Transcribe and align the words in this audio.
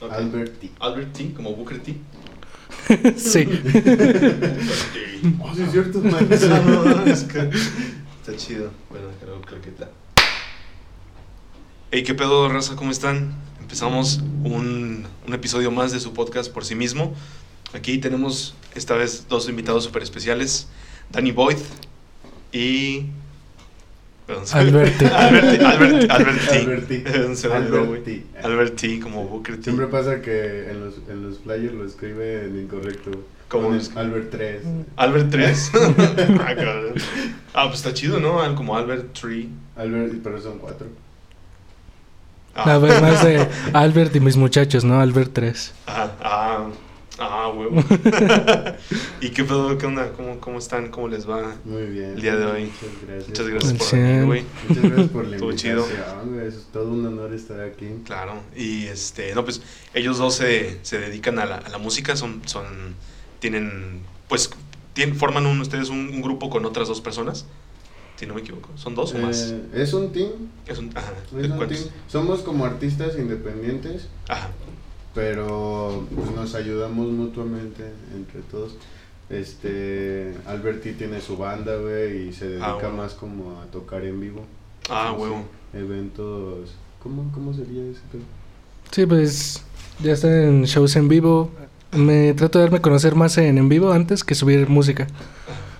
Ok. 0.00 0.12
Albert 0.12 0.60
T. 0.60 0.70
Albert 0.80 1.12
T, 1.12 1.32
como 1.32 1.54
Booker 1.54 1.80
T. 1.80 1.96
sí. 3.16 3.48
Oh, 5.40 5.54
sí, 5.54 5.62
es 5.62 5.72
cierto, 5.72 6.00
man. 6.00 6.28
es 7.06 7.24
que 7.24 7.50
está 8.20 8.36
chido. 8.36 8.70
Bueno, 8.90 9.08
creo, 9.20 9.40
creo 9.42 9.60
que 9.62 9.70
está. 9.70 9.90
Hey, 11.90 12.02
¿qué 12.02 12.14
pedo, 12.14 12.48
raza? 12.48 12.76
¿Cómo 12.76 12.90
están? 12.90 13.34
Empezamos 13.60 14.20
un, 14.44 15.06
un 15.26 15.34
episodio 15.34 15.70
más 15.70 15.92
de 15.92 16.00
su 16.00 16.12
podcast 16.12 16.52
por 16.52 16.64
sí 16.64 16.74
mismo. 16.74 17.14
Aquí 17.72 17.98
tenemos 17.98 18.54
esta 18.74 18.94
vez 18.94 19.26
dos 19.28 19.48
invitados 19.48 19.84
súper 19.84 20.02
especiales: 20.02 20.68
Danny 21.10 21.32
Boyd 21.32 21.58
y. 22.52 23.06
Alberti. 24.52 25.04
Albert, 25.14 25.62
Albert, 25.62 26.10
Albert 26.10 26.48
T. 26.48 26.58
Albert 26.58 26.88
T. 26.88 27.36
Se 27.36 27.48
me 27.48 27.54
olvidó, 27.56 27.76
Albert 27.76 27.86
güey. 27.86 28.02
T. 28.02 28.22
Albert 28.42 28.76
T, 28.76 29.00
como 29.00 29.24
Booker 29.24 29.56
T. 29.56 29.62
Siempre 29.64 29.86
pasa 29.86 30.20
que 30.20 30.70
en 30.70 30.84
los, 30.84 30.94
en 31.08 31.22
los 31.22 31.38
flyers 31.40 31.74
lo 31.74 31.84
escriben 31.84 32.60
incorrecto. 32.60 33.10
¿Cómo 33.48 33.64
Ponen 33.68 33.78
lo 33.78 33.82
escribe? 33.82 34.00
Albert 34.00 34.30
3. 34.30 34.62
Albert 34.96 35.30
3. 35.30 35.70
ah, 36.40 36.54
cabrón. 36.56 36.94
Ah, 37.54 37.64
pues 37.68 37.76
está 37.76 37.94
chido, 37.94 38.18
¿no? 38.18 38.40
Al- 38.42 38.56
Como 38.56 38.76
Albert 38.76 39.12
3. 39.20 39.46
Albert, 39.76 40.14
pero 40.24 40.40
son 40.40 40.58
4. 40.58 40.86
Ah. 42.56 42.74
A 42.74 42.78
ver, 42.78 43.00
más 43.02 43.22
de 43.22 43.46
Albert 43.74 44.16
y 44.16 44.20
mis 44.20 44.36
muchachos, 44.36 44.82
¿no? 44.82 44.98
Albert 45.00 45.32
3. 45.34 45.74
Ah, 45.86 46.10
ah, 46.22 46.66
ah, 47.18 47.48
huevo. 47.54 47.82
¿Y 49.20 49.30
qué 49.30 49.44
pedo? 49.44 49.76
¿Qué 49.78 49.86
onda? 49.86 50.12
¿Cómo, 50.12 50.38
¿Cómo 50.40 50.58
están? 50.58 50.88
¿Cómo 50.90 51.08
les 51.08 51.28
va 51.28 51.56
Muy 51.64 51.86
bien. 51.86 52.10
el 52.12 52.20
día 52.22 52.36
de 52.36 52.44
hoy? 52.46 52.64
Muchas 52.64 53.06
gracias. 53.06 53.28
Muchas 53.28 53.48
gracias 53.48 53.72
por 53.74 53.98
venir, 53.98 54.24
güey. 54.24 54.44
Muchas 54.68 54.84
gracias 54.84 55.08
por 55.10 55.24
la 55.26 55.36
Estuvo 55.36 55.50
invitación, 55.50 55.84
chido. 55.88 56.24
güey. 56.26 56.46
Es 56.46 56.66
todo 56.72 56.88
un 56.92 57.06
honor 57.06 57.32
estar 57.32 57.60
aquí. 57.60 57.86
Claro. 58.04 58.34
Y 58.54 58.84
este, 58.86 59.34
no, 59.34 59.44
pues 59.44 59.62
ellos 59.94 60.18
dos 60.18 60.34
se, 60.34 60.78
se 60.82 60.98
dedican 60.98 61.38
a 61.38 61.46
la, 61.46 61.56
a 61.56 61.68
la 61.68 61.78
música, 61.78 62.16
son, 62.16 62.42
son, 62.46 62.64
tienen, 63.40 64.00
pues, 64.28 64.50
tienen, 64.92 65.16
forman 65.16 65.46
un, 65.46 65.60
ustedes 65.60 65.88
un, 65.88 66.08
un 66.08 66.22
grupo 66.22 66.50
con 66.50 66.64
otras 66.64 66.88
dos 66.88 67.00
personas, 67.00 67.46
si 68.16 68.26
no 68.26 68.34
me 68.34 68.40
equivoco. 68.40 68.70
¿Son 68.76 68.94
dos 68.94 69.14
o 69.14 69.18
más? 69.18 69.52
Eh, 69.52 69.62
es 69.74 69.92
un 69.92 70.12
team. 70.12 70.30
Es 70.66 70.78
un, 70.78 70.90
ajá, 70.94 71.12
es 71.38 71.50
un 71.50 71.68
team. 71.68 71.80
Somos 72.08 72.40
como 72.40 72.64
artistas 72.64 73.16
independientes, 73.18 74.08
Ajá. 74.28 74.50
Pero 75.16 76.06
pues, 76.14 76.30
nos 76.30 76.54
ayudamos 76.54 77.08
mutuamente 77.10 77.82
entre 78.14 78.42
todos. 78.42 78.76
Este, 79.28 80.34
Alberti 80.46 80.92
tiene 80.92 81.20
su 81.20 81.36
banda, 81.36 81.74
güey, 81.76 82.28
y 82.28 82.32
se 82.32 82.46
dedica 82.48 82.66
Ah, 82.68 82.74
bueno. 82.74 82.92
más 82.98 83.14
como 83.14 83.60
a 83.60 83.64
tocar 83.72 84.04
en 84.04 84.20
vivo. 84.20 84.44
Ah, 84.88 85.12
huevo. 85.18 85.42
Eventos, 85.74 86.70
¿cómo, 87.02 87.28
cómo 87.34 87.52
sería 87.52 87.82
ese 87.82 88.00
pedo? 88.12 88.22
Sí, 88.92 89.04
pues 89.06 89.62
ya 90.00 90.12
están 90.12 90.32
en 90.32 90.64
shows 90.64 90.94
en 90.94 91.08
vivo. 91.08 91.50
Me 91.92 92.34
trato 92.34 92.58
de 92.58 92.64
darme 92.66 92.78
a 92.78 92.82
conocer 92.82 93.14
más 93.16 93.36
en 93.38 93.58
en 93.58 93.68
vivo 93.68 93.90
antes 93.92 94.22
que 94.22 94.34
subir 94.36 94.68
música. 94.68 95.06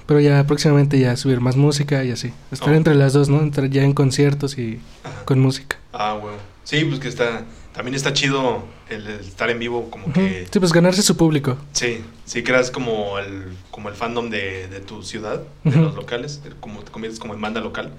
Pero 0.07 0.21
ya 0.21 0.45
próximamente 0.47 0.99
ya 0.99 1.17
subir 1.17 1.41
más 1.41 1.57
música 1.57 2.03
y 2.05 2.11
así. 2.13 2.33
Estar 2.51 2.71
Oh. 2.71 2.75
entre 2.75 2.95
las 2.95 3.13
dos, 3.13 3.29
¿no? 3.29 3.41
Entrar 3.41 3.69
ya 3.71 3.83
en 3.85 3.93
conciertos 3.93 4.57
y 4.59 4.81
con 5.25 5.39
música. 5.41 5.77
Ah, 5.93 6.15
huevo. 6.15 6.37
Sí, 6.65 6.85
pues 6.85 6.99
que 7.01 7.09
está, 7.09 7.45
también 7.77 7.95
está 7.95 8.13
chido 8.13 8.65
el, 8.89 9.07
el 9.07 9.21
estar 9.21 9.51
en 9.51 9.59
vivo, 9.59 9.91
como 9.91 10.13
que... 10.13 10.21
Ujú. 10.21 10.51
Sí, 10.51 10.59
pues 10.61 10.73
ganarse 10.73 11.03
su 11.03 11.17
público. 11.17 11.57
Sí, 11.73 12.01
sí 12.25 12.43
creas 12.43 12.71
como 12.71 13.19
el, 13.19 13.57
como 13.71 13.89
el 13.91 13.95
fandom 13.95 14.31
de, 14.31 14.67
de 14.69 14.81
tu 14.81 15.03
ciudad, 15.03 15.43
de 15.63 15.71
Ujú. 15.71 15.81
los 15.81 15.95
locales, 15.95 16.41
como 16.61 16.81
te 16.81 16.91
conviertes 16.91 17.21
como 17.21 17.35
en 17.35 17.41
banda 17.41 17.61
local. 17.61 17.93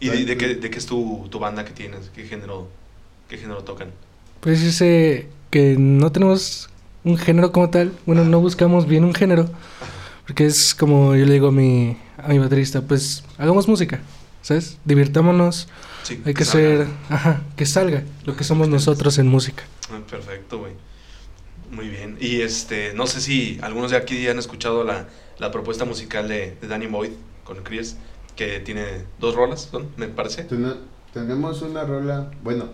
¿Y 0.00 0.08
de, 0.08 0.24
de 0.24 0.36
qué, 0.36 0.56
de 0.56 0.68
qué 0.70 0.78
es 0.78 0.86
tu, 0.86 1.28
tu 1.30 1.38
banda 1.38 1.64
que 1.64 1.70
tienes? 1.72 2.10
¿Qué 2.14 2.24
género, 2.24 2.68
qué 3.28 3.38
género 3.38 3.62
tocan? 3.62 3.88
Pues 4.40 4.60
dice 4.60 5.28
que 5.50 5.76
no 5.78 6.10
tenemos 6.12 6.68
un 7.04 7.16
género 7.16 7.52
como 7.52 7.70
tal. 7.70 7.92
Bueno, 8.04 8.24
no 8.24 8.40
buscamos 8.40 8.86
bien 8.86 9.04
un 9.04 9.14
género. 9.14 9.48
Porque 10.26 10.46
es 10.46 10.74
como 10.74 11.14
yo 11.14 11.24
le 11.24 11.34
digo 11.34 11.48
a 11.48 11.52
mi, 11.52 11.96
a 12.18 12.28
mi 12.28 12.38
baterista, 12.38 12.80
pues 12.82 13.22
hagamos 13.38 13.68
música, 13.68 14.00
¿sabes? 14.42 14.78
Divirtámonos. 14.84 15.68
Sí, 16.04 16.22
Hay 16.24 16.34
que 16.34 16.44
salga. 16.44 16.84
ser, 16.84 16.86
ajá, 17.10 17.42
que 17.56 17.66
salga 17.66 18.04
lo 18.24 18.36
que 18.36 18.44
somos 18.44 18.68
nosotros 18.68 19.18
en 19.18 19.26
música. 19.26 19.64
Ah, 19.90 20.00
Perfecto, 20.08 20.58
güey. 20.58 20.72
Muy 21.70 21.88
bien. 21.88 22.16
Y 22.20 22.42
este, 22.42 22.92
no 22.94 23.06
sé 23.06 23.20
si 23.20 23.58
algunos 23.62 23.90
de 23.90 23.96
aquí 23.96 24.22
ya 24.22 24.30
han 24.30 24.38
escuchado 24.38 24.84
la, 24.84 25.08
la 25.38 25.50
propuesta 25.50 25.84
musical 25.84 26.28
de, 26.28 26.56
de 26.60 26.68
Danny 26.68 26.86
Boyd 26.86 27.10
con 27.42 27.62
Chris, 27.64 27.96
que 28.36 28.60
tiene 28.60 29.04
dos 29.18 29.34
rolas, 29.34 29.70
¿no? 29.72 29.80
me 29.96 30.06
parece. 30.08 30.44
Ten- 30.44 30.76
tenemos 31.12 31.62
una 31.62 31.84
rola, 31.84 32.30
bueno, 32.42 32.68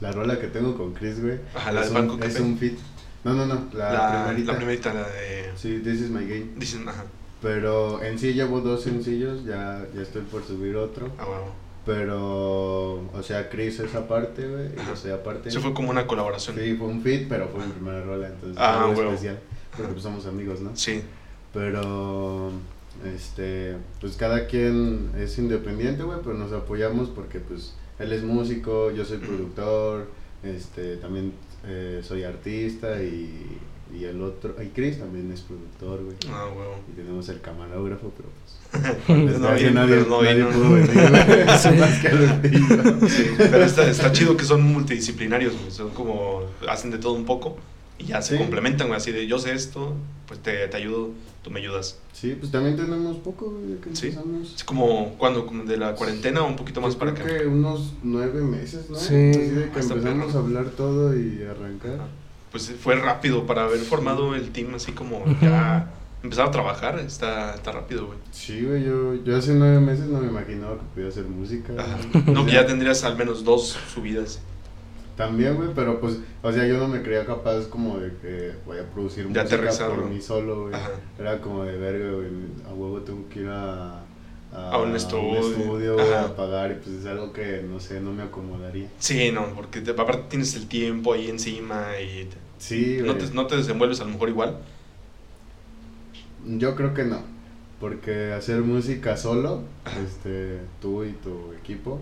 la 0.00 0.10
rola 0.12 0.38
que 0.40 0.46
tengo 0.48 0.76
con 0.76 0.94
Chris, 0.94 1.20
güey. 1.20 1.38
Ajá, 1.54 1.70
la 1.72 1.80
es, 1.82 1.86
del 1.92 1.94
Banco 1.94 2.14
un, 2.14 2.22
es 2.22 2.28
Café. 2.32 2.42
un 2.42 2.58
fit. 2.58 2.78
No, 3.24 3.34
no, 3.34 3.46
no, 3.46 3.68
la, 3.74 3.92
La, 3.92 4.24
primerita. 4.24 4.52
la 4.52 4.58
primerita, 4.58 4.94
la 4.94 5.08
de... 5.08 5.52
Sí, 5.56 5.80
This 5.84 6.00
is 6.00 6.10
my 6.10 6.22
game. 6.24 6.48
Dicen, 6.56 6.88
ajá, 6.88 7.04
Pero 7.40 8.02
en 8.02 8.18
sí 8.18 8.32
llevo 8.32 8.60
dos 8.60 8.82
sencillos, 8.82 9.44
ya, 9.44 9.84
ya 9.94 10.02
estoy 10.02 10.22
por 10.22 10.44
subir 10.44 10.76
otro. 10.76 11.12
ah, 11.18 11.24
huevo. 11.26 11.54
Pero, 11.84 12.94
o 13.12 13.22
sea, 13.22 13.48
Chris 13.50 13.80
es 13.80 13.94
aparte, 13.94 14.46
güey, 14.48 14.66
y 14.66 14.86
yo 14.88 14.94
soy 14.94 15.10
aparte. 15.10 15.48
Eso 15.48 15.60
fue 15.60 15.74
como 15.74 15.90
una 15.90 16.06
colaboración. 16.06 16.56
Sí, 16.56 16.74
fue 16.76 16.86
un 16.86 17.02
fit, 17.02 17.26
pero 17.28 17.48
fue 17.48 17.64
mi 17.66 17.72
primera 17.72 18.02
rola, 18.02 18.28
entonces 18.28 18.56
Ah, 18.60 18.86
huevo. 18.88 19.10
especial. 19.10 19.38
Porque 19.76 19.92
pues 19.92 20.02
somos 20.02 20.26
amigos, 20.26 20.60
¿no? 20.60 20.76
Sí. 20.76 21.02
Pero, 21.52 22.50
este, 23.14 23.76
pues 24.00 24.16
cada 24.16 24.46
quien 24.46 25.10
es 25.18 25.36
independiente, 25.38 26.02
güey, 26.04 26.18
pero 26.22 26.34
nos 26.36 26.52
apoyamos 26.52 27.08
porque, 27.08 27.40
pues, 27.40 27.74
él 27.98 28.12
es 28.12 28.22
músico, 28.22 28.90
yo 28.92 29.04
soy 29.04 29.18
productor, 29.18 30.06
este, 30.44 30.96
también 30.98 31.32
eh, 31.66 32.00
soy 32.04 32.22
artista 32.24 33.02
y, 33.02 33.58
y 33.94 34.04
el 34.04 34.22
otro, 34.22 34.54
y 34.62 34.68
Chris 34.68 34.98
también 34.98 35.30
es 35.32 35.40
productor, 35.40 36.02
güey. 36.04 36.16
Ah, 36.30 36.46
huevo. 36.48 36.76
Y 36.90 36.96
tenemos 36.96 37.28
el 37.28 37.40
camarógrafo, 37.40 38.12
pero 38.16 38.28
pues... 38.30 38.52
Pues 39.06 39.38
no 39.38 39.48
nadie, 39.50 39.68
pero 39.68 39.74
no 39.74 39.80
nadie 39.80 39.96
vino. 39.96 40.48
pudo 40.50 40.70
venir, 40.72 40.88
güey, 41.10 41.58
Sí. 41.58 41.68
más 41.78 41.98
que 42.00 42.08
Albertillo. 42.08 43.08
Sí, 43.08 43.26
pero 43.36 43.64
está, 43.64 43.88
está 43.90 44.12
chido 44.12 44.36
que 44.36 44.44
son 44.44 44.62
multidisciplinarios, 44.62 45.52
güey. 45.58 45.70
Son 45.70 45.90
como, 45.90 46.42
hacen 46.68 46.90
de 46.90 46.98
todo 46.98 47.12
un 47.12 47.24
poco 47.26 47.56
y 47.98 48.06
ya 48.06 48.22
se 48.22 48.34
Sí. 48.34 48.38
complementan, 48.38 48.86
güey. 48.88 48.96
Así 48.96 49.12
de, 49.12 49.26
yo 49.26 49.38
sé 49.38 49.52
esto, 49.52 49.94
pues 50.26 50.40
te, 50.40 50.66
te 50.68 50.76
ayudo, 50.78 51.10
tú 51.42 51.50
me 51.50 51.60
ayudas. 51.60 51.98
Sí, 52.14 52.34
pues 52.38 52.50
también 52.50 52.76
tenemos 52.76 53.18
poco, 53.18 53.50
güey, 53.50 53.78
que 53.80 53.94
Sí. 53.94 54.06
empezamos. 54.08 54.54
Es 54.56 54.64
como, 54.64 55.16
cuando 55.18 55.44
Como 55.44 55.64
de 55.64 55.76
la 55.76 55.94
cuarentena 55.94 56.42
o 56.42 56.46
un 56.46 56.56
poquito 56.56 56.80
más 56.80 56.94
Yo 56.94 56.98
para 56.98 57.12
creo 57.12 57.26
acá. 57.26 57.38
que 57.40 57.46
unos 57.46 57.92
nueve 58.02 58.40
meses, 58.42 58.88
¿no? 58.88 58.96
Sí. 58.96 59.14
Así 59.30 59.38
de 59.50 59.70
que 59.70 59.80
Hasta 59.80 59.94
empezamos 59.94 60.26
perro. 60.28 60.38
a 60.38 60.42
hablar 60.44 60.64
todo 60.70 61.14
y 61.18 61.42
arrancar. 61.42 61.94
Ajá. 61.96 62.06
Pues 62.52 62.72
fue 62.80 62.94
rápido 62.96 63.46
para 63.46 63.64
haber 63.64 63.80
formado 63.80 64.34
el 64.34 64.50
team, 64.50 64.74
así 64.74 64.92
como 64.92 65.24
ya 65.40 65.90
empezar 66.22 66.48
a 66.48 66.50
trabajar. 66.50 66.98
Está, 67.00 67.54
está 67.54 67.72
rápido, 67.72 68.06
güey. 68.06 68.18
Sí, 68.30 68.62
güey, 68.64 68.84
yo, 68.84 69.14
yo 69.24 69.36
hace 69.36 69.54
nueve 69.54 69.80
meses 69.80 70.06
no 70.06 70.20
me 70.20 70.28
imaginaba 70.28 70.76
que 70.76 70.84
podía 70.94 71.08
hacer 71.08 71.24
música. 71.24 71.72
Ajá. 71.78 71.98
No, 72.26 72.44
que 72.46 72.52
ya 72.52 72.66
tendrías 72.66 73.02
al 73.04 73.16
menos 73.16 73.42
dos 73.42 73.78
subidas. 73.92 74.40
También, 75.16 75.56
güey, 75.56 75.70
pero 75.74 76.00
pues, 76.00 76.18
o 76.42 76.52
sea, 76.52 76.66
yo 76.66 76.78
no 76.78 76.88
me 76.88 77.02
creía 77.02 77.26
capaz 77.26 77.66
como 77.68 77.98
de 77.98 78.16
que 78.16 78.52
voy 78.64 78.78
a 78.78 78.88
producir 78.90 79.28
De 79.28 79.42
música 79.42 79.88
por 79.88 80.06
mí 80.06 80.20
solo, 80.20 80.68
güey. 80.68 80.74
Era 81.18 81.40
como 81.40 81.64
de 81.64 81.76
verga, 81.76 82.12
güey, 82.12 82.28
a 82.68 82.72
huevo 82.72 83.00
tengo 83.00 83.28
que 83.28 83.40
ir 83.40 83.48
a... 83.48 84.04
A 84.54 84.76
un 84.78 84.94
estudio. 84.94 85.38
estudio, 85.40 85.94
güey, 85.94 86.12
Ajá. 86.12 86.24
a 86.26 86.36
pagar 86.36 86.72
y 86.72 86.74
pues 86.74 86.96
es 87.00 87.06
algo 87.06 87.32
que, 87.32 87.62
no 87.66 87.80
sé, 87.80 88.00
no 88.00 88.12
me 88.12 88.22
acomodaría. 88.22 88.88
Sí, 88.98 89.30
no, 89.32 89.46
porque 89.54 89.80
te- 89.80 89.92
aparte 89.92 90.24
tienes 90.28 90.54
el 90.56 90.68
tiempo 90.68 91.14
ahí 91.14 91.28
encima 91.30 91.86
y 92.00 92.24
te- 92.26 92.36
Sí, 92.58 92.98
no, 93.02 93.16
te, 93.16 93.30
no 93.32 93.46
te 93.46 93.56
desenvuelves 93.56 94.00
a 94.00 94.04
lo 94.04 94.10
mejor 94.10 94.28
igual. 94.28 94.58
Yo 96.46 96.74
creo 96.74 96.92
que 96.92 97.04
no, 97.04 97.20
porque 97.80 98.32
hacer 98.32 98.60
música 98.62 99.16
solo, 99.16 99.62
Ajá. 99.84 100.00
este, 100.00 100.58
tú 100.80 101.04
y 101.04 101.12
tu 101.12 101.52
equipo, 101.54 102.00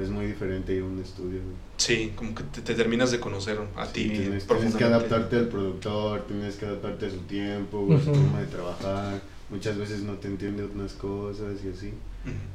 es 0.00 0.08
muy 0.10 0.26
diferente 0.26 0.72
ir 0.74 0.82
a 0.82 0.86
un 0.86 1.00
estudio, 1.00 1.40
güey. 1.42 1.56
Sí, 1.78 2.12
como 2.14 2.34
que 2.34 2.44
te, 2.44 2.60
te 2.60 2.74
terminas 2.74 3.10
de 3.10 3.18
conocer 3.20 3.58
a 3.76 3.86
Sí, 3.86 3.92
ti. 3.92 4.08
tienes, 4.10 4.46
tienes 4.46 4.76
que 4.76 4.84
adaptarte 4.84 5.36
al 5.36 5.48
productor, 5.48 6.22
tienes 6.26 6.56
que 6.56 6.66
adaptarte 6.66 7.06
a 7.06 7.10
su 7.10 7.18
tiempo, 7.22 7.84
güey, 7.86 7.98
su 7.98 8.06
forma 8.14 8.40
de 8.40 8.46
trabajar. 8.46 9.20
Muchas 9.50 9.76
veces 9.76 10.02
no 10.02 10.14
te 10.14 10.28
entiende 10.28 10.64
unas 10.64 10.92
cosas 10.94 11.56
y 11.64 11.68
así. 11.68 11.92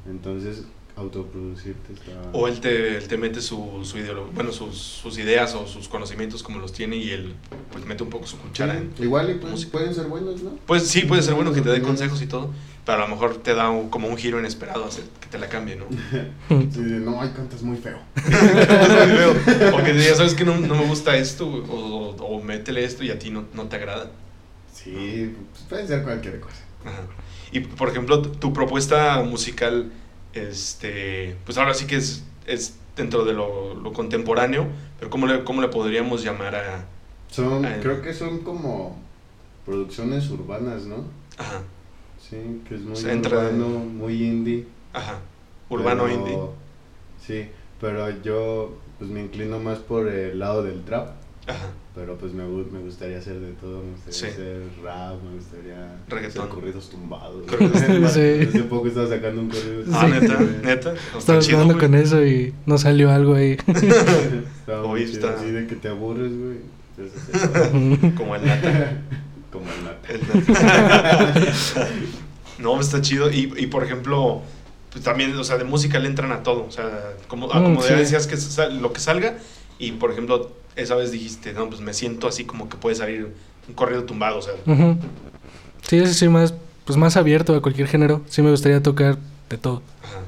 Entonces, 0.09 0.63
autoproducirte 0.95 1.93
está... 1.93 2.11
O 2.33 2.47
él 2.47 2.59
te, 2.59 2.97
él 2.97 3.07
te 3.07 3.17
mete 3.17 3.39
su, 3.41 3.81
su 3.83 3.97
ideolo- 3.97 4.31
bueno, 4.33 4.51
sus, 4.51 4.75
sus 4.77 5.17
ideas 5.19 5.53
o 5.53 5.67
sus 5.67 5.87
conocimientos 5.87 6.41
como 6.41 6.57
los 6.59 6.73
tiene 6.73 6.95
y 6.97 7.11
él 7.11 7.35
pues 7.71 7.85
mete 7.85 8.01
un 8.03 8.09
poco 8.09 8.25
su 8.25 8.35
Sí, 8.37 8.41
cuchara. 8.47 8.77
en- 8.77 8.91
igual 8.97 9.29
y 9.29 9.35
pues, 9.35 9.65
pueden 9.65 9.93
ser 9.93 10.05
buenos, 10.07 10.41
¿no? 10.41 10.57
Pues 10.65 10.87
sí, 10.87 11.01
puede 11.01 11.21
ser 11.21 11.35
bueno 11.35 11.53
que 11.53 11.61
te 11.61 11.69
dé 11.69 11.81
consejos 11.83 12.19
y 12.23 12.25
todo, 12.25 12.51
pero 12.83 12.97
a 12.97 13.01
lo 13.01 13.09
mejor 13.09 13.37
te 13.37 13.53
da 13.53 13.69
un- 13.69 13.89
como 13.89 14.07
un 14.07 14.17
giro 14.17 14.39
inesperado, 14.39 14.85
hacer 14.85 15.03
que 15.21 15.27
te 15.27 15.37
la 15.37 15.49
cambie, 15.49 15.75
¿no? 15.75 15.85
Sí, 16.71 16.79
no, 16.79 17.21
ay, 17.21 17.29
cantas 17.35 17.61
muy 17.61 17.77
feo. 17.77 17.99
Porque 19.71 19.95
ya 19.97 20.15
sabes 20.15 20.33
que 20.33 20.45
no, 20.45 20.57
no 20.59 20.73
me 20.75 20.85
gusta 20.87 21.15
esto, 21.17 21.47
o, 21.47 22.15
o, 22.17 22.25
o 22.37 22.43
métele 22.43 22.83
esto 22.83 23.03
y 23.03 23.11
a 23.11 23.19
ti 23.19 23.29
no, 23.29 23.45
no 23.53 23.65
te 23.67 23.75
agrada. 23.75 24.09
Sí, 24.73 25.33
pues 25.51 25.63
puede 25.69 25.85
ser 25.87 26.03
cualquier 26.03 26.39
cosa. 26.39 26.57
Ajá. 26.85 27.01
Y 27.51 27.61
por 27.61 27.89
ejemplo, 27.89 28.21
tu, 28.21 28.53
propuesta 28.53 29.21
musical, 29.23 29.91
este, 30.33 31.35
pues 31.45 31.57
ahora 31.57 31.73
sí 31.73 31.87
que 31.87 31.95
es, 31.95 32.23
es 32.45 32.75
dentro 32.95 33.25
de 33.25 33.33
lo, 33.33 33.73
lo 33.75 33.93
contemporáneo, 33.93 34.67
pero 34.99 35.09
¿cómo 35.09 35.27
le, 35.27 35.43
¿cómo 35.43 35.61
le 35.61 35.67
podríamos 35.69 36.23
llamar 36.23 36.55
a...? 36.55 36.85
Son, 37.29 37.63
creo 37.81 38.01
que 38.01 38.13
son 38.13 38.39
como 38.39 38.97
producciones 39.65 40.29
urbanas, 40.29 40.83
¿no? 40.85 41.03
Ajá, 41.37 41.61
Sí, 42.29 42.61
que 42.67 42.75
es 42.75 42.81
muy 42.81 42.93
O 42.93 42.95
sea, 42.95 43.13
entra- 43.13 43.37
urbano, 43.39 43.67
muy 43.67 44.23
indie. 44.23 44.65
ajá, 44.93 45.19
urbano 45.69 46.03
pero- 46.03 46.13
indie. 46.15 46.37
Sí, 47.25 47.49
pero 47.79 48.09
yo 48.21 48.75
pues 48.97 49.09
me 49.11 49.21
inclino 49.21 49.59
más 49.59 49.77
por 49.79 50.07
el 50.07 50.39
lado 50.39 50.63
del 50.63 50.83
trap. 50.83 51.09
Ajá, 51.47 51.67
Pero 51.95 52.17
pues 52.17 52.33
me, 52.33 52.43
me 52.43 52.79
gustaría 52.81 53.19
hacer 53.19 53.39
de 53.39 53.53
todo, 53.53 53.81
me 53.81 53.91
gustaría 53.91 54.19
Sí. 54.19 54.25
hacer 54.27 54.61
rap, 54.83 55.15
me 55.23 55.35
gustaría 55.37 55.95
Reggaetón. 56.09 56.41
hacer 56.43 56.53
corridos 56.55 56.89
tumbados. 56.89 57.45
Corridos. 57.49 58.11
Sí. 58.13 58.47
Hace 58.49 58.63
poco 58.63 58.87
estaba 58.87 59.07
sacando 59.07 59.41
un 59.41 59.49
corrido. 59.49 59.83
ah, 59.93 60.05
Sí. 60.05 60.11
neta, 60.19 60.39
neta, 60.63 60.93
Estaba 61.17 61.39
chido, 61.39 61.57
jugando 61.59 61.79
con 61.79 61.95
eso 61.95 62.25
y 62.25 62.53
no 62.65 62.77
salió 62.77 63.09
algo 63.11 63.33
ahí. 63.35 63.51
Estaba 63.67 64.83
Hoy 64.83 65.03
está- 65.03 65.35
así 65.35 65.51
de 65.51 65.67
que 65.67 65.75
te 65.75 65.87
aburres, 65.87 66.31
güey. 66.37 66.57
Entonces, 66.97 68.13
Como 68.15 68.35
el 68.35 68.45
nata. 68.45 68.91
Como 69.51 69.65
el 69.71 69.83
nata. 69.85 70.13
El 70.13 70.53
nata. 70.53 71.87
no, 72.59 72.79
está 72.81 73.01
chido. 73.01 73.31
Y, 73.31 73.53
y 73.57 73.67
por 73.67 73.83
ejemplo, 73.83 74.41
pues 74.91 75.03
también, 75.03 75.35
o 75.37 75.43
sea, 75.43 75.57
de 75.57 75.63
música 75.63 75.99
le 75.99 76.07
entran 76.07 76.31
a 76.31 76.43
todo. 76.43 76.65
O 76.65 76.71
sea, 76.71 77.13
como, 77.27 77.47
Mm, 77.47 77.51
como 77.51 77.81
ya 77.81 77.87
sí. 77.87 77.93
decías 77.95 78.27
que 78.27 78.35
sal- 78.37 78.81
lo 78.81 78.91
que 78.93 78.99
salga. 78.99 79.37
Y 79.79 79.93
por 79.93 80.11
ejemplo, 80.11 80.51
esa 80.75 80.95
vez 80.95 81.11
dijiste, 81.11 81.53
no, 81.53 81.67
pues 81.69 81.81
me 81.81 81.93
siento 81.93 82.27
así 82.27 82.45
como 82.45 82.69
que 82.69 82.77
puede 82.77 82.95
salir 82.95 83.33
un 83.67 83.73
corrido 83.73 84.03
tumbado. 84.03 84.39
O 84.39 84.41
sea. 84.41 84.53
Sí, 85.87 85.97
ese 85.97 86.13
sí, 86.13 86.27
más, 86.29 86.53
pues 86.85 86.97
más 86.97 87.17
abierto 87.17 87.55
a 87.55 87.61
cualquier 87.61 87.87
género. 87.87 88.21
Sí 88.27 88.41
me 88.41 88.51
gustaría 88.51 88.81
tocar 88.81 89.17
de 89.49 89.57
todo. 89.57 89.81
ajá. 90.03 90.19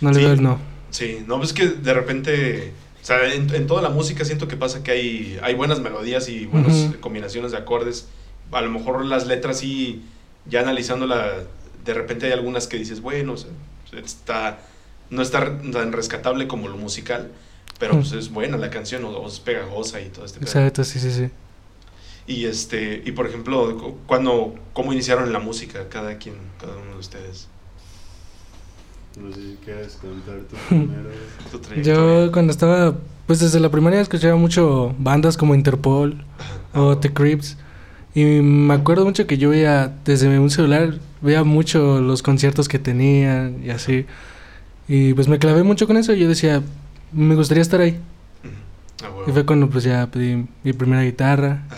No 0.00 0.10
le 0.10 0.16
Sí. 0.16 0.24
veo 0.24 0.32
el 0.34 0.42
no. 0.42 0.58
Sí, 0.90 1.18
no, 1.26 1.38
pues 1.38 1.52
que 1.52 1.68
de 1.68 1.92
repente, 1.94 2.72
o 3.02 3.06
sea, 3.06 3.32
en, 3.34 3.54
en 3.54 3.66
toda 3.66 3.82
la 3.82 3.90
música 3.90 4.24
siento 4.24 4.48
que 4.48 4.56
pasa 4.56 4.82
que 4.82 4.90
hay, 4.92 5.38
hay 5.42 5.54
buenas 5.54 5.80
melodías 5.80 6.28
y 6.28 6.46
buenas 6.46 6.94
combinaciones 7.00 7.52
de 7.52 7.58
acordes. 7.58 8.08
A 8.52 8.60
lo 8.60 8.70
mejor 8.70 9.04
las 9.04 9.26
letras 9.26 9.58
sí, 9.58 10.02
ya 10.46 10.60
analizándola, 10.60 11.32
de 11.84 11.94
repente 11.94 12.26
hay 12.26 12.32
algunas 12.32 12.66
que 12.66 12.76
dices, 12.76 13.00
bueno, 13.00 13.32
o 13.32 13.36
sea, 13.36 13.50
está, 14.04 14.58
no 15.10 15.22
está 15.22 15.58
tan 15.72 15.92
rescatable 15.92 16.46
como 16.46 16.68
lo 16.68 16.76
musical, 16.76 17.30
pero 17.78 17.94
pues 17.94 18.12
es 18.12 18.30
buena 18.30 18.56
la 18.56 18.70
canción 18.70 19.04
o, 19.04 19.10
o 19.10 19.26
es 19.28 19.38
pegajosa 19.40 20.00
y 20.00 20.08
todo 20.08 20.24
este 20.24 20.38
pedo. 20.38 20.48
Exacto, 20.48 20.84
sí, 20.84 20.98
sí, 21.00 21.10
sí. 21.12 21.28
Y 22.26 22.46
este, 22.46 23.02
y 23.04 23.12
por 23.12 23.26
ejemplo, 23.26 23.76
cu- 23.78 23.96
cuando, 24.06 24.54
¿cómo 24.72 24.92
iniciaron 24.92 25.32
la 25.32 25.38
música 25.38 25.88
cada 25.88 26.18
quien, 26.18 26.34
cada 26.60 26.76
uno 26.76 26.92
de 26.94 26.98
ustedes? 26.98 27.48
No 29.20 29.32
sé 29.32 29.40
si 29.40 29.56
quieres 29.64 29.94
contar 29.96 30.40
tú 30.50 30.56
primero. 30.68 31.10
Tu 31.50 31.58
trayectoria. 31.58 32.24
Yo 32.26 32.32
cuando 32.32 32.50
estaba, 32.52 32.96
pues 33.26 33.40
desde 33.40 33.60
la 33.60 33.70
primaria 33.70 34.00
escuchaba 34.00 34.36
mucho 34.36 34.94
bandas 34.98 35.36
como 35.36 35.54
Interpol 35.54 36.22
o 36.74 36.98
The 36.98 37.12
Crips. 37.12 37.56
Y 38.14 38.24
me 38.24 38.74
acuerdo 38.74 39.04
mucho 39.04 39.26
que 39.26 39.36
yo 39.38 39.50
veía 39.50 39.94
desde 40.04 40.38
un 40.38 40.50
celular, 40.50 40.98
veía 41.20 41.44
mucho 41.44 42.00
los 42.00 42.22
conciertos 42.22 42.66
que 42.68 42.78
tenían 42.78 43.62
y 43.64 43.70
así. 43.70 44.06
Y 44.88 45.14
pues 45.14 45.28
me 45.28 45.38
clavé 45.38 45.62
mucho 45.62 45.86
con 45.86 45.96
eso 45.96 46.12
y 46.14 46.20
yo 46.20 46.28
decía, 46.28 46.62
me 47.12 47.34
gustaría 47.34 47.62
estar 47.62 47.80
ahí. 47.80 47.98
Ah, 49.02 49.08
huevo. 49.10 49.24
Y 49.28 49.32
fue 49.32 49.44
cuando 49.46 49.68
pues 49.68 49.84
ya 49.84 50.06
pedí 50.10 50.46
mi 50.64 50.72
primera 50.72 51.02
guitarra 51.02 51.64
Ah. 51.70 51.74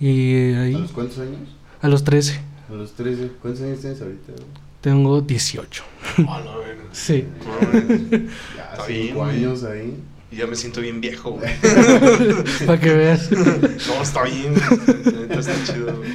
y 0.00 0.54
¿A 0.54 0.60
ahí 0.62 0.72
los 0.72 0.92
cuántos 0.92 1.18
años? 1.18 1.38
a 1.80 1.88
los 1.88 2.04
13 2.04 2.40
A 2.70 2.72
los 2.74 2.92
13. 2.92 3.30
¿Cuántos 3.40 3.62
años 3.62 3.80
tienes 3.80 4.00
ahorita? 4.00 4.32
tengo 4.80 5.20
18. 5.20 5.84
A 6.28 6.40
la 6.40 6.56
verga. 6.56 6.82
Sí. 6.92 7.24
Güey. 7.44 8.08
Ya, 8.56 8.70
Está 8.72 8.86
bien, 8.86 9.06
5 9.08 9.18
güey. 9.18 9.30
años 9.36 9.64
ahí. 9.64 9.94
Y 10.30 10.36
ya 10.36 10.46
me 10.46 10.56
siento 10.56 10.80
bien 10.80 11.00
viejo, 11.00 11.32
güey. 11.32 11.52
Para 12.66 12.80
que 12.80 12.92
veas. 12.94 13.30
No, 13.32 14.02
está 14.02 14.22
bien. 14.24 14.54
Está 15.30 15.52
chido, 15.64 15.96
güey. 15.96 16.10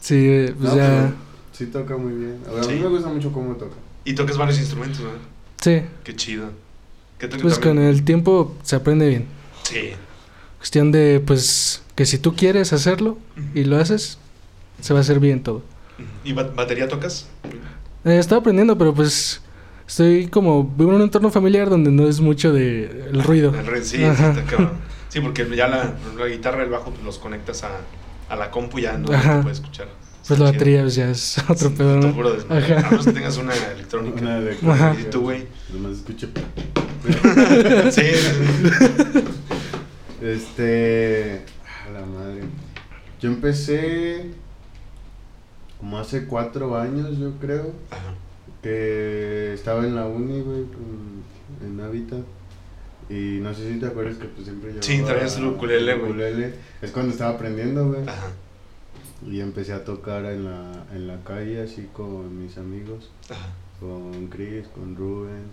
Sí, 0.00 0.46
pues 0.58 0.70
No, 0.70 0.76
ya. 0.76 1.12
Sí 1.52 1.66
toca 1.66 1.96
muy 1.96 2.12
bien. 2.12 2.38
A, 2.46 2.50
ver, 2.52 2.60
a 2.60 2.64
Sí. 2.64 2.70
mí 2.74 2.80
me 2.80 2.88
gusta 2.88 3.08
mucho 3.08 3.32
cómo 3.32 3.54
toca. 3.54 3.74
Y 4.04 4.14
tocas 4.14 4.36
varios 4.36 4.58
instrumentos, 4.58 5.00
¿verdad? 5.00 5.18
Sí, 5.60 5.82
Qué 6.04 6.14
chido. 6.14 6.50
¿Qué 7.18 7.28
toca 7.28 7.42
pues 7.42 7.58
con 7.58 7.78
el 7.78 8.04
tiempo 8.04 8.56
se 8.62 8.76
aprende 8.76 9.08
bien. 9.08 9.26
Sí. 9.64 9.90
Cuestión 10.58 10.92
de, 10.92 11.22
pues, 11.24 11.82
que 11.94 12.06
si 12.06 12.18
tú 12.18 12.34
quieres 12.34 12.72
hacerlo 12.72 13.18
y 13.54 13.64
lo 13.64 13.76
haces, 13.76 14.18
se 14.80 14.92
va 14.92 15.00
a 15.00 15.02
hacer 15.02 15.20
bien 15.20 15.42
todo. 15.42 15.62
¿Y 16.24 16.32
ba- 16.32 16.44
batería 16.54 16.88
tocas? 16.88 17.26
Eh, 18.04 18.18
estaba 18.18 18.40
aprendiendo, 18.40 18.78
pero 18.78 18.94
pues 18.94 19.42
estoy 19.86 20.28
como 20.28 20.64
vivo 20.64 20.90
en 20.90 20.96
un 20.96 21.02
entorno 21.02 21.30
familiar 21.30 21.68
donde 21.68 21.90
no 21.90 22.08
es 22.08 22.20
mucho 22.20 22.52
de 22.52 23.08
el 23.12 23.22
ruido. 23.24 23.54
El 23.54 23.66
red, 23.66 23.82
sí, 23.82 23.96
sí, 23.98 24.02
está. 24.04 24.34
Sí, 25.08 25.20
porque 25.20 25.48
ya 25.56 25.68
la, 25.68 25.94
la 26.18 26.26
guitarra 26.26 26.62
el 26.62 26.70
bajo 26.70 26.90
pues, 26.90 27.02
los 27.02 27.18
conectas 27.18 27.64
a, 27.64 27.70
a 28.28 28.36
la 28.36 28.50
compu 28.50 28.78
ya 28.78 28.96
no, 28.98 29.12
Ajá. 29.12 29.38
te 29.38 29.42
puedes 29.42 29.58
escuchar. 29.58 29.88
Pues 30.28 30.38
la 30.40 30.46
batería 30.52 30.82
pues, 30.82 30.94
ya 30.94 31.10
es 31.10 31.38
otro 31.48 31.70
pedo, 31.72 31.98
Te 32.00 32.06
¿no? 32.06 32.12
juro, 32.12 32.32
desmadre. 32.34 32.74
Ajá. 32.76 32.86
A 32.86 32.90
menos 32.90 33.06
que 33.06 33.12
tengas 33.12 33.36
una 33.38 33.54
electrónica. 33.54 34.20
Una 34.20 34.40
de 34.40 34.56
Ajá. 34.70 34.96
¿Y 35.00 35.04
tú, 35.04 35.22
güey? 35.22 35.46
Nomás 35.72 35.92
escucho. 35.98 36.28
Sí, 37.90 38.02
sí. 38.02 39.24
Este. 40.20 41.42
A 41.86 41.90
la 41.92 42.04
madre. 42.06 42.42
Yo 43.20 43.30
empecé. 43.30 44.30
Como 45.78 45.98
hace 45.98 46.26
cuatro 46.26 46.76
años, 46.76 47.18
yo 47.18 47.32
creo. 47.40 47.72
Ajá. 47.90 48.14
Que 48.62 49.54
estaba 49.54 49.84
en 49.86 49.94
la 49.94 50.06
uni, 50.06 50.40
güey, 50.40 50.64
con- 50.64 51.22
en 51.64 51.80
Hábitat. 51.80 52.20
Y 53.08 53.38
no 53.40 53.54
sé 53.54 53.72
si 53.72 53.78
te 53.78 53.86
acuerdas 53.86 54.16
que 54.18 54.26
pues 54.26 54.44
siempre 54.46 54.74
yo. 54.74 54.82
Sí, 54.82 55.00
traías 55.06 55.36
el 55.38 55.46
ukulele, 55.46 55.94
güey. 55.94 56.52
Es 56.82 56.90
cuando 56.90 57.12
estaba 57.12 57.30
aprendiendo, 57.34 57.86
güey. 57.88 58.02
Ajá. 58.02 58.26
Y 59.26 59.40
empecé 59.40 59.72
a 59.72 59.84
tocar 59.84 60.24
en 60.26 60.44
la, 60.44 60.86
en 60.94 61.06
la 61.08 61.22
calle, 61.24 61.62
así 61.62 61.88
con 61.92 62.40
mis 62.40 62.56
amigos. 62.58 63.10
Ajá. 63.30 63.48
Con 63.80 64.28
Chris, 64.28 64.66
con 64.68 64.96
Rubén. 64.96 65.44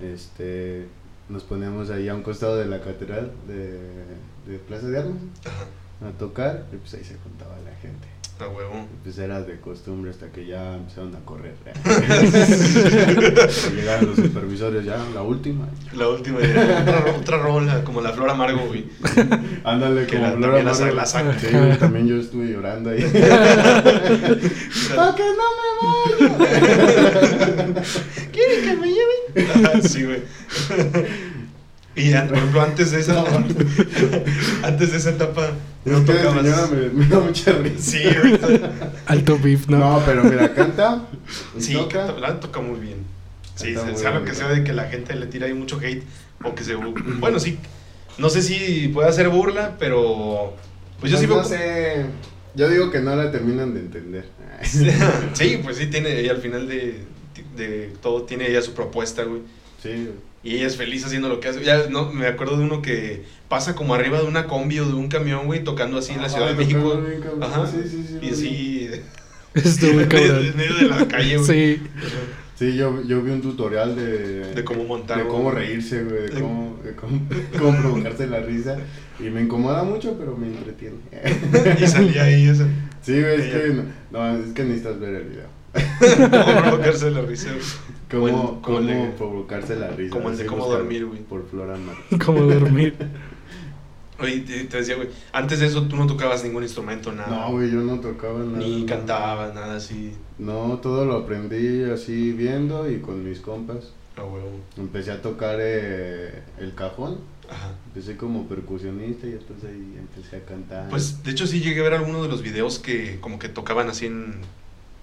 Este. 0.00 0.86
Nos 1.28 1.42
poníamos 1.42 1.90
ahí 1.90 2.08
a 2.08 2.14
un 2.14 2.22
costado 2.22 2.56
de 2.56 2.66
la 2.66 2.80
catedral 2.80 3.32
de, 3.48 3.80
de 4.46 4.58
Plaza 4.66 4.86
de 4.86 4.98
Armas 4.98 5.18
Ajá. 5.44 6.08
a 6.08 6.12
tocar. 6.18 6.66
Y 6.72 6.76
pues 6.76 6.94
ahí 6.94 7.04
se 7.04 7.16
juntaba 7.16 7.58
la 7.64 7.74
gente. 7.76 8.06
A 8.38 8.48
huevo. 8.48 8.86
Pues 9.02 9.16
era 9.18 9.40
de 9.40 9.58
costumbre 9.60 10.10
hasta 10.10 10.30
que 10.30 10.44
ya 10.46 10.74
empezaron 10.74 11.16
a 11.16 11.20
correr. 11.24 11.54
Llegaron 13.74 14.06
los 14.08 14.16
supervisores 14.16 14.84
ya, 14.84 14.98
la 15.14 15.22
última. 15.22 15.66
La 15.94 16.08
última 16.08 16.40
idea. 16.40 16.80
Otra, 16.82 17.04
otra 17.18 17.38
rola, 17.38 17.82
como 17.82 18.02
la 18.02 18.12
flor 18.12 18.28
amargo, 18.28 18.66
güey. 18.66 18.84
Ándale, 19.64 20.06
Que 20.06 20.16
como 20.16 20.28
la- 20.28 20.32
Flor 20.36 20.60
Amargo. 20.60 20.94
la 20.94 21.06
saca. 21.06 21.38
Sí, 21.38 21.46
también 21.80 22.08
yo 22.08 22.16
estuve 22.16 22.48
llorando 22.52 22.90
ahí. 22.90 23.02
¡Para 24.94 25.14
que 25.14 25.22
no 25.22 25.46
me 25.56 25.62
vaya! 26.28 27.82
¿Quieren 28.32 28.64
que 28.64 28.76
me 28.76 28.88
lleven? 28.88 29.82
Sí, 29.82 30.04
güey. 30.04 30.22
Y 31.96 32.12
an- 32.12 32.28
por 32.28 32.36
ejemplo, 32.36 32.60
antes 32.62 32.90
de 32.92 33.00
esa 33.00 33.24
antes 34.62 34.92
de 34.92 34.98
esa 34.98 35.10
etapa 35.10 35.50
no 35.84 36.02
tocabas. 36.04 36.70
me, 36.70 36.88
me 36.90 37.06
da 37.06 37.20
mucha 37.20 37.52
risa. 37.52 37.78
Sí, 37.90 38.02
güey. 38.20 38.60
Alto 39.06 39.38
beef, 39.42 39.68
¿no? 39.68 39.78
No, 39.78 40.02
pero 40.04 40.24
mira, 40.24 40.52
canta. 40.54 41.06
y 41.56 41.60
Sí, 41.62 41.72
toca. 41.74 42.06
canta- 42.06 42.20
la 42.20 42.40
toca 42.40 42.60
muy 42.60 42.78
bien. 42.80 42.98
Sí, 43.54 43.72
Canta 43.72 43.96
sea 43.96 44.10
lo 44.10 44.24
que 44.24 44.34
sea 44.34 44.48
de 44.48 44.62
que 44.64 44.72
la 44.74 44.84
gente 44.88 45.14
le 45.14 45.26
tira 45.26 45.46
ahí 45.46 45.54
mucho 45.54 45.78
hate 45.82 46.02
o 46.44 46.54
que 46.54 46.62
se 46.64 46.76
bu- 46.76 47.18
bueno, 47.18 47.38
sí. 47.40 47.58
No 48.18 48.28
sé 48.30 48.42
si 48.42 48.88
puede 48.88 49.08
hacer 49.08 49.28
burla, 49.28 49.76
pero 49.78 50.54
pues 51.00 51.12
yo 51.12 51.18
sí 51.18 51.26
Pues 51.26 51.48
veo 51.50 51.58
no 51.58 51.64
sé. 51.64 52.06
Yo 52.54 52.68
digo 52.70 52.90
que 52.90 53.00
no 53.00 53.14
la 53.16 53.30
terminan 53.30 53.72
de 53.74 53.80
entender. 53.80 54.24
Sí, 55.34 55.60
pues 55.62 55.76
sí 55.76 55.86
tiene 55.86 56.18
ella 56.18 56.32
al 56.32 56.38
final 56.38 56.66
de, 56.66 57.02
de 57.56 57.92
todo 58.02 58.22
tiene 58.22 58.48
ella 58.50 58.60
su 58.62 58.72
propuesta, 58.74 59.22
güey. 59.24 59.42
Sí. 59.82 60.10
Y 60.42 60.56
ella 60.56 60.66
es 60.68 60.76
feliz 60.76 61.04
haciendo 61.04 61.28
lo 61.28 61.40
que 61.40 61.48
hace. 61.48 61.64
Ya 61.64 61.88
no, 61.88 62.12
me 62.12 62.26
acuerdo 62.26 62.56
de 62.56 62.64
uno 62.64 62.80
que 62.82 63.24
pasa 63.48 63.74
como 63.74 63.94
arriba 63.94 64.20
de 64.20 64.26
una 64.26 64.46
combi 64.46 64.78
o 64.78 64.86
de 64.86 64.94
un 64.94 65.08
camión, 65.08 65.46
güey, 65.46 65.64
tocando 65.64 65.98
así 65.98 66.12
en 66.12 66.20
la 66.20 66.26
Ah, 66.26 66.30
Ciudad 66.30 66.48
de 66.48 66.54
México. 66.54 67.02
Ajá. 67.40 67.66
Sí, 67.66 67.78
sí, 67.88 68.04
sí, 68.08 68.18
Y 68.22 68.30
así. 68.30 68.90
Estuvo 69.54 69.92
muy 69.94 70.02
en 70.04 70.08
medio, 70.08 70.28
cabrón. 70.28 70.46
en 70.46 70.56
medio 70.56 70.74
de 70.76 70.82
la 70.88 71.08
calle, 71.08 71.36
güey. 71.38 71.46
Sí. 71.76 71.82
Sí, 72.58 72.74
yo, 72.74 73.02
yo 73.02 73.20
vi 73.22 73.32
un 73.32 73.42
tutorial 73.42 73.94
de, 73.96 74.54
De 74.54 74.64
cómo 74.64 74.84
montar. 74.84 75.18
de 75.18 75.24
güey. 75.24 75.36
cómo 75.36 75.50
reírse, 75.50 76.04
güey, 76.04 76.22
de 76.28 76.40
cómo, 76.40 76.78
de 76.82 76.94
cómo, 76.94 77.20
cómo 77.58 77.78
provocarse 77.78 78.26
la 78.28 78.40
risa. 78.40 78.78
Y 79.18 79.24
me 79.24 79.42
incomoda 79.42 79.82
mucho, 79.82 80.16
pero 80.18 80.36
me 80.36 80.46
entretiene. 80.46 80.96
Y 81.82 81.86
salía 81.86 82.22
ahí 82.24 82.48
esa. 82.48 82.66
Sí, 83.02 83.20
güey, 83.20 83.40
es 83.40 83.52
que, 83.52 83.74
no, 83.74 83.84
no, 84.32 84.38
es 84.42 84.52
que 84.52 84.62
necesitas 84.64 84.98
ver 85.00 85.14
el 85.16 85.24
video. 85.24 85.46
Cómo 86.30 86.62
provocarse 86.62 87.10
la 87.10 87.20
risa, 87.22 87.48
güey. 87.50 87.62
Cómo, 88.10 88.22
Como 88.22 88.28
el- 88.28 88.34
como 88.34 88.62
cómo 88.62 88.78
el 88.78 88.86
de- 88.86 89.08
provocarse 89.16 89.76
la 89.76 89.88
risa. 89.90 90.12
como 90.12 90.30
el 90.30 90.36
de 90.38 90.46
cómo 90.46 90.66
dormir, 90.68 91.06
güey. 91.06 91.20
Por 91.22 91.46
Flora 91.48 91.76
Mar. 91.76 91.96
Como 92.24 92.42
dormir. 92.42 92.94
Oye, 94.18 94.40
te, 94.40 94.64
te 94.64 94.76
decía, 94.78 94.94
güey, 94.96 95.08
antes 95.32 95.60
de 95.60 95.66
eso 95.66 95.82
tú 95.88 95.96
no 95.96 96.06
tocabas 96.06 96.42
ningún 96.42 96.62
instrumento, 96.62 97.12
nada. 97.12 97.28
No, 97.28 97.52
güey, 97.52 97.70
yo 97.70 97.80
no 97.82 98.00
tocaba 98.00 98.38
nada. 98.38 98.56
Ni 98.58 98.86
cantabas, 98.86 99.54
nada 99.54 99.76
así. 99.76 100.12
No, 100.38 100.78
todo 100.80 101.04
lo 101.04 101.16
aprendí 101.16 101.84
así 101.84 102.32
viendo 102.32 102.90
y 102.90 103.00
con 103.00 103.22
mis 103.28 103.40
compas. 103.40 103.92
A 104.16 104.24
huevo. 104.24 104.48
Empecé 104.78 105.10
a 105.10 105.20
tocar 105.20 105.58
eh, 105.60 106.42
el 106.58 106.74
cajón. 106.74 107.18
Ajá. 107.50 107.72
Empecé 107.88 108.16
como 108.16 108.46
percusionista 108.48 109.26
y 109.26 109.32
después 109.32 109.58
ahí 109.64 109.96
empecé 109.98 110.36
a 110.36 110.44
cantar. 110.46 110.88
Pues 110.88 111.22
de 111.22 111.30
hecho 111.32 111.46
sí 111.46 111.60
llegué 111.60 111.80
a 111.80 111.84
ver 111.84 111.94
alguno 111.94 112.22
de 112.22 112.28
los 112.30 112.40
videos 112.40 112.78
que 112.78 113.18
como 113.20 113.38
que 113.38 113.50
tocaban 113.50 113.90
así 113.90 114.06
en... 114.06 114.36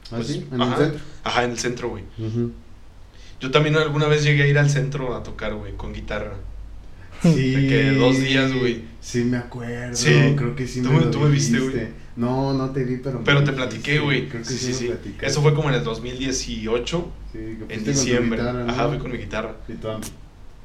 ¿Ah, 0.05 0.15
pues, 0.15 0.27
sí? 0.27 0.47
¿En 0.51 0.59
ajá. 0.61 0.75
el 0.77 0.81
centro? 0.91 0.99
Ajá, 1.23 1.43
en 1.43 1.51
el 1.51 1.59
centro, 1.59 1.89
güey. 1.89 2.03
Ujú. 2.17 2.51
Yo 3.43 3.51
también 3.51 3.75
alguna 3.75 4.07
vez 4.07 4.23
llegué 4.23 4.43
a 4.43 4.47
ir 4.47 4.57
al 4.57 4.69
centro 4.69 5.13
a 5.17 5.21
tocar, 5.21 5.53
güey, 5.53 5.73
con 5.73 5.91
guitarra. 5.91 6.31
Sí. 7.21 7.51
De 7.51 7.67
que 7.67 7.91
dos 7.91 8.17
días, 8.17 8.53
güey. 8.53 8.83
Sí, 9.01 9.25
me 9.25 9.35
acuerdo. 9.35 9.93
Sí. 9.97 10.33
Creo 10.37 10.55
que 10.55 10.65
sí 10.65 10.81
Tú 10.81 10.93
me 10.93 11.01
lo 11.01 11.11
tú 11.11 11.19
me 11.19 11.29
viste, 11.29 11.59
güey. 11.59 11.87
No, 12.15 12.53
no 12.53 12.69
te 12.69 12.85
vi, 12.85 12.97
pero 13.03 13.19
me 13.19 13.25
Pero 13.25 13.43
te 13.43 13.51
platiqué, 13.51 13.99
güey. 13.99 14.29
Creo 14.29 14.43
que 14.43 14.47
Sí, 14.47 14.73
sí, 14.73 14.85
platicaste. 14.85 15.25
Eso 15.27 15.41
fue 15.41 15.53
como 15.53 15.67
en 15.67 15.75
el 15.75 15.83
2018, 15.83 17.11
Sí, 17.33 17.37
que 17.37 17.43
en 17.43 17.57
fuiste 17.57 17.75
con 17.75 17.83
tu 17.83 17.91
diciembre. 17.91 18.39
guitarra, 18.39 18.63
¿no? 18.63 18.71
Ajá, 18.71 18.87
fui 18.87 18.97
con 18.99 19.11
mi 19.11 19.17
guitarra. 19.17 19.55
¿Y 19.67 19.73
tu 19.73 19.89
ampli? 19.89 20.09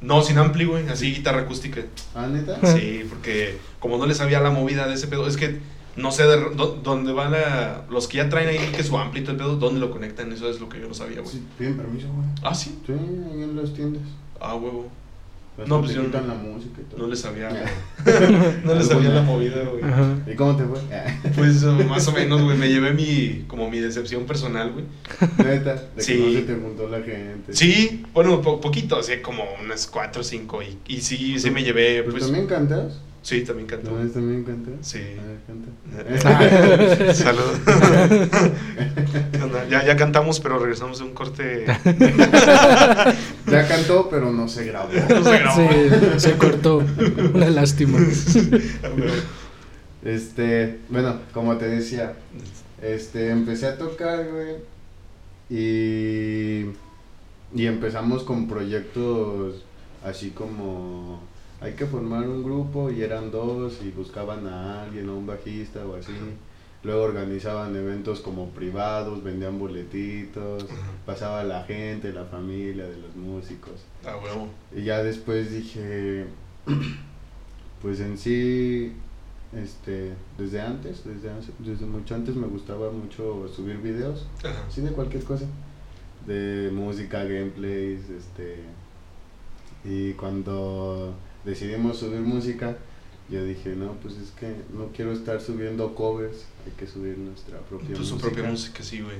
No, 0.01 0.23
sin 0.23 0.39
ampli, 0.39 0.65
güey, 0.65 0.87
así 0.89 1.13
guitarra 1.13 1.41
acústica. 1.41 1.81
¿Ah, 2.15 2.29
neta? 2.29 2.61
Sí, 2.77 3.05
porque 3.09 3.57
como 3.81 3.99
no 3.99 4.07
le 4.07 4.15
sabía 4.15 4.39
la 4.39 4.53
movida 4.53 4.87
de 4.87 4.95
ese 4.95 5.09
pedo, 5.09 5.27
es 5.27 5.37
que 5.37 5.59
no 5.99 6.11
sé 6.13 6.25
de 6.25 6.37
dó- 6.57 6.79
dónde 6.83 7.13
van 7.13 7.33
la, 7.33 7.85
los 7.91 8.09
que 8.09 8.17
ya 8.19 8.29
traen 8.29 8.49
ahí 8.49 8.59
que 8.75 8.83
su 8.83 8.97
ampli 8.97 9.21
y 9.21 9.23
todo 9.25 9.33
el 9.33 9.39
pedo, 9.39 9.57
dónde 9.57 9.81
lo 9.81 9.91
conectan, 9.91 10.33
eso 10.33 10.49
es 10.49 10.61
lo 10.61 10.69
que 10.69 10.81
yo 10.81 10.89
no 10.89 10.95
sabía, 10.95 11.21
güey. 11.21 11.33
Sí, 11.33 11.43
piden 11.59 11.77
permiso, 11.77 12.09
güey. 12.09 12.27
Ah, 12.43 12.55
sí. 12.55 12.79
Sí, 12.87 12.93
ahí 12.93 13.43
en 13.43 13.57
las 13.57 13.75
tiendas. 13.75 14.03
Ah, 14.41 14.55
huevo. 14.55 14.89
No, 15.67 15.81
pues 15.81 15.93
yo 15.93 16.05
no- 16.05 16.09
la 16.09 16.35
música 16.35 16.81
y 16.81 16.85
todo. 16.85 17.01
No 17.03 17.09
le 17.09 17.17
sabía. 17.17 17.49
No 18.65 18.75
le 18.77 18.85
sabía 18.85 19.11
la 19.11 19.23
movida, 19.23 19.57
güey. 19.65 19.83
¿Y 20.33 20.37
cómo 20.37 20.55
te 20.57 20.63
fue? 20.65 20.79
Pues 21.35 21.65
más 21.65 22.07
o 22.07 22.13
menos, 22.13 22.43
güey, 22.43 22.57
me 22.57 22.69
llevé 22.69 22.93
mi 22.93 23.45
como 23.49 23.69
mi 23.69 23.81
decepción 23.81 24.25
personal, 24.25 24.73
güey. 24.73 24.85
Neta, 25.39 25.75
de 25.97 26.01
Sí. 26.03 26.13
que 26.13 26.19
no 26.21 26.33
se 26.33 26.43
te 26.43 26.55
juntó 26.55 26.89
la 26.89 26.99
gente. 27.03 27.53
Sí, 27.53 28.05
bueno, 28.15 28.41
po- 28.41 28.61
poquito, 28.61 28.97
así 29.01 29.17
como 29.21 29.43
unas 29.61 29.89
cuatro 29.89 30.21
o 30.21 30.25
cinco 30.25 30.63
y, 30.63 30.79
y 30.87 31.01
sí, 31.01 31.41
sí 31.41 31.51
me 31.51 31.65
llevé, 31.65 32.03
¿Pero 32.03 32.13
pues, 32.13 32.23
también 32.25 32.47
cantas? 32.47 33.01
Sí, 33.29 33.45
también 33.45 33.67
canto. 33.67 33.91
¿No 33.91 34.11
también 34.11 34.43
cantas? 34.43 34.75
Sí. 34.87 34.99
A 34.99 35.99
ver, 35.99 36.15
canta. 36.17 37.15
Salud. 37.15 37.43
¿Qué 39.33 39.43
onda? 39.43 39.69
ya, 39.69 39.85
ya 39.85 39.97
cantamos, 39.97 40.41
pero 40.41 40.59
regresamos 40.59 40.99
de 40.99 41.05
un 41.05 41.13
corte. 41.13 41.67
Ya 43.47 43.69
cantó, 43.69 44.09
pero 44.09 44.33
no 44.33 44.49
se 44.49 44.65
grabó. 44.65 44.89
No 44.93 45.25
se 45.25 45.39
grabó. 45.39 45.57
Sí, 45.57 46.21
se 46.21 46.39
cortó. 46.39 46.83
Una 47.35 47.51
lástima. 47.51 47.99
Este, 50.05 50.79
bueno, 50.89 51.17
como 51.35 51.57
te 51.57 51.69
decía, 51.69 52.15
este, 52.81 53.31
empecé 53.31 53.67
a 53.67 53.77
tocar, 53.77 54.29
güey, 54.31 54.55
y, 55.51 56.67
y 57.53 57.67
empezamos 57.67 58.23
con 58.23 58.47
proyectos 58.47 59.65
así 60.05 60.31
como, 60.31 61.21
hay 61.61 61.73
que 61.73 61.87
formar 61.87 62.29
un 62.29 62.43
grupo 62.43 62.91
y 62.91 63.03
eran 63.03 63.31
dos 63.31 63.81
y 63.83 63.91
buscaban 63.91 64.47
a 64.47 64.85
alguien, 64.85 65.09
a 65.09 65.13
un 65.13 65.27
bajista 65.27 65.85
o 65.87 65.97
así. 65.97 66.13
Luego 66.85 67.03
organizaban 67.03 67.75
eventos 67.75 68.21
como 68.21 68.51
privados, 68.51 69.25
vendían 69.25 69.59
boletitos, 69.59 70.65
pasaba 71.05 71.43
la 71.43 71.65
gente, 71.65 72.13
la 72.13 72.25
familia 72.25 72.87
de 72.87 72.99
los 72.99 73.17
músicos. 73.17 73.85
Ah, 74.07 74.17
huevo. 74.23 74.49
Y 74.75 74.85
ya 74.85 75.03
después 75.03 75.51
dije, 75.51 76.27
pues 77.83 77.99
en 77.99 78.17
sí, 78.17 78.93
este, 79.53 80.13
desde 80.39 80.61
antes, 80.61 81.03
desde, 81.05 81.31
desde 81.59 81.87
mucho 81.87 82.15
antes 82.15 82.37
me 82.37 82.47
gustaba 82.47 82.93
mucho 82.93 83.49
subir 83.49 83.79
videos, 83.79 84.27
Ajá. 84.45 84.65
así 84.69 84.81
de 84.81 84.93
cualquier 84.93 85.25
cosa, 85.25 85.47
de 86.27 86.71
música, 86.73 87.25
gameplays, 87.25 88.09
este, 88.11 88.63
y 89.85 90.13
cuando 90.13 91.15
decidimos 91.45 91.99
subir 91.99 92.21
música, 92.21 92.77
yo 93.31 93.45
dije, 93.45 93.75
no, 93.77 93.93
pues 94.03 94.15
es 94.17 94.31
que 94.31 94.55
no 94.73 94.87
quiero 94.95 95.13
estar 95.13 95.41
subiendo 95.41 95.95
covers, 95.95 96.47
hay 96.65 96.73
que 96.79 96.87
subir 96.87 97.19
nuestra 97.19 97.59
propia 97.61 97.89
Pues 97.95 98.09
su 98.09 98.15
música. 98.15 98.31
propia 98.33 98.51
música, 98.51 98.83
sí, 98.83 99.01
güey. 99.03 99.17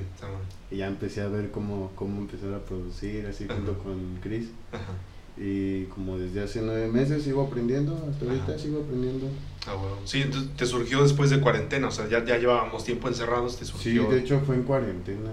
Y 0.71 0.77
ya 0.77 0.87
empecé 0.87 1.21
a 1.21 1.27
ver 1.27 1.51
cómo, 1.51 1.91
cómo 1.95 2.19
empezar 2.21 2.53
a 2.53 2.59
producir, 2.59 3.27
así 3.27 3.45
junto 3.47 3.77
con 3.79 4.17
Chris. 4.21 4.47
Ajá. 4.71 4.93
Y 5.41 5.83
como 5.85 6.17
desde 6.17 6.41
hace 6.43 6.61
nueve 6.61 6.87
meses 6.89 7.23
sigo 7.23 7.43
aprendiendo, 7.43 7.93
hasta 8.11 8.25
ahorita 8.25 8.57
sigo 8.59 8.81
aprendiendo. 8.81 9.27
Ah, 9.67 9.75
huevo. 9.75 9.99
Sí, 10.03 10.21
entonces 10.23 10.49
te 10.57 10.65
surgió 10.65 11.01
después 11.03 11.29
de 11.29 11.39
cuarentena, 11.39 11.87
o 11.87 11.91
sea, 11.91 12.09
ya, 12.09 12.25
ya 12.25 12.37
llevábamos 12.37 12.83
tiempo 12.83 13.07
encerrados, 13.07 13.57
te 13.57 13.63
Sí, 13.65 13.71
surgió. 13.71 14.09
de 14.09 14.19
hecho 14.19 14.41
fue 14.45 14.55
en 14.55 14.63
cuarentena. 14.63 15.29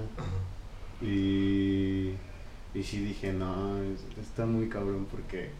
Y, 1.03 2.13
y 2.75 2.83
sí 2.83 3.01
dije, 3.05 3.33
no, 3.33 3.79
es- 3.83 4.19
está 4.21 4.47
muy 4.47 4.69
cabrón 4.69 5.07
porque... 5.11 5.51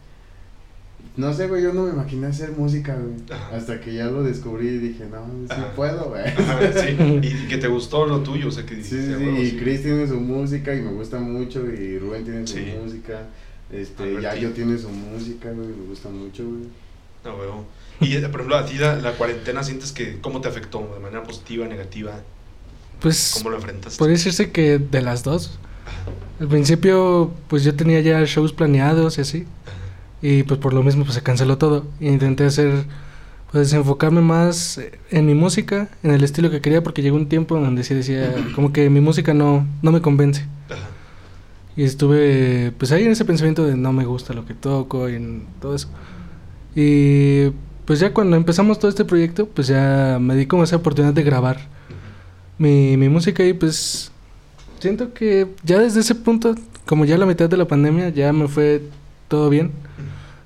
No 1.15 1.33
sé, 1.33 1.47
güey, 1.47 1.63
yo 1.63 1.73
no 1.73 1.83
me 1.85 1.91
imaginé 1.93 2.27
hacer 2.27 2.51
música, 2.51 2.95
güey. 2.95 3.15
Ajá. 3.31 3.55
Hasta 3.57 3.79
que 3.81 3.93
ya 3.93 4.05
lo 4.05 4.21
descubrí 4.23 4.67
y 4.67 4.77
dije, 4.77 5.05
no, 5.11 5.25
sí 5.47 5.51
Ajá. 5.61 5.71
puedo, 5.75 6.09
güey. 6.09 6.21
Ajá, 6.27 6.59
sí, 6.73 6.95
y 7.23 7.47
que 7.47 7.57
te 7.57 7.67
gustó 7.67 8.05
lo 8.05 8.19
tuyo, 8.19 8.49
o 8.49 8.51
sea, 8.51 8.65
que 8.65 8.75
Sí, 8.83 8.95
dijiste, 8.97 9.07
sí, 9.07 9.13
"Ah, 9.13 9.17
sí, 9.17 9.25
huevo, 9.25 9.41
y 9.41 9.49
sí". 9.49 9.57
Chris 9.57 9.81
tiene 9.83 10.07
su 10.07 10.19
música 10.19 10.75
y 10.75 10.81
me 10.81 10.91
gusta 10.91 11.17
mucho 11.19 11.65
y 11.65 11.97
Rubén 11.97 12.23
tiene 12.23 12.45
su 12.45 12.53
Sí. 12.57 12.65
música. 12.83 13.21
Este. 13.71 14.21
Yayo 14.21 14.51
tiene 14.51 14.77
su 14.77 14.89
música, 14.89 15.51
güey, 15.51 15.67
me 15.69 15.87
gusta 15.87 16.09
mucho, 16.09 16.43
güey. 16.45 16.63
Ah, 17.25 17.33
huevo. 17.37 17.65
Y, 17.99 18.15
eh, 18.15 18.21
por 18.29 18.41
ejemplo, 18.41 18.57
a 18.57 18.65
ti 18.65 18.75
la, 18.75 18.95
la 18.97 19.13
cuarentena, 19.13 19.63
¿sientes 19.63 19.91
que 19.91 20.19
cómo 20.21 20.39
te 20.39 20.47
afectó? 20.49 20.87
¿De 20.93 20.99
manera 20.99 21.23
positiva, 21.23 21.67
negativa? 21.67 22.13
Pues 23.01 23.31
¿Cómo 23.39 23.49
lo 23.49 23.55
enfrentaste? 23.57 23.97
podría 23.97 24.17
decirse 24.17 24.51
que 24.51 24.77
de 24.77 25.01
las 25.01 25.23
dos. 25.23 25.57
Al 26.39 26.47
principio, 26.47 27.31
pues 27.47 27.63
yo 27.63 27.75
tenía 27.75 27.99
ya 28.01 28.23
shows 28.25 28.53
planeados 28.53 29.17
y 29.17 29.21
así. 29.21 29.45
Y 30.21 30.43
pues 30.43 30.59
por 30.59 30.73
lo 30.73 30.83
mismo, 30.83 31.03
pues 31.03 31.15
se 31.15 31.23
canceló 31.23 31.57
todo. 31.57 31.85
Intenté 31.99 32.45
hacer, 32.45 32.85
pues 33.51 33.71
enfocarme 33.73 34.21
más 34.21 34.81
en 35.11 35.25
mi 35.25 35.35
música, 35.35 35.89
en 36.03 36.11
el 36.11 36.23
estilo 36.23 36.49
que 36.49 36.61
quería, 36.61 36.83
porque 36.83 37.01
llegó 37.01 37.17
un 37.17 37.29
tiempo 37.29 37.57
en 37.57 37.63
donde 37.63 37.83
sí 37.83 37.93
decía, 37.93 38.33
como 38.55 38.73
que 38.73 38.89
mi 38.89 39.01
música 39.01 39.33
no, 39.33 39.67
no 39.81 39.91
me 39.91 40.01
convence. 40.01 40.45
Ajá. 40.69 40.87
Y 41.77 41.83
estuve, 41.83 42.73
pues 42.79 42.91
ahí 42.91 43.03
en 43.03 43.11
ese 43.11 43.23
pensamiento 43.23 43.63
de 43.63 43.77
no 43.77 43.93
me 43.93 44.03
gusta 44.03 44.33
lo 44.33 44.45
que 44.45 44.55
toco 44.55 45.07
y 45.09 45.15
en 45.15 45.45
todo 45.61 45.75
eso. 45.75 45.87
Y 46.75 47.51
pues 47.85 47.99
ya 47.99 48.13
cuando 48.13 48.35
empezamos 48.35 48.79
todo 48.79 48.89
este 48.89 49.05
proyecto, 49.05 49.47
pues 49.47 49.67
ya 49.67 50.17
me 50.19 50.35
di 50.35 50.47
como 50.47 50.63
esa 50.63 50.77
oportunidad 50.77 51.13
de 51.13 51.21
grabar 51.21 51.59
mi, 52.57 52.97
mi 52.97 53.09
música 53.09 53.45
y 53.45 53.53
pues 53.53 54.11
siento 54.79 55.13
que 55.13 55.47
ya 55.63 55.79
desde 55.79 55.99
ese 55.99 56.15
punto, 56.15 56.55
como 56.87 57.05
ya 57.05 57.15
la 57.17 57.27
mitad 57.27 57.47
de 57.47 57.57
la 57.57 57.67
pandemia, 57.67 58.09
ya 58.09 58.33
me 58.33 58.47
fue 58.47 58.81
todo 59.27 59.49
bien. 59.49 59.71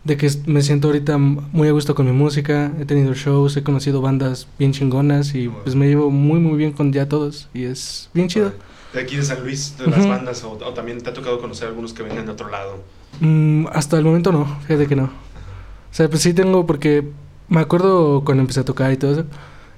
De 0.04 0.18
que 0.18 0.32
me 0.48 0.64
siento 0.64 0.88
ahorita 0.88 1.18
muy 1.20 1.68
a 1.68 1.72
gusto 1.72 1.94
con 1.94 2.08
mi 2.08 2.12
música, 2.12 2.72
he 2.80 2.86
tenido 2.86 3.14
shows, 3.14 3.56
he 3.56 3.62
conocido 3.62 4.02
bandas 4.02 4.48
bien 4.58 4.72
chingonas 4.72 5.36
y 5.36 5.48
pues 5.48 5.76
me 5.76 5.88
llevo 5.88 6.10
muy 6.10 6.40
muy 6.40 6.58
bien 6.58 6.72
con 6.72 6.92
ya 6.92 7.08
todos 7.08 7.50
y 7.54 7.66
es 7.66 8.10
bien 8.14 8.28
chido. 8.28 8.52
De 8.94 9.00
aquí 9.02 9.16
de 9.16 9.24
San 9.24 9.44
Luis, 9.44 9.78
de 9.78 9.88
las 9.88 10.00
Ujú. 10.00 10.10
bandas, 10.10 10.44
o, 10.44 10.54
o 10.54 10.74
también 10.74 11.00
te 11.02 11.10
ha 11.12 11.14
tocado 11.14 11.40
conocer 11.40 11.68
algunos 11.68 11.94
que 11.94 12.02
vengan 12.02 12.26
de 12.26 12.32
otro 12.32 12.50
lado. 12.50 12.84
Mm, 13.20 13.68
hasta 13.72 13.98
el 14.00 14.04
momento 14.04 14.32
no, 14.32 14.60
fíjate 14.62 14.88
que 14.88 14.96
no. 14.96 15.04
O 15.04 15.94
sea, 15.94 16.10
pues 16.10 16.22
sí 16.24 16.34
tengo 16.34 16.66
porque 16.66 17.08
me 17.48 17.60
acuerdo 17.62 18.24
cuando 18.26 18.42
empecé 18.42 18.62
a 18.62 18.66
tocar 18.66 18.92
y 18.92 18.98
todo 18.98 19.12
eso. 19.12 19.26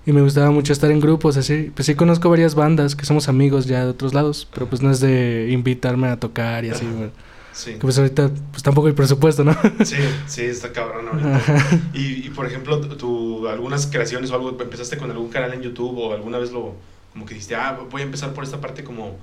Y 0.05 0.11
me 0.13 0.21
gustaba 0.21 0.51
mucho 0.51 0.73
estar 0.73 0.91
en 0.91 0.99
grupos 0.99 1.37
así. 1.37 1.71
Pues 1.75 1.85
sí 1.85 1.95
conozco 1.95 2.29
varias 2.29 2.55
bandas 2.55 2.95
que 2.95 3.05
somos 3.05 3.29
amigos 3.29 3.65
ya 3.65 3.83
de 3.83 3.91
otros 3.91 4.13
lados. 4.13 4.47
Pero 4.53 4.67
pues 4.67 4.81
no 4.81 4.91
es 4.91 4.99
de 4.99 5.49
invitarme 5.51 6.07
a 6.07 6.19
tocar 6.19 6.65
y 6.65 6.69
así. 6.69 6.85
Bueno. 6.85 7.11
Sí. 7.53 7.73
Que 7.73 7.79
pues 7.79 7.97
ahorita 7.97 8.31
pues 8.51 8.63
tampoco 8.63 8.87
hay 8.87 8.93
presupuesto, 8.93 9.43
¿no? 9.43 9.55
Sí, 9.85 9.97
sí, 10.27 10.41
está 10.41 10.71
cabrón 10.71 11.07
ahorita. 11.07 11.35
Ajá. 11.35 11.79
Y, 11.93 12.25
y, 12.25 12.29
por 12.29 12.47
ejemplo, 12.47 12.79
tú, 12.81 13.47
algunas 13.47 13.87
creaciones 13.87 14.31
o 14.31 14.35
algo, 14.35 14.57
empezaste 14.59 14.97
con 14.97 15.11
algún 15.11 15.29
canal 15.29 15.53
en 15.53 15.61
YouTube 15.61 15.97
o 15.97 16.13
alguna 16.13 16.39
vez 16.39 16.51
lo, 16.51 16.75
como 17.11 17.25
que 17.25 17.35
dijiste, 17.35 17.55
ah, 17.55 17.79
voy 17.91 18.01
a 18.01 18.05
empezar 18.05 18.33
por 18.33 18.43
esta 18.43 18.59
parte 18.59 18.83
como, 18.83 19.17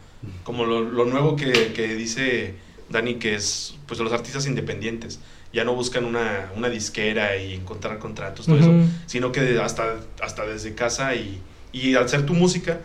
como 0.44 0.64
lo, 0.64 0.80
lo 0.80 1.04
nuevo 1.06 1.34
que, 1.34 1.72
que 1.74 1.94
dice 1.96 2.54
Dani, 2.88 3.16
que 3.16 3.34
es, 3.34 3.74
pues, 3.86 3.98
los 3.98 4.12
artistas 4.12 4.46
independientes. 4.46 5.18
Ya 5.52 5.64
no 5.64 5.74
buscan 5.74 6.04
una, 6.04 6.52
una 6.54 6.68
disquera 6.68 7.36
y 7.36 7.54
encontrar 7.54 7.98
contratos, 7.98 8.46
todo 8.46 8.58
eso, 8.58 8.70
Ujú. 8.70 8.86
sino 9.06 9.32
que 9.32 9.58
hasta, 9.60 9.96
hasta 10.22 10.46
desde 10.46 10.76
casa 10.76 11.16
y, 11.16 11.42
y 11.72 11.96
hacer 11.96 12.24
tu 12.24 12.34
música 12.34 12.78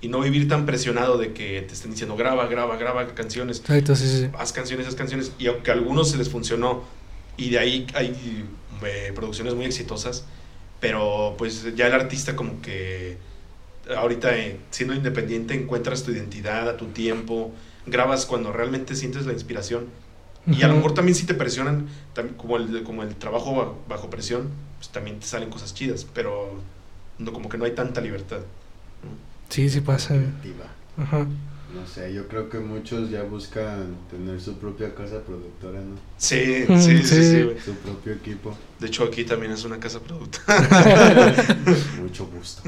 y 0.00 0.08
no 0.08 0.20
vivir 0.20 0.48
tan 0.48 0.66
presionado 0.66 1.18
de 1.18 1.32
que 1.32 1.62
te 1.62 1.74
estén 1.74 1.90
diciendo, 1.92 2.16
graba, 2.16 2.46
graba, 2.48 2.76
graba 2.76 3.06
canciones 3.14 3.60
Exacto, 3.60 3.96
sí, 3.96 4.08
sí. 4.08 4.28
haz 4.38 4.52
canciones, 4.52 4.86
haz 4.86 4.94
canciones, 4.94 5.32
y 5.38 5.46
aunque 5.46 5.70
a 5.70 5.74
algunos 5.74 6.10
se 6.10 6.18
les 6.18 6.28
funcionó, 6.28 6.84
y 7.36 7.50
de 7.50 7.58
ahí 7.58 7.86
hay 7.94 8.44
eh, 8.84 9.12
producciones 9.14 9.54
muy 9.54 9.64
exitosas, 9.66 10.24
pero 10.80 11.34
pues 11.38 11.74
ya 11.76 11.86
el 11.86 11.94
artista 11.94 12.36
como 12.36 12.60
que 12.62 13.18
ahorita 13.96 14.36
eh, 14.36 14.58
siendo 14.70 14.94
independiente 14.94 15.54
encuentras 15.54 16.02
tu 16.02 16.10
identidad 16.12 16.68
a 16.68 16.76
tu 16.76 16.86
tiempo, 16.86 17.52
grabas 17.86 18.26
cuando 18.26 18.52
realmente 18.52 18.94
sientes 18.96 19.26
la 19.26 19.32
inspiración, 19.32 19.86
y 20.48 20.62
a 20.62 20.68
lo 20.68 20.74
mejor 20.76 20.94
también 20.94 21.16
si 21.16 21.26
te 21.26 21.34
presionan, 21.34 21.88
tam- 22.14 22.36
como 22.36 22.56
el, 22.56 22.84
como 22.84 23.02
el 23.02 23.16
trabajo 23.16 23.54
ba- 23.56 23.72
bajo 23.88 24.10
presión, 24.10 24.50
pues 24.78 24.90
también 24.90 25.18
te 25.18 25.26
salen 25.26 25.50
cosas 25.50 25.74
chidas, 25.74 26.06
pero 26.14 26.60
no, 27.18 27.32
como 27.32 27.48
que 27.48 27.58
no 27.58 27.64
hay 27.64 27.72
tanta 27.72 28.00
libertad. 28.00 28.38
¿no? 29.02 29.35
Sí, 29.48 29.68
sí 29.70 29.80
pasa. 29.80 30.14
Ajá. 30.98 31.26
No 31.74 31.86
sé, 31.86 32.12
yo 32.14 32.26
creo 32.26 32.48
que 32.48 32.58
muchos 32.58 33.10
ya 33.10 33.22
buscan 33.24 33.96
tener 34.10 34.40
su 34.40 34.54
propia 34.56 34.94
casa 34.94 35.20
productora, 35.22 35.78
¿no? 35.80 35.96
Sí, 36.16 36.64
Mm, 36.68 36.80
sí, 36.80 36.98
sí, 36.98 37.04
sí. 37.04 37.22
sí, 37.30 37.42
güey. 37.42 37.60
Su 37.60 37.74
propio 37.74 38.12
equipo. 38.14 38.56
De 38.80 38.86
hecho, 38.86 39.04
aquí 39.04 39.24
también 39.24 39.52
es 39.52 39.64
una 39.64 39.78
casa 39.78 40.00
productora. 40.00 40.56
Mucho 42.00 42.26
gusto. 42.26 42.62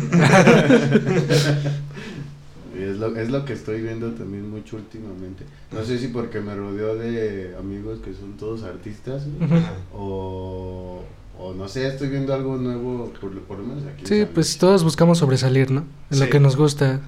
Y 2.78 2.82
es 2.82 2.96
lo, 2.98 3.16
es 3.16 3.30
lo 3.30 3.44
que 3.44 3.54
estoy 3.54 3.80
viendo 3.82 4.10
también 4.12 4.48
mucho 4.50 4.76
últimamente. 4.76 5.44
No 5.72 5.82
sé 5.84 5.98
si 5.98 6.08
porque 6.08 6.40
me 6.40 6.54
rodeo 6.54 6.96
de 6.96 7.56
amigos 7.58 8.00
que 8.00 8.12
son 8.12 8.36
todos 8.36 8.62
artistas. 8.62 9.22
Ajá. 9.40 9.72
o, 9.94 11.02
o 11.38 11.54
no 11.54 11.68
sé, 11.68 11.86
estoy 11.86 12.08
viendo 12.08 12.34
algo 12.34 12.56
nuevo, 12.56 13.12
por, 13.20 13.32
lo- 13.32 13.40
por 13.42 13.58
lo 13.58 13.64
menos 13.66 13.84
aquí. 13.86 14.04
Sí, 14.06 14.26
pues 14.32 14.58
todos 14.58 14.84
buscamos 14.84 15.18
sobresalir, 15.18 15.70
¿no? 15.70 15.84
En 16.10 16.18
Sí. 16.18 16.24
lo 16.24 16.30
que 16.30 16.40
nos 16.40 16.56
gusta. 16.56 17.00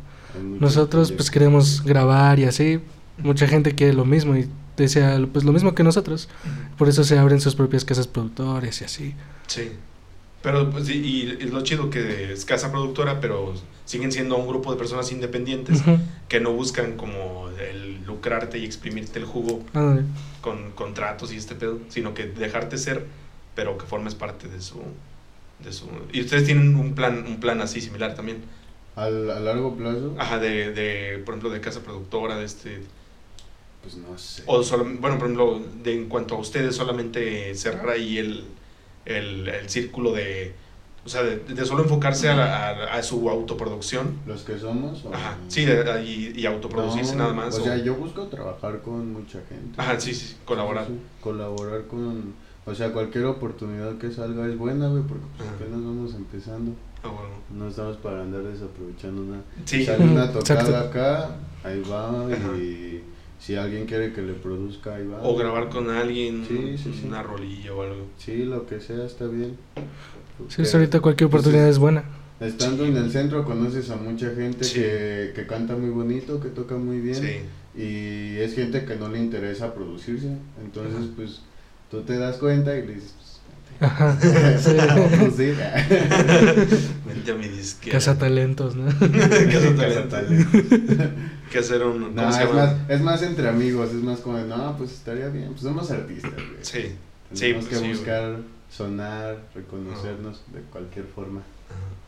Nosotros 0.60 1.10
pues 1.12 1.30
queremos 1.30 1.82
grabar 1.84 2.38
y 2.38 2.44
así. 2.44 2.80
Mucha 3.18 3.46
gente 3.49 3.75
quiere 3.75 3.92
lo 3.92 4.04
mismo 4.04 4.37
y 4.37 4.49
desea 4.76 5.18
pues 5.32 5.44
lo 5.44 5.52
mismo 5.52 5.75
que 5.75 5.82
nosotros. 5.82 6.28
Por 6.78 6.88
eso 6.88 7.02
se 7.04 7.18
abren 7.18 7.40
sus 7.40 7.54
propias 7.54 7.84
casas 7.84 8.06
productores 8.06 8.80
y 8.80 8.84
así. 8.84 9.14
Sí. 9.49 9.70
Pero, 10.42 10.70
pues, 10.70 10.88
y, 10.88 10.92
y 10.94 11.38
es 11.40 11.50
lo 11.50 11.60
chido 11.62 11.90
que 11.90 12.32
es 12.32 12.46
casa 12.46 12.70
productora, 12.72 13.20
pero 13.20 13.52
siguen 13.84 14.10
siendo 14.10 14.38
un 14.38 14.46
grupo 14.49 14.72
de 14.72 14.78
personas 14.78 15.12
independientes 15.12 15.82
que 16.28 16.40
no 16.40 16.52
buscan 16.54 16.96
como 16.96 17.49
el 17.58 18.02
lucrarte 18.06 18.56
y 18.58 18.64
exprimirte 18.64 19.18
el 19.18 19.26
jugo 19.26 19.62
con 20.40 20.70
contratos 20.70 21.30
y 21.34 21.37
este 21.37 21.54
pedo, 21.56 21.78
sino 21.90 22.14
que 22.14 22.25
dejarte 22.25 22.78
ser, 22.78 23.04
pero 23.54 23.76
que 23.78 23.87
formes 23.87 24.14
parte 24.14 24.49
de 24.49 24.61
su... 24.61 24.80
De 25.64 25.73
su 25.73 25.87
y 26.12 26.23
ustedes 26.23 26.45
tienen 26.47 26.75
un 26.75 26.95
plan, 26.95 27.25
un 27.26 27.38
plan 27.38 27.61
así 27.61 27.80
similar 27.83 28.14
también. 28.14 28.42
Al, 28.97 29.30
a 29.30 29.40
largo 29.40 29.76
plazo, 29.76 30.14
Ajá, 30.19 30.38
de, 30.38 30.73
de, 30.73 31.19
por 31.19 31.35
ejemplo, 31.35 31.50
de 31.50 31.61
casa 31.61 31.80
productora, 31.83 32.37
de 32.38 32.45
este... 32.47 32.83
pues 33.83 33.97
no 33.97 34.16
sé. 34.16 34.42
O 34.47 34.62
solo, 34.62 34.85
bueno, 34.85 35.19
por 35.19 35.26
ejemplo, 35.26 35.61
de, 35.83 35.95
en 35.95 36.09
cuanto 36.09 36.35
a 36.35 36.38
ustedes, 36.38 36.75
solamente 36.76 37.54
cerrar 37.54 37.90
ahí 37.90 38.19
el, 38.19 38.45
el, 39.04 39.49
el 39.49 39.69
círculo 39.69 40.12
de... 40.12 40.54
O 41.04 41.09
sea, 41.09 41.23
de, 41.23 41.37
de 41.38 41.64
solo 41.64 41.83
enfocarse 41.83 42.28
a, 42.28 42.37
la- 42.37 42.69
a- 42.71 42.95
a 42.95 43.02
su 43.02 43.28
autoproducción. 43.30 44.19
Los 44.26 44.42
que 44.42 44.59
somos. 44.59 45.02
o- 45.07 45.14
Ajá, 45.14 45.37
sí, 45.49 45.64
de- 45.64 46.04
y, 46.04 46.33
y 46.40 46.45
autoproducirse 46.47 47.12
No, 47.16 47.23
nada 47.23 47.33
más. 47.35 47.54
O 47.54 47.61
o- 47.62 47.64
sea, 47.64 47.76
yo 47.78 47.95
busco 47.95 48.25
trabajar 48.28 48.80
con 48.83 49.11
mucha 49.12 49.38
gente. 49.49 49.78
Ajá, 49.80 49.99
sí, 49.99 50.12
sí, 50.14 50.37
colaborar. 50.45 50.87
Sí, 50.87 50.92
sí, 50.95 51.00
colaborar 51.23 51.87
con. 51.87 52.35
O 52.71 52.75
sea, 52.75 52.93
cualquier 52.93 53.25
oportunidad 53.25 53.99
que 53.99 54.11
salga 54.12 54.47
es 54.47 54.57
buena, 54.57 54.89
güey, 54.89 55.03
porque 55.03 55.25
pues, 55.37 55.49
Ajá. 55.49 55.57
apenas 55.57 55.81
vamos 55.85 56.15
empezando. 56.15 56.73
Ah, 57.03 57.09
bueno. 57.09 57.35
No 57.59 57.69
estamos 57.69 57.97
para 57.97 58.23
andar 58.23 58.43
desaprovechando 58.43 59.23
nada. 59.25 59.43
Sí, 59.65 59.85
Sale 59.85 60.05
una 60.05 60.31
tocada 60.31 60.61
exacto. 60.61 60.89
acá, 60.89 61.37
ahí 61.65 61.83
va, 61.91 62.27
Ajá. 62.27 62.57
y 62.57 63.03
si 63.41 63.57
alguien 63.57 63.87
quiere 63.87 64.12
que 64.12 64.23
le 64.23 64.35
produzca, 64.35 64.95
ahí 64.97 65.07
va. 65.07 65.21
o 65.23 65.35
grabar 65.37 65.69
con 65.69 65.91
alguien 65.91 66.45
Sí, 66.47 66.77
sí, 66.79 66.93
sí. 67.00 67.07
una 67.09 67.23
rolilla 67.23 67.75
o 67.75 67.83
algo. 67.83 68.07
Sí, 68.19 68.45
lo 68.45 68.67
que 68.67 68.81
sea, 68.81 69.05
está 69.05 69.27
bien. 69.27 69.57
Sí, 70.49 70.57
Porque 70.59 70.71
ahorita 70.77 71.00
cualquier 71.00 71.29
pues, 71.31 71.41
oportunidad 71.41 71.69
es- 71.69 71.75
es 71.77 71.79
buena. 71.79 72.05
Estando 72.39 72.85
en 72.87 72.97
el 72.97 73.11
centro 73.11 73.45
conoces 73.45 73.91
a 73.91 73.97
mucha 73.97 74.31
gente 74.35 74.65
Sí. 74.65 74.75
que, 74.81 75.33
que 75.35 75.47
canta 75.47 75.77
muy 75.77 75.91
bonito, 75.91 76.41
que 76.41 76.49
toca 76.50 76.77
muy 76.77 77.00
bien. 77.00 77.15
Sí, 77.17 77.41
Y 77.73 78.37
es 78.39 78.55
gente 78.55 78.85
que 78.85 78.97
no 78.97 79.09
le 79.09 79.19
interesa 79.21 79.73
producirse. 79.75 80.37
Entonces, 80.65 80.97
Ajá. 80.97 81.07
pues, 81.17 81.41
tú 81.90 82.02
te 82.02 82.18
das 82.18 82.37
cuenta 82.37 82.76
y 82.76 82.87
le 82.87 82.94
dices, 82.94 83.14
Ajá. 83.80 84.16
pues, 84.20 84.62
Sí. 84.62 84.76
pues 85.18 85.35
sí. 85.37 85.54
vente 87.06 87.32
a 87.32 87.35
mi 87.35 87.49
disquera. 87.49 87.92
Casa 87.99 88.18
talentos, 88.18 88.76
¿no? 88.76 88.87
Casa 88.87 89.47
Casa 89.49 89.75
talento. 89.75 90.09
talento. 90.09 90.59
que 91.50 91.59
hacer 91.59 91.82
un... 91.85 92.02
¿cómo 92.02 92.14
No, 92.14 92.28
es 92.28 92.52
más, 92.52 92.76
es 92.88 93.00
más 93.00 93.23
entre 93.23 93.49
amigos, 93.49 93.88
es 93.90 94.02
más 94.02 94.20
como, 94.20 94.37
de, 94.37 94.44
no, 94.44 94.76
pues 94.76 94.92
estaría 94.92 95.28
bien. 95.28 95.49
Pues 95.49 95.62
somos 95.62 95.90
artistas, 95.90 96.32
güey. 96.35 96.59
Sí, 96.62 96.82
sí, 97.32 97.40
Tenemos 97.40 97.66
pues 97.66 97.78
que 97.80 97.87
sí, 97.87 97.92
buscar 97.92 98.37
sonar, 98.70 99.38
reconocernos 99.54 100.42
de 100.52 100.61
cualquier 100.70 101.06
forma. 101.06 101.40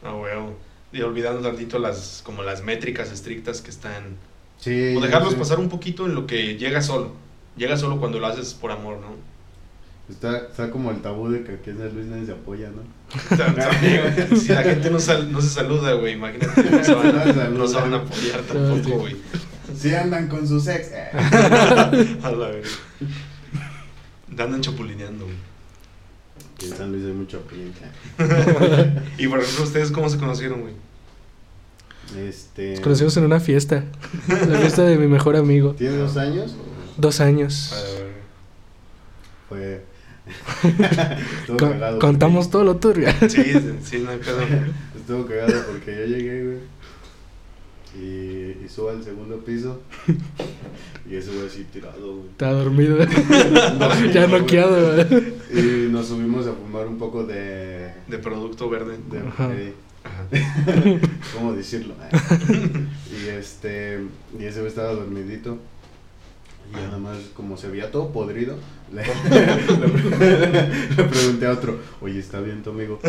Ah, 0.05 0.15
huevo. 0.15 0.57
Y 0.93 1.01
olvidando 1.01 1.41
tantito 1.41 1.79
las, 1.79 2.21
como 2.25 2.43
las 2.43 2.63
métricas 2.63 3.11
estrictas 3.11 3.63
que 3.63 3.71
están... 3.71 4.17
Sí. 4.59 4.95
O 4.97 5.01
dejarlos 5.01 5.35
pasar 5.35 5.59
un 5.59 5.69
poquito 5.71 6.05
en 6.07 6.15
lo 6.15 6.27
que 6.27 6.57
llega 6.59 6.83
solo. 6.83 7.13
Llega 7.57 7.77
solo 7.79 7.99
cuando 7.99 8.19
lo 8.21 8.27
haces 8.27 8.55
por 8.55 8.71
amor, 8.71 8.99
¿no? 9.01 9.32
Está, 10.11 10.37
está 10.39 10.71
como 10.71 10.91
el 10.91 11.01
tabú 11.01 11.31
de 11.31 11.43
que 11.45 11.53
aquí 11.53 11.71
en 11.71 11.79
San 11.79 11.95
Luis 11.95 12.07
nadie 12.07 12.27
se 12.27 12.33
apoya, 12.33 12.69
¿no? 12.71 12.83
También, 13.37 14.37
si 14.37 14.49
la 14.49 14.63
gente 14.63 14.91
no, 14.91 14.99
sal- 14.99 15.31
no 15.33 15.41
se 15.41 15.49
saluda, 15.49 15.93
güey, 15.95 16.15
imagínate, 16.15 16.71
no 16.71 16.85
se 16.85 16.95
van 16.95 17.13
No 17.15 17.21
a, 17.21 17.25
se 17.25 17.29
saludan. 17.33 17.59
no 17.59 17.69
se 17.69 17.75
van 17.77 17.95
a 17.95 17.97
apoyar 17.99 18.41
tampoco, 18.43 18.99
güey. 18.99 19.17
Sí 19.79 19.95
andan 19.95 20.29
con 20.29 20.47
sus 20.47 20.67
ex. 20.69 20.89
eh. 20.93 21.09
A 22.23 22.31
la 22.31 22.49
verga. 22.49 22.69
Andan 24.39 24.61
chapulineando, 24.61 25.25
güey. 25.25 25.37
En 26.71 26.77
San 26.77 26.93
Luis 26.93 27.05
hay 27.07 27.13
mucho 27.13 27.39
apoyo. 27.39 27.63
Y 29.19 29.27
por 29.29 29.41
ejemplo, 29.41 29.65
¿ustedes 29.65 29.91
cómo 29.93 30.09
se 30.11 30.19
conocieron, 30.19 30.61
güey? 30.63 30.75
Este. 32.29 32.73
Nos 32.73 32.81
conocimos 32.81 33.17
en 33.17 33.25
una 33.25 33.41
fiesta. 33.41 33.85
La 34.29 34.59
fiesta 34.59 34.83
de 34.83 34.99
mi 34.99 35.07
mejor 35.07 35.37
amigo. 35.37 35.73
¿Tiene 35.75 35.97
dos 35.97 36.17
años? 36.17 36.55
Dos 36.99 37.21
años. 37.21 37.73
A 37.73 37.77
ver, 37.83 38.13
Fue. 39.49 39.92
Estuvo 40.27 41.57
Con- 41.59 41.73
cagado. 41.73 41.99
contamos 41.99 42.51
todo 42.51 42.65
lo 42.65 42.77
turbio. 42.77 43.09
Sí, 43.29 43.43
sí, 43.83 43.99
no 44.01 44.11
hay 44.11 44.19
pedo. 44.19 44.39
Estuvo 44.97 45.27
cagado 45.27 45.53
porque 45.71 45.97
yo 45.97 46.05
llegué, 46.07 46.45
güey. 46.45 46.59
Y, 47.95 48.65
y 48.65 48.69
subo 48.69 48.89
al 48.91 49.05
segundo 49.05 49.39
piso. 49.45 49.83
Y 51.11 51.17
ese 51.17 51.31
güey 51.33 51.47
así 51.47 51.65
tirado, 51.65 52.15
güey. 52.17 52.29
Está 52.31 52.53
dormido. 52.53 52.97
Dormido, 53.79 54.11
ya 54.13 54.27
noqueado. 54.29 54.95
güey. 54.95 55.35
Y 55.53 55.89
nos 55.91 56.07
subimos 56.07 56.47
a 56.47 56.53
fumar 56.53 56.87
un 56.87 56.99
poco 56.99 57.25
de. 57.25 57.93
De 58.09 58.19
producto 58.19 58.71
verde. 58.71 58.97
de 59.11 59.19
Ajá. 59.19 59.51
Ajá. 60.05 60.25
¿Cómo 61.35 61.53
decirlo? 61.53 61.95
y 63.11 63.29
este. 63.29 64.01
Y 64.39 64.45
ese 64.45 64.61
güey 64.61 64.69
estaba 64.69 64.93
dormidito. 64.95 65.59
Y 66.73 66.77
nada 66.87 66.97
más, 66.99 67.19
como 67.37 67.57
se 67.59 67.69
veía 67.69 67.91
todo 67.91 68.11
podrido, 68.13 68.57
le, 68.95 69.03
le 69.03 69.13
pre- 70.17 70.69
le 70.97 71.05
pregunté 71.05 71.47
a 71.47 71.53
otro, 71.53 71.79
oye, 72.01 72.19
¿está 72.19 72.41
bien 72.41 72.63
tu 72.63 72.71
amigo? 72.71 72.99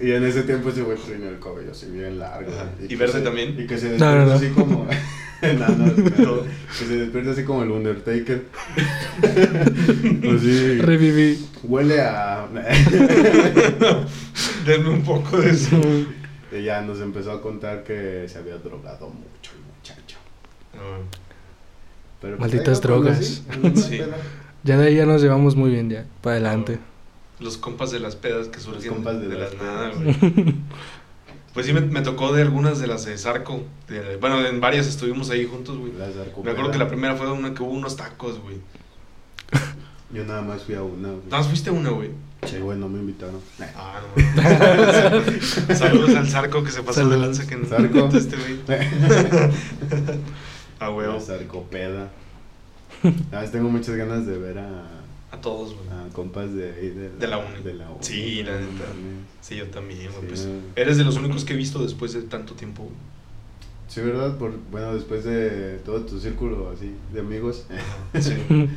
y 0.00 0.12
en 0.12 0.24
ese 0.24 0.42
tiempo 0.42 0.68
ese 0.70 0.82
güey 0.82 0.96
tenía 0.98 1.28
el 1.30 1.38
cabello 1.40 1.70
así 1.72 1.86
bien 1.90 2.18
largo. 2.18 2.50
¿Y 2.88 2.94
verde 2.96 3.14
se- 3.14 3.20
también? 3.22 3.54
Y 3.58 3.66
que 3.66 3.78
se 3.78 3.88
despierta 3.90 4.16
no, 4.16 4.26
no. 4.26 4.32
así 4.32 4.48
como... 4.50 4.86
no, 5.42 5.68
no, 5.68 5.86
no, 5.86 6.42
que 6.42 6.84
se 6.86 6.96
despierta 6.96 7.30
así 7.30 7.44
como 7.44 7.62
el 7.62 7.70
Undertaker. 7.70 8.42
así, 9.22 10.78
Reviví. 10.80 11.46
huele 11.62 12.00
a... 12.02 12.46
Denme 14.66 14.90
un 14.90 15.02
poco 15.02 15.38
de 15.38 15.50
eso. 15.50 15.80
y 16.52 16.62
ya 16.64 16.82
nos 16.82 17.00
empezó 17.00 17.32
a 17.32 17.40
contar 17.40 17.82
que 17.84 18.26
se 18.28 18.38
había 18.38 18.56
drogado 18.58 19.08
mucho 19.08 19.29
Pero 22.20 22.38
Malditas 22.38 22.82
lo 22.84 22.88
drogas. 22.88 23.42
Sí. 23.76 24.00
Ya 24.62 24.76
de 24.76 24.88
ahí 24.88 24.94
ya 24.96 25.06
nos 25.06 25.22
llevamos 25.22 25.56
muy 25.56 25.70
bien, 25.70 25.88
ya. 25.88 26.04
Para 26.20 26.36
adelante. 26.36 26.78
Los 27.38 27.56
compas 27.56 27.90
de 27.90 28.00
las 28.00 28.14
pedas 28.16 28.48
que 28.48 28.60
surgieron 28.60 28.96
compas 28.96 29.20
de, 29.20 29.28
de 29.28 29.38
las 29.38 29.54
las 29.54 29.62
nada, 29.62 29.90
güey. 29.90 30.54
Pues 31.54 31.66
sí, 31.66 31.72
me, 31.72 31.80
me 31.80 32.00
tocó 32.02 32.32
de 32.32 32.42
algunas 32.42 32.78
de 32.78 32.86
las 32.86 33.04
de 33.06 33.18
Zarco. 33.18 33.64
de- 33.88 34.16
bueno, 34.18 34.46
en 34.46 34.60
varias 34.60 34.86
estuvimos 34.86 35.30
ahí 35.30 35.46
juntos, 35.46 35.78
güey. 35.78 35.92
Las 35.98 36.14
Me 36.14 36.22
arcopedas. 36.22 36.52
acuerdo 36.54 36.70
que 36.70 36.78
la 36.78 36.86
primera 36.86 37.16
fue 37.16 37.28
una 37.32 37.54
que 37.54 37.62
hubo 37.64 37.72
unos 37.72 37.96
tacos, 37.96 38.38
güey. 38.38 38.58
Yo 40.14 40.24
nada 40.24 40.42
más 40.42 40.62
fui 40.62 40.76
a 40.76 40.82
una. 40.84 41.08
güey. 41.08 41.22
Nada 41.24 41.38
más 41.38 41.48
fuiste 41.48 41.70
una, 41.72 41.90
güey. 41.90 42.10
Che, 42.46 42.60
güey, 42.60 42.78
no 42.78 42.88
me 42.88 43.00
invitaron. 43.00 43.40
Ah, 43.76 44.00
no. 44.14 45.74
Saludos 45.74 46.14
al 46.14 46.28
Zarco 46.28 46.62
que 46.62 46.70
se 46.70 46.82
pasó 46.84 47.08
de 47.08 47.16
lanza 47.18 47.46
que 47.48 47.56
no 47.56 47.66
Zarco. 47.66 48.06
a 48.06 48.16
este 48.16 48.36
güey. 48.36 48.58
Ah, 50.80 50.88
güey. 50.88 51.06
La 51.06 51.20
sarcopeda. 51.20 52.10
Ah, 53.32 53.44
tengo 53.50 53.68
muchas 53.68 53.94
ganas 53.94 54.26
de 54.26 54.36
ver 54.36 54.58
a, 54.58 54.84
A 55.30 55.40
todos, 55.40 55.74
güey. 55.74 55.86
a 55.88 56.12
compas 56.12 56.52
de 56.52 56.72
ahí 56.72 56.88
de, 56.90 57.08
De 57.10 57.26
la 57.28 57.38
uni. 57.38 57.62
De 57.62 57.72
la 57.74 57.88
uni. 57.88 57.98
Sí, 58.00 58.42
la 58.42 58.58
neta. 58.58 58.84
También. 58.86 59.26
Sí, 59.40 59.56
yo 59.56 59.66
también, 59.68 60.00
güey. 60.10 60.20
Sí, 60.22 60.26
pues, 60.26 60.48
eres 60.76 60.98
de 60.98 61.04
los 61.04 61.16
únicos 61.16 61.44
que 61.44 61.52
he 61.54 61.56
visto 61.56 61.78
después 61.82 62.12
de 62.12 62.22
tanto 62.22 62.54
tiempo. 62.54 62.82
güey. 62.82 62.94
Sí, 63.88 64.00
¿verdad? 64.02 64.36
Por, 64.38 64.52
bueno, 64.70 64.92
después 64.94 65.24
de 65.24 65.78
todo 65.84 66.00
tu 66.02 66.18
círculo 66.20 66.70
así 66.76 66.92
de 67.12 67.20
amigos. 67.20 67.66
Sí. 68.20 68.34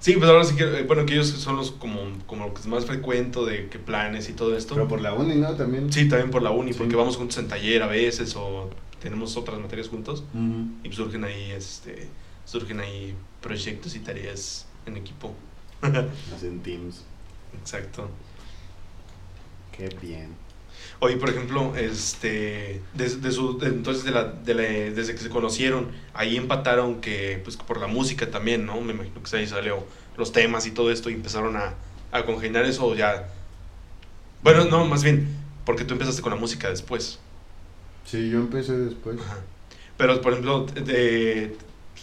Sí, 0.00 0.12
pues 0.18 0.28
ahora 0.28 0.44
sí 0.44 0.54
que, 0.54 0.64
eh, 0.64 0.82
bueno, 0.86 1.06
que 1.06 1.14
ellos 1.14 1.28
son 1.28 1.56
los 1.56 1.70
como, 1.70 1.98
como 2.26 2.44
lo 2.44 2.52
que 2.52 2.60
es 2.60 2.66
más 2.66 2.84
frecuento 2.84 3.46
de 3.46 3.70
que 3.70 3.78
planes 3.78 4.28
y 4.28 4.34
todo 4.34 4.54
esto. 4.54 4.74
Pero 4.74 4.86
por 4.86 5.00
la 5.00 5.14
uni, 5.14 5.36
¿no? 5.36 5.54
También. 5.54 5.90
Sí, 5.90 6.10
también 6.10 6.30
por 6.30 6.42
la 6.42 6.50
uni, 6.50 6.74
Sí. 6.74 6.78
porque 6.78 6.94
vamos 6.94 7.16
juntos 7.16 7.38
en 7.38 7.48
taller 7.48 7.82
a 7.82 7.86
veces 7.86 8.36
o 8.36 8.68
tenemos 9.04 9.36
otras 9.36 9.60
materias 9.60 9.88
juntos 9.88 10.24
y 10.82 10.90
surgen 10.92 11.24
ahí, 11.24 11.52
este, 11.52 12.08
surgen 12.46 12.80
ahí 12.80 13.14
proyectos 13.40 13.94
y 13.94 14.00
tareas 14.00 14.66
en 14.86 14.96
equipo. 14.96 15.34
Hacen 16.34 16.60
teams. 16.62 17.04
Exacto. 17.60 18.08
Qué 19.76 19.88
bien. 20.00 20.34
Oye, 21.00 21.16
por 21.18 21.28
ejemplo, 21.28 21.76
este, 21.76 22.80
desde 22.94 23.18
de 23.18 23.30
su, 23.32 23.58
de- 23.58 23.66
entonces 23.66 24.04
de 24.04 24.10
la, 24.10 24.24
de 24.24 24.54
la- 24.54 24.62
desde 24.62 25.12
que 25.14 25.20
se 25.20 25.28
conocieron, 25.28 25.90
ahí 26.14 26.36
empataron 26.36 27.00
que, 27.00 27.40
pues 27.44 27.56
por 27.56 27.78
la 27.80 27.86
música 27.86 28.30
también, 28.30 28.64
¿no? 28.64 28.80
Me 28.80 28.92
imagino 28.94 29.22
que 29.22 29.36
ahí 29.36 29.46
salió 29.46 29.84
los 30.16 30.32
temas 30.32 30.66
y 30.66 30.70
todo 30.70 30.90
esto 30.90 31.10
y 31.10 31.14
empezaron 31.14 31.56
a, 31.56 31.74
a 32.12 32.24
congeniar 32.24 32.64
eso 32.64 32.94
ya. 32.94 33.28
Bueno, 34.42 34.64
no, 34.64 34.86
más 34.86 35.02
bien, 35.04 35.36
porque 35.66 35.84
tú 35.84 35.92
empezaste 35.94 36.22
con 36.22 36.30
la 36.32 36.38
música 36.38 36.70
después. 36.70 37.18
Sí, 38.04 38.30
yo 38.30 38.38
empecé 38.40 38.76
después. 38.78 39.20
Ajá. 39.20 39.44
Pero, 39.96 40.20
por 40.20 40.32
ejemplo, 40.32 40.66
de, 40.66 41.58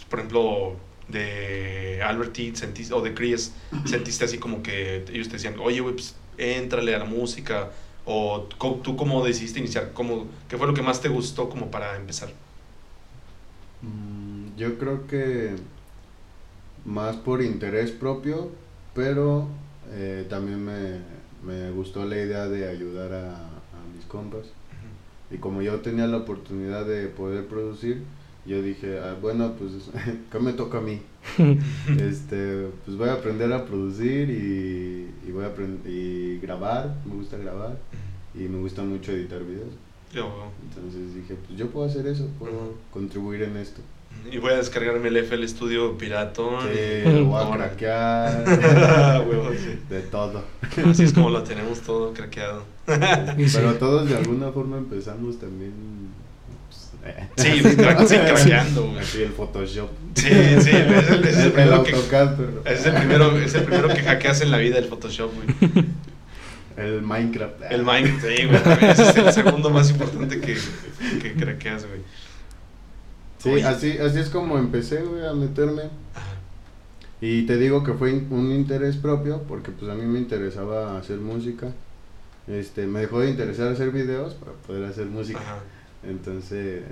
por 0.08 0.18
ejemplo, 0.20 0.80
de 1.08 2.00
Albert 2.02 2.32
T. 2.32 2.54
sentiste, 2.56 2.94
o 2.94 3.02
de 3.02 3.14
Chris, 3.14 3.54
sentiste 3.84 4.24
así 4.24 4.38
como 4.38 4.62
que 4.62 5.04
ellos 5.12 5.28
te 5.28 5.34
decían, 5.34 5.56
oye, 5.60 5.80
güey, 5.80 5.94
pues 5.94 6.20
éntrale 6.36 6.94
a 6.94 6.98
la 6.98 7.04
música. 7.04 7.72
O 8.04 8.48
tú 8.82 8.96
cómo 8.96 9.24
decidiste 9.24 9.60
iniciar, 9.60 9.92
¿Cómo, 9.92 10.30
¿qué 10.48 10.58
fue 10.58 10.66
lo 10.66 10.74
que 10.74 10.82
más 10.82 11.00
te 11.00 11.08
gustó 11.08 11.48
como 11.48 11.70
para 11.70 11.96
empezar? 11.96 12.34
Mm, 13.82 14.54
Yo 14.56 14.78
creo 14.78 15.06
que 15.06 15.56
más 16.84 17.16
por 17.16 17.42
interés 17.42 17.92
propio, 17.92 18.58
pero 18.92 19.48
eh, 19.84 20.26
también 20.28 20.64
me, 20.64 21.00
me 21.40 21.70
gustó 21.70 22.04
la 22.04 22.16
idea 22.16 22.48
de 22.48 22.68
ayudar 22.68 23.12
a, 23.12 23.46
a 23.72 23.84
mis 23.94 24.06
compas. 24.06 24.54
Y 25.32 25.38
como 25.38 25.62
yo 25.62 25.80
tenía 25.80 26.06
la 26.06 26.18
oportunidad 26.18 26.84
de 26.86 27.06
poder 27.06 27.46
producir, 27.46 28.02
yo 28.44 28.60
dije, 28.60 28.98
ah, 28.98 29.16
bueno, 29.20 29.54
pues, 29.58 29.72
¿qué 30.32 30.38
me 30.38 30.52
toca 30.52 30.78
a 30.78 30.80
mí? 30.82 31.00
este, 31.98 32.68
pues 32.84 32.96
voy 32.96 33.08
a 33.08 33.14
aprender 33.14 33.52
a 33.52 33.64
producir 33.64 34.28
y, 34.30 35.08
y 35.26 35.32
voy 35.32 35.44
a 35.44 35.48
aprender 35.48 35.90
y 35.92 36.38
grabar, 36.40 36.96
me 37.06 37.14
gusta 37.14 37.36
grabar 37.38 37.78
y 38.34 38.40
me 38.40 38.58
gusta 38.58 38.82
mucho 38.82 39.12
editar 39.12 39.42
videos. 39.44 39.72
Yo- 40.12 40.50
Entonces 40.68 41.14
dije, 41.14 41.36
pues 41.46 41.58
yo 41.58 41.68
puedo 41.68 41.86
hacer 41.86 42.06
eso, 42.06 42.28
puedo 42.38 42.74
contribuir 42.92 43.42
en 43.44 43.56
esto. 43.56 43.80
y 44.30 44.36
voy 44.38 44.52
a 44.52 44.56
descargarme 44.56 45.08
el 45.08 45.16
FL 45.18 45.46
Studio 45.48 45.96
Piratón. 45.96 46.64
Sí, 46.70 47.08
lo 47.10 47.24
voy 47.26 47.42
a 47.42 47.56
craquear, 47.56 48.44
sí. 49.58 49.78
de 49.88 50.00
todo. 50.02 50.42
Así 50.86 51.04
es 51.04 51.12
como 51.14 51.30
lo 51.30 51.42
tenemos 51.42 51.80
todo 51.80 52.12
craqueado. 52.12 52.64
Sí. 52.86 53.46
Pero 53.54 53.74
todos 53.74 54.08
de 54.08 54.16
alguna 54.16 54.50
forma 54.50 54.76
empezamos 54.78 55.38
también. 55.38 55.72
pues, 56.68 56.90
eh, 57.04 57.28
Sí, 57.36 57.62
sí, 57.70 57.76
craqueando, 57.76 58.86
güey. 58.88 58.98
Así 58.98 59.22
el 59.22 59.32
Photoshop. 59.32 59.88
Sí, 60.14 60.24
sí, 60.24 60.30
es 60.30 60.66
el, 60.66 60.94
es 61.24 61.36
el 61.38 61.46
El, 61.46 61.52
primero 61.52 61.84
que, 61.84 61.92
pero- 62.10 62.62
es 62.64 62.86
el 62.86 62.94
primero, 62.94 63.38
es 63.38 63.54
el 63.54 63.62
primero 63.64 63.88
que 63.88 64.02
hackeas 64.02 64.40
en 64.40 64.50
la 64.50 64.58
vida 64.58 64.78
el 64.78 64.86
Photoshop, 64.86 65.30
güey. 65.34 65.84
El 66.76 67.02
Minecraft. 67.02 67.62
El 67.70 67.84
Minecraft, 67.84 68.20
sí, 68.26 68.44
güey. 68.46 68.90
Ese 68.90 69.10
es 69.10 69.16
el 69.16 69.32
segundo 69.32 69.70
más 69.70 69.90
importante 69.90 70.40
que, 70.40 70.56
que 71.20 71.34
craqueas, 71.34 71.86
güey. 71.86 72.00
Sí, 73.38 73.48
Oye. 73.50 73.64
así, 73.64 73.98
así 73.98 74.18
es 74.20 74.28
como 74.28 74.56
empecé, 74.58 75.02
güey, 75.02 75.26
a 75.26 75.32
meterme. 75.34 75.82
Y 77.20 77.42
te 77.46 77.56
digo 77.58 77.84
que 77.84 77.92
fue 77.92 78.12
un 78.12 78.50
interés 78.52 78.96
propio, 78.96 79.42
porque 79.46 79.70
pues 79.70 79.90
a 79.90 79.94
mí 79.94 80.02
me 80.04 80.18
interesaba 80.18 80.96
hacer 80.98 81.18
música. 81.18 81.68
Este, 82.48 82.86
me 82.86 83.00
dejó 83.00 83.20
de 83.20 83.30
interesar 83.30 83.68
hacer 83.68 83.90
videos 83.90 84.34
para 84.34 84.52
poder 84.52 84.84
hacer 84.84 85.06
música. 85.06 85.40
Ajá. 85.40 85.58
Entonces, 86.02 86.82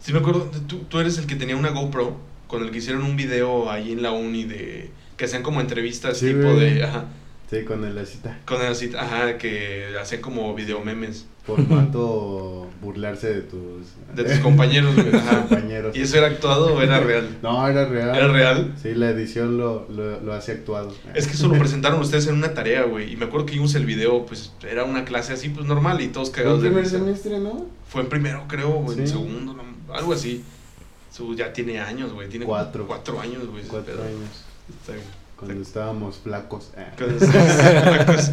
Sí, 0.00 0.12
me 0.12 0.20
acuerdo, 0.20 0.50
tú, 0.66 0.80
tú 0.88 1.00
eres 1.00 1.18
el 1.18 1.26
que 1.26 1.34
tenía 1.36 1.56
una 1.56 1.70
GoPro 1.70 2.16
con 2.46 2.62
el 2.62 2.70
que 2.70 2.78
hicieron 2.78 3.02
un 3.02 3.16
video 3.16 3.70
ahí 3.70 3.92
en 3.92 4.02
la 4.02 4.12
uni 4.12 4.44
de. 4.44 4.90
que 5.16 5.24
hacían 5.24 5.42
como 5.42 5.60
entrevistas 5.60 6.18
Sí, 6.18 6.28
tipo 6.28 6.54
de. 6.54 6.84
Ajá. 6.84 7.06
sí, 7.50 7.64
con 7.64 7.84
el 7.84 8.06
cita. 8.06 8.38
Con 8.46 8.60
el 8.60 8.68
así, 8.68 8.92
ajá, 8.96 9.36
que 9.38 9.96
hacían 10.00 10.20
como 10.20 10.54
video 10.54 10.80
memes 10.80 11.26
Formato 11.46 12.68
burlarse 12.82 13.32
de 13.32 13.40
tus, 13.42 13.86
de 14.14 14.24
tus 14.24 14.38
compañeros, 14.40 14.94
güey. 14.94 15.10
compañeros. 15.10 15.96
¿Y 15.96 16.02
eso 16.02 16.18
era 16.18 16.26
actuado 16.26 16.74
o 16.74 16.82
era 16.82 17.00
real? 17.00 17.38
No, 17.42 17.66
era 17.66 17.86
real. 17.86 18.14
¿Era 18.16 18.28
real? 18.28 18.74
Sí, 18.82 18.94
la 18.94 19.10
edición 19.10 19.56
lo, 19.58 19.86
lo, 19.90 20.20
lo 20.20 20.32
hace 20.34 20.52
actuado. 20.52 20.92
Es 21.14 21.26
que 21.26 21.34
eso 21.34 21.48
lo 21.48 21.58
presentaron 21.58 22.00
ustedes 22.00 22.26
en 22.26 22.34
una 22.34 22.52
tarea, 22.54 22.82
güey. 22.84 23.12
Y 23.12 23.16
me 23.16 23.24
acuerdo 23.26 23.46
que 23.46 23.54
vimos 23.54 23.74
el 23.74 23.86
video, 23.86 24.26
pues 24.26 24.52
era 24.68 24.84
una 24.84 25.04
clase 25.04 25.32
así, 25.32 25.48
pues 25.48 25.66
normal 25.66 26.00
y 26.00 26.08
todos 26.08 26.28
Fue 26.30 26.38
cagados 26.38 26.62
de 26.62 26.68
primer 26.68 26.84
risa. 26.84 26.98
semestre, 26.98 27.38
¿no? 27.38 27.66
Fue 27.88 28.02
en 28.02 28.08
primero, 28.08 28.44
creo, 28.48 28.70
o 28.70 28.92
en 28.92 28.98
Sí. 29.06 29.12
segundo, 29.12 29.54
no, 29.54 29.94
algo 29.94 30.12
así. 30.12 30.44
Su, 31.12 31.34
ya 31.34 31.52
tiene 31.52 31.80
años, 31.80 32.12
güey. 32.12 32.28
Tiene 32.28 32.44
Cuatro. 32.44 32.86
cuatro 32.86 33.18
años, 33.20 33.46
güey. 33.46 33.62
Cuatro 33.64 33.94
pedo. 33.94 34.04
años. 34.04 34.44
Está 34.80 34.92
bien. 34.92 35.04
Cuando 35.38 35.62
estábamos 35.62 36.18
flacos. 36.18 36.72
eh, 36.76 36.86
Con 36.98 37.14
esos- 37.16 38.30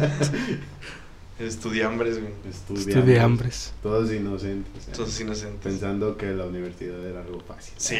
Estudiambres, 1.38 2.20
güey. 2.20 2.32
Estudiambres. 2.48 3.72
Todos 3.82 4.12
inocentes. 4.12 4.88
eh, 4.88 4.92
Todos 4.94 5.20
inocentes. 5.20 5.60
Pensando 5.62 6.16
que 6.16 6.26
la 6.26 6.44
universidad 6.46 7.04
era 7.04 7.22
algo 7.22 7.40
fácil. 7.40 7.74
Sí, 7.76 7.96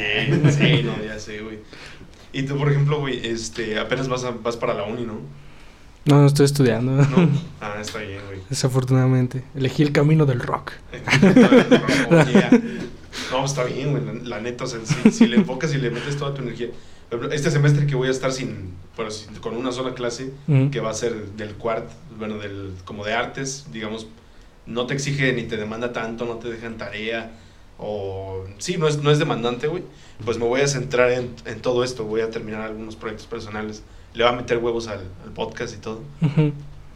sí, 0.56 0.82
no, 0.84 1.02
ya 1.04 1.18
sé, 1.18 1.40
güey. 1.40 1.58
Y 2.32 2.44
tú, 2.44 2.56
por 2.56 2.70
ejemplo, 2.70 3.00
güey, 3.00 3.26
este, 3.26 3.78
apenas 3.78 4.08
vas, 4.08 4.24
a- 4.24 4.30
vas 4.30 4.56
para 4.56 4.74
la 4.74 4.84
uni, 4.84 5.04
¿no? 5.04 5.18
No, 6.06 6.20
no 6.20 6.26
estoy 6.26 6.44
estudiando. 6.46 6.92
No. 6.92 7.28
Ah, 7.60 7.76
está 7.80 7.98
bien, 8.00 8.20
güey. 8.26 8.40
Desafortunadamente. 8.50 9.42
Elegí 9.54 9.82
el 9.82 9.90
camino 9.92 10.26
del 10.26 10.40
rock. 10.40 10.72
No, 13.30 13.44
está 13.44 13.64
bien, 13.64 13.90
güey. 13.92 14.04
La, 14.04 14.12
la 14.36 14.40
neta, 14.40 14.64
o 14.64 14.66
sea, 14.66 14.80
si, 14.84 15.10
si 15.10 15.26
le 15.26 15.36
enfocas 15.36 15.72
y 15.74 15.78
le 15.78 15.90
metes 15.90 16.16
toda 16.16 16.34
tu 16.34 16.42
energía. 16.42 16.68
Este 17.32 17.50
semestre 17.50 17.86
que 17.86 17.94
voy 17.94 18.08
a 18.08 18.10
estar 18.10 18.32
sin, 18.32 18.74
con 19.40 19.56
una 19.56 19.72
sola 19.72 19.94
clase, 19.94 20.32
que 20.70 20.80
va 20.80 20.90
a 20.90 20.94
ser 20.94 21.14
del 21.32 21.54
cuart, 21.54 21.88
bueno, 22.18 22.38
del, 22.38 22.72
como 22.84 23.04
de 23.04 23.12
artes, 23.12 23.66
digamos, 23.72 24.06
no 24.66 24.86
te 24.86 24.94
exige 24.94 25.32
ni 25.32 25.42
te 25.42 25.56
demanda 25.56 25.92
tanto, 25.92 26.24
no 26.24 26.36
te 26.36 26.48
dejan 26.48 26.78
tarea, 26.78 27.32
o 27.78 28.44
sí, 28.58 28.76
no 28.76 28.88
es, 28.88 29.02
no 29.02 29.10
es 29.10 29.18
demandante, 29.18 29.66
güey. 29.66 29.82
Pues 30.24 30.38
me 30.38 30.44
voy 30.44 30.60
a 30.60 30.68
centrar 30.68 31.10
en, 31.10 31.34
en 31.44 31.60
todo 31.60 31.82
esto, 31.84 32.04
voy 32.04 32.20
a 32.20 32.30
terminar 32.30 32.62
algunos 32.62 32.96
proyectos 32.96 33.26
personales, 33.26 33.82
le 34.14 34.24
voy 34.24 34.32
a 34.32 34.36
meter 34.36 34.58
huevos 34.58 34.86
al, 34.88 35.00
al 35.24 35.32
podcast 35.34 35.74
y 35.74 35.78
todo. 35.78 36.00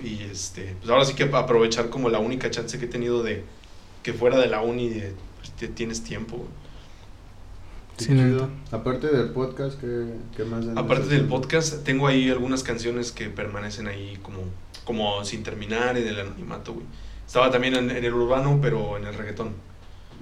Y 0.02 0.22
este, 0.30 0.76
pues 0.78 0.90
ahora 0.90 1.04
sí 1.04 1.14
que 1.14 1.24
aprovechar 1.24 1.90
como 1.90 2.08
la 2.08 2.20
única 2.20 2.50
chance 2.50 2.78
que 2.78 2.84
he 2.84 2.88
tenido 2.88 3.22
de 3.22 3.44
que 4.02 4.12
fuera 4.12 4.38
de 4.38 4.46
la 4.46 4.62
uni 4.62 4.88
de, 4.88 5.14
pues, 5.38 5.74
tienes 5.74 6.04
tiempo. 6.04 6.36
güey. 6.36 6.48
Sí. 7.98 8.36
Aparte 8.70 9.08
del 9.08 9.30
podcast, 9.30 9.80
¿qué, 9.80 10.06
qué 10.36 10.44
más 10.44 10.64
Aparte 10.76 11.06
del 11.08 11.24
podcast, 11.26 11.84
tengo 11.84 12.06
ahí 12.06 12.30
algunas 12.30 12.62
canciones 12.62 13.12
que 13.12 13.28
permanecen 13.28 13.88
ahí 13.88 14.18
como, 14.22 14.38
como 14.84 15.24
sin 15.24 15.42
terminar 15.42 15.96
en 15.96 16.06
el 16.06 16.20
anonimato, 16.20 16.74
güey. 16.74 16.86
Estaba 17.26 17.50
también 17.50 17.74
en, 17.74 17.90
en 17.90 18.04
el 18.04 18.14
urbano, 18.14 18.58
pero 18.62 18.96
en 18.96 19.04
el 19.06 19.14
reggaetón. 19.14 19.48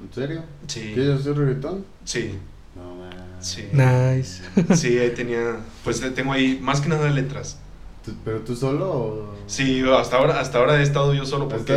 ¿En 0.03 0.13
serio? 0.15 0.43
Sí. 0.67 0.93
¿Quieres 0.95 1.21
hacer 1.21 1.37
reggaetón? 1.37 1.85
Sí, 2.05 2.35
No, 2.75 2.95
man. 2.97 3.37
sí. 3.41 3.69
Nice. 3.73 4.43
Sí, 4.77 4.99
ahí 4.99 5.11
tenía, 5.11 5.57
pues 5.85 6.01
tengo 6.15 6.33
ahí 6.33 6.59
más 6.61 6.81
que 6.81 6.89
nada 6.89 7.09
letras. 7.11 7.59
¿Tú- 8.07 8.15
¿Pero 8.25 8.39
tú 8.41 8.57
solo 8.57 8.91
o...? 8.91 9.37
Sí, 9.49 9.83
hasta 9.97 10.17
ahora, 10.17 10.41
hasta 10.41 10.59
ahora 10.59 10.81
he 10.81 10.83
estado 10.83 11.13
yo 11.15 11.27
solo 11.27 11.49
porque 11.49 11.73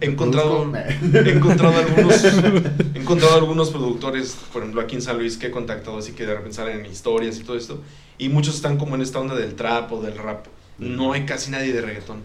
he 0.00 0.06
encontrado- 0.06 0.72
he 0.74 1.30
encontrado 1.30 1.76
algunos 1.76 2.24
he 2.94 2.98
encontrado 2.98 3.34
algunos 3.36 3.70
productores, 3.70 4.36
por 4.52 4.62
ejemplo 4.62 4.80
aquí 4.80 4.94
en 4.96 5.02
San 5.02 5.18
Luis 5.18 5.36
que 5.36 5.48
he 5.48 5.50
contactado 5.50 5.98
así 5.98 6.12
que 6.12 6.24
de 6.26 6.32
repente 6.34 6.56
salen 6.56 6.80
en 6.80 6.86
historias 6.86 7.38
y 7.38 7.44
todo 7.44 7.56
esto 7.56 7.80
y 8.18 8.28
muchos 8.28 8.54
están 8.56 8.76
como 8.78 8.94
en 8.94 9.02
esta 9.02 9.20
onda 9.20 9.34
del 9.34 9.54
trap 9.54 9.92
o 9.92 10.00
del 10.02 10.16
rap. 10.16 10.46
No 10.78 11.12
hay 11.12 11.26
casi 11.26 11.50
nadie 11.50 11.72
de 11.72 11.80
reggaetón. 11.82 12.22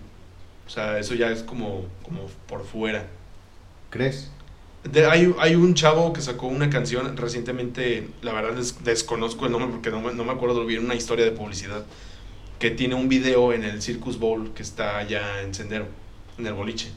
O 0.66 0.70
sea, 0.70 0.98
eso 1.00 1.16
ya 1.16 1.30
es 1.32 1.44
como 1.44 1.86
como 2.04 2.28
por 2.48 2.64
fuera. 2.66 3.06
¿Crees? 3.90 4.32
De- 4.84 5.06
hay, 5.06 5.32
hay 5.40 5.56
un 5.56 5.74
chavo 5.76 6.12
que 6.14 6.22
sacó 6.22 6.48
una 6.48 6.70
canción 6.72 7.16
recientemente, 7.18 8.08
la 8.24 8.34
verdad 8.34 8.54
des- 8.54 8.84
desconozco 8.84 9.46
el 9.46 9.52
nombre 9.52 9.70
porque 9.70 9.92
no 9.92 10.02
me, 10.02 10.14
no 10.14 10.24
me 10.24 10.32
acuerdo, 10.32 10.66
vi 10.66 10.76
en 10.78 10.86
una 10.86 10.96
historia 10.96 11.24
de 11.26 11.32
publicidad, 11.32 11.84
que 12.62 12.70
tiene 12.70 12.94
un 12.94 13.10
video 13.10 13.54
en 13.54 13.64
el 13.64 13.82
Circus 13.82 14.20
Bowl 14.20 14.54
que 14.54 14.62
está 14.62 15.00
allá 15.00 15.42
en 15.42 15.52
Sendero, 15.54 15.88
en 16.38 16.46
el 16.46 16.54
boliche. 16.54 16.92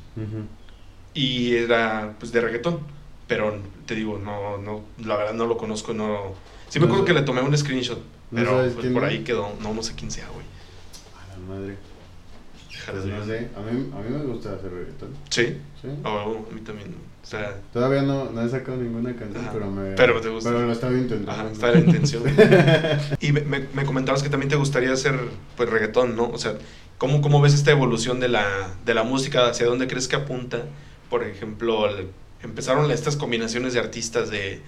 Y 1.15 1.55
era 1.55 2.15
pues 2.19 2.33
de 2.33 2.41
reggaetón, 2.43 2.81
pero 3.27 3.59
te 3.87 3.95
digo, 3.95 4.19
no, 4.19 4.59
no, 4.59 4.83
la 5.05 5.17
verdad 5.17 5.33
no 5.33 5.47
lo 5.47 5.57
conozco, 5.57 5.95
no... 5.95 6.35
Sí 6.69 6.79
me 6.79 6.87
No 6.87 6.93
acuerdo 6.93 7.07
sé. 7.07 7.13
que 7.15 7.19
le 7.21 7.25
tomé 7.25 7.41
un 7.41 7.57
screenshot, 7.57 7.99
¿No 7.99 8.05
pero 8.41 8.71
pues, 8.75 8.93
por 8.93 9.05
ahí 9.07 9.25
quedó, 9.25 9.55
no, 9.63 9.73
no 9.73 9.83
sé 9.83 9.95
quién 9.95 10.11
sea, 10.11 10.29
güey. 10.29 10.45
A 11.17 11.33
la 11.33 11.55
madre. 11.55 11.77
Pues 12.91 13.05
no 13.07 13.25
sé, 13.25 13.49
a 13.57 13.61
mí, 13.61 13.91
a 13.97 14.01
mí 14.03 14.11
me 14.11 14.25
gusta 14.25 14.53
hacer 14.57 14.71
reggaetón. 14.71 15.11
Sí, 15.31 15.57
¿Sí? 15.81 15.89
Bueno, 16.03 16.45
a 16.51 16.55
mí 16.55 16.61
también, 16.61 16.95
o 17.25 17.27
sea... 17.27 17.57
Todavía 17.73 18.03
no, 18.03 18.27
no 18.31 18.43
he 18.43 18.49
sacado 18.49 18.77
ninguna 18.77 19.17
canción, 19.17 19.43
Ajá. 19.43 19.51
pero 19.53 19.71
me... 19.71 19.95
Pero 19.95 20.21
te 20.21 20.29
gusta. 20.29 20.51
Pero 20.51 20.67
lo 20.67 20.73
estaba 20.73 20.93
intentando. 20.93 21.33
Ajá, 21.33 21.49
está 21.51 21.73
la 21.73 21.79
intención. 21.81 22.23
y 23.21 23.33
me, 23.33 23.41
me- 23.41 23.67
me 23.75 23.85
comentabas 23.85 24.23
que 24.23 24.29
también 24.29 24.51
te 24.51 24.57
gustaría 24.57 24.93
hacer 24.93 25.19
pues 25.57 25.69
reggaetón, 25.71 26.15
¿no? 26.17 26.29
O 26.29 26.39
sea, 26.39 26.55
¿cómo, 26.99 27.21
cómo 27.23 27.41
ves 27.41 27.55
esta 27.55 27.71
evolución 27.71 28.21
de 28.21 28.29
la, 28.29 28.47
de 28.85 28.95
la 28.95 29.03
música? 29.03 29.49
¿Hacia 29.49 29.67
dónde 29.67 29.89
crees 29.89 30.07
que 30.07 30.17
apunta? 30.17 30.65
Por 31.11 31.25
ejemplo, 31.25 31.89
el- 31.89 32.09
empezaron 32.43 32.91
estas 32.91 33.17
combinaciones 33.17 33.73
de 33.73 33.81
artistas 33.81 34.29
de 34.31 34.61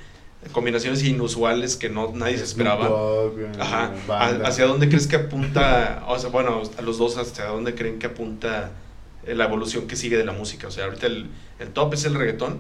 combinaciones 0.53 1.03
inusuales 1.03 1.77
que 1.77 1.89
no 1.91 2.13
nadie 2.15 2.39
se 2.39 2.45
esperaba. 2.45 2.89
Eh, 2.89 3.53
Ajá. 3.59 3.93
¿A- 4.09 4.29
¿Hacia 4.47 4.65
dónde 4.67 4.89
crees 4.89 5.07
que 5.07 5.17
apunta? 5.17 6.05
O 6.09 6.19
sea, 6.19 6.31
bueno, 6.31 6.63
a 6.79 6.83
los 6.83 6.99
dos, 6.99 7.19
¿hacia 7.19 7.47
dónde 7.47 7.75
creen 7.75 7.99
que 7.99 8.07
apunta 8.07 8.71
eh, 8.71 8.86
la 9.35 9.45
evolución 9.45 9.87
que 9.87 9.97
sigue 9.97 10.17
de 10.17 10.25
la 10.25 10.33
música. 10.33 10.69
O 10.69 10.71
sea, 10.71 10.85
ahorita 10.85 11.07
el, 11.07 11.27
el 11.59 11.69
top 11.71 11.95
es 11.95 12.05
el 12.05 12.15
reggaetón 12.15 12.59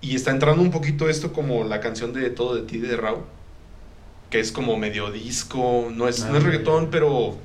y 0.00 0.14
está 0.16 0.30
entrando 0.30 0.62
un 0.62 0.70
poquito 0.70 1.08
esto 1.08 1.32
como 1.32 1.64
la 1.64 1.80
canción 1.80 2.12
de 2.12 2.28
Todo 2.30 2.54
de 2.56 2.62
ti 2.62 2.78
de 2.78 2.96
Rao, 2.96 3.24
que 4.30 4.40
es 4.40 4.50
como 4.52 4.76
medio 4.76 5.10
disco, 5.10 5.88
no 5.94 6.08
es, 6.08 6.24
no 6.26 6.36
es 6.36 6.42
Ah, 6.42 6.46
reggaetón, 6.46 6.88
pero 6.90 7.36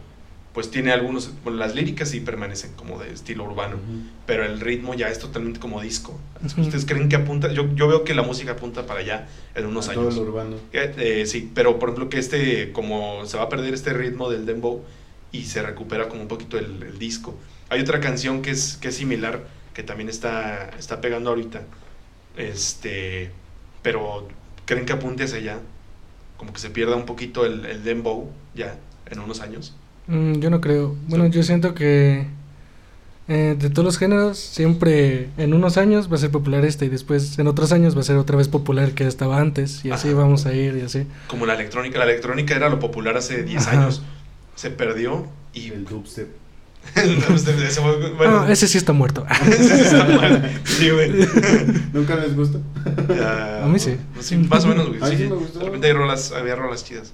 pues 0.53 0.71
tiene 0.71 0.91
algunos, 0.91 1.29
bueno, 1.43 1.59
las 1.59 1.75
líricas 1.75 2.09
sí 2.09 2.19
permanecen 2.19 2.73
como 2.73 2.97
de 2.97 3.11
estilo 3.13 3.43
urbano, 3.43 3.77
pero 4.25 4.43
el 4.43 4.59
ritmo 4.59 4.95
ya 4.95 5.07
es 5.09 5.19
totalmente 5.19 5.59
como 5.59 5.79
disco. 5.81 6.19
¿Ustedes 6.57 6.83
creen 6.85 7.09
que 7.09 7.15
apunta? 7.15 7.53
Yo, 7.53 7.71
yo 7.75 7.87
veo 7.87 8.03
que 8.03 8.15
la 8.15 8.23
música 8.23 8.53
apunta 8.53 8.87
para 8.87 9.01
allá 9.01 9.27
en 9.53 9.67
unos 9.67 9.87
A 9.87 9.93
Todo 9.93 10.05
años. 10.05 10.15
lo 10.15 10.21
urbano. 10.23 10.55
Eh, 10.73 10.95
eh, 10.97 11.25
sí, 11.27 11.51
pero 11.53 11.77
por 11.77 11.89
ejemplo 11.89 12.09
que 12.09 12.17
este, 12.17 12.71
como 12.71 13.23
se 13.27 13.37
va 13.37 13.43
a 13.43 13.49
perder 13.49 13.75
este 13.75 13.93
ritmo 13.93 14.31
del 14.31 14.47
dembow 14.47 14.83
y 15.31 15.43
se 15.43 15.61
recupera 15.61 16.09
como 16.09 16.23
un 16.23 16.27
poquito 16.27 16.57
el, 16.57 16.81
el 16.81 16.97
disco. 16.97 17.35
Hay 17.69 17.81
otra 17.81 17.99
canción 17.99 18.41
que 18.41 18.51
es, 18.51 18.77
que 18.77 18.89
es 18.89 18.95
similar, 18.95 19.47
que 19.73 19.83
también 19.83 20.09
está, 20.09 20.69
está 20.77 21.01
pegando 21.01 21.29
ahorita, 21.29 21.61
este, 22.37 23.31
pero 23.81 24.27
¿creen 24.65 24.85
que 24.85 24.93
apunte 24.93 25.23
hacia 25.23 25.37
allá? 25.37 25.59
Como 26.37 26.53
que 26.53 26.59
se 26.59 26.69
pierda 26.69 26.95
un 26.95 27.05
poquito 27.05 27.45
el, 27.45 27.65
el 27.65 27.83
dembow 27.83 28.29
ya 28.55 28.75
en 29.09 29.19
unos 29.19 29.41
años. 29.41 29.75
Mm, 30.07 30.33
yo 30.39 30.49
no 30.49 30.61
creo. 30.61 30.95
Bueno, 31.07 31.27
yo 31.27 31.43
siento 31.43 31.73
que 31.73 32.27
eh, 33.27 33.57
de 33.59 33.69
todos 33.69 33.83
los 33.83 33.97
géneros, 33.97 34.37
siempre 34.37 35.29
en 35.37 35.53
unos 35.53 35.77
años 35.77 36.09
va 36.09 36.15
a 36.15 36.19
ser 36.19 36.31
popular 36.31 36.63
este 36.63 36.85
y 36.85 36.89
después 36.89 37.37
en 37.37 37.47
otros 37.47 37.73
años 37.73 37.95
va 37.95 37.99
a 37.99 38.03
ser 38.03 38.15
otra 38.15 38.37
vez 38.37 38.47
popular 38.47 38.93
que 38.93 39.05
estaba 39.05 39.39
antes 39.39 39.83
y 39.83 39.91
así 39.91 40.07
Ajá. 40.09 40.17
vamos 40.17 40.45
a 40.45 40.53
ir 40.53 40.77
y 40.77 40.81
así. 40.81 41.05
Como 41.27 41.45
la 41.45 41.55
electrónica, 41.55 41.99
la 41.99 42.05
electrónica 42.05 42.55
era 42.55 42.69
lo 42.69 42.79
popular 42.79 43.17
hace 43.17 43.43
10 43.43 43.67
Ajá. 43.67 43.81
años, 43.81 44.01
se 44.55 44.69
perdió 44.69 45.27
y... 45.53 45.71
El 45.71 45.83
dubstep. 45.85 46.29
Ese 46.95 47.79
bueno, 47.81 48.41
Ah, 48.41 48.51
ese 48.51 48.67
sí 48.67 48.77
está 48.77 48.93
muerto. 48.93 49.25
ese 49.47 49.81
está 49.81 50.05
mal. 50.05 50.61
Sí, 50.65 50.89
güey. 50.89 51.11
¿Nunca 51.93 52.15
les 52.15 52.35
gusta? 52.35 52.59
A 53.63 53.67
mí 53.67 53.79
sí. 53.79 53.97
Sí, 54.19 54.37
más 54.37 54.65
o 54.65 54.67
menos, 54.69 54.87
güey. 54.87 54.99
Sí, 55.11 55.17
sí 55.17 55.23
me 55.29 55.35
gustó. 55.35 55.59
De 55.59 55.65
repente 55.65 55.87
hay 55.87 55.93
rolas, 55.93 56.31
había 56.31 56.55
rolas 56.55 56.83
chidas. 56.85 57.13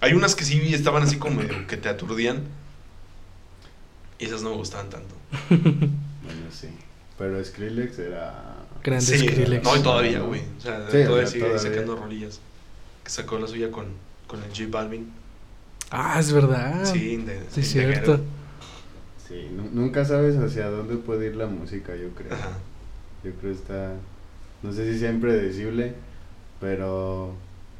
Hay 0.00 0.12
unas 0.14 0.34
que 0.34 0.44
sí 0.44 0.60
estaban 0.74 1.02
así 1.02 1.16
como 1.16 1.40
que 1.66 1.76
te 1.76 1.88
aturdían. 1.88 2.42
Y 4.18 4.24
esas 4.26 4.42
no 4.42 4.50
me 4.50 4.56
gustaban 4.56 4.88
tanto. 4.90 5.14
Bueno, 5.50 5.90
sí. 6.50 6.68
Pero 7.16 7.44
Skrillex 7.44 7.98
era... 7.98 8.54
Grande 8.82 9.04
sí, 9.04 9.18
Skrillex. 9.28 9.64
no, 9.64 9.76
y 9.76 9.80
todavía, 9.80 10.20
güey. 10.20 10.42
O 10.58 10.60
sea, 10.60 10.86
todavía 10.86 11.26
sigue 11.26 11.40
todavía. 11.44 11.58
sacando 11.58 11.96
rolillas. 11.96 12.40
Que 13.04 13.10
sacó 13.10 13.38
la 13.38 13.46
suya 13.48 13.70
con, 13.70 13.86
con 14.26 14.40
el 14.42 14.48
J 14.50 14.64
Balvin. 14.70 15.10
Ah, 15.90 16.16
es 16.20 16.32
verdad. 16.32 16.84
sí, 16.84 17.16
de, 17.16 17.40
Sí, 17.50 17.60
de 17.60 17.66
cierto. 17.66 18.00
Guerrero. 18.12 18.37
Sí, 19.28 19.48
nu- 19.54 19.68
nunca 19.72 20.04
sabes 20.04 20.36
hacia 20.36 20.68
dónde 20.70 20.96
puede 20.96 21.26
ir 21.26 21.36
la 21.36 21.46
música, 21.46 21.94
yo 21.94 22.08
creo. 22.10 22.32
Ajá. 22.32 22.50
Yo 23.24 23.32
creo 23.32 23.52
que 23.52 23.58
está... 23.58 23.92
No 24.62 24.72
sé 24.72 24.90
si 24.92 24.98
sea 24.98 25.10
impredecible, 25.10 25.92
pero 26.60 27.34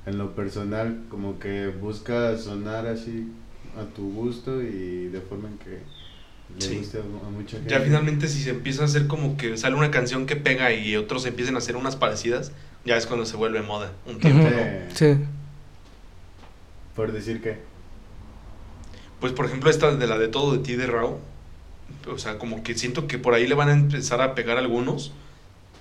en 0.06 0.18
lo 0.18 0.34
personal 0.34 1.04
como 1.10 1.38
que 1.38 1.68
busca 1.68 2.36
sonar 2.38 2.86
así 2.86 3.28
a 3.78 3.84
tu 3.94 4.12
gusto 4.12 4.62
y 4.62 5.08
de 5.08 5.20
forma 5.20 5.48
en 5.48 5.58
que 5.58 5.78
le 6.58 6.60
Sí. 6.64 6.76
guste 6.78 6.98
a, 6.98 7.00
a 7.00 7.30
mucha 7.30 7.56
gente. 7.58 7.70
Ya 7.70 7.80
finalmente 7.80 8.28
si 8.28 8.42
se 8.42 8.50
empieza 8.50 8.82
a 8.82 8.84
hacer 8.86 9.06
como 9.06 9.36
que 9.36 9.56
sale 9.56 9.74
una 9.76 9.90
canción 9.90 10.26
que 10.26 10.36
pega 10.36 10.72
y 10.72 10.96
otros 10.96 11.26
empiezan 11.26 11.54
a 11.56 11.58
hacer 11.58 11.76
unas 11.76 11.96
parecidas, 11.96 12.52
ya 12.84 12.96
es 12.96 13.06
cuando 13.06 13.26
se 13.26 13.36
vuelve 13.36 13.62
moda. 13.62 13.92
Un 14.06 14.18
tiempo. 14.18 14.48
Sí. 14.94 15.16
Por 16.94 17.12
decir 17.12 17.40
que... 17.42 17.58
Pues 19.20 19.32
por 19.32 19.46
ejemplo 19.46 19.68
esta 19.68 19.94
de 19.94 20.06
la 20.06 20.16
de 20.18 20.28
todo 20.28 20.52
de 20.52 20.58
ti 20.60 20.76
de 20.76 20.86
Rao, 20.86 21.18
o 22.10 22.18
sea, 22.18 22.38
como 22.38 22.62
que 22.62 22.74
siento 22.76 23.06
que 23.06 23.18
por 23.18 23.34
ahí 23.34 23.46
le 23.46 23.54
van 23.54 23.68
a 23.68 23.72
empezar 23.72 24.20
a 24.20 24.34
pegar 24.34 24.56
algunos 24.58 25.12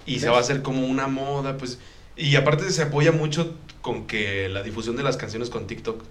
y 0.05 0.19
se 0.19 0.29
va 0.29 0.37
a 0.37 0.41
hacer 0.41 0.61
como 0.61 0.85
una 0.87 1.07
moda, 1.07 1.57
pues 1.57 1.79
y 2.15 2.35
aparte 2.35 2.69
se 2.71 2.81
apoya 2.81 3.11
mucho 3.11 3.55
con 3.81 4.07
que 4.07 4.49
la 4.49 4.63
difusión 4.63 4.95
de 4.95 5.03
las 5.03 5.17
canciones 5.17 5.49
con 5.49 5.67
TikTok. 5.67 6.03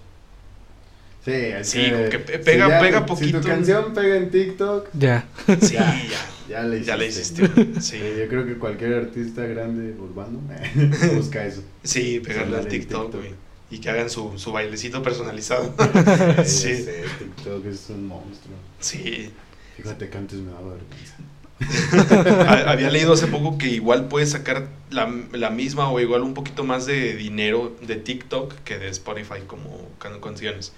Sí, 1.25 1.31
es 1.33 1.69
Sí, 1.69 1.89
como 1.91 2.09
que 2.09 2.19
pe- 2.19 2.39
pega- 2.39 2.79
pega 2.79 2.99
Si 2.99 3.05
poquito. 3.05 3.41
tu 3.41 3.47
canción 3.47 3.93
pega 3.93 4.15
en 4.15 4.31
TikTok, 4.31 4.87
Ya. 4.97 5.25
Sí, 5.61 5.73
Ya. 5.73 6.01
ya. 6.09 6.17
ya 6.49 6.63
le 6.63 6.77
hiciste. 6.77 6.87
Ya 6.87 6.97
le 6.97 7.07
hiciste. 7.07 7.47
Sí, 7.81 7.81
Sí. 7.81 7.99
yo 8.17 8.27
creo 8.29 8.45
que 8.45 8.57
cualquier 8.57 8.93
artista 8.93 9.43
grande 9.45 9.93
urbano 9.99 10.39
busca 11.15 11.45
eso. 11.45 11.61
Sí, 11.83 12.21
pegarle 12.21 12.57
al 12.57 12.67
TikTok, 12.67 13.13
güey. 13.13 13.31
Y 13.69 13.79
que 13.79 13.89
hagan 13.89 14.09
su, 14.09 14.39
su 14.39 14.53
bailecito 14.53 15.03
personalizado. 15.03 15.73
Sí. 16.45 16.73
sé, 16.77 17.03
TikTok 17.19 17.65
es 17.65 17.89
un 17.89 18.07
monstruo. 18.07 18.55
Sí. 18.79 19.29
Fíjate 19.77 20.09
que 20.09 20.17
antes 20.17 20.39
me 20.39 20.51
daba 20.51 20.73
vergüenza. 20.73 21.15
Ha- 22.47 22.71
Había 22.71 22.89
leído 22.91 23.13
hace 23.13 23.27
poco 23.27 23.57
que 23.57 23.67
igual 23.69 24.07
puedes 24.07 24.31
sacar 24.31 24.67
la, 24.89 25.11
la 25.31 25.49
misma 25.49 25.89
o 25.89 25.99
igual 25.99 26.21
un 26.21 26.33
poquito 26.33 26.63
más 26.63 26.85
de 26.85 27.15
dinero 27.15 27.75
de 27.85 27.95
TikTok 27.95 28.53
que 28.63 28.77
de 28.77 28.89
Spotify 28.89 29.41
como 29.47 29.89
can- 29.99 30.19
canciones. 30.21 30.73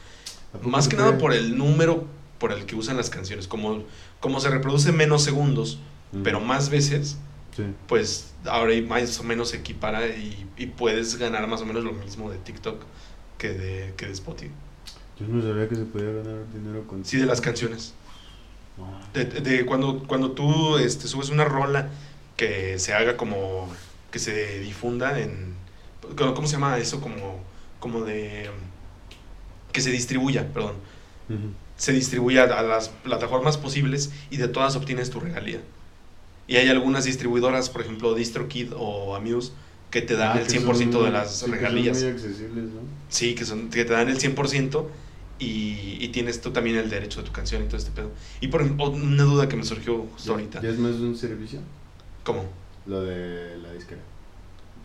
¿A 0.53 0.57
poco 0.57 0.69
Más 0.69 0.87
que 0.87 0.95
nada 0.95 1.17
por 1.17 1.33
el 1.33 1.57
número 1.57 2.05
por 2.39 2.53
el 2.53 2.65
que 2.65 2.75
usan 2.75 2.95
las 2.97 3.09
canciones. 3.09 3.47
Como, 3.47 3.83
como 4.21 4.39
se 4.39 4.49
reproduce 4.49 4.91
menos 4.91 5.23
segundos, 5.23 5.79
Mm. 6.11 6.23
pero 6.23 6.39
más 6.39 6.69
veces, 6.69 7.17
Sí. 7.55 7.63
pues 7.87 8.31
ahora 8.45 8.73
más 8.87 9.19
o 9.19 9.23
menos 9.23 9.49
se 9.49 9.57
equipara 9.57 10.07
y, 10.07 10.47
y 10.57 10.65
puedes 10.67 11.17
ganar 11.17 11.45
más 11.47 11.61
o 11.61 11.65
menos 11.65 11.83
lo 11.83 11.91
mismo 11.91 12.31
de 12.31 12.37
TikTok 12.37 12.81
que 13.37 13.49
de, 13.49 13.93
que 13.97 14.05
de 14.07 14.13
Spotify. 14.13 14.51
Yo 15.19 15.27
no 15.27 15.41
sabía 15.41 15.67
que 15.67 15.75
se 15.75 15.83
podía 15.83 16.09
ganar 16.11 16.45
dinero 16.53 16.87
con 16.87 17.03
Sí, 17.05 17.17
de 17.17 17.25
las 17.25 17.41
canciones. 17.41 17.93
De, 19.13 19.25
de- 19.25 19.65
cuando, 19.65 20.03
cuando 20.07 20.31
tú 20.31 20.77
este, 20.77 21.07
subes 21.07 21.29
una 21.29 21.45
rola 21.45 21.89
que 22.37 22.77
se 22.79 22.93
haga 22.93 23.17
como 23.17 23.69
que 24.11 24.19
se 24.19 24.59
difunda 24.59 25.19
en 25.19 25.53
¿cómo 26.17 26.33
cómo 26.33 26.47
se 26.47 26.53
llama 26.53 26.77
eso? 26.77 27.01
como 27.01 27.43
como 27.79 28.03
de 28.03 28.49
que 29.71 29.81
se 29.81 29.91
distribuya 29.91 30.47
perdón 30.53 30.75
se 31.77 31.93
distribuya 31.93 32.43
a 32.43 32.63
las 32.63 32.89
plataformas 32.89 33.57
posibles 33.57 34.11
y 34.29 34.37
de 34.37 34.47
todas 34.47 34.75
obtienes 34.75 35.09
tu 35.09 35.19
regalía 35.19 35.61
y 36.47 36.55
hay 36.57 36.69
algunas 36.69 37.05
distribuidoras 37.05 37.69
por 37.69 37.81
ejemplo 37.81 38.13
DistroKid 38.15 38.73
o 38.75 39.15
Amuse 39.15 39.51
que 39.91 40.01
te 40.01 40.15
dan 40.15 40.37
Ah, 40.37 40.41
el 40.41 40.47
que 40.47 40.59
100% 40.59 40.91
son- 40.91 41.05
de 41.05 41.11
las 41.11 41.29
sí, 41.29 41.33
que 41.33 41.39
son 41.39 41.51
regalías 41.51 41.97
muy 41.97 42.07
accesibles, 42.11 42.63
¿no? 42.65 42.81
Sí, 43.09 43.33
que, 43.35 43.45
son, 43.45 43.69
que 43.69 43.85
te 43.85 43.93
dan 43.93 44.07
el 44.09 44.19
100% 44.19 44.89
y, 45.39 45.97
y 45.99 46.07
tienes 46.09 46.41
tú 46.41 46.51
también 46.51 46.75
el 46.77 46.89
derecho 46.89 47.21
de 47.21 47.27
tu 47.27 47.31
canción 47.33 47.63
y 47.63 47.65
todo 47.67 47.77
este 47.77 47.91
pedo. 47.91 48.11
Y 48.41 48.49
por 48.49 48.61
ejemplo, 48.61 48.89
una 48.89 49.23
duda 49.23 49.47
que 49.47 49.55
me 49.55 49.63
surgió 49.63 50.05
justo 50.13 50.33
ahorita. 50.33 50.61
Ya 50.61 50.69
es 50.69 50.77
más 50.77 50.95
un 50.95 51.15
servicio, 51.15 51.59
¿Cómo? 52.23 52.43
lo 52.85 53.01
de 53.01 53.57
la 53.57 53.73
disquera. 53.73 54.01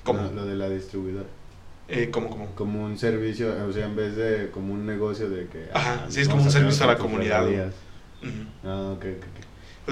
¿Cómo? 0.04 0.22
No, 0.22 0.32
lo 0.32 0.46
de 0.46 0.54
la 0.56 0.68
distribuidora. 0.68 1.26
Eh, 1.88 2.08
¿Cómo, 2.10 2.30
cómo? 2.30 2.46
Como 2.54 2.84
un 2.84 2.96
servicio, 2.98 3.54
o 3.68 3.72
sea, 3.72 3.86
en 3.86 3.96
vez 3.96 4.16
de 4.16 4.50
como 4.50 4.72
un 4.72 4.86
negocio 4.86 5.28
de 5.28 5.46
que... 5.48 5.68
Ajá, 5.72 6.04
ah, 6.04 6.06
sí, 6.08 6.20
es 6.20 6.28
como 6.28 6.42
un 6.42 6.50
servicio 6.50 6.84
a 6.84 6.88
la 6.88 6.98
comunidad. 6.98 7.46
Ah, 8.64 8.92
ok, 8.96 9.04
ok, 9.18 9.24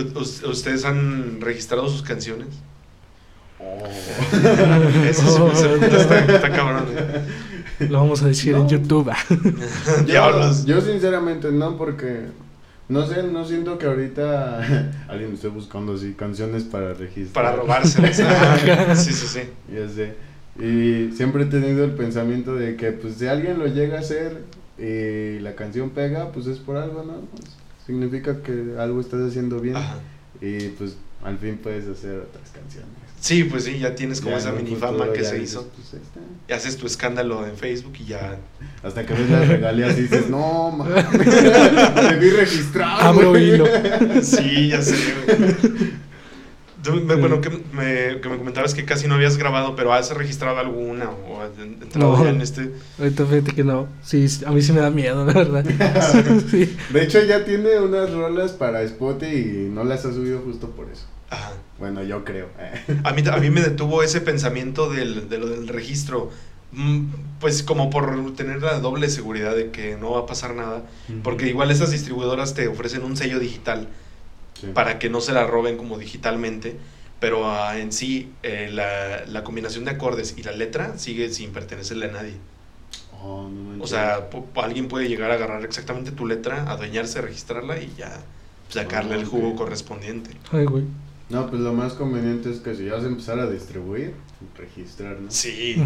ok. 0.00 0.16
U- 0.16 0.18
us- 0.20 0.42
¿Ustedes 0.44 0.84
han 0.84 1.40
registrado 1.40 1.88
sus 1.88 2.02
canciones? 2.02 2.48
Oh. 3.62 5.04
Eso 5.08 5.52
ese 5.52 5.68
punto 5.68 5.96
está, 5.96 6.18
está 6.24 6.50
cabrón. 6.50 6.84
eh. 6.96 7.86
Lo 7.88 7.98
vamos 8.00 8.22
a 8.22 8.28
decir 8.28 8.54
en. 8.54 8.68
YouTube. 8.68 9.10
Diablos. 10.06 10.64
Yo, 10.64 10.76
yo 10.76 10.80
sinceramente 10.80 11.50
no, 11.50 11.76
porque 11.76 12.26
no 12.88 13.06
sé, 13.06 13.22
no 13.24 13.44
siento 13.44 13.78
que 13.78 13.86
ahorita 13.86 14.58
alguien 15.08 15.34
esté 15.34 15.48
buscando 15.48 15.94
así 15.94 16.12
canciones 16.14 16.64
para 16.64 16.94
registrar. 16.94 17.44
Para 17.44 17.56
robárselas. 17.56 18.20
Ah, 18.26 18.94
sí, 18.94 19.12
sí, 19.12 19.26
sí. 19.26 19.40
Ya 19.74 19.88
sé. 19.88 20.14
Y 20.58 21.12
siempre 21.16 21.44
he 21.44 21.46
tenido 21.46 21.84
el 21.84 21.92
pensamiento 21.92 22.54
de 22.54 22.76
que 22.76 22.92
pues 22.92 23.14
si 23.14 23.26
alguien 23.26 23.58
lo 23.58 23.66
llega 23.66 23.96
a 23.96 24.00
hacer 24.00 24.42
y 24.78 25.38
la 25.40 25.54
canción 25.54 25.90
pega, 25.90 26.30
pues 26.32 26.46
es 26.46 26.58
por 26.58 26.76
algo, 26.76 27.02
¿no? 27.04 27.14
Pues, 27.34 27.44
significa 27.86 28.42
que 28.42 28.74
algo 28.78 29.00
estás 29.00 29.20
haciendo 29.22 29.58
bien 29.60 29.76
Ajá. 29.76 29.96
y 30.40 30.68
pues 30.68 30.96
al 31.24 31.38
fin 31.38 31.58
puedes 31.62 31.88
hacer 31.88 32.18
otras 32.18 32.50
canciones. 32.50 32.90
Sí, 33.22 33.44
pues 33.44 33.62
sí, 33.64 33.78
ya 33.78 33.94
tienes 33.94 34.20
como 34.20 34.32
Ya 34.32 34.38
esa 34.38 34.48
en 34.48 34.56
un 34.56 34.64
mini 34.64 34.74
futuro 34.74 34.98
fama 34.98 35.12
que 35.12 35.22
se 35.24 35.40
hizo. 35.40 35.68
pues. 35.68 36.02
Y 36.48 36.52
haces 36.52 36.76
tu 36.76 36.86
escándalo 36.88 37.46
en 37.46 37.56
Facebook 37.56 37.92
y 38.00 38.06
ya. 38.06 38.38
Hasta 38.82 39.06
que 39.06 39.14
ves 39.14 39.30
las 39.30 39.46
regalías 39.46 39.96
y 39.96 40.02
dices, 40.02 40.28
no, 40.28 40.72
mames, 40.72 41.04
debí 42.10 42.30
registrar. 42.30 43.00
Abro 43.00 43.30
güey". 43.30 43.54
hilo. 43.54 43.64
Sí, 44.22 44.68
ya 44.70 44.82
sé, 44.82 44.96
me- 46.84 47.14
Bueno, 47.14 47.40
que 47.40 47.48
me, 47.72 48.20
que 48.20 48.28
me 48.28 48.38
comentabas 48.38 48.74
que 48.74 48.84
casi 48.84 49.06
no 49.06 49.14
habías 49.14 49.36
grabado, 49.36 49.76
pero 49.76 49.92
¿has 49.92 50.10
registrado 50.10 50.58
alguna 50.58 51.10
o 51.10 51.40
has 51.42 51.56
en- 51.62 51.78
entrado 51.80 52.16
No. 52.16 52.26
en 52.28 52.40
este? 52.40 52.72
Ahorita 52.98 53.24
fíjate 53.24 53.52
que 53.54 53.62
no. 53.62 53.86
Sí, 54.02 54.26
a 54.44 54.50
mí 54.50 54.60
sí 54.62 54.72
me 54.72 54.80
da 54.80 54.90
miedo, 54.90 55.24
la 55.24 55.32
verdad. 55.32 55.64
Sí. 56.50 56.76
De 56.92 57.04
hecho, 57.04 57.22
ya 57.22 57.44
tiene 57.44 57.78
unas 57.78 58.10
rolas 58.12 58.50
para 58.50 58.82
Spotify 58.82 59.32
y 59.68 59.70
no 59.72 59.84
las 59.84 60.04
ha 60.06 60.12
subido 60.12 60.40
justo 60.40 60.70
por 60.70 60.88
eso. 60.90 61.04
Ajá. 61.32 61.52
Bueno, 61.78 62.02
yo 62.04 62.24
creo. 62.24 62.48
A 63.04 63.12
mí, 63.12 63.22
a 63.30 63.36
mí 63.38 63.50
me 63.50 63.60
detuvo 63.62 64.02
ese 64.02 64.20
pensamiento 64.20 64.90
del, 64.90 65.28
de 65.28 65.38
lo 65.38 65.48
del 65.48 65.66
registro, 65.68 66.30
mm, 66.72 67.06
pues 67.40 67.62
como 67.62 67.90
por 67.90 68.34
tener 68.36 68.62
la 68.62 68.78
doble 68.80 69.08
seguridad 69.08 69.56
de 69.56 69.70
que 69.70 69.96
no 69.96 70.12
va 70.12 70.20
a 70.20 70.26
pasar 70.26 70.54
nada, 70.54 70.82
porque 71.24 71.48
igual 71.48 71.70
esas 71.70 71.90
distribuidoras 71.90 72.54
te 72.54 72.68
ofrecen 72.68 73.02
un 73.02 73.16
sello 73.16 73.38
digital 73.38 73.88
Sí. 74.60 74.68
para 74.74 74.98
que 75.00 75.08
no 75.10 75.20
se 75.20 75.32
la 75.32 75.44
roben 75.46 75.76
como 75.76 75.98
digitalmente, 75.98 76.76
pero 77.18 77.50
ah, 77.50 77.78
en 77.78 77.90
sí 77.92 78.30
eh, 78.44 78.68
la, 78.70 79.24
la 79.26 79.42
combinación 79.42 79.84
de 79.84 79.90
acordes 79.92 80.34
y 80.36 80.42
la 80.44 80.52
letra 80.52 80.98
sigue 80.98 81.30
sin 81.32 81.50
pertenecerle 81.52 82.06
a 82.06 82.12
nadie. 82.12 82.34
Oh, 83.24 83.48
no 83.48 83.82
O 83.82 83.86
sea, 83.88 84.30
po- 84.30 84.46
alguien 84.62 84.86
puede 84.88 85.08
llegar 85.08 85.30
a 85.30 85.34
agarrar 85.34 85.64
exactamente 85.64 86.12
tu 86.12 86.26
letra, 86.26 86.70
adueñarse, 86.70 87.20
registrarla 87.20 87.80
y 87.80 87.92
ya 87.96 88.20
sacarle 88.68 89.14
Ah, 89.14 89.18
el 89.18 89.24
jugo 89.24 89.56
correspondiente. 89.56 90.30
Ay, 90.52 90.64
güey. 90.64 90.84
No, 91.30 91.48
pues 91.48 91.62
lo 91.62 91.72
más 91.72 91.94
conveniente 91.94 92.50
es 92.50 92.58
que 92.58 92.74
si 92.74 92.84
ya 92.84 92.94
vas 92.94 93.04
a 93.04 93.06
empezar 93.06 93.38
a 93.38 93.50
distribuir, 93.50 94.14
registrar, 94.56 95.18
¿no? 95.18 95.30
Sí. 95.30 95.82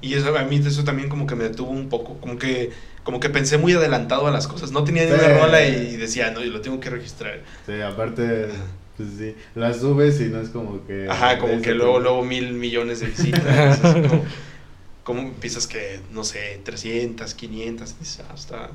Y 0.00 0.14
eso 0.14 0.36
a 0.36 0.42
mí 0.44 0.56
eso 0.56 0.84
también 0.84 1.08
como 1.08 1.26
que 1.26 1.34
me 1.34 1.44
detuvo 1.44 1.70
un 1.70 1.88
poco, 1.88 2.18
como 2.18 2.38
que 2.38 2.70
como 3.06 3.20
que 3.20 3.30
pensé 3.30 3.56
muy 3.56 3.72
adelantado 3.72 4.26
a 4.26 4.32
las 4.32 4.48
cosas. 4.48 4.72
No 4.72 4.82
tenía 4.82 5.04
ni 5.04 5.12
una 5.12 5.38
rola 5.38 5.64
y 5.64 5.96
decía, 5.96 6.32
no, 6.32 6.42
yo 6.42 6.50
lo 6.50 6.60
tengo 6.60 6.80
que 6.80 6.90
registrar. 6.90 7.40
Sí, 7.64 7.80
aparte, 7.80 8.48
pues 8.96 9.10
sí, 9.16 9.36
las 9.54 9.76
subes 9.78 10.20
y 10.20 10.24
no 10.24 10.40
es 10.40 10.48
como 10.48 10.84
que... 10.86 11.08
Ajá, 11.08 11.38
como 11.38 11.62
que 11.62 11.72
luego, 11.72 12.00
luego 12.00 12.24
mil 12.24 12.54
millones 12.54 12.98
de 12.98 13.06
visitas. 13.06 13.78
como, 13.78 14.24
como 15.04 15.32
piensas 15.34 15.68
que, 15.68 16.00
no 16.12 16.24
sé, 16.24 16.60
300, 16.64 17.32
500, 17.32 17.90
y 17.90 17.98
dices, 18.00 18.24
ah, 18.28 18.34
está, 18.34 18.70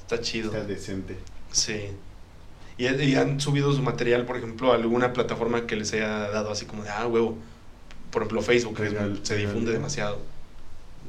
está 0.00 0.20
chido. 0.20 0.52
Está 0.52 0.66
decente. 0.66 1.14
Sí. 1.52 1.90
Y, 2.78 2.86
y 2.86 3.14
han 3.16 3.40
subido 3.40 3.72
su 3.72 3.82
material, 3.82 4.24
por 4.24 4.36
ejemplo, 4.36 4.72
a 4.72 4.76
alguna 4.76 5.12
plataforma 5.12 5.66
que 5.66 5.76
les 5.76 5.92
haya 5.92 6.30
dado 6.30 6.50
así 6.50 6.64
como 6.64 6.84
de, 6.84 6.90
ah, 6.90 7.06
huevo. 7.06 7.36
Por 8.10 8.22
ejemplo, 8.22 8.40
Facebook, 8.40 8.78
se 9.22 9.36
difunde 9.36 9.72
demasiado. 9.72 10.18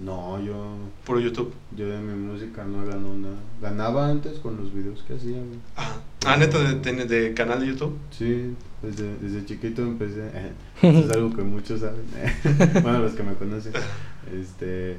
No, 0.04 0.42
yo, 0.42 0.78
Puro 1.06 1.20
YouTube. 1.20 1.54
yo 1.76 1.90
de 1.90 1.98
mi 1.98 2.14
música 2.14 2.64
no 2.64 2.86
gano 2.86 3.16
nada. 3.16 3.36
Ganaba 3.62 4.10
antes 4.10 4.40
con 4.40 4.56
los 4.56 4.74
videos 4.74 5.04
que 5.04 5.16
hacía, 5.16 5.38
güey. 5.38 5.60
Ah, 5.76 5.98
ah 6.26 6.38
neta, 6.38 6.58
de, 6.60 7.34
canal 7.34 7.60
de 7.60 7.68
YouTube. 7.68 7.98
Sí, 8.12 8.56
desde, 8.82 9.18
desde 9.18 9.46
chiquito 9.46 9.82
empecé. 9.82 10.30
Eso 10.82 11.00
es 11.00 11.12
algo 11.12 11.36
que 11.36 11.42
muchos 11.42 11.82
saben. 11.82 12.06
bueno, 12.82 13.00
los 13.00 13.14
que 13.14 13.24
me 13.24 13.34
conocen. 13.36 13.74
Este, 14.32 14.96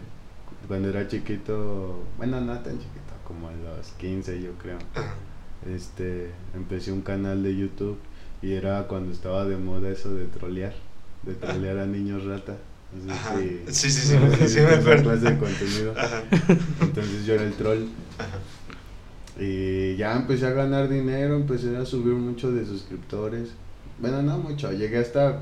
cuando 0.66 0.88
era 0.88 1.06
chiquito, 1.06 2.02
bueno, 2.16 2.40
no 2.40 2.58
tan 2.58 2.72
chiquito, 2.72 3.14
como 3.24 3.46
a 3.46 3.52
los 3.52 3.90
15 3.92 4.42
yo 4.42 4.50
creo. 4.54 4.76
Este, 5.68 6.30
empecé 6.54 6.92
un 6.92 7.02
canal 7.02 7.42
de 7.42 7.56
YouTube 7.56 7.98
y 8.42 8.52
era 8.52 8.86
cuando 8.88 9.12
estaba 9.12 9.44
de 9.44 9.56
moda 9.56 9.88
eso 9.90 10.14
de 10.14 10.24
trolear, 10.26 10.74
de 11.22 11.34
trolear 11.34 11.78
a 11.78 11.86
niños 11.86 12.24
rata. 12.24 12.56
No 13.06 13.14
sé 13.14 13.64
si- 13.68 13.88
Sí, 13.88 13.90
sí, 13.90 14.06
sí, 14.08 14.16
me- 14.18 14.36
si 14.36 14.48
sí 14.48 14.60
me 14.60 14.66
esa 14.70 14.78
acuerdo. 14.80 15.02
clase 15.10 15.30
de 15.30 15.38
contenido. 15.38 15.94
Ajá. 15.96 16.22
Entonces 16.80 17.26
yo 17.26 17.34
era 17.34 17.44
el 17.44 17.52
troll. 17.52 17.84
Ajá. 18.18 18.38
Y 19.42 19.96
ya 19.96 20.16
empecé 20.16 20.46
a 20.46 20.50
ganar 20.50 20.88
dinero, 20.88 21.36
empecé 21.36 21.76
a 21.76 21.84
subir 21.86 22.14
mucho 22.14 22.50
de 22.50 22.64
suscriptores. 22.66 23.50
Bueno, 23.98 24.22
no 24.22 24.38
mucho, 24.38 24.72
llegué 24.72 24.98
hasta 24.98 25.40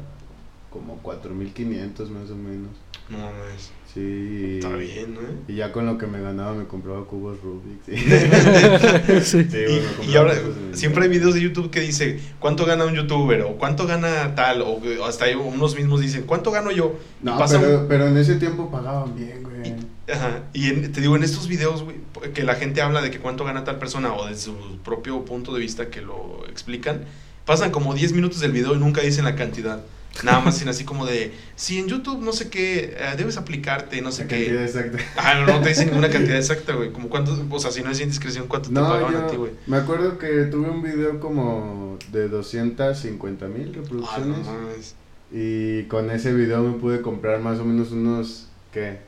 como 0.71 0.99
4500 0.99 2.11
más 2.11 2.31
o 2.31 2.37
menos. 2.37 2.71
No 3.09 3.19
mames. 3.19 3.71
Sí. 3.99 4.55
Está 4.59 4.77
bien, 4.77 5.15
¿no? 5.15 5.21
Y 5.53 5.57
ya 5.57 5.73
con 5.73 5.87
lo 5.87 5.99
que 5.99 6.07
me 6.07 6.21
ganaba 6.21 6.55
me 6.55 6.67
compraba 6.67 7.05
cubos 7.05 7.39
Rubik. 7.43 7.81
Sí, 7.87 7.97
sí. 9.23 9.45
Sí, 9.51 9.59
Y, 9.59 9.79
bueno, 9.97 10.13
y 10.13 10.17
ahora 10.17 10.35
siempre 10.73 11.05
hay 11.05 11.09
videos 11.11 11.35
de 11.35 11.41
YouTube 11.41 11.71
que 11.71 11.81
dice 11.81 12.21
cuánto 12.39 12.65
gana 12.67 12.85
un 12.85 12.95
youtuber 12.95 13.43
o 13.43 13.57
cuánto 13.57 13.87
gana 13.87 14.35
tal 14.35 14.63
o 14.63 14.81
hasta 15.07 15.27
hay 15.27 15.35
unos 15.35 15.75
mismos 15.77 16.01
dicen 16.01 16.25
cuánto 16.27 16.51
gano 16.51 16.71
yo. 16.71 16.99
Y 17.23 17.25
No, 17.27 17.39
un- 17.39 17.47
pero, 17.49 17.87
pero 17.89 18.07
en 18.09 18.17
ese 18.17 18.37
tiempo 18.37 18.71
pagaban 18.71 19.15
bien, 19.17 19.43
güey. 19.43 19.75
Ajá. 20.13 20.43
Y 20.53 20.69
en- 20.69 20.93
te 20.93 21.01
digo, 21.01 21.17
en 21.17 21.23
estos 21.23 21.49
videos, 21.49 21.83
güey, 21.85 21.97
que 22.35 22.43
la 22.43 22.55
gente 22.55 22.81
habla 22.83 23.01
de 23.03 23.11
que 23.11 23.19
cuánto 23.19 23.45
gana 23.45 23.65
tal 23.65 23.79
persona 23.79 24.15
o 24.15 24.27
de 24.27 24.37
su 24.37 24.55
propio 24.85 25.25
punto 25.25 25.53
de 25.55 25.61
vista 25.61 25.89
que 25.91 26.01
lo 26.03 26.45
explican, 26.49 27.03
pasan 27.45 27.71
como 27.71 27.95
10 27.95 28.13
minutos 28.13 28.41
del 28.41 28.53
video 28.53 28.75
y 28.75 28.79
nunca 28.79 29.01
dicen 29.03 29.25
la 29.25 29.35
cantidad. 29.35 29.81
Nada 30.25 30.41
más 30.41 30.55
dicen 30.55 30.69
así 30.69 30.85
como 30.85 31.07
de, 31.07 31.33
si 31.55 31.79
en 31.79 31.87
YouTube 31.87 32.23
no 32.23 32.33
sé 32.33 32.49
qué, 32.51 32.97
eh, 32.99 33.15
debes 33.17 33.37
aplicarte, 33.37 34.01
no 34.03 34.11
sé 34.11 34.23
La 34.23 34.29
qué. 34.29 34.37
cantidad 34.47 34.65
exacta. 34.65 34.99
Ah, 35.17 35.35
no, 35.35 35.47
no 35.47 35.61
te 35.61 35.69
dicen 35.69 35.87
ninguna 35.89 36.11
cantidad 36.11 36.37
exacta, 36.39 36.73
güey. 36.75 36.93
Como 36.93 37.09
cuánto, 37.09 37.37
o 37.51 37.59
sea, 37.61 37.71
si 37.71 37.83
no 37.83 37.91
es 37.91 38.01
indiscreción, 38.01 38.47
cuánto 38.49 38.69
te 38.71 38.75
pagaban 38.75 39.15
a 39.17 39.27
ti, 39.29 39.35
yo 39.35 39.41
güey. 39.41 39.53
me 39.67 39.77
acuerdo 39.77 40.19
que 40.19 40.27
tuve 40.51 40.71
un 40.71 40.83
video 40.83 41.21
como 41.21 41.99
de 42.11 42.29
250 42.29 43.47
mil 43.49 43.63
Ah, 43.69 43.77
no 43.77 43.83
reproducciones. 43.83 44.95
Y 45.31 45.83
con 45.85 46.11
ese 46.11 46.33
video 46.33 46.63
me 46.63 46.79
pude 46.79 47.03
comprar 47.03 47.41
más 47.41 47.59
o 47.61 47.65
menos 47.65 47.93
unos, 47.93 48.49
¿qué? 48.73 48.99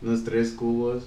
Unos 0.00 0.24
tres 0.24 0.50
cubos. 0.52 1.04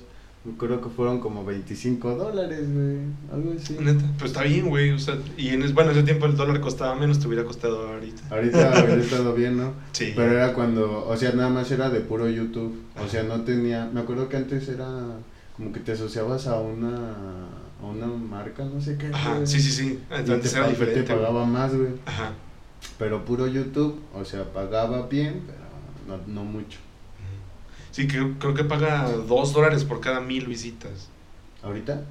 Creo 0.57 0.81
que 0.81 0.89
fueron 0.89 1.19
como 1.19 1.45
25 1.45 2.15
dólares, 2.15 2.61
güey. 2.73 2.97
Algo 3.31 3.53
así. 3.57 3.77
Neta, 3.79 4.03
pues 4.17 4.31
está 4.31 4.43
bien, 4.43 4.67
güey. 4.69 4.91
O 4.91 4.99
sea, 4.99 5.17
y 5.37 5.49
en, 5.49 5.63
es- 5.63 5.73
bueno, 5.73 5.91
en 5.91 5.97
ese 5.97 6.05
tiempo 6.05 6.25
el 6.25 6.35
dólar 6.35 6.59
costaba 6.61 6.95
menos, 6.95 7.19
te 7.19 7.27
hubiera 7.27 7.43
costado 7.43 7.87
ahorita. 7.87 8.21
Ahorita 8.29 8.57
hubiera 8.85 8.95
estado 9.01 9.33
bien, 9.33 9.57
¿no? 9.57 9.73
Sí. 9.91 10.13
Pero 10.15 10.31
era 10.33 10.53
cuando, 10.53 11.05
o 11.07 11.15
sea, 11.17 11.31
nada 11.33 11.49
más 11.49 11.69
era 11.71 11.89
de 11.89 11.99
puro 11.99 12.29
YouTube. 12.29 12.75
O 13.03 13.07
sea, 13.07 13.23
no 13.23 13.41
tenía, 13.41 13.89
me 13.93 13.99
acuerdo 14.01 14.29
que 14.29 14.37
antes 14.37 14.67
era 14.69 14.87
como 15.55 15.71
que 15.73 15.79
te 15.81 15.91
asociabas 15.93 16.47
a 16.47 16.59
una, 16.59 17.47
a 17.81 17.85
una 17.85 18.07
marca, 18.07 18.63
no 18.65 18.79
sé 18.81 18.97
qué. 18.97 19.07
Ajá, 19.13 19.35
güey. 19.35 19.47
sí, 19.47 19.59
sí, 19.61 19.71
sí. 19.71 19.99
Antes 20.09 20.51
te, 20.53 20.57
era 20.57 20.67
diferente. 20.69 21.03
te 21.03 21.13
güey. 21.13 21.25
pagaba 21.25 21.45
más, 21.45 21.75
güey. 21.75 21.89
Ajá. 22.05 22.31
Pero 22.97 23.25
puro 23.25 23.45
YouTube, 23.47 23.99
o 24.15 24.23
sea, 24.23 24.45
pagaba 24.53 25.07
bien, 25.07 25.41
pero 25.45 26.17
no, 26.17 26.33
no 26.33 26.43
mucho. 26.45 26.79
Sí, 27.91 28.07
creo, 28.07 28.35
creo 28.39 28.53
que 28.53 28.63
paga 28.63 29.09
dos 29.11 29.53
dólares 29.53 29.83
por 29.83 29.99
cada 29.99 30.19
mil 30.21 30.45
visitas. 30.47 31.09
¿Ahorita? 31.63 32.03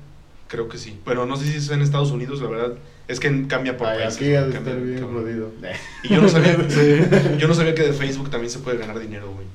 Creo 0.48 0.68
que 0.68 0.78
sí. 0.78 0.98
Pero 1.04 1.26
no 1.26 1.36
sé 1.36 1.44
si 1.50 1.56
es 1.58 1.70
en 1.70 1.82
Estados 1.82 2.10
Unidos, 2.10 2.40
la 2.40 2.48
verdad. 2.48 2.76
Es 3.06 3.20
que 3.20 3.46
cambia 3.46 3.76
por 3.76 3.86
Ay, 3.88 3.98
países. 4.00 4.16
aquí 4.16 4.34
ha 4.34 4.44
de 4.44 4.52
Cambia- 4.52 4.72
estar 4.72 4.84
bien 4.84 4.98
cambia. 5.00 5.20
jodido. 5.22 5.50
Y 6.04 6.08
yo 6.14 6.20
no 6.22 6.28
sabía, 6.28 6.56
yo 7.38 7.48
no 7.48 7.54
sabía 7.54 7.74
que 7.74 7.82
de 7.82 7.92
Facebook 7.92 8.30
también 8.30 8.50
se 8.50 8.58
puede 8.58 8.76
ganar 8.78 8.98
dinero, 8.98 9.32
güey. 9.32 9.46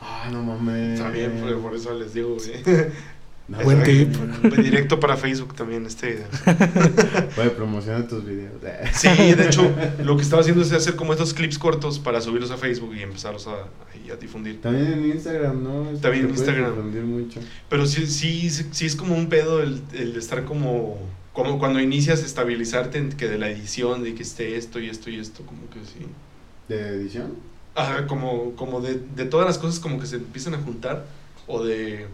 Ah, 0.00 0.28
no 0.30 0.42
mames. 0.42 0.98
Está 0.98 1.10
bien, 1.10 1.32
por, 1.40 1.58
por 1.60 1.74
eso 1.74 1.92
les 1.98 2.14
digo, 2.14 2.36
güey. 2.36 2.62
No, 3.48 3.62
Buen 3.62 3.82
tip. 3.82 4.14
Directo 4.58 5.00
para 5.00 5.16
Facebook 5.16 5.54
también 5.54 5.86
este 5.86 6.26
video. 7.34 7.54
Promociona 7.56 8.06
tus 8.06 8.24
videos. 8.26 8.52
Sí, 8.92 9.08
de 9.08 9.46
hecho, 9.46 9.74
lo 10.04 10.16
que 10.16 10.22
estaba 10.22 10.42
haciendo 10.42 10.62
es 10.62 10.70
hacer 10.72 10.96
como 10.96 11.14
estos 11.14 11.32
clips 11.32 11.58
cortos 11.58 11.98
para 11.98 12.20
subirlos 12.20 12.50
a 12.50 12.58
Facebook 12.58 12.94
y 12.94 13.02
empezarlos 13.02 13.46
a, 13.46 13.66
difundir. 14.20 14.60
También 14.60 14.92
en 14.92 15.06
Instagram, 15.12 15.62
¿no? 15.62 15.84
También 15.98 16.26
en 16.26 16.30
Instagram. 16.30 17.06
mucho. 17.06 17.40
Pero 17.70 17.86
sí, 17.86 18.06
sí, 18.06 18.50
sí, 18.50 18.86
es 18.86 18.96
como 18.96 19.14
un 19.14 19.28
pedo 19.28 19.62
el, 19.62 19.80
el 19.94 20.14
estar 20.16 20.44
como, 20.44 20.98
como 21.32 21.58
cuando 21.58 21.80
inicias 21.80 22.22
a 22.22 22.26
estabilizarte 22.26 22.98
en 22.98 23.12
que 23.12 23.28
de 23.28 23.38
la 23.38 23.48
edición, 23.48 24.04
de 24.04 24.14
que 24.14 24.22
esté 24.22 24.56
esto 24.56 24.78
y 24.78 24.90
esto 24.90 25.08
y 25.08 25.18
esto, 25.18 25.44
como 25.46 25.70
que 25.70 25.80
sí. 25.80 26.06
¿De 26.68 26.88
edición? 26.88 27.34
Ajá, 27.74 28.06
como, 28.06 28.56
como 28.56 28.80
de, 28.82 29.00
de 29.14 29.24
todas 29.24 29.46
las 29.46 29.56
cosas 29.56 29.80
como 29.80 29.98
que 30.00 30.06
se 30.06 30.16
empiezan 30.16 30.54
a 30.54 30.58
juntar 30.58 31.06
o 31.46 31.64
de... 31.64 32.06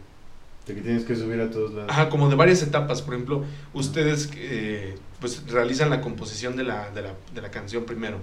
De 0.66 0.74
que 0.74 0.80
tienes 0.80 1.04
que 1.04 1.14
subir 1.14 1.40
a 1.40 1.50
todos 1.50 1.72
lados. 1.74 1.90
Ajá, 1.90 2.08
como 2.08 2.28
de 2.28 2.36
varias 2.36 2.62
etapas. 2.62 3.02
Por 3.02 3.14
ejemplo, 3.14 3.44
ustedes 3.74 4.30
eh, 4.36 4.96
pues 5.20 5.50
realizan 5.50 5.90
la 5.90 6.00
composición 6.00 6.56
de 6.56 6.64
la, 6.64 6.90
de 6.90 7.02
la, 7.02 7.14
de 7.34 7.42
la 7.42 7.50
canción 7.50 7.84
primero 7.84 8.16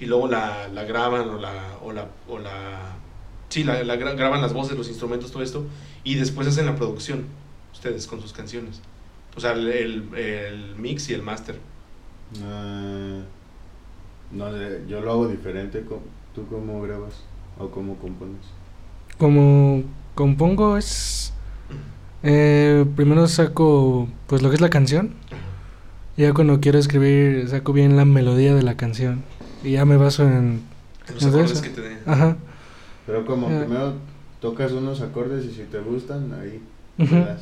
y 0.00 0.06
luego 0.06 0.26
la, 0.28 0.68
la 0.68 0.84
graban 0.84 1.28
o 1.28 1.38
la... 1.38 1.76
O 1.82 1.92
la, 1.92 2.08
o 2.28 2.38
la 2.38 2.96
sí, 3.48 3.62
la, 3.64 3.82
la 3.84 3.96
gra- 3.96 4.16
graban 4.16 4.42
las 4.42 4.52
voces, 4.52 4.76
los 4.76 4.88
instrumentos, 4.88 5.30
todo 5.30 5.42
esto 5.42 5.66
y 6.04 6.16
después 6.16 6.46
hacen 6.48 6.66
la 6.66 6.74
producción 6.76 7.26
ustedes 7.72 8.06
con 8.08 8.20
sus 8.20 8.32
canciones. 8.32 8.80
O 9.36 9.40
sea, 9.40 9.52
el, 9.52 9.68
el, 9.68 10.14
el 10.16 10.74
mix 10.76 11.08
y 11.10 11.14
el 11.14 11.22
master. 11.22 11.60
Ah, 12.42 13.20
no, 14.32 14.52
sé, 14.52 14.82
yo 14.88 15.00
lo 15.00 15.12
hago 15.12 15.28
diferente. 15.28 15.84
¿Tú 16.34 16.46
cómo 16.48 16.82
grabas? 16.82 17.14
¿O 17.56 17.68
cómo 17.70 17.96
compones? 17.98 18.42
Como 19.16 19.84
compongo 20.16 20.76
es... 20.76 21.32
eh, 22.22 22.84
primero 22.96 23.26
saco 23.28 24.08
pues 24.26 24.42
lo 24.42 24.48
que 24.50 24.56
es 24.56 24.60
la 24.60 24.70
canción. 24.70 25.14
Y 26.16 26.22
ya 26.22 26.32
cuando 26.34 26.60
quiero 26.60 26.78
escribir 26.78 27.48
saco 27.48 27.72
bien 27.72 27.96
la 27.96 28.04
melodía 28.04 28.54
de 28.54 28.62
la 28.62 28.76
canción. 28.76 29.22
Y 29.62 29.72
ya 29.72 29.84
me 29.84 29.96
baso 29.96 30.24
en... 30.24 30.62
Los 31.08 31.16
¿Es 31.22 31.32
de 31.32 31.38
acordes 31.38 31.52
eso? 31.52 31.62
que 31.62 31.68
te 31.70 31.80
den. 31.80 31.98
Ajá. 32.06 32.36
Pero 33.06 33.24
como 33.24 33.46
primero 33.48 33.94
tocas 34.40 34.72
unos 34.72 35.00
acordes 35.00 35.44
y 35.46 35.50
si 35.52 35.62
te 35.62 35.78
gustan, 35.78 36.32
ahí 36.34 36.60
das. 36.98 37.40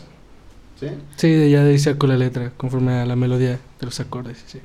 ¿Sí? 0.79 0.89
Sí, 1.17 1.31
de- 1.31 1.51
ya 1.51 1.65
de 1.65 1.71
ahí 1.71 1.79
saco 1.79 2.07
la 2.07 2.17
letra 2.17 2.53
conforme 2.57 2.93
a 3.01 3.07
la 3.07 3.17
melodía 3.17 3.53
de 3.81 3.87
los 3.87 3.99
acordes. 3.99 4.45
Sí. 4.47 4.61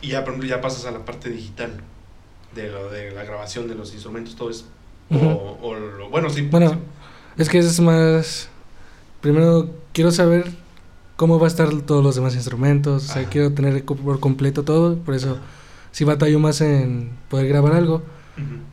Y 0.00 0.08
ya, 0.08 0.20
por 0.24 0.30
ejemplo, 0.34 0.48
ya 0.48 0.60
pasas 0.60 0.86
a 0.86 0.90
la 0.92 1.04
parte 1.04 1.28
digital 1.30 1.70
de 2.54 2.70
lo 2.70 2.90
de 2.90 3.10
la 3.10 3.24
grabación 3.24 3.66
de 3.68 3.74
los 3.74 3.92
instrumentos, 3.92 4.36
todo 4.36 4.50
eso. 4.50 4.66
O, 5.10 5.58
o 5.60 5.74
lo- 5.74 6.08
bueno, 6.10 6.30
sí. 6.30 6.42
Bueno, 6.42 6.70
sí. 6.70 6.76
Es 7.38 7.48
que 7.48 7.58
es 7.58 7.80
más... 7.80 8.48
Primero 9.22 9.70
quiero 9.94 10.10
saber 10.10 10.50
cómo 11.16 11.38
va 11.38 11.46
a 11.46 11.48
estar 11.48 11.70
todos 11.82 12.04
los 12.04 12.14
demás 12.14 12.34
instrumentos. 12.34 13.08
O 13.08 13.12
sea, 13.14 13.24
quiero 13.24 13.52
tener 13.52 13.84
por 13.84 14.20
completo 14.20 14.64
todo. 14.64 14.98
Por 14.98 15.14
eso 15.14 15.38
sí 15.92 16.04
batallo 16.04 16.38
más 16.38 16.60
en 16.60 17.10
poder 17.30 17.48
grabar 17.48 17.72
algo. 17.74 18.02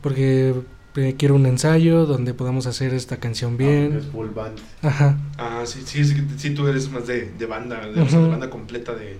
Porque 0.02 0.54
eh, 0.96 1.14
quiero 1.16 1.34
un 1.36 1.46
ensayo 1.46 2.04
donde 2.06 2.34
podamos 2.34 2.66
hacer 2.66 2.92
esta 2.94 3.18
canción 3.18 3.52
Ah, 3.54 3.56
bien. 3.58 3.96
es 3.96 4.06
full 4.06 4.28
band. 4.30 4.58
Ajá. 4.82 5.18
Ah, 5.38 5.62
sí, 5.64 5.82
sí, 5.84 6.04
sí, 6.04 6.16
sí, 6.36 6.50
tú 6.50 6.66
eres 6.66 6.90
más 6.90 7.06
de, 7.06 7.30
de 7.30 7.46
banda, 7.46 7.86
de, 7.86 8.02
banda 8.02 8.50
completa 8.50 8.94
de... 8.94 9.18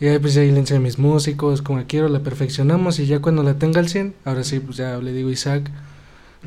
Y 0.00 0.06
ahí 0.06 0.18
pues 0.18 0.36
ahí 0.36 0.50
le 0.50 0.58
enseño 0.58 0.80
a 0.80 0.82
mis 0.82 0.98
músicos, 0.98 1.62
como 1.62 1.84
quiero, 1.86 2.08
la 2.08 2.20
perfeccionamos 2.20 2.98
y 2.98 3.06
ya 3.06 3.20
cuando 3.20 3.42
la 3.42 3.58
tenga 3.58 3.78
al 3.80 3.88
100, 3.88 4.14
ahora 4.24 4.42
sí, 4.42 4.58
pues 4.60 4.76
ya 4.76 4.98
le 4.98 5.12
digo 5.12 5.28
a 5.28 5.32
Isaac 5.32 5.70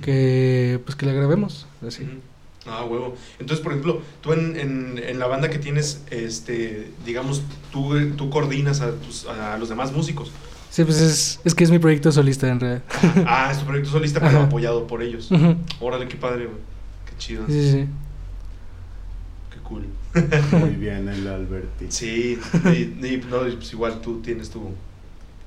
que 0.01 0.79
pues 0.85 0.95
que 0.95 1.05
la 1.05 1.13
grabemos, 1.13 1.65
así. 1.85 2.07
Ah, 2.69 2.83
huevo. 2.83 3.15
Entonces, 3.39 3.63
por 3.63 3.71
ejemplo, 3.73 4.01
tú 4.21 4.33
en, 4.33 4.57
en, 4.57 5.01
en 5.03 5.19
la 5.19 5.27
banda 5.27 5.49
que 5.49 5.59
tienes, 5.59 6.01
este, 6.11 6.91
digamos, 7.05 7.41
tú, 7.71 7.95
tú 8.15 8.29
coordinas 8.29 8.81
a, 8.81 8.91
tus, 8.91 9.25
a 9.25 9.57
los 9.57 9.69
demás 9.69 9.91
músicos. 9.91 10.31
Sí, 10.69 10.83
pues 10.83 10.99
es, 11.01 11.39
es 11.43 11.55
que 11.55 11.63
es 11.63 11.71
mi 11.71 11.79
proyecto 11.79 12.11
solista 12.11 12.47
en 12.49 12.59
realidad. 12.59 12.83
Ah, 13.25 13.49
es 13.51 13.59
tu 13.59 13.65
proyecto 13.65 13.89
solista, 13.91 14.19
pero 14.19 14.37
Ajá. 14.37 14.45
apoyado 14.47 14.85
por 14.85 15.01
ellos. 15.01 15.29
Órale, 15.79 16.07
qué 16.07 16.17
padre, 16.17 16.45
güey. 16.45 16.57
Qué 17.09 17.13
chido. 17.17 17.45
Sí, 17.47 17.53
sí, 17.53 17.71
sí. 17.71 17.87
Qué 19.51 19.59
cool. 19.63 19.85
Muy 20.59 20.71
bien 20.71 21.07
el 21.09 21.27
Alberti. 21.27 21.85
Sí, 21.89 22.37
y, 22.65 22.67
y, 23.05 23.23
no, 23.29 23.39
pues 23.39 23.71
igual 23.73 24.01
tú 24.01 24.19
tienes 24.21 24.49
tu, 24.49 24.71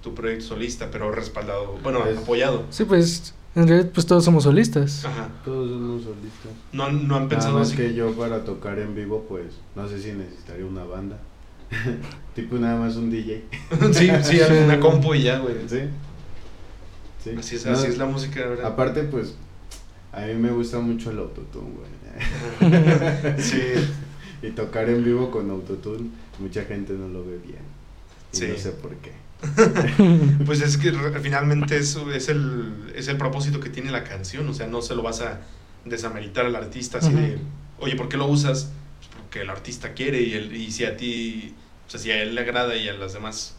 tu 0.03 0.15
proyecto 0.15 0.47
solista, 0.47 0.91
pero 0.91 1.11
respaldado, 1.13 1.79
bueno, 1.83 2.05
Es- 2.07 2.19
apoyado. 2.19 2.65
Sí, 2.71 2.85
pues 2.85 3.35
en 3.55 3.67
realidad 3.69 3.91
pues 3.93 4.07
todos 4.07 4.25
somos 4.25 4.45
solistas. 4.45 5.05
Ajá. 5.05 5.29
Todos 5.45 5.71
somos 5.71 6.03
solistas. 6.05 6.53
No, 6.73 6.85
han- 6.85 7.09
no 7.09 7.17
han 7.17 7.23
Nada 7.25 7.29
pensado 7.29 7.59
más 7.59 7.69
así. 7.69 7.77
que 7.77 7.95
yo 7.95 8.13
para 8.13 8.45
tocar 8.45 8.79
en 8.79 8.95
vivo, 8.95 9.27
pues 9.29 9.47
no 9.77 9.89
sé 9.89 10.01
si 10.01 10.13
necesitaría 10.13 10.65
una 10.67 10.85
banda. 10.85 11.19
tipo 12.35 12.57
nada 12.57 12.79
más 12.79 12.97
un 12.97 13.11
DJ. 13.11 13.45
sí, 13.93 14.11
sí, 14.23 14.39
Sí. 14.49 14.55
una 14.65 14.79
compu 14.81 15.15
y 15.15 15.23
ya, 15.23 15.39
güey. 15.39 15.55
¿Sí? 15.69 15.81
Sí. 17.25 17.31
Así 17.39 17.57
es, 17.57 17.67
No, 17.67 17.73
así 17.73 17.87
es 17.89 17.99
la 17.99 18.07
música, 18.07 18.41
¿verdad? 18.47 18.67
Aparte, 18.67 19.03
pues 19.05 19.35
a 20.13 20.23
mí 20.23 20.35
me 20.35 20.51
gusta 20.51 20.79
mucho 20.81 21.11
el 21.11 21.19
autotune, 21.19 21.71
güey. 22.61 23.39
Sí, 23.39 23.63
y 24.43 24.51
tocar 24.51 24.89
en 24.89 25.05
vivo 25.05 25.31
con 25.31 25.51
autotune, 25.51 26.11
mucha 26.39 26.65
gente 26.65 26.95
no 26.95 27.09
lo 27.09 27.25
ve 27.25 27.39
bien. 27.39 27.61
Y 28.33 28.37
Sí. 28.37 28.47
no 28.49 28.57
sé 28.57 28.71
por 28.71 28.95
qué. 28.97 29.13
pues 30.47 30.61
es 30.61 30.77
que 30.77 30.93
finalmente 31.23 31.77
eso 31.77 32.13
es 32.13 32.29
el, 32.29 32.93
es 32.95 33.09
el 33.09 33.17
propósito 33.17 33.61
que 33.61 33.71
tiene 33.71 33.91
la 33.91 34.05
canción, 34.05 34.49
o 34.49 34.55
sea, 34.55 34.67
no 34.67 34.83
se 34.83 34.95
lo 34.95 35.03
vas 35.03 35.21
a 35.23 35.41
desameritar 35.85 36.47
al 36.47 36.57
artista 36.57 36.99
así 36.99 37.13
de, 37.13 37.39
oye, 37.79 37.97
¿por 37.97 38.09
qué 38.09 38.17
lo 38.17 38.27
usas? 38.27 38.71
Pues 38.99 39.11
porque 39.17 39.41
el 39.41 39.51
artista 39.51 39.95
quiere 39.95 40.21
y, 40.21 40.35
el, 40.35 40.55
y 40.55 40.71
si 40.71 40.85
a 40.85 40.97
ti, 40.97 41.55
o 41.87 41.91
sea, 41.91 42.01
si 42.01 42.11
a 42.11 42.23
él 42.23 42.35
le 42.35 42.43
agrada 42.43 42.77
y 42.77 42.89
a 42.89 42.95
las 42.95 43.15
demás, 43.15 43.57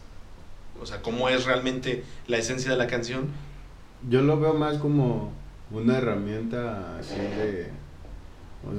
o 0.80 0.86
sea, 0.86 1.02
cómo 1.02 1.28
es 1.28 1.44
realmente 1.44 2.04
la 2.26 2.38
esencia 2.38 2.70
de 2.70 2.76
la 2.76 2.86
canción, 2.86 3.28
Yo 4.08 4.22
lo 4.22 4.38
veo 4.38 4.54
más 4.54 4.78
como 4.78 5.32
una 5.70 5.98
herramienta 5.98 6.98
así 6.98 7.16
de. 7.16 7.70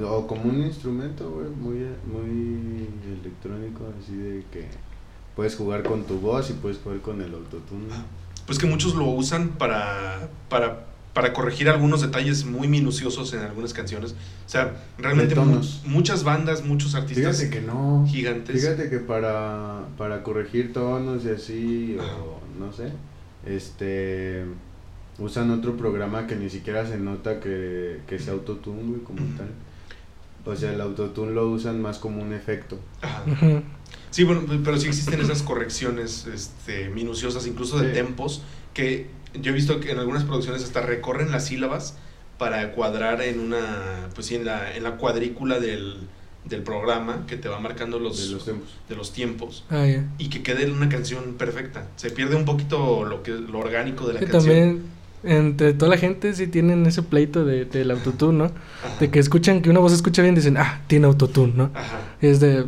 O, 0.05 0.27
como 0.27 0.43
un 0.43 0.61
instrumento, 0.61 1.29
güey, 1.29 1.49
muy, 1.49 1.79
muy 2.05 2.87
electrónico, 3.19 3.91
así 3.99 4.15
de 4.15 4.45
que 4.51 4.67
puedes 5.36 5.55
jugar 5.55 5.84
con 5.84 6.03
tu 6.03 6.19
voz 6.19 6.49
y 6.49 6.53
puedes 6.53 6.77
jugar 6.79 6.99
con 6.99 7.21
el 7.21 7.34
autotune. 7.34 7.88
pues 8.45 8.59
que 8.59 8.65
muchos 8.67 8.95
lo 8.95 9.05
usan 9.05 9.49
para, 9.49 10.29
para, 10.49 10.86
para 11.13 11.34
corregir 11.34 11.69
algunos 11.69 12.01
detalles 12.01 12.45
muy 12.45 12.67
minuciosos 12.67 13.34
en 13.34 13.39
algunas 13.41 13.73
canciones. 13.73 14.11
O 14.45 14.49
sea, 14.49 14.73
realmente 14.97 15.36
muchas 15.86 16.23
bandas, 16.23 16.63
muchos 16.63 16.95
artistas 16.95 17.38
Fíjate 17.38 17.59
que 17.59 17.65
no. 17.65 18.05
gigantes. 18.09 18.61
Fíjate 18.61 18.89
que 18.89 18.99
para, 18.99 19.81
para 19.97 20.23
corregir 20.23 20.73
tonos 20.73 21.25
y 21.25 21.29
así, 21.29 21.97
o 21.99 22.39
no 22.59 22.71
sé, 22.73 22.91
este. 23.45 24.45
Usan 25.19 25.51
otro 25.51 25.77
programa 25.77 26.25
que 26.25 26.36
ni 26.36 26.49
siquiera 26.49 26.88
se 26.88 26.97
nota 26.97 27.39
que, 27.39 28.01
que 28.07 28.17
sea 28.17 28.34
autotune, 28.34 28.81
güey, 28.81 29.01
como 29.01 29.19
tal. 29.38 29.47
O 30.43 30.55
sea, 30.55 30.73
el 30.73 30.81
autotune 30.81 31.34
lo 31.34 31.47
usan 31.51 31.79
más 31.84 31.99
como 31.99 32.19
un 32.23 32.34
efecto. 32.34 32.79
Ajá. 33.03 33.61
Sí, 34.14 34.24
bueno, 34.26 34.43
pero 34.64 34.78
sí 34.78 34.88
existen 34.88 35.20
esas 35.22 35.41
correcciones 35.41 36.28
este, 36.28 36.89
minuciosas, 36.89 37.47
incluso 37.47 37.80
de 37.80 37.88
Sí. 37.89 37.93
tempos, 37.95 38.43
que 38.76 39.07
yo 39.41 39.51
he 39.51 39.55
visto 39.55 39.80
que 39.80 39.89
en 39.91 39.97
algunas 39.97 40.24
producciones 40.24 40.64
hasta 40.64 40.82
recorren 40.82 41.32
las 41.32 41.45
sílabas 41.47 41.95
para 42.38 42.74
cuadrar 42.74 43.24
en 43.24 43.39
una, 43.39 44.09
pues 44.14 44.28
sí, 44.28 44.36
en 44.36 44.45
la, 44.45 44.76
en 44.76 44.84
la 44.84 44.97
cuadrícula 44.97 45.59
del, 45.59 45.97
del 46.45 46.61
programa 46.61 47.26
que 47.26 47.38
te 47.38 47.49
va 47.49 47.59
marcando 47.59 47.97
los, 47.97 48.28
de 48.30 48.36
los 48.36 48.45
tempos. 48.45 48.70
de 48.88 48.95
los 48.95 49.14
tiempos 49.14 49.64
Ah, 49.72 49.88
ya. 49.88 50.03
y 50.20 50.30
que 50.30 50.43
quede 50.43 50.70
una 50.72 50.89
canción 50.89 51.34
perfecta. 51.39 51.88
Se 51.95 52.11
pierde 52.11 52.36
un 52.36 52.45
poquito 52.45 53.05
lo 53.05 53.24
que 53.24 53.32
lo 53.32 53.57
orgánico 53.57 54.05
de 54.05 54.14
la 54.14 54.20
Que 54.20 54.28
canción. 54.28 54.43
también 54.55 54.84
entre 55.24 55.74
toda 55.74 55.89
la 55.89 55.97
gente 55.97 56.34
sí 56.36 56.45
tienen 56.47 56.86
ese 56.86 57.01
pleito 57.01 57.45
de, 57.45 57.66
del 57.66 57.89
autotune, 57.89 58.38
¿no? 58.38 58.43
Ajá. 58.45 58.99
De 58.99 59.09
que 59.09 59.18
escuchan 59.18 59.61
que 59.64 59.72
una 59.72 59.80
voz 59.80 59.91
se 59.91 59.95
escucha 59.95 60.22
bien 60.22 60.36
dicen, 60.36 60.57
ah, 60.57 60.82
tiene 60.86 61.07
autotune, 61.07 61.53
¿no? 61.55 61.72
Ajá. 61.74 61.99
Y 62.22 62.28
es 62.28 62.39
de... 62.41 62.66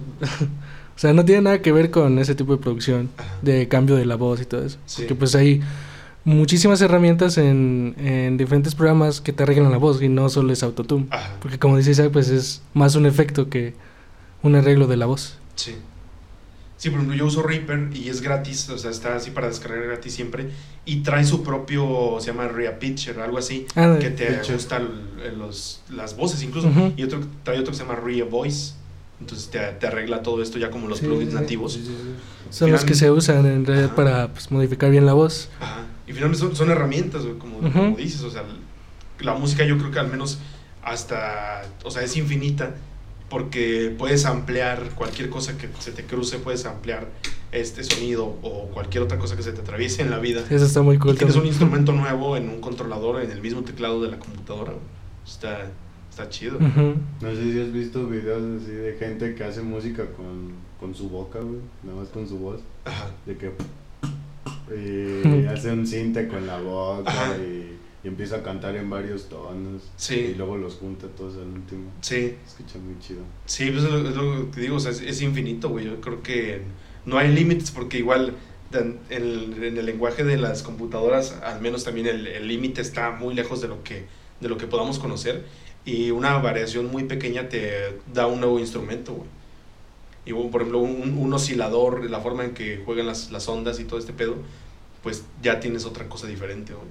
o 0.96 1.00
sea, 1.00 1.14
no 1.14 1.26
tiene 1.26 1.42
nada 1.42 1.62
que 1.62 1.72
ver 1.72 1.92
con 1.92 2.20
ese 2.20 2.36
tipo 2.36 2.56
de 2.56 2.62
producción, 2.62 3.10
de 3.42 3.68
cambio 3.68 3.96
de 3.96 4.06
la 4.06 4.16
voz 4.16 4.42
y 4.42 4.46
todo 4.46 4.66
eso. 4.66 4.78
Sí. 4.86 5.02
Porque 5.02 5.16
pues 5.16 5.36
hay 5.36 5.62
muchísimas 6.24 6.82
herramientas 6.82 7.38
en, 7.38 7.96
en 7.98 8.38
diferentes 8.38 8.76
programas 8.76 9.22
que 9.22 9.34
te 9.34 9.44
arreglan 9.44 9.72
la 9.72 9.78
voz 9.78 10.02
y 10.02 10.10
no 10.10 10.30
solo 10.30 10.54
es 10.54 10.64
autotune. 10.64 11.08
Ajá. 11.10 11.36
Porque 11.42 11.60
como 11.60 11.78
dice 11.78 11.92
Isaac, 11.92 12.12
pues 12.12 12.30
es 12.30 12.62
más 12.74 12.96
un 12.96 13.06
efecto 13.06 13.50
que 13.50 13.74
un 14.42 14.56
arreglo 14.56 14.88
de 14.88 14.98
la 14.98 15.06
voz. 15.06 15.38
Sí. 15.56 15.76
Sí, 16.78 16.90
por 16.90 17.00
ejemplo, 17.00 17.18
yo 17.18 17.26
uso 17.26 17.42
Reaper 17.42 17.90
y 17.94 18.10
es 18.10 18.22
gratis, 18.22 18.70
o 18.70 18.78
sea, 18.78 18.92
está 18.92 19.16
así 19.16 19.32
para 19.32 19.48
descargar 19.48 19.84
gratis 19.86 20.14
siempre. 20.14 20.50
Y 20.86 20.98
trae 20.98 21.24
su 21.26 21.42
propio, 21.42 22.18
se 22.20 22.28
llama 22.28 22.48
Rea 22.48 22.80
Pitcher 22.80 23.18
o 23.18 23.24
algo 23.24 23.38
así, 23.38 23.66
Ah, 23.76 23.98
que 24.00 24.10
te 24.10 24.28
ajusta 24.28 24.82
los, 25.38 25.82
las 25.90 26.16
voces 26.18 26.44
incluso. 26.44 26.70
Y 26.98 27.04
otro, 27.04 27.22
trae 27.44 27.60
otro 27.60 27.72
que 27.72 27.78
se 27.78 27.84
llama 27.84 27.96
Rea 27.96 28.26
Voice. 28.26 28.74
Entonces 29.20 29.50
te, 29.50 29.60
te 29.60 29.88
arregla 29.88 30.22
todo 30.24 30.42
esto 30.44 30.58
ya 30.60 30.70
como 30.70 30.88
los 30.88 31.00
Sí, 31.00 31.06
plugins 31.06 31.32
sí. 31.32 31.36
nativos. 31.40 31.74
Sí. 31.74 31.88
Son 32.50 32.72
los 32.72 32.84
que 32.86 32.94
se 32.96 33.10
usan 33.12 33.46
en 33.46 33.66
realidad 33.66 33.88
Ajá. 33.88 33.96
para 33.96 34.28
pues, 34.34 34.52
modificar 34.52 34.92
bien 34.92 35.06
la 35.06 35.14
voz. 35.14 35.50
Ajá. 35.60 35.86
Y 36.08 36.12
finalmente 36.14 36.40
son, 36.40 36.56
son 36.56 36.70
herramientas, 36.70 37.24
como, 37.40 37.62
dices. 37.98 38.22
O 38.22 38.30
sea, 38.30 38.44
la 39.20 39.34
música 39.34 39.66
yo 39.66 39.78
creo 39.78 39.92
que 39.92 40.00
al 40.00 40.08
menos 40.10 40.40
hasta, 40.84 41.64
o 41.84 41.90
sea, 41.92 42.04
es 42.04 42.16
infinita 42.16 42.76
porque 43.30 43.94
puedes 43.98 44.26
ampliar 44.26 44.92
cualquier 44.96 45.30
cosa 45.30 45.58
que 45.58 45.68
se 45.80 45.92
te 45.92 46.04
cruce, 46.06 46.38
puedes 46.38 46.66
ampliar 46.66 47.08
este 47.52 47.84
sonido 47.84 48.26
o 48.44 48.68
cualquier 48.74 49.02
otra 49.04 49.18
cosa 49.18 49.36
que 49.36 49.42
se 49.42 49.52
te 49.52 49.62
atraviese 49.62 50.04
en 50.04 50.12
la 50.12 50.20
vida. 50.20 50.44
Eso 50.50 50.66
está 50.66 50.82
muy 50.84 50.98
Y 50.98 51.00
cool. 51.00 51.18
tienes 51.18 51.36
un 51.36 51.46
instrumento 51.48 51.92
nuevo 51.94 52.38
en 52.38 52.50
un 52.50 52.62
controlador, 52.62 53.22
en 53.24 53.32
el 53.32 53.42
mismo 53.42 53.64
teclado 53.64 54.02
de 54.04 54.12
la 54.12 54.20
computadora. 54.20 54.74
Está, 55.26 55.72
está 56.16 56.30
chido. 56.30 56.56
Ujú. 56.58 56.96
No 57.22 57.36
sé 57.36 57.52
si 57.52 57.60
has 57.60 57.74
visto 57.74 58.08
videos 58.08 58.62
así 58.62 58.72
de 58.72 58.94
gente 58.98 59.36
que 59.36 59.44
hace 59.44 59.62
música 59.62 60.06
con, 60.16 60.54
con 60.80 60.96
su 60.96 61.10
boca, 61.10 61.40
güey, 61.40 61.60
nada 61.84 62.00
más 62.00 62.08
con 62.10 62.28
su 62.28 62.38
voz, 62.38 62.62
Ajá. 62.86 63.12
de 63.26 63.36
que 63.38 63.52
y 64.74 65.46
hace 65.48 65.72
un 65.72 65.86
cinte 65.86 66.28
con 66.28 66.48
la 66.48 66.60
boca 66.60 67.14
y, 67.38 67.76
y 68.04 68.08
empieza 68.08 68.38
a 68.38 68.44
cantar 68.44 68.76
en 68.76 68.90
varios 68.90 69.28
tonos 69.30 69.84
Sí. 69.98 70.32
y 70.32 70.36
luego 70.36 70.58
los 70.58 70.76
junta 70.76 71.08
todos 71.08 71.36
al 71.36 71.48
último. 71.50 71.92
Sí, 72.02 72.36
Escucha 72.48 72.80
muy 72.80 72.98
chido. 73.00 73.22
sí, 73.46 73.70
pues 73.72 73.84
es 73.84 73.92
lo, 73.92 74.10
es 74.10 74.16
lo 74.16 74.52
que 74.52 74.62
digo, 74.62 74.78
o 74.78 74.80
sea, 74.80 74.92
es, 74.92 75.02
es 75.02 75.22
infinito, 75.22 75.70
güey. 75.70 75.86
Yo 75.86 76.00
creo 76.02 76.24
que 76.24 76.62
no 77.06 77.18
hay 77.18 77.34
límites 77.34 77.72
porque 77.72 77.98
igual 78.00 78.34
en 78.74 79.00
el, 79.10 79.64
en 79.64 79.78
el 79.78 79.86
lenguaje 79.86 80.24
de 80.24 80.38
las 80.38 80.64
computadoras, 80.64 81.34
al 81.44 81.62
menos 81.62 81.84
también 81.84 82.08
el 82.08 82.26
el 82.28 82.48
límite 82.48 82.82
está 82.82 83.12
muy 83.12 83.34
lejos 83.36 83.62
de 83.62 83.68
lo 83.68 83.84
que 83.84 84.06
de 84.42 84.50
lo 84.50 84.58
que 84.58 84.68
podamos 84.68 85.00
conocer 85.00 85.46
y 85.86 86.12
una 86.12 86.38
variación 86.40 86.88
muy 86.92 87.04
pequeña 87.04 87.48
te 87.50 88.00
da 88.14 88.28
un 88.28 88.40
nuevo 88.40 88.60
instrumento, 88.60 89.14
güey. 89.14 89.30
Y 90.26 90.32
bueno, 90.32 90.50
por 90.50 90.62
ejemplo, 90.62 90.80
un, 90.80 91.16
un 91.18 91.34
oscilador, 91.34 92.10
la 92.10 92.20
forma 92.20 92.44
en 92.46 92.54
que 92.56 92.82
juegan 92.84 93.06
las, 93.06 93.30
las 93.32 93.48
ondas 93.48 93.80
y 93.80 93.84
todo 93.84 94.00
este 94.00 94.12
pedo, 94.12 94.36
pues 95.04 95.24
ya 95.44 95.60
tienes 95.60 95.86
otra 95.86 96.10
cosa 96.10 96.26
diferente, 96.26 96.74
güey. 96.74 96.88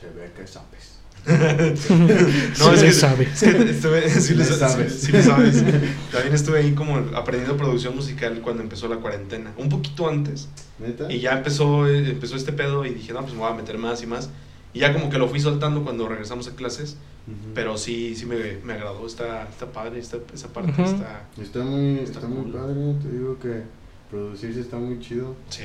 Se 0.00 0.06
ve 0.10 0.30
que 0.36 0.46
sabes. 0.46 0.98
No, 1.28 1.76
Sí 1.76 2.74
es 2.74 2.80
le 2.82 2.86
que, 2.88 2.92
sabe. 2.92 3.24
es 3.32 3.40
que 3.40 3.70
estuve, 3.70 4.10
sí, 4.10 4.34
le 4.34 4.38
Le 4.38 4.44
sa- 4.44 4.68
sabes. 4.68 4.92
sí- 5.00 5.06
sí 5.06 5.12
le 5.12 5.22
sabes. 5.22 5.56
También 6.12 6.34
estuve 6.34 6.58
ahí 6.60 6.72
como 6.74 6.96
aprendiendo 7.16 7.56
producción 7.56 7.94
musical 7.94 8.40
cuando 8.42 8.62
empezó 8.62 8.88
la 8.88 8.96
cuarentena. 8.96 9.52
Un 9.56 9.68
poquito 9.68 10.08
antes. 10.08 10.48
¿Neta? 10.78 11.10
Y 11.12 11.20
ya 11.20 11.32
empezó, 11.32 11.86
empezó 11.88 12.36
este 12.36 12.52
pedo 12.52 12.84
y 12.84 12.90
dije, 12.94 13.12
no, 13.12 13.20
pues 13.22 13.32
me 13.34 13.40
voy 13.40 13.50
a 13.52 13.54
meter 13.54 13.78
más 13.78 14.02
y 14.02 14.06
más. 14.06 14.30
Y 14.74 14.80
ya 14.80 14.92
como 14.92 15.10
que 15.10 15.18
lo 15.18 15.28
fui 15.28 15.38
soltando 15.40 15.82
cuando 15.84 16.08
regresamos 16.08 16.48
a 16.48 16.54
clases. 16.54 16.96
Ujú. 17.26 17.52
Pero 17.54 17.76
sí, 17.76 18.14
sí 18.16 18.26
me, 18.26 18.36
me 18.64 18.72
agradó. 18.72 19.06
Está, 19.06 19.42
está 19.48 19.66
padre, 19.70 19.98
está, 20.00 20.18
esa 20.34 20.48
parte 20.52 20.72
Ujú. 20.72 20.82
está... 20.82 21.26
Está 21.40 21.60
muy, 21.60 21.98
Está 21.98 22.18
está, 22.20 22.26
muy 22.28 22.42
cool. 22.44 22.52
padre, 22.52 22.94
te 23.02 23.10
digo 23.16 23.38
que 23.38 23.62
producirse 24.10 24.60
está 24.60 24.76
muy 24.78 24.98
chido. 25.00 25.36
Sí, 25.50 25.64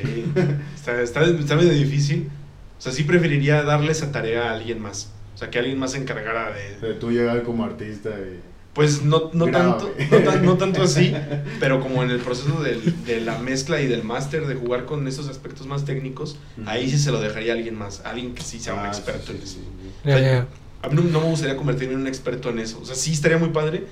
está, 0.76 1.02
está, 1.02 1.24
está 1.24 1.56
medio 1.56 1.72
difícil. 1.72 2.30
O 2.78 2.82
sea, 2.82 2.92
sí 2.92 3.04
preferiría 3.04 3.64
darle 3.64 3.92
esa 3.92 4.12
tarea 4.12 4.50
a 4.52 4.54
alguien 4.54 4.80
más. 4.82 5.12
O 5.34 5.38
sea, 5.38 5.50
que 5.50 5.60
alguien 5.60 5.80
más 5.80 5.92
se 5.94 6.00
encargara 6.00 6.52
de, 6.52 6.80
De 6.88 6.94
tú 6.96 7.12
llegar 7.12 7.44
como 7.44 7.64
artista 7.64 8.10
y... 8.10 8.40
Pues 8.78 9.02
no, 9.04 9.32
no, 9.34 9.48
tanto, 9.50 9.92
no, 10.12 10.18
tan- 10.20 10.46
no 10.46 10.56
tanto 10.58 10.84
así, 10.84 11.12
pero 11.60 11.82
como 11.82 12.04
en 12.04 12.12
el 12.12 12.20
proceso 12.20 12.62
del- 12.62 13.04
de 13.06 13.20
la 13.22 13.40
mezcla 13.40 13.82
y 13.82 13.88
del 13.88 14.04
máster, 14.04 14.46
de 14.46 14.54
jugar 14.54 14.86
con 14.86 15.08
esos 15.08 15.28
aspectos 15.28 15.66
más 15.66 15.84
técnicos, 15.84 16.38
ahí 16.68 16.88
sí 16.90 17.00
se 17.00 17.12
lo 17.12 17.20
dejaría 17.20 17.54
a 17.54 17.56
alguien 17.56 17.76
más, 17.76 18.02
a 18.06 18.12
alguien 18.12 18.36
que 18.36 18.44
sí 18.44 18.60
sea 18.60 18.76
un 18.76 18.82
Ah, 18.82 18.94
sí, 18.94 19.00
experto 19.02 19.32
sí, 19.44 19.58
en 20.06 20.14
eso. 20.14 20.46
A 20.84 20.90
mí 20.90 20.96
no, 20.96 21.02
no 21.02 21.22
me 21.22 21.26
gustaría 21.32 21.58
convertirme 21.58 21.96
en 21.96 22.02
un 22.02 22.08
experto 22.08 22.52
en 22.52 22.60
eso, 22.60 22.80
o 22.80 22.86
sea, 22.86 22.94
sí 22.96 23.14
estaría 23.14 23.40
muy 23.40 23.50
padre, 23.50 23.86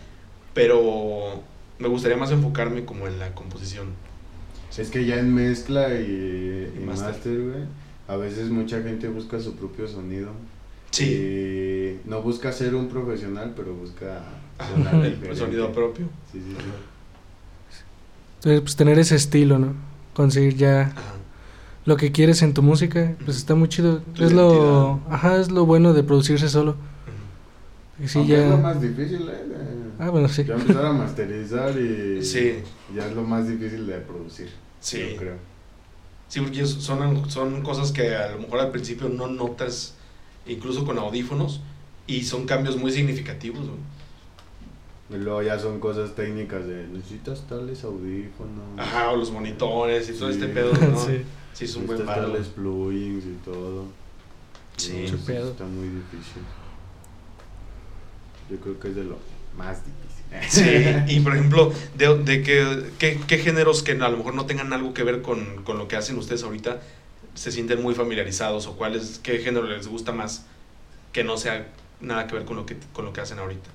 pero 0.53 1.41
me 1.79 1.87
gustaría 1.87 2.15
más 2.15 2.29
enfocarme 2.31 2.85
como 2.85 3.07
en 3.07 3.17
la 3.17 3.33
composición. 3.33 3.87
Es 4.77 4.89
que 4.89 5.03
ya 5.05 5.17
en 5.17 5.33
mezcla 5.33 5.93
y, 5.95 6.71
y 6.77 6.79
master, 6.85 7.39
güey, 7.41 7.63
a 8.07 8.17
veces 8.17 8.49
mucha 8.49 8.81
gente 8.83 9.07
busca 9.07 9.39
su 9.39 9.55
propio 9.55 9.87
sonido. 9.87 10.29
Sí. 10.91 11.05
Y 11.05 12.07
no 12.07 12.21
busca 12.21 12.51
ser 12.51 12.75
un 12.75 12.87
profesional, 12.87 13.53
pero 13.55 13.73
busca 13.73 14.21
El 14.59 15.35
sonido 15.35 15.71
propio. 15.71 16.05
Sí, 16.31 16.39
sí, 16.39 16.55
sí. 16.57 16.65
Entonces, 18.37 18.61
pues 18.61 18.75
tener 18.75 18.99
ese 18.99 19.15
estilo, 19.15 19.59
¿no? 19.59 19.73
Conseguir 20.13 20.55
ya 20.55 20.81
Ajá. 20.83 21.01
lo 21.85 21.97
que 21.97 22.11
quieres 22.11 22.41
en 22.41 22.53
tu 22.53 22.61
música, 22.61 23.15
pues 23.25 23.37
está 23.37 23.55
muy 23.55 23.67
chido. 23.69 23.99
Tu 24.13 24.23
es 24.23 24.31
lo, 24.33 25.01
ajá, 25.09 25.37
es 25.39 25.51
lo 25.51 25.65
bueno 25.65 25.93
de 25.93 26.03
producirse 26.03 26.47
solo. 26.49 26.71
Ujú. 26.71 28.03
Y 28.05 28.07
sí, 28.07 28.19
Aunque 28.19 28.43
es 28.43 28.49
lo 28.49 28.55
ya. 28.57 28.61
más 28.61 28.81
difícil, 28.81 29.21
¿eh? 29.29 29.43
de- 29.47 29.85
Ah, 30.03 30.09
bueno, 30.09 30.27
sí. 30.27 30.43
Ya 30.43 30.55
empezar 30.55 30.85
a 30.85 30.91
masterizar 30.93 31.71
y 31.79 32.23
Sí. 32.23 32.55
ya 32.93 33.07
es 33.07 33.15
lo 33.15 33.23
más 33.23 33.47
difícil 33.47 33.87
de 33.87 33.95
producir. 33.99 34.49
Sí. 34.79 34.99
Yo 35.11 35.17
creo. 35.17 35.35
Sí, 36.27 36.39
porque 36.41 36.65
son, 36.65 37.29
son 37.29 37.61
cosas 37.61 37.91
que 37.91 38.15
a 38.15 38.31
lo 38.31 38.39
mejor 38.39 38.59
al 38.59 38.71
principio 38.71 39.07
no 39.09 39.27
notas, 39.27 39.93
incluso 40.47 40.85
con 40.85 40.97
audífonos, 40.97 41.61
y 42.07 42.23
son 42.23 42.45
cambios 42.45 42.77
muy 42.77 42.91
significativos. 42.91 43.61
Y 45.09 45.17
luego 45.17 45.43
ya 45.43 45.59
son 45.59 45.79
cosas 45.79 46.15
técnicas 46.15 46.65
de 46.65 46.87
necesitas 46.87 47.45
tales 47.47 47.83
audífonos. 47.83 48.77
Ajá, 48.77 49.11
o 49.11 49.17
los 49.17 49.31
monitores 49.31 50.09
y 50.09 50.13
todo 50.13 50.29
Sí. 50.29 50.35
este 50.39 50.47
pedo, 50.47 50.73
¿no? 50.73 50.97
Sí. 51.05 51.21
Sí, 51.53 51.65
es 51.65 51.75
un 51.75 51.87
buen 51.87 52.05
paro. 52.05 52.31
tales 52.31 52.47
plugins 52.47 53.23
y 53.25 53.37
todo. 53.45 53.85
Sí. 54.77 54.93
No, 54.93 55.01
Mucho 55.11 55.25
pedo. 55.25 55.51
Está 55.51 55.63
muy 55.65 55.87
difícil. 55.89 56.41
Yo 58.49 58.57
creo 58.57 58.79
que 58.79 58.87
es 58.89 58.95
de 58.95 59.03
lo 59.03 59.17
más 59.57 59.77
difícil. 59.85 60.05
Sí, 60.49 61.13
y 61.15 61.19
por 61.21 61.33
ejemplo, 61.33 61.71
de, 61.95 62.17
de 62.23 62.41
que, 62.41 62.89
¿qué, 62.97 63.19
qué 63.25 63.37
géneros 63.37 63.83
que 63.83 63.93
a 63.93 64.09
lo 64.09 64.17
mejor 64.17 64.33
no 64.33 64.45
tengan 64.45 64.73
algo 64.73 64.93
que 64.93 65.03
ver 65.03 65.21
con, 65.21 65.63
con 65.63 65.77
lo 65.77 65.87
que 65.87 65.95
hacen 65.95 66.17
ustedes 66.17 66.43
ahorita 66.43 66.81
se 67.35 67.51
sienten 67.51 67.81
muy 67.81 67.93
familiarizados 67.93 68.65
o 68.67 68.75
cuáles, 68.75 69.19
qué 69.23 69.37
género 69.39 69.67
les 69.67 69.87
gusta 69.87 70.11
más 70.11 70.45
que 71.13 71.23
no 71.23 71.37
sea 71.37 71.67
nada 72.01 72.27
que 72.27 72.35
ver 72.35 72.43
con 72.45 72.57
lo 72.57 72.65
que, 72.65 72.75
con 72.91 73.05
lo 73.05 73.13
que 73.13 73.21
hacen 73.21 73.39
ahorita? 73.39 73.69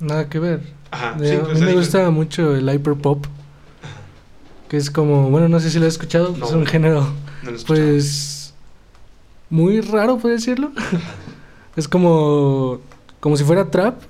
Nada 0.00 0.28
que 0.28 0.38
ver. 0.38 0.60
Ajá, 0.90 1.12
De- 1.14 1.28
sí, 1.28 1.36
a 1.36 1.42
pues, 1.44 1.60
mí 1.60 1.66
me 1.66 1.74
gusta 1.74 2.10
mucho 2.10 2.54
el 2.56 2.68
hyperpop. 2.70 3.26
Que 4.68 4.76
es 4.76 4.90
como, 4.90 5.30
bueno, 5.30 5.48
no 5.48 5.60
sé 5.60 5.70
si 5.70 5.78
lo 5.78 5.86
has 5.86 5.92
escuchado. 5.94 6.34
No. 6.36 6.46
Es 6.46 6.52
un 6.52 6.66
género, 6.66 7.06
no 7.42 7.50
lo 7.52 7.58
pues, 7.66 8.52
muy 9.48 9.80
raro, 9.80 10.18
puede 10.18 10.34
decirlo. 10.36 10.72
es 11.76 11.86
como, 11.88 12.80
como 13.20 13.36
si 13.36 13.44
fuera 13.44 13.70
trap, 13.70 14.00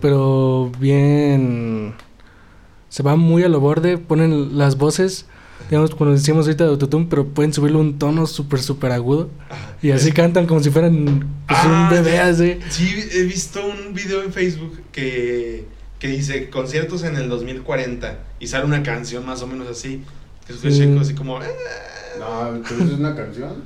pero 0.00 0.70
bien. 0.78 1.94
Se 2.88 3.02
va 3.02 3.16
muy 3.16 3.42
a 3.44 3.48
lo 3.48 3.60
borde. 3.60 3.96
Ponen 3.96 4.58
las 4.58 4.76
voces, 4.76 5.26
digamos, 5.70 5.94
cuando 5.94 6.14
decíamos 6.16 6.46
ahorita 6.46 6.64
de 6.64 6.70
autotune, 6.70 7.06
pero 7.08 7.26
pueden 7.26 7.52
subirle 7.52 7.78
un 7.78 7.98
tono 7.98 8.26
súper, 8.26 8.60
súper 8.60 8.92
agudo. 8.92 9.30
Y 9.82 9.90
así 9.90 10.12
cantan 10.12 10.46
como 10.46 10.60
si 10.62 10.70
fueran 10.70 11.26
pues, 11.48 11.58
Ah, 11.62 11.88
un 11.90 11.96
bebé 11.96 12.12
ya. 12.16 12.26
así. 12.28 12.58
Sí, 12.70 12.88
he 13.12 13.22
visto 13.24 13.60
un 13.66 13.94
video 13.94 14.22
en 14.22 14.32
Facebook 14.32 14.80
que, 14.92 15.66
que 15.98 16.08
dice 16.08 16.50
conciertos 16.50 17.02
en 17.04 17.16
el 17.16 17.28
2040 17.28 18.18
y 18.38 18.46
sale 18.46 18.64
una 18.64 18.82
canción 18.82 19.24
más 19.26 19.42
o 19.42 19.46
menos 19.46 19.68
así. 19.68 20.02
Que 20.46 20.52
es 20.52 20.62
un 20.64 20.72
Sí. 20.72 20.80
chico 20.80 21.00
así 21.00 21.14
como, 21.14 21.42
"Eh", 21.42 21.46
No, 22.18 22.60
pero 22.68 22.84
eso 22.84 22.92
es 22.94 22.98
una 22.98 23.14
canción. 23.16 23.64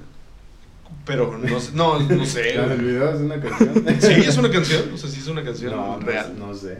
pero 1.05 1.39
no, 1.39 1.61
sé- 1.61 1.71
no, 1.75 1.99
no 2.01 2.25
sé. 2.27 2.55
La 2.57 2.67
del 2.69 2.81
video 2.83 3.13
es 3.15 3.21
una 3.21 3.41
canción. 3.41 3.85
Sí, 4.01 4.13
es 4.27 4.37
una 4.37 4.51
canción, 4.51 4.83
o 4.95 4.97
sea, 4.99 5.09
sí 5.11 5.21
es 5.21 5.29
una 5.29 5.43
canción 5.45 5.73
No, 5.75 5.99
no, 5.99 6.07
real. 6.07 6.35
no 6.39 6.55
sé. 6.55 6.79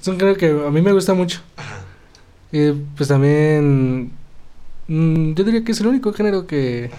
Es 0.00 0.08
un 0.08 0.18
género 0.18 0.36
que 0.36 0.50
a 0.50 0.70
mí 0.70 0.80
me 0.82 0.92
gusta 0.92 1.14
mucho. 1.14 1.40
Ajá. 1.56 1.80
Y 2.56 2.72
pues 2.96 3.08
también. 3.08 4.12
mm, 4.88 5.34
yo 5.34 5.44
diría 5.44 5.64
que 5.64 5.72
es 5.72 5.80
el 5.80 5.88
único 5.88 6.12
género 6.12 6.46
que, 6.46 6.90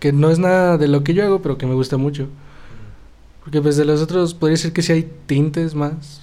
que 0.00 0.12
no 0.12 0.30
es 0.30 0.38
nada 0.38 0.78
de 0.78 0.88
lo 0.88 1.04
que 1.04 1.14
yo 1.14 1.24
hago, 1.24 1.42
pero 1.42 1.58
que 1.58 1.66
me 1.66 1.74
gusta 1.74 1.96
mucho. 1.98 2.28
Porque 3.42 3.62
pues 3.62 3.76
de 3.76 3.84
los 3.84 4.02
otros 4.02 4.34
podría 4.34 4.54
decir 4.54 4.72
que 4.72 4.82
sí 4.82 4.92
hay 4.92 5.12
tintes 5.26 5.74
más 5.74 6.22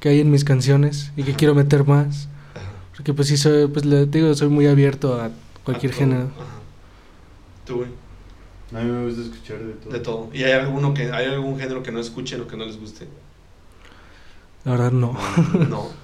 que 0.00 0.08
hay 0.10 0.20
en 0.20 0.30
mis 0.30 0.44
canciones 0.44 1.12
y 1.16 1.24
que 1.24 1.36
quiero 1.36 1.54
meter 1.54 1.84
más. 1.86 2.28
Ajá. 2.54 2.84
Porque 2.96 3.14
pues 3.14 3.28
sí 3.28 3.36
soy, 3.36 3.68
pues 3.68 3.84
le 3.86 4.06
digo, 4.06 4.34
soy 4.34 4.48
muy 4.48 4.66
abierto 4.66 5.20
a 5.20 5.30
cualquier 5.64 5.92
A 5.92 5.94
género. 5.94 6.30
Tú, 7.64 7.76
güey, 7.78 7.90
A 8.72 8.80
mí 8.82 8.90
me 8.90 9.06
gusta 9.06 9.22
escuchar 9.22 9.58
de 9.64 9.74
todo. 9.74 9.92
de 9.92 10.00
todo. 10.00 10.30
¿Y 10.32 10.44
hay 10.44 10.52
alguno 10.52 10.94
que 10.94 11.12
hay 11.12 11.26
algún 11.26 11.58
género 11.58 11.82
que 11.82 11.92
no 11.92 12.00
escuchen 12.00 12.40
o 12.42 12.46
que 12.46 12.56
no 12.56 12.64
les 12.66 12.78
guste? 12.78 13.08
La 14.64 14.72
verdad 14.72 14.92
no. 14.92 15.16
No. 15.68 15.96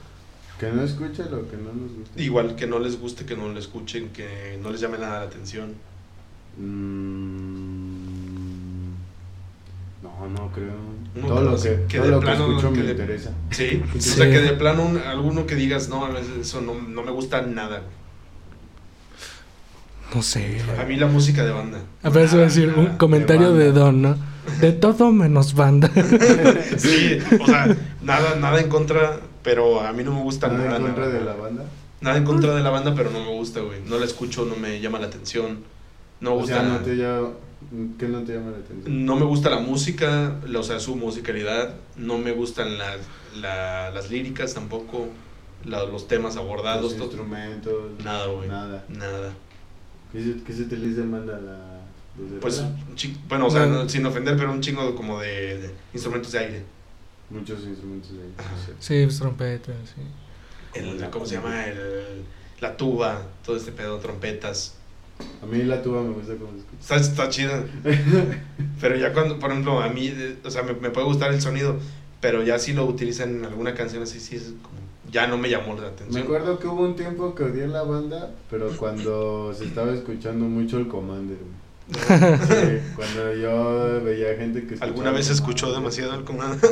Que 0.60 0.70
no 0.70 0.82
escuche 0.82 1.22
lo 1.30 1.48
que 1.50 1.56
no 1.56 1.72
nos 1.72 1.92
gusta. 1.98 2.20
Igual 2.20 2.54
que 2.54 2.66
no 2.66 2.78
les 2.78 3.00
guste, 3.00 3.24
que 3.24 3.34
no 3.34 3.48
lo 3.48 3.58
escuchen, 3.58 4.10
que 4.10 4.58
no 4.62 4.70
les 4.70 4.80
llame 4.80 4.98
nada 4.98 5.20
la 5.20 5.24
atención. 5.26 5.72
Mm, 7.60 8.92
no, 10.02 10.28
no 10.28 10.52
creo. 10.52 10.74
No, 11.14 11.26
todo 11.26 11.42
lo 11.42 11.56
que, 11.60 11.84
que 11.88 11.96
todo 11.98 12.06
de 12.06 12.12
lo 12.12 12.20
que 12.20 12.26
plano 12.26 12.46
lo 12.46 12.56
escucho 12.58 12.72
que 12.72 12.78
me 12.80 12.84
de- 12.86 12.92
interesa. 12.92 13.30
Sí, 13.50 13.82
o 13.96 14.00
sea 14.00 14.30
que 14.30 14.38
de 14.40 14.52
plano 14.52 14.84
un- 14.84 14.98
alguno 14.98 15.46
que 15.46 15.54
digas, 15.54 15.88
no, 15.88 16.06
eso 16.16 16.60
no, 16.60 16.74
no 16.74 17.02
me 17.02 17.10
gusta 17.10 17.42
nada. 17.42 17.78
güey". 17.80 17.90
No 20.14 20.22
sé. 20.22 20.60
A 20.78 20.84
mí 20.84 20.96
la 20.96 21.06
música 21.06 21.44
de 21.44 21.52
banda. 21.52 21.78
Apenas 22.02 22.32
iba 22.32 22.42
a 22.42 22.46
decir 22.46 22.68
un 22.76 22.96
comentario 22.96 23.52
de, 23.54 23.66
banda. 23.66 23.80
Don, 23.80 24.02
¿no? 24.02 24.16
De 24.60 24.72
todo 24.72 25.12
menos 25.12 25.54
banda. 25.54 25.90
Sí, 26.76 27.18
o 27.40 27.46
sea, 27.46 27.76
nada, 28.02 28.34
nada 28.36 28.60
en 28.60 28.68
contra, 28.68 29.20
pero 29.42 29.80
a 29.80 29.92
mí 29.92 30.02
no 30.04 30.12
me 30.14 30.22
gusta 30.22 30.48
Nada 30.48 30.64
nada. 30.64 30.76
en 30.78 30.82
contra 30.84 31.06
nada. 31.06 31.18
de 31.18 31.24
la 31.24 31.34
banda. 31.34 31.64
Nada 32.00 32.16
en 32.16 32.24
contra 32.24 32.54
de 32.54 32.62
la 32.62 32.70
banda, 32.70 32.94
pero 32.94 33.10
no 33.10 33.20
me 33.20 33.30
gusta, 33.30 33.60
güey. 33.60 33.80
No 33.86 33.98
la 33.98 34.04
escucho, 34.06 34.44
no 34.46 34.56
me 34.56 34.80
llama 34.80 34.98
la 34.98 35.06
atención. 35.06 35.60
No 36.20 36.30
me 36.30 36.36
o 36.36 36.38
gusta. 36.40 36.54
sea, 36.60 36.62
no 36.68 36.78
te 36.78 36.96
llama, 36.96 37.28
¿qué 37.98 38.08
no 38.08 38.22
te 38.24 38.34
llama 38.34 38.50
la 38.52 38.58
atención? 38.58 39.04
No 39.06 39.16
me 39.16 39.24
gusta 39.24 39.50
la 39.50 39.58
música, 39.58 40.36
la- 40.46 40.58
o 40.60 40.62
sea, 40.62 40.80
su 40.80 40.96
musicalidad. 40.96 41.74
No 41.96 42.18
me 42.18 42.32
gustan 42.32 42.78
las, 42.78 42.98
la- 43.40 43.90
las 43.90 44.10
líricas 44.10 44.54
tampoco. 44.54 45.08
la- 45.64 45.84
los 45.84 46.08
temas 46.08 46.38
abordados. 46.38 46.92
Los 46.94 47.02
instrumentos. 47.02 47.74
Nada, 48.02 48.26
güey. 48.28 48.48
Nada. 48.48 48.82
Nada. 48.88 49.32
¿Qué 50.10 50.22
se, 50.22 50.42
qué 50.42 50.52
se 50.54 50.62
utiliza 50.62 51.02
en 51.02 51.12
banda? 51.12 51.38
La, 51.38 51.80
Pues, 52.40 52.62
bueno, 53.28 53.46
o 53.46 53.50
sea, 53.50 53.66
No. 53.66 53.82
no- 53.84 53.88
sin 53.88 54.04
ofender, 54.06 54.36
pero 54.38 54.50
un 54.52 54.62
chingo 54.62 54.94
como 54.94 55.20
de, 55.20 55.58
de 55.60 55.70
instrumentos 55.92 56.32
de 56.32 56.38
aire. 56.38 56.62
Muchos 57.30 57.60
instrumentos 57.64 58.12
de 58.12 58.22
ahí. 58.22 58.32
Sí. 58.66 58.72
Sí, 58.78 59.04
pues 59.04 59.18
trompeta, 59.18 59.72
sí. 59.84 60.02
El, 60.78 61.10
¿Cómo 61.10 61.26
se 61.26 61.36
llama? 61.36 61.64
El, 61.66 62.22
la 62.60 62.76
tuba, 62.76 63.22
todo 63.44 63.56
este 63.56 63.72
pedo, 63.72 63.98
trompetas. 63.98 64.74
A 65.42 65.46
mí 65.46 65.62
la 65.64 65.82
tuba 65.82 66.02
me 66.02 66.10
gusta 66.10 66.28
se 66.28 66.32
escucha. 66.34 66.64
Está, 66.80 66.96
está 66.96 67.28
chida. 67.28 67.64
pero 68.80 68.96
ya 68.96 69.12
cuando, 69.12 69.38
por 69.38 69.50
ejemplo, 69.50 69.80
a 69.80 69.88
mí, 69.88 70.08
eh, 70.08 70.38
o 70.44 70.50
sea, 70.50 70.62
me, 70.62 70.72
me 70.74 70.90
puede 70.90 71.06
gustar 71.06 71.32
el 71.32 71.40
sonido, 71.40 71.76
pero 72.20 72.42
ya 72.42 72.58
si 72.58 72.72
lo 72.72 72.84
utilizan 72.86 73.36
en 73.36 73.44
alguna 73.44 73.74
canción 73.74 74.02
así, 74.02 74.18
sí 74.20 74.36
es 74.36 74.44
como, 74.62 74.78
ya 75.10 75.26
no 75.26 75.36
me 75.38 75.50
llamó 75.50 75.74
la 75.74 75.82
Me 75.82 75.86
atención. 75.88 76.22
acuerdo 76.22 76.58
que 76.58 76.66
hubo 76.68 76.82
un 76.82 76.96
tiempo 76.96 77.34
que 77.34 77.42
odié 77.44 77.66
la 77.66 77.82
banda, 77.82 78.30
pero 78.50 78.68
cuando 78.76 79.52
se 79.54 79.64
estaba 79.64 79.92
escuchando 79.92 80.44
mucho 80.46 80.78
el 80.78 80.88
Commander. 80.88 81.36
güey. 81.36 81.59
Sí, 81.92 82.78
cuando 82.96 83.34
yo 83.34 84.00
veía 84.04 84.34
gente 84.36 84.66
que 84.66 84.76
¿Alguna 84.80 85.10
vez 85.10 85.26
el 85.28 85.34
escuchó 85.34 85.72
demasiado 85.72 86.14
el 86.14 86.24
comando? 86.24 86.56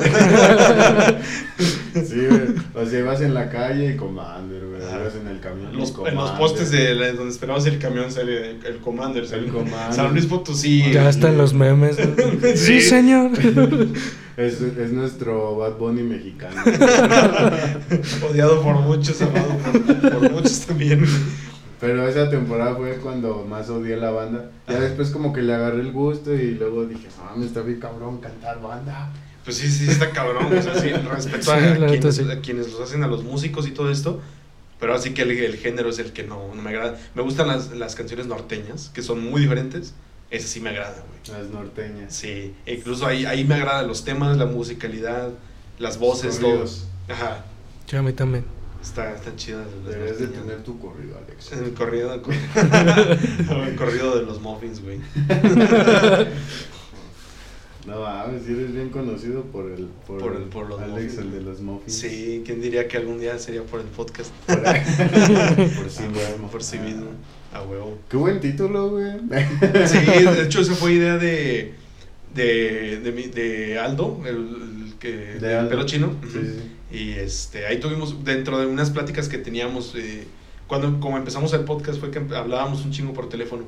Sí, 1.94 2.26
güey. 2.28 2.42
O 2.74 2.88
sea, 2.88 2.98
ibas 3.00 3.20
en 3.22 3.34
la 3.34 3.50
calle 3.50 3.92
y 3.92 3.96
Commander, 3.96 4.62
güey. 4.66 4.80
Ibas 4.80 5.14
en 5.16 5.26
el 5.26 5.40
camión. 5.40 5.74
y 5.74 5.78
Los, 5.78 5.92
en 6.06 6.14
los 6.14 6.30
postes 6.32 6.70
de 6.70 6.94
la- 6.94 7.12
donde 7.12 7.32
esperabas 7.32 7.66
el 7.66 7.78
camión 7.78 8.10
sale 8.12 8.52
el 8.64 8.78
Commander. 8.78 9.22
El 9.24 9.28
San, 9.28 9.48
Commander. 9.48 9.92
San 9.92 10.12
Luis 10.12 10.26
Potosí. 10.26 10.92
Ya 10.92 11.08
están 11.08 11.36
los 11.38 11.52
memes. 11.54 11.96
¿no? 11.98 12.14
Sí. 12.54 12.56
Sí, 12.56 12.80
señor. 12.80 13.30
Es, 14.38 14.60
es 14.60 14.92
nuestro 14.92 15.56
Bad 15.56 15.78
Bunny 15.78 16.04
mexicano. 16.04 16.62
Odiado 18.30 18.62
por 18.62 18.76
muchos, 18.76 19.20
amado 19.20 19.48
por, 19.58 20.10
por 20.12 20.30
muchos 20.30 20.60
también. 20.60 21.04
Pero 21.80 22.08
esa 22.08 22.28
temporada 22.28 22.74
fue 22.74 22.96
cuando 22.96 23.44
más 23.48 23.70
odié 23.70 23.96
la 23.96 24.10
banda. 24.10 24.50
Ya 24.68 24.80
después 24.80 25.10
como 25.10 25.32
que 25.32 25.42
le 25.42 25.54
agarré 25.54 25.80
el 25.80 25.92
gusto 25.92 26.34
y 26.34 26.52
luego 26.52 26.84
dije, 26.86 27.06
ah, 27.20 27.34
me 27.36 27.46
está 27.46 27.60
bien 27.60 27.78
cabrón 27.78 28.18
cantar 28.18 28.60
banda. 28.60 29.12
Pues 29.44 29.56
sí, 29.56 29.70
sí, 29.70 29.88
está 29.88 30.10
cabrón. 30.10 30.46
O 30.46 30.62
sea, 30.62 30.74
sí, 30.74 30.88
respeto 31.10 31.42
Sí, 31.44 31.50
a, 31.50 31.56
la 31.56 31.86
neta, 31.86 31.88
quienes, 31.88 32.16
sí. 32.16 32.30
a 32.30 32.40
quienes 32.40 32.72
los 32.72 32.80
hacen, 32.80 33.04
a 33.04 33.06
los 33.06 33.22
músicos 33.22 33.66
y 33.68 33.70
todo 33.70 33.90
esto. 33.90 34.20
Pero 34.80 34.94
así 34.94 35.14
que 35.14 35.22
el, 35.22 35.30
el 35.30 35.56
género 35.56 35.88
es 35.90 35.98
el 35.98 36.12
que 36.12 36.24
no, 36.24 36.54
no 36.54 36.60
me 36.62 36.70
agrada. 36.70 36.98
Me 37.14 37.22
gustan 37.22 37.48
las, 37.48 37.70
las 37.72 37.94
canciones 37.94 38.26
norteñas, 38.26 38.90
que 38.92 39.02
son 39.02 39.24
muy 39.24 39.40
diferentes. 39.42 39.94
Ese 40.30 40.46
sí 40.48 40.60
me 40.60 40.70
agrada, 40.70 41.02
güey. 41.08 41.38
Las 41.40 41.48
norteñas. 41.50 42.12
Sí, 42.14 42.54
e 42.66 42.74
incluso 42.74 43.06
ahí, 43.06 43.24
ahí 43.24 43.44
me 43.44 43.54
agradan 43.54 43.86
los 43.88 44.04
temas, 44.04 44.36
la 44.36 44.46
musicalidad, 44.46 45.30
las 45.78 45.98
voces, 45.98 46.38
todo. 46.38 46.50
Corridos. 46.50 46.86
Ajá, 47.08 47.44
Sí, 47.86 47.96
a 47.96 48.02
mí 48.02 48.12
también. 48.12 48.44
Está, 48.88 49.14
está 49.14 49.34
chida. 49.36 49.64
las 49.84 49.94
Deberías 49.94 50.18
de 50.18 50.26
tener 50.28 50.62
tu 50.62 50.78
corrido, 50.78 51.16
Alex. 51.24 51.52
El 51.52 51.72
corrido, 51.74 52.12
el, 52.14 52.20
el 53.68 53.76
corrido 53.76 54.18
de 54.18 54.24
los 54.26 54.40
muffins, 54.40 54.82
güey. 54.82 54.98
No 57.86 58.00
mames, 58.02 58.42
si 58.44 58.52
eres 58.52 58.74
bien 58.74 58.90
conocido 58.90 59.44
por 59.44 59.70
el 59.70 59.86
por, 60.06 60.18
Por 60.18 60.36
el- 60.36 60.42
por 60.42 60.68
los 60.68 60.78
Alex, 60.78 60.90
muffins. 61.14 61.18
el 61.18 61.30
de 61.32 61.40
los 61.40 61.60
muffins. 61.60 61.96
Sí, 61.96 62.42
¿quién 62.44 62.60
diría 62.60 62.86
que 62.86 62.98
algún 62.98 63.18
día 63.18 63.38
sería 63.38 63.62
por 63.62 63.80
el 63.80 63.86
podcast? 63.86 64.30
Por, 64.46 64.56
por 64.62 65.88
sí 65.90 66.02
A 66.02 66.08
mismo. 66.08 66.48
Por 66.50 66.62
sí 66.62 66.78
mismo. 66.78 67.06
A 67.54 67.62
huevo. 67.62 67.96
Qué 68.10 68.18
buen 68.18 68.40
título, 68.40 68.90
güey. 68.90 69.12
Sí, 69.86 69.98
de 70.04 70.42
hecho 70.42 70.60
esa 70.60 70.74
fue 70.74 70.92
idea 70.94 71.16
de 71.16 71.72
de, 72.34 73.00
de, 73.02 73.12
mi- 73.12 73.28
de 73.28 73.78
Aldo, 73.78 74.20
el, 74.26 74.36
el 74.36 74.94
que 75.00 75.10
De 75.40 75.54
Aldo. 75.56 75.70
pelo 75.70 75.86
chino. 75.86 76.14
Sí, 76.30 76.40
sí. 76.42 76.72
Y 76.90 77.12
este, 77.12 77.66
ahí 77.66 77.80
tuvimos, 77.80 78.24
dentro 78.24 78.58
de 78.58 78.66
unas 78.66 78.90
pláticas 78.90 79.28
que 79.28 79.38
teníamos, 79.38 79.94
eh, 79.94 80.26
cuando 80.66 81.00
como 81.00 81.16
empezamos 81.18 81.52
el 81.52 81.64
podcast 81.64 82.00
fue 82.00 82.10
que 82.10 82.18
hablábamos 82.34 82.84
un 82.84 82.92
chingo 82.92 83.12
por 83.12 83.28
teléfono. 83.28 83.64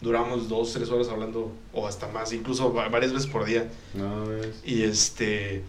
Duramos 0.00 0.48
dos, 0.48 0.72
tres 0.72 0.88
horas 0.90 1.08
hablando, 1.08 1.52
o 1.72 1.86
hasta 1.86 2.08
más, 2.08 2.32
incluso 2.32 2.72
va- 2.74 2.88
varias 2.88 3.12
veces 3.12 3.28
por 3.28 3.44
día. 3.44 3.70
No. 3.94 4.24
Y 4.64 4.82
este. 4.82 5.62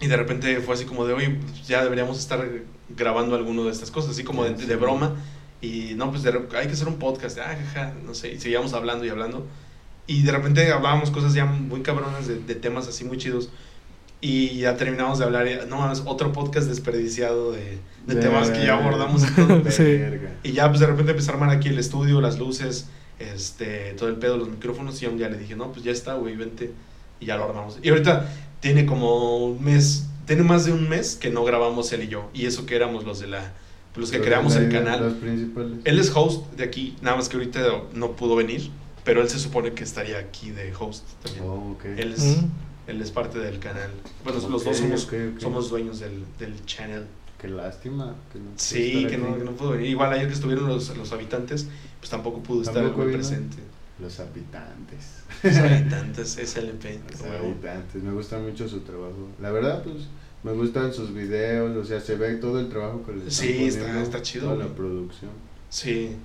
Y 0.00 0.06
de 0.06 0.16
repente 0.16 0.60
fue 0.60 0.74
así 0.74 0.86
como 0.86 1.06
de, 1.06 1.14
pues 1.14 1.66
ya 1.68 1.82
deberíamos 1.84 2.18
estar 2.18 2.44
grabando 2.88 3.36
alguno 3.36 3.64
de 3.64 3.70
estas 3.70 3.90
cosas, 3.90 4.12
así 4.12 4.24
como 4.24 4.44
de, 4.44 4.76
broma. 4.76 5.14
Y 5.60 5.92
no, 5.94 6.10
pues 6.10 6.22
de 6.22 6.30
hay 6.56 6.66
que 6.66 6.72
hacer 6.72 6.88
un 6.88 6.98
podcast, 6.98 7.38
ah, 7.38 7.54
jaja, 7.54 7.94
no 8.04 8.14
sé. 8.14 8.32
Y 8.32 8.40
seguíamos 8.40 8.72
hablando 8.72 9.04
y 9.04 9.10
hablando. 9.10 9.46
Y 10.06 10.22
de 10.22 10.32
repente 10.32 10.72
hablábamos 10.72 11.10
cosas 11.10 11.34
ya 11.34 11.44
muy 11.44 11.82
cabronas 11.82 12.26
de, 12.26 12.38
de 12.40 12.54
temas 12.54 12.88
así 12.88 13.04
muy 13.04 13.18
chidos. 13.18 13.50
Y 14.20 14.58
ya 14.58 14.76
terminamos 14.76 15.18
de 15.18 15.24
hablar, 15.24 15.46
y, 15.46 15.66
no 15.68 15.78
mames, 15.78 16.02
otro 16.04 16.32
podcast 16.32 16.68
desperdiciado 16.68 17.52
de, 17.52 17.78
de 18.06 18.16
temas 18.16 18.50
que 18.50 18.64
ya 18.66 18.78
abordamos 18.78 19.22
y. 19.66 19.70
Sí. 19.70 20.52
Ya 20.52 20.68
pues 20.68 20.80
de 20.80 20.86
repente 20.86 21.12
empecé 21.12 21.30
a 21.30 21.34
armar 21.34 21.50
aquí 21.50 21.68
el 21.68 21.78
estudio, 21.78 22.20
las 22.20 22.38
luces, 22.38 22.88
este, 23.18 23.94
todo 23.94 24.08
el 24.08 24.16
pedo, 24.16 24.36
los 24.36 24.48
micrófonos 24.48 25.00
y 25.00 25.06
ya 25.06 25.10
un 25.10 25.18
día 25.18 25.28
le 25.28 25.38
dije, 25.38 25.56
no, 25.56 25.72
pues 25.72 25.84
ya 25.84 25.92
está, 25.92 26.14
güey, 26.14 26.36
vente. 26.36 26.72
Y 27.18 27.26
ya 27.26 27.36
lo 27.36 27.44
armamos. 27.44 27.78
Y 27.82 27.88
ahorita 27.88 28.28
tiene 28.60 28.84
como 28.86 29.38
un 29.38 29.62
mes, 29.62 30.06
tiene 30.26 30.42
más 30.42 30.64
de 30.66 30.72
un 30.72 30.88
mes 30.88 31.16
que 31.16 31.30
no 31.30 31.44
grabamos 31.44 31.92
él 31.92 32.04
y 32.04 32.08
yo. 32.08 32.30
Y 32.34 32.46
eso 32.46 32.66
que 32.66 32.76
éramos 32.76 33.04
los 33.04 33.20
de 33.20 33.26
la, 33.26 33.52
los 33.96 34.10
que 34.10 34.18
Los 34.18 34.26
creamos 34.26 34.56
el 34.56 34.70
canal. 34.70 35.02
Los 35.02 35.14
principales. 35.14 35.78
Él 35.84 35.98
es 35.98 36.12
host 36.14 36.50
de 36.52 36.64
aquí, 36.64 36.96
nada 37.02 37.16
más 37.16 37.28
que 37.28 37.36
ahorita 37.36 37.60
no 37.94 38.12
pudo 38.12 38.36
venir, 38.36 38.70
pero 39.04 39.22
él 39.22 39.28
se 39.28 39.38
supone 39.38 39.72
que 39.72 39.84
estaría 39.84 40.18
aquí 40.18 40.50
de 40.50 40.72
host 40.78 41.04
también. 41.22 41.44
Oh, 41.44 41.72
ok. 41.72 41.84
Él 41.96 42.12
es, 42.12 42.38
Mm. 42.38 42.69
Él 42.90 43.00
es 43.00 43.10
parte 43.10 43.38
del 43.38 43.58
canal. 43.58 43.90
Bueno, 44.24 44.40
los 44.48 44.64
dos 44.64 44.76
somos, 44.76 45.08
somos 45.38 45.70
dueños 45.70 46.00
del, 46.00 46.24
del 46.38 46.64
channel. 46.66 47.06
Qué 47.40 47.48
lástima. 47.48 48.14
Que 48.32 48.38
no 48.38 48.50
Sí, 48.56 49.06
que 49.08 49.16
no, 49.16 49.36
que 49.38 49.44
no 49.44 49.52
pudo 49.52 49.70
venir. 49.70 49.88
Igual 49.90 50.12
ayer 50.12 50.26
que 50.28 50.34
estuvieron 50.34 50.68
los, 50.68 50.94
los 50.96 51.10
habitantes, 51.12 51.66
pues 51.98 52.10
tampoco 52.10 52.42
pudo 52.42 52.62
estar 52.62 52.82
muy 52.82 53.06
vino. 53.06 53.12
presente. 53.18 53.56
Los 53.98 54.18
habitantes. 54.20 55.22
Los 55.42 55.56
habitantes, 55.58 56.28
SLP. 56.32 56.84
Los 57.10 57.20
huevo. 57.22 57.36
habitantes. 57.46 58.02
Me 58.02 58.12
gusta 58.12 58.38
mucho 58.38 58.68
su 58.68 58.80
trabajo. 58.80 59.28
La 59.40 59.50
verdad, 59.50 59.82
pues, 59.82 60.04
me 60.42 60.52
gustan 60.52 60.92
sus 60.92 61.12
videos. 61.14 61.76
O 61.76 61.84
sea, 61.84 62.00
se 62.00 62.16
ve 62.16 62.34
todo 62.36 62.60
el 62.60 62.68
trabajo 62.68 63.02
que 63.06 63.12
le 63.12 63.18
están 63.18 63.30
Sí, 63.32 63.64
está- 63.64 63.80
poniendo, 63.80 64.02
está 64.04 64.22
chido, 64.22 64.52
Toda 64.52 64.64
la 64.66 64.74
producción. 64.74 65.30
Sí. 65.70 66.16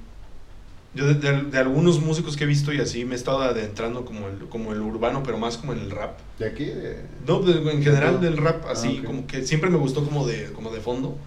Yo 0.96 1.06
de, 1.08 1.16
de- 1.16 1.42
de 1.44 1.58
algunos 1.58 2.00
músicos 2.00 2.38
que 2.38 2.46
he 2.46 2.48
visto 2.48 2.72
y 2.74 2.80
así 2.80 3.04
me 3.06 3.14
he 3.14 3.18
estado 3.18 3.42
adentrando 3.42 4.06
como 4.06 4.28
el, 4.30 4.38
como 4.48 4.72
el 4.74 4.80
urbano, 4.82 5.22
pero 5.24 5.38
más 5.38 5.58
como 5.58 5.74
en 5.74 5.80
el 5.80 5.92
rap. 5.92 6.18
De 6.40 6.48
aquí, 6.48 6.66
de... 6.66 7.02
No, 7.28 7.42
de- 7.42 7.70
en 7.72 7.84
general 7.84 8.22
del 8.22 8.38
rap, 8.38 8.66
así 8.70 8.96
Ah, 8.98 9.00
ok. 9.02 9.06
como 9.06 9.28
que 9.28 9.46
siempre 9.46 9.70
me 9.70 9.78
gustó 9.78 10.06
como 10.06 10.26
de, 10.26 10.52
como 10.54 10.72
de 10.72 10.80
fondo, 10.80 11.18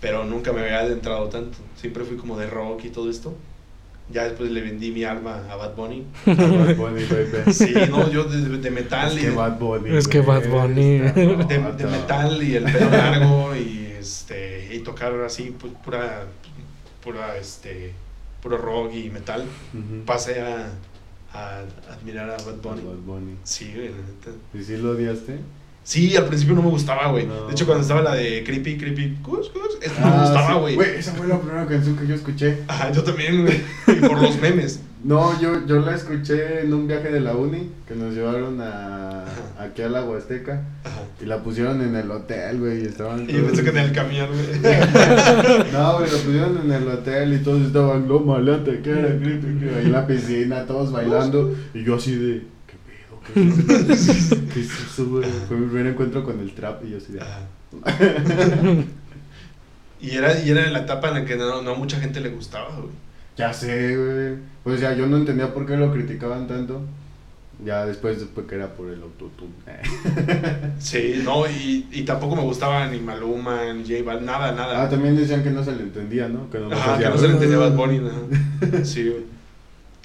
pero 0.00 0.24
nunca 0.24 0.52
me 0.52 0.60
había 0.62 0.78
adentrado 0.80 1.28
tanto. 1.28 1.58
Siempre 1.76 2.04
fui 2.04 2.16
como 2.16 2.38
de 2.38 2.46
rock 2.48 2.84
y 2.86 2.88
todo 2.88 3.10
esto. 3.10 3.34
Ya 4.12 4.24
después 4.24 4.50
le 4.50 4.60
vendí 4.60 4.90
mi 4.90 5.04
alma 5.04 5.44
a 5.48 5.54
Bad 5.54 5.76
Bunny. 5.76 6.04
Bad 6.26 6.74
Bunny, 6.76 7.04
baby. 7.04 7.52
Sí, 7.52 7.72
no, 7.90 8.10
yo 8.10 8.24
de, 8.24 8.58
de 8.58 8.70
metal 8.70 9.12
Es 9.12 9.18
y 9.18 9.26
que 9.26 9.30
Bad 9.30 9.58
Bunny. 9.58 9.96
Es 9.96 10.08
que 10.08 10.20
Bad 10.20 10.48
Bunny. 10.48 10.98
de, 10.98 11.86
metal 11.88 12.42
y 12.42 12.56
el 12.56 12.64
pelo 12.64 12.90
largo 12.90 13.54
y 13.54 13.92
este 14.00 14.74
y 14.74 14.78
tocar 14.80 15.12
así 15.24 15.54
pu- 15.60 15.72
pura 15.84 16.24
pura 17.04 17.36
este 17.36 17.92
puro 18.42 18.56
rock 18.58 18.92
y 18.94 19.10
metal 19.10 19.44
Ujú. 19.74 20.04
pasé 20.04 20.40
a, 20.40 20.70
a 21.32 21.60
admirar 21.92 22.30
a 22.30 22.36
Bad 22.36 22.56
Bunny 22.62 22.82
Bad 22.82 22.96
Bunny. 23.06 23.34
sí 23.44 23.72
güey, 23.74 23.88
la 23.90 23.96
neta. 23.96 24.30
¿Y 24.54 24.62
si 24.62 24.76
lo 24.76 24.90
odiaste? 24.92 25.38
sí 25.82 26.14
al 26.16 26.26
principio 26.26 26.54
no 26.54 26.62
me 26.62 26.68
gustaba 26.70 27.10
güey 27.10 27.26
No. 27.26 27.46
de 27.46 27.52
hecho 27.52 27.64
cuando 27.66 27.82
estaba 27.82 28.02
la 28.02 28.14
de 28.14 28.44
creepy 28.44 28.76
creepy 28.76 29.16
cus, 29.22 29.48
cus, 29.48 29.78
esta 29.80 30.00
no 30.00 30.06
Ah, 30.06 30.10
me 30.16 30.20
gustaba 30.22 30.68
sí. 30.68 30.74
güey 30.74 30.90
esa 30.96 31.12
fue 31.14 31.26
la 31.26 31.40
primera 31.40 31.66
canción 31.66 31.96
que 31.96 32.06
yo 32.06 32.14
escuché. 32.14 32.62
Ajá, 32.68 32.92
yo 32.92 33.02
también 33.02 33.42
güey 33.42 33.60
y 33.88 34.00
por 34.06 34.20
los 34.20 34.38
memes 34.40 34.80
No, 35.02 35.40
yo, 35.40 35.66
yo 35.66 35.80
la 35.80 35.94
escuché 35.94 36.60
en 36.60 36.74
un 36.74 36.86
viaje 36.86 37.10
de 37.10 37.20
la 37.20 37.34
uni 37.34 37.70
que 37.88 37.94
nos 37.94 38.14
llevaron 38.14 38.60
a, 38.60 39.24
aquí 39.58 39.80
a 39.80 39.88
la 39.88 40.04
Huasteca 40.04 40.62
y 41.22 41.24
la 41.24 41.42
pusieron 41.42 41.80
en 41.80 41.96
el 41.96 42.10
hotel, 42.10 42.60
güey, 42.60 42.82
y 42.82 42.86
estaban 42.86 43.28
y 43.28 43.32
yo 43.32 43.46
pensé 43.46 43.64
que 43.64 43.70
en 43.70 43.78
el 43.78 43.92
camión 43.92 44.28
güey 44.28 44.60
No, 45.72 45.98
güey, 45.98 46.10
la 46.10 46.18
pusieron 46.18 46.58
en 46.64 46.72
el 46.72 46.86
hotel 46.88 47.32
y 47.32 47.38
todos 47.38 47.62
estaban 47.62 48.08
lo 48.08 48.20
malate, 48.20 48.80
que 48.80 48.90
era 48.90 49.08
ahí 49.08 49.86
en 49.86 49.92
la 49.92 50.06
piscina, 50.06 50.66
todos 50.66 50.92
bailando 50.92 51.56
y 51.72 51.82
yo 51.82 51.94
así 51.94 52.16
de, 52.16 52.42
¿qué 52.66 52.76
pedo? 52.84 53.20
¿Qué 53.86 53.92
es 53.94 54.08
eso? 54.08 54.36
¿Qué 54.52 54.60
es 54.60 54.70
eso, 54.70 55.06
güey? 55.06 55.24
Fue 55.48 55.56
mi 55.56 55.66
primer 55.66 55.86
encuentro 55.86 56.22
con 56.24 56.40
el 56.40 56.52
trap 56.52 56.84
y 56.84 56.90
yo 56.90 56.98
así 56.98 57.12
de, 57.12 57.20
Ajá. 57.22 57.48
y 60.02 60.10
era 60.10 60.38
y 60.38 60.50
era 60.50 60.68
la 60.70 60.80
etapa 60.80 61.08
en 61.08 61.14
la 61.14 61.24
que 61.24 61.36
no, 61.36 61.62
no 61.62 61.70
a 61.70 61.74
mucha 61.74 61.98
gente 61.98 62.20
le 62.20 62.28
gustaba 62.28 62.68
güey 62.76 62.90
ya 63.40 63.52
sé, 63.52 63.96
güey. 63.96 64.36
Pues 64.62 64.80
ya 64.80 64.94
yo 64.94 65.06
no 65.06 65.16
entendía 65.16 65.52
por 65.52 65.66
qué 65.66 65.76
lo 65.76 65.92
criticaban 65.92 66.46
tanto. 66.46 66.82
Ya 67.64 67.84
después, 67.84 68.18
después 68.18 68.46
que 68.46 68.54
era 68.54 68.68
por 68.68 68.88
el 68.88 69.02
autotune. 69.02 69.52
Sí, 70.78 71.20
no, 71.24 71.46
y, 71.46 71.86
y 71.92 72.02
tampoco 72.04 72.34
me 72.36 72.42
gustaba 72.42 72.86
ni 72.86 73.00
Maluma, 73.00 73.72
ni 73.74 73.82
J 73.82 74.02
Balvin, 74.02 74.24
nada, 74.26 74.52
nada. 74.52 74.82
Ah, 74.82 74.88
también 74.88 75.14
decían 75.16 75.42
que 75.42 75.50
no 75.50 75.62
se 75.62 75.72
le 75.72 75.82
entendía, 75.82 76.26
¿no? 76.28 76.48
Que 76.50 76.58
no 76.58 76.72
Ajá, 76.72 76.98
que 76.98 77.04
no 77.08 77.18
se 77.18 77.26
le 77.28 77.34
entendía 77.34 77.58
Bad 77.58 77.74
Bunny, 77.76 77.98
ajá. 78.08 78.84
Sí, 78.84 79.02
güey. 79.08 79.24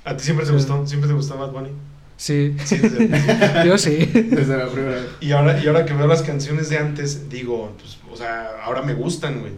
¿A 0.04 0.18
ti 0.18 0.24
siempre 0.26 0.46
te 0.46 0.52
gustó? 0.52 0.86
¿Siempre 0.86 1.08
te 1.08 1.14
gustó 1.16 1.38
Bad 1.38 1.52
Bunny? 1.52 1.70
Sí, 2.18 2.56
Sí, 2.64 2.78
desde- 2.78 3.66
yo 3.66 3.78
sí. 3.78 3.96
Desde 4.14 4.58
la 4.58 4.68
primera 4.68 4.96
vez. 4.96 5.06
y, 5.22 5.32
ahora, 5.32 5.62
y 5.64 5.68
ahora 5.68 5.86
que 5.86 5.94
veo 5.94 6.08
las 6.08 6.22
canciones 6.24 6.70
de 6.70 6.78
antes, 6.78 7.30
digo, 7.30 7.72
pues, 7.80 7.98
o 8.12 8.18
sea, 8.18 8.50
ahora 8.64 8.82
me 8.82 8.94
gustan, 8.96 9.40
güey. 9.40 9.54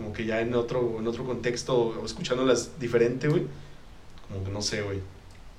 Como 0.00 0.14
que 0.14 0.24
ya 0.24 0.40
en 0.40 0.54
otro, 0.54 0.96
en 0.98 1.06
otro 1.06 1.24
contexto, 1.26 2.00
escuchándolas 2.06 2.70
diferente, 2.80 3.28
güey. 3.28 3.42
Como 4.28 4.44
que 4.44 4.50
no 4.50 4.62
sé, 4.62 4.80
güey. 4.80 5.00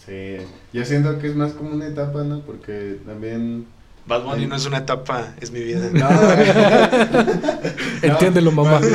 Sí, 0.03 0.37
yo 0.73 0.83
siento 0.83 1.19
que 1.19 1.27
es 1.27 1.35
más 1.35 1.51
como 1.51 1.69
una 1.75 1.85
etapa, 1.85 2.23
¿no? 2.23 2.39
Porque 2.41 2.97
también... 3.05 3.67
Bad 4.07 4.23
Bunny 4.23 4.47
no 4.47 4.55
es 4.55 4.65
una 4.65 4.79
etapa, 4.79 5.35
es 5.39 5.51
mi 5.51 5.59
vida. 5.63 5.87
No, 5.93 6.09
Entiéndelo, 8.01 8.51
mamá. 8.51 8.79
No, 8.79 8.87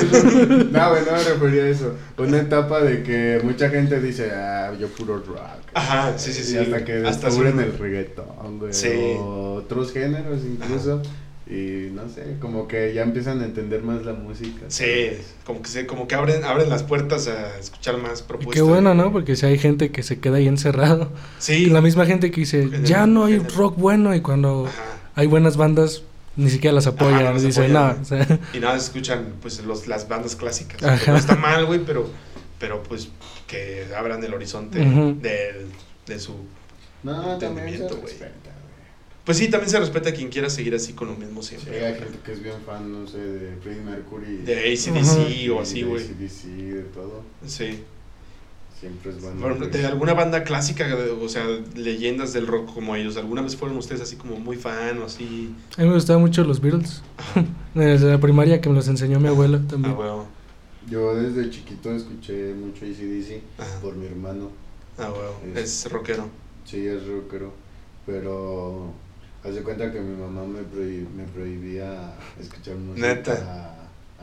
güey, 0.90 1.04
no 1.04 1.12
me 1.12 1.22
refería 1.22 1.62
a 1.62 1.68
eso. 1.68 1.94
Una 2.18 2.38
etapa 2.38 2.80
de 2.80 3.04
que 3.04 3.40
mucha 3.44 3.68
gente 3.70 4.00
dice, 4.00 4.32
ah, 4.32 4.72
yo 4.78 4.88
puro 4.88 5.18
rock. 5.18 5.38
Ajá, 5.74 6.18
sí, 6.18 6.32
sí, 6.32 6.42
sí. 6.42 6.54
Y 6.54 6.58
hasta 6.58 6.84
que 6.84 7.06
Hasta 7.06 7.26
descubren 7.28 7.54
su- 7.54 7.60
el 7.60 7.78
reggaetón, 7.78 8.58
güey. 8.58 8.72
Sí. 8.72 8.88
O 9.20 9.54
otros 9.54 9.92
géneros 9.92 10.40
incluso. 10.44 11.00
Y 11.48 11.90
no 11.92 12.08
sé, 12.08 12.38
como 12.40 12.66
que 12.66 12.92
ya 12.92 13.02
empiezan 13.02 13.40
a 13.40 13.44
entender 13.44 13.80
más 13.82 14.04
la 14.04 14.12
música. 14.14 14.62
Sí, 14.66 15.10
como 15.44 15.62
que, 15.62 15.68
se, 15.68 15.86
como 15.86 16.08
que 16.08 16.16
abren, 16.16 16.42
abren 16.44 16.68
las 16.68 16.82
puertas 16.82 17.28
a 17.28 17.56
escuchar 17.58 17.98
más 17.98 18.20
Y 18.20 18.24
propuestas. 18.24 18.54
qué 18.56 18.62
bueno, 18.62 18.94
¿no? 18.94 19.12
Porque 19.12 19.36
si 19.36 19.46
hay 19.46 19.56
gente 19.56 19.92
que 19.92 20.02
se 20.02 20.18
queda 20.18 20.38
ahí 20.38 20.48
encerrado. 20.48 21.12
Sí. 21.38 21.66
La 21.66 21.80
misma 21.80 22.04
gente 22.04 22.32
que 22.32 22.40
dice, 22.40 22.68
ya 22.82 23.06
no 23.06 23.26
hay 23.26 23.38
rock 23.38 23.76
bueno. 23.76 24.12
Y 24.14 24.22
cuando 24.22 24.66
Ajá. 24.66 24.82
hay 25.14 25.28
buenas 25.28 25.56
bandas, 25.56 26.02
ni 26.34 26.50
siquiera 26.50 26.74
las 26.74 26.88
apoyan. 26.88 27.14
Ajá, 27.26 27.32
no 27.34 27.40
Dicen, 27.40 27.72
no, 27.72 27.78
apoyan. 27.78 28.02
o 28.02 28.04
sea, 28.04 28.40
Y 28.52 28.58
nada, 28.58 28.76
escuchan 28.76 29.34
pues 29.40 29.62
los, 29.64 29.86
las 29.86 30.08
bandas 30.08 30.34
clásicas. 30.34 30.82
Ajá. 30.82 31.12
No 31.12 31.16
está 31.18 31.36
mal, 31.36 31.64
güey, 31.66 31.78
pero, 31.86 32.10
pero 32.58 32.82
pues 32.82 33.08
que 33.46 33.86
abran 33.96 34.22
el 34.24 34.34
horizonte 34.34 34.80
Ujú. 34.80 35.16
del- 35.22 35.68
de 36.08 36.18
su... 36.18 36.34
No, 37.04 37.34
Entendimiento, 37.34 37.96
güey. 37.98 38.14
Pues 39.26 39.36
sí, 39.38 39.48
también 39.50 39.68
se 39.68 39.78
respeta 39.80 40.08
a 40.10 40.12
quien 40.12 40.28
quiera 40.30 40.48
seguir 40.48 40.74
así 40.74 40.92
con 40.94 41.08
lo 41.08 41.14
mismo 41.16 41.42
Sí, 41.42 41.56
siempre. 41.56 41.84
hay 41.84 41.94
gente 41.98 42.18
que 42.24 42.32
es 42.32 42.42
bien 42.42 42.54
fan, 42.64 42.90
no 42.92 43.06
sé, 43.08 43.18
de 43.18 43.56
Freddie 43.56 43.82
Mercury. 43.82 44.36
De 44.38 44.54
ACDC 44.72 45.50
o 45.50 45.60
así, 45.60 45.80
de 45.82 45.86
güey. 45.88 46.04
AC/DC, 46.04 46.48
de 46.48 46.82
todo. 46.84 47.22
Sí. 47.44 47.82
Siempre 48.78 49.10
es 49.10 49.20
bueno. 49.22 49.66
De 49.66 49.86
alguna 49.86 50.14
banda 50.14 50.44
clásica, 50.44 50.86
de- 50.86 51.10
o 51.10 51.28
sea, 51.28 51.44
leyendas 51.74 52.32
del 52.34 52.46
rock 52.46 52.72
como 52.72 52.94
ellos, 52.94 53.16
¿alguna 53.16 53.42
vez 53.42 53.56
fueron 53.56 53.76
ustedes 53.78 54.00
así 54.02 54.16
como 54.16 54.38
muy 54.38 54.56
fan 54.56 54.98
o 54.98 55.06
así? 55.06 55.52
a 55.76 55.82
mí 55.82 55.88
me 55.88 55.94
gustaban 55.94 56.20
mucho 56.22 56.44
los 56.44 56.60
Beatles. 56.60 57.02
Desde 57.74 58.08
la 58.10 58.20
primaria 58.20 58.60
que 58.60 58.68
me 58.68 58.74
los 58.76 58.86
enseñó 58.88 59.18
mi 59.18 59.28
abuelo 59.28 59.58
Ah, 59.64 59.68
también. 59.68 59.96
huevo. 59.96 60.26
Yo 60.88 61.16
desde 61.16 61.50
chiquito 61.50 61.90
escuché 61.90 62.54
mucho 62.54 62.84
ACDC 62.84 63.40
Ajá. 63.58 63.80
por 63.80 63.96
mi 63.96 64.06
hermano. 64.06 64.50
Ah, 64.98 65.10
huevo. 65.10 65.40
Es- 65.56 65.84
Es 65.86 65.90
rockero. 65.90 66.28
Sí, 66.64 66.86
es 66.86 67.04
rockero. 67.08 67.52
Pero 68.04 68.92
haz 69.46 69.54
de 69.54 69.62
cuenta 69.62 69.92
que 69.92 70.00
mi 70.00 70.16
mamá 70.16 70.42
me, 70.44 70.60
prohib- 70.60 71.08
me 71.16 71.24
prohibía 71.24 72.12
escuchar 72.40 72.74
música 72.76 73.06
Neta. 73.08 73.74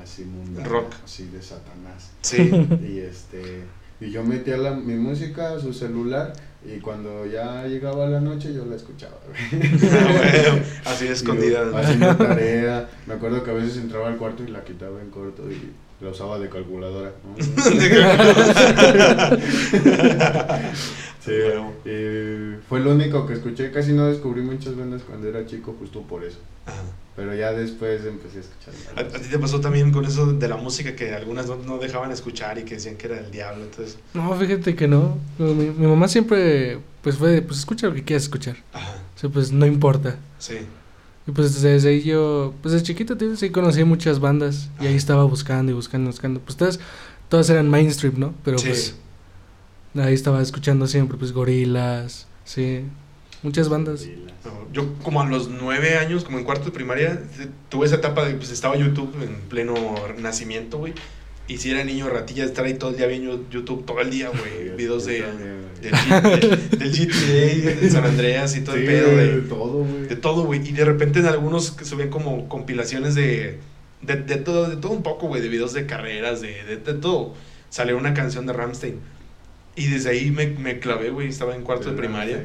así 0.02 0.24
mundana, 0.26 0.68
Rock. 0.68 0.94
así 1.04 1.26
de 1.28 1.42
Satanás. 1.42 2.12
Sí. 2.22 2.50
Y 2.88 3.00
este 3.00 3.64
Y 4.02 4.12
yo 4.12 4.24
metía 4.24 4.58
la, 4.58 4.72
mi 4.72 4.96
música 4.96 5.54
a 5.54 5.60
su 5.60 5.72
celular 5.74 6.34
y 6.66 6.80
cuando 6.80 7.26
ya 7.26 7.66
llegaba 7.68 8.08
la 8.08 8.22
noche 8.22 8.54
yo 8.54 8.66
la 8.66 8.76
escuchaba. 8.76 9.18
Ah, 9.26 10.60
Así 10.86 11.08
escondida. 11.08 11.64
Yo 11.66 11.78
Haciendo 11.78 12.16
tarea. 12.16 12.90
Me 13.06 13.14
acuerdo 13.16 13.44
que 13.44 13.52
a 13.52 13.54
veces 13.54 13.78
entraba 13.78 14.08
al 14.08 14.18
cuarto 14.18 14.44
y 14.44 14.48
la 14.48 14.64
quitaba 14.64 15.02
en 15.02 15.10
corto 15.10 15.44
y 15.52 15.72
la 16.02 16.10
usaba 16.10 16.40
de 16.40 16.50
calculadora. 16.50 17.12
¿no? 17.24 17.36
Sí, 21.24 21.32
Huevo. 21.32 21.74
y 21.86 22.58
fue 22.68 22.82
lo 22.82 22.92
único 22.92 23.26
que 23.26 23.36
escuché. 23.36 23.72
Casi 23.72 23.94
no 23.94 24.08
descubrí 24.08 24.42
muchas 24.42 24.76
bandas 24.76 25.04
cuando 25.04 25.30
era 25.30 25.46
chico, 25.46 25.74
justo 25.80 26.02
por 26.02 26.26
eso. 26.26 26.40
Ajá. 26.66 26.82
Pero 27.16 27.34
ya 27.34 27.54
después 27.54 28.04
empecé 28.06 28.40
a 28.40 28.42
escuchar. 28.42 28.74
¿A, 28.98 29.00
a 29.16 29.20
ti 29.22 29.30
te 29.30 29.40
pasó 29.40 29.62
también 29.62 29.94
con 29.94 30.04
eso 30.04 30.34
de 30.34 30.48
la 30.50 30.58
música 30.58 30.98
que 30.98 31.14
algunas 31.14 31.48
no, 31.48 31.56
no 31.56 31.78
dejaban 31.78 32.12
escuchar 32.12 32.58
y 32.58 32.64
que 32.64 32.76
decían 32.76 32.98
que 32.98 33.08
era 33.08 33.16
del 33.22 33.32
diablo? 33.32 33.64
Entonces, 33.64 33.98
No, 34.14 34.36
fíjate 34.36 34.76
que 34.76 34.90
no. 34.90 35.18
No, 35.40 35.54
Mi, 35.54 35.70
mi 35.70 35.88
mamá 35.88 36.10
siempre, 36.10 36.80
pues 37.02 37.16
fue, 37.16 37.30
de, 37.32 37.42
pues 37.42 37.60
escucha 37.60 37.88
lo 37.88 37.94
que 37.94 38.04
quieras 38.04 38.24
escuchar. 38.24 38.58
ajá, 38.74 38.96
O 39.16 39.20
sea, 39.20 39.30
pues 39.30 39.54
no 39.54 39.66
importa. 39.66 40.18
sí. 40.40 40.58
Y 41.28 41.32
pues 41.32 41.62
desde 41.62 41.90
ahí 41.90 42.02
yo, 42.02 42.54
pues 42.62 42.74
desde 42.74 42.86
chiquito 42.86 43.16
tío, 43.18 43.36
sí 43.38 43.50
conocí 43.50 43.84
muchas 43.84 44.20
bandas 44.20 44.70
y 44.82 44.88
ahí 44.88 44.96
estaba 44.96 45.24
buscando 45.24 45.72
y 45.72 45.76
buscando 45.76 46.10
y 46.10 46.12
buscando. 46.12 46.40
Pues 46.42 46.58
todas, 46.58 46.80
todas 47.30 47.50
eran 47.50 47.70
mainstream, 47.70 48.16
¿no? 48.18 48.34
Pero 48.44 48.58
Sí. 48.58 48.68
pues 48.68 48.96
ahí 49.96 50.14
estaba 50.14 50.42
escuchando 50.42 50.86
siempre, 50.88 51.18
pues 51.18 51.32
gorilas, 51.32 52.28
sí, 52.44 52.82
muchas 53.42 53.70
bandas. 53.70 54.06
Yo 54.74 54.94
como 55.04 55.22
a 55.22 55.26
los 55.26 55.48
nueve 55.50 55.98
años, 55.98 56.24
como 56.26 56.40
en 56.40 56.44
cuarto 56.44 56.66
de 56.66 56.72
primaria, 56.72 57.24
tuve 57.70 57.86
esa 57.86 57.96
etapa 57.96 58.26
de, 58.26 58.34
pues 58.34 58.50
estaba 58.52 58.76
YouTube 58.76 59.16
en 59.22 59.36
pleno 59.50 59.76
nacimiento, 60.20 60.78
güey. 60.80 60.94
Y 61.48 61.58
si 61.58 61.72
era 61.72 61.84
niño 61.84 62.10
ratilla, 62.10 62.46
estar 62.46 62.64
ahí 62.66 62.76
todo 62.76 62.92
el 62.92 62.98
día 62.98 63.08
viendo 63.08 63.50
YouTube, 63.50 63.86
todo 63.86 64.00
el 64.00 64.10
día, 64.10 64.30
güey. 64.30 64.76
Videos 64.78 65.06
de, 65.06 65.24
del, 65.82 65.92
GTA, 65.92 67.80
de 67.82 67.90
San 67.92 68.06
Andreas 68.06 68.56
y 68.56 68.62
todo 68.62 68.76
el 68.76 68.86
pedo 68.86 69.18
de, 69.18 69.42
todo, 69.42 69.84
güey. 69.84 70.08
de 70.08 70.16
todo, 70.16 70.44
güey. 70.46 70.68
Y 70.68 70.72
de 70.72 70.86
repente 70.86 71.20
en 71.20 71.26
algunos 71.26 71.72
que 71.72 71.84
subían 71.84 72.10
como 72.10 72.48
compilaciones 72.48 73.14
de, 73.16 73.60
de, 74.02 74.16
de 74.16 74.38
todo, 74.38 74.70
de 74.70 74.78
todo 74.78 74.94
un 74.94 75.04
poco, 75.04 75.28
güey, 75.28 75.42
de 75.42 75.50
videos 75.50 75.74
de 75.74 75.86
carreras, 75.86 76.40
de, 76.40 76.64
de, 76.64 76.78
de 76.78 76.94
todo. 76.94 77.34
Salió 77.70 77.98
una 77.98 78.14
canción 78.14 78.46
de 78.46 78.54
Ramstein. 78.54 79.00
Y 79.76 79.88
desde 79.88 80.12
ahí 80.12 80.32
me, 80.32 80.48
me 80.48 80.80
clavé, 80.80 81.10
güey, 81.10 81.28
estaba 81.28 81.56
en 81.56 81.64
cuarto 81.64 81.90
de 81.92 81.98
primaria. 81.98 82.44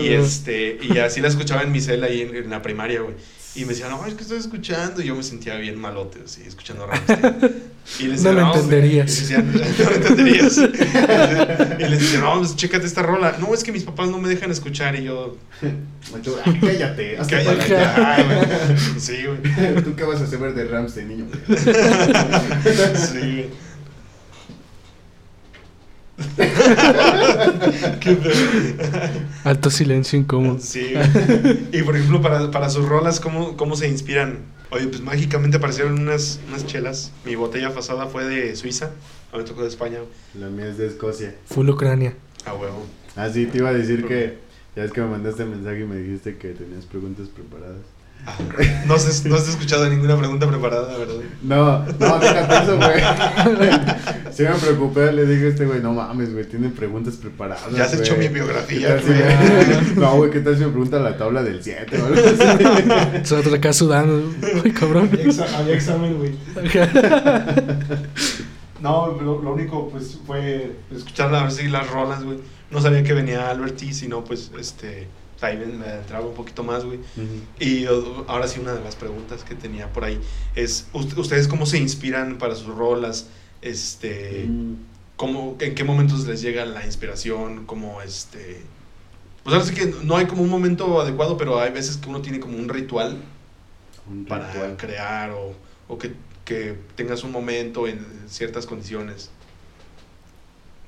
Y 0.00 0.08
este, 0.08 0.78
y 0.80 0.98
así 0.98 1.20
la 1.20 1.28
escuchaba 1.28 1.62
en 1.62 1.72
mi 1.72 1.80
cel 1.80 2.04
ahí 2.04 2.22
en, 2.22 2.34
en 2.34 2.50
la 2.50 2.62
primaria, 2.62 3.00
güey. 3.00 3.14
Y 3.54 3.62
me 3.66 3.72
decían, 3.74 3.90
no, 3.90 4.06
es 4.06 4.14
que 4.14 4.22
estoy 4.22 4.38
escuchando. 4.38 5.02
Y 5.02 5.06
yo 5.06 5.14
me 5.14 5.22
sentía 5.22 5.56
bien 5.56 5.78
malote, 5.78 6.20
así, 6.24 6.42
escuchando 6.46 6.86
Rammstein. 6.86 7.62
Y 7.98 8.04
les 8.04 8.22
No 8.22 8.32
lo 8.32 8.40
"No, 8.42 8.54
entenderías". 8.54 9.10
y 9.18 9.20
decían, 9.22 9.52
no 9.52 9.90
lo 9.90 9.96
entenderías. 9.96 10.56
y 10.56 11.82
les 11.82 12.00
decía, 12.00 12.20
no, 12.20 12.38
pues 12.38 12.54
chécate 12.54 12.86
esta 12.86 13.02
rola. 13.02 13.36
No, 13.40 13.52
es 13.52 13.64
que 13.64 13.72
mis 13.72 13.82
papás 13.82 14.08
no 14.08 14.18
me 14.18 14.28
dejan 14.28 14.52
escuchar. 14.52 14.94
Y 14.98 15.04
yo, 15.04 15.36
ah, 15.62 16.54
cállate, 16.60 17.18
hazte 17.18 17.34
cállate 17.34 17.68
ya, 17.68 18.24
güey. 18.24 19.00
Sí, 19.00 19.16
güey. 19.26 19.82
¿Tú 19.82 19.96
qué 19.96 20.04
vas 20.04 20.20
a 20.20 20.26
saber 20.28 20.54
de 20.54 20.64
Ramstein, 20.64 21.08
niño? 21.08 21.26
Sí, 21.48 23.20
güey. 23.20 23.71
Alto 29.44 29.70
silencio 29.70 30.18
incómodo. 30.18 30.58
Sí. 30.60 30.94
Y 31.72 31.82
por 31.82 31.96
ejemplo, 31.96 32.22
para, 32.22 32.50
para 32.50 32.70
sus 32.70 32.88
rolas, 32.88 33.20
¿cómo, 33.20 33.56
¿cómo 33.56 33.76
se 33.76 33.88
inspiran? 33.88 34.38
Oye, 34.70 34.86
pues 34.86 35.02
mágicamente 35.02 35.58
aparecieron 35.58 35.98
unas, 35.98 36.40
unas 36.48 36.66
chelas. 36.66 37.12
Mi 37.24 37.34
botella 37.34 37.74
pasada 37.74 38.06
fue 38.06 38.24
de 38.24 38.56
Suiza. 38.56 38.86
A 39.32 39.36
mí 39.36 39.42
me 39.42 39.48
tocó 39.48 39.62
de 39.62 39.68
España. 39.68 39.98
La 40.38 40.48
mía 40.48 40.68
es 40.68 40.78
de 40.78 40.86
Escocia. 40.86 41.34
Full 41.46 41.68
Ucrania. 41.68 42.14
A 42.46 42.54
huevo. 42.54 42.86
Ah, 43.14 43.28
sí, 43.28 43.44
te 43.46 43.58
iba 43.58 43.68
a 43.68 43.74
decir 43.74 44.06
que. 44.06 44.38
Ya 44.74 44.84
es 44.84 44.92
que 44.92 45.02
me 45.02 45.08
mandaste 45.08 45.44
mensaje 45.44 45.80
y 45.80 45.84
me 45.84 45.96
dijiste 45.96 46.38
que 46.38 46.54
tenías 46.54 46.86
preguntas 46.86 47.28
preparadas. 47.28 47.82
No 48.86 48.94
has, 48.94 49.24
no 49.24 49.34
has 49.34 49.48
escuchado 49.48 49.88
ninguna 49.88 50.16
pregunta 50.16 50.46
preparada, 50.46 50.96
¿verdad? 50.96 51.14
No, 51.42 51.84
no, 51.84 52.18
déjate 52.18 52.54
eso, 52.64 52.76
güey. 52.76 53.72
Sí 54.32 54.44
me 54.44 54.54
preocupé, 54.54 55.12
le 55.12 55.26
dije 55.26 55.46
a 55.46 55.48
este 55.50 55.66
güey, 55.66 55.80
no 55.82 55.92
mames, 55.92 56.32
güey, 56.32 56.46
tiene 56.48 56.70
preguntas 56.70 57.16
preparadas. 57.16 57.64
Ya 57.76 57.84
has 57.84 57.90
güey. 57.92 58.02
hecho 58.02 58.16
mi 58.16 58.28
¿Qué 58.28 58.34
biografía, 58.34 58.98
si 59.00 59.94
No, 60.00 60.16
güey, 60.16 60.30
¿qué 60.30 60.40
tal 60.40 60.56
si 60.56 60.62
me 60.64 60.68
pregunta 60.70 60.98
la 61.00 61.16
tabla 61.18 61.42
del 61.42 61.62
7 61.62 62.00
o 62.00 62.06
algo 62.06 62.16
así? 62.18 63.18
Nosotros 63.18 63.52
acá 63.54 63.72
sudando. 63.74 64.32
Ay, 64.64 64.70
cabrón. 64.70 65.10
Había, 65.12 65.24
exa- 65.26 65.54
había 65.54 65.74
examen, 65.74 66.16
güey. 66.16 66.32
No, 68.80 69.16
lo, 69.20 69.42
lo 69.42 69.52
único 69.52 69.88
pues 69.90 70.18
fue 70.26 70.72
escuchar 70.94 71.34
a 71.34 71.42
ver 71.42 71.52
si 71.52 71.68
las 71.68 71.88
rolas, 71.90 72.24
güey. 72.24 72.38
No 72.70 72.80
sabía 72.80 73.02
que 73.04 73.12
venía 73.12 73.50
Albert 73.50 73.76
T, 73.76 73.92
sino 73.92 74.24
pues 74.24 74.50
este 74.58 75.06
ahí 75.46 75.56
me, 75.58 75.66
me 75.66 75.94
entraba 75.94 76.26
un 76.26 76.34
poquito 76.34 76.62
más, 76.62 76.84
güey. 76.84 76.98
Y 77.58 77.86
uh, 77.86 78.24
ahora 78.28 78.48
sí 78.48 78.60
una 78.60 78.72
de 78.74 78.82
las 78.82 78.96
preguntas 78.96 79.44
que 79.44 79.54
tenía 79.54 79.92
por 79.92 80.04
ahí 80.04 80.20
es 80.54 80.86
¿ust- 80.92 81.16
ustedes 81.16 81.48
cómo 81.48 81.66
se 81.66 81.78
inspiran 81.78 82.38
para 82.38 82.54
sus 82.54 82.74
rolas? 82.74 83.26
Este, 83.60 84.46
Mm, 84.48 84.74
cómo 85.16 85.56
en 85.60 85.74
qué 85.74 85.84
momentos 85.84 86.26
les 86.26 86.40
llega 86.42 86.64
la 86.64 86.84
inspiración, 86.84 87.64
cómo 87.66 88.02
este 88.02 88.62
pues 89.44 89.54
ahora 89.54 89.66
sí 89.66 89.74
que 89.74 89.92
no 90.04 90.16
hay 90.16 90.26
como 90.26 90.42
un 90.42 90.50
momento 90.50 91.00
adecuado, 91.00 91.36
pero 91.36 91.60
hay 91.60 91.72
veces 91.72 91.96
que 91.96 92.08
uno 92.08 92.22
tiene 92.22 92.38
como 92.40 92.56
un 92.58 92.68
ritual 92.68 93.18
un 94.10 94.24
para 94.24 94.52
ritual. 94.52 94.76
crear 94.76 95.30
o, 95.32 95.54
o 95.88 95.98
que, 95.98 96.12
que 96.44 96.76
tengas 96.96 97.24
un 97.24 97.32
momento 97.32 97.86
en 97.88 98.04
ciertas 98.28 98.66
condiciones. 98.66 99.30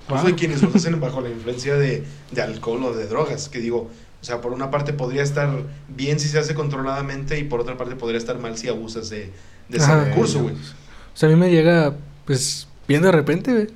Wow. 0.08 0.18
Pues 0.20 0.24
hay 0.24 0.32
quienes 0.34 0.62
los 0.62 0.74
hacen 0.74 1.00
bajo 1.00 1.20
la 1.20 1.30
influencia 1.30 1.76
de, 1.76 2.04
de 2.30 2.42
alcohol 2.42 2.84
o 2.84 2.92
de 2.94 3.06
drogas, 3.06 3.48
que 3.48 3.58
digo, 3.60 3.90
o 4.24 4.26
sea, 4.26 4.40
por 4.40 4.52
una 4.54 4.70
parte 4.70 4.94
podría 4.94 5.22
estar 5.22 5.50
bien 5.94 6.18
si 6.18 6.28
se 6.28 6.38
hace 6.38 6.54
controladamente 6.54 7.38
y 7.38 7.44
por 7.44 7.60
otra 7.60 7.76
parte 7.76 7.94
podría 7.94 8.16
estar 8.16 8.38
mal 8.38 8.56
si 8.56 8.68
abusas 8.68 9.10
de, 9.10 9.30
de 9.68 9.76
ese 9.76 9.84
Ajá. 9.84 10.02
recurso, 10.06 10.40
güey. 10.40 10.54
O 10.54 10.58
sea, 11.12 11.28
a 11.28 11.32
mí 11.32 11.36
me 11.38 11.50
llega, 11.50 11.94
pues, 12.24 12.66
bien 12.88 13.02
de 13.02 13.12
repente, 13.12 13.52
güey. 13.52 13.66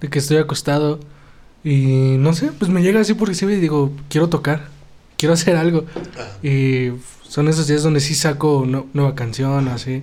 De 0.00 0.08
que 0.10 0.18
estoy 0.18 0.38
acostado 0.38 0.98
y 1.62 2.16
no 2.18 2.32
sé, 2.32 2.50
pues 2.50 2.72
me 2.72 2.82
llega 2.82 2.98
así 2.98 3.14
porque 3.14 3.36
sí, 3.36 3.44
güey, 3.44 3.60
digo, 3.60 3.92
quiero 4.08 4.28
tocar, 4.28 4.66
quiero 5.16 5.34
hacer 5.34 5.54
algo. 5.54 5.84
Y 6.42 6.88
son 7.22 7.46
esos 7.46 7.68
días 7.68 7.84
donde 7.84 8.00
sí 8.00 8.16
saco 8.16 8.64
no- 8.66 8.86
nueva 8.94 9.14
canción, 9.14 9.68
así. 9.68 10.02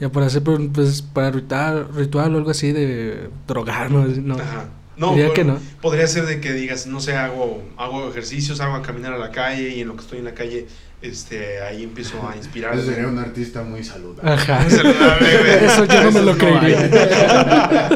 Ya 0.00 0.08
para 0.10 0.26
hacer, 0.26 0.42
pues, 0.42 1.02
para 1.02 1.30
ritual, 1.30 1.86
ritual 1.94 2.34
o 2.34 2.38
algo 2.38 2.50
así 2.50 2.72
de 2.72 3.30
drogarme, 3.46 4.06
no. 4.20 4.34
Ajá. 4.34 4.64
No, 4.96 5.10
Diría 5.10 5.28
bueno, 5.28 5.34
que 5.34 5.44
no. 5.44 5.58
podría 5.80 6.06
ser 6.06 6.26
de 6.26 6.40
que 6.40 6.52
digas, 6.52 6.86
no 6.86 7.00
sé, 7.00 7.16
hago, 7.16 7.62
hago 7.78 8.10
ejercicios, 8.10 8.60
hago 8.60 8.74
a 8.74 8.82
caminar 8.82 9.14
a 9.14 9.18
la 9.18 9.30
calle 9.30 9.70
y 9.70 9.80
en 9.80 9.88
lo 9.88 9.96
que 9.96 10.02
estoy 10.02 10.18
en 10.18 10.26
la 10.26 10.34
calle, 10.34 10.66
este, 11.00 11.62
ahí 11.62 11.82
empiezo 11.82 12.28
a 12.28 12.36
inspirarme. 12.36 12.80
Ese 12.80 12.92
sería 12.94 13.08
un 13.08 13.18
artista 13.18 13.62
muy 13.62 13.82
saludable. 13.84 14.30
Ajá. 14.30 14.68
Saludable, 14.68 15.38
güey. 15.38 15.50
Eso 15.64 15.84
yo 15.86 16.02
no 16.04 16.12
me 16.12 16.20
lo 16.20 16.32
no 16.32 16.38
creería. 16.38 16.80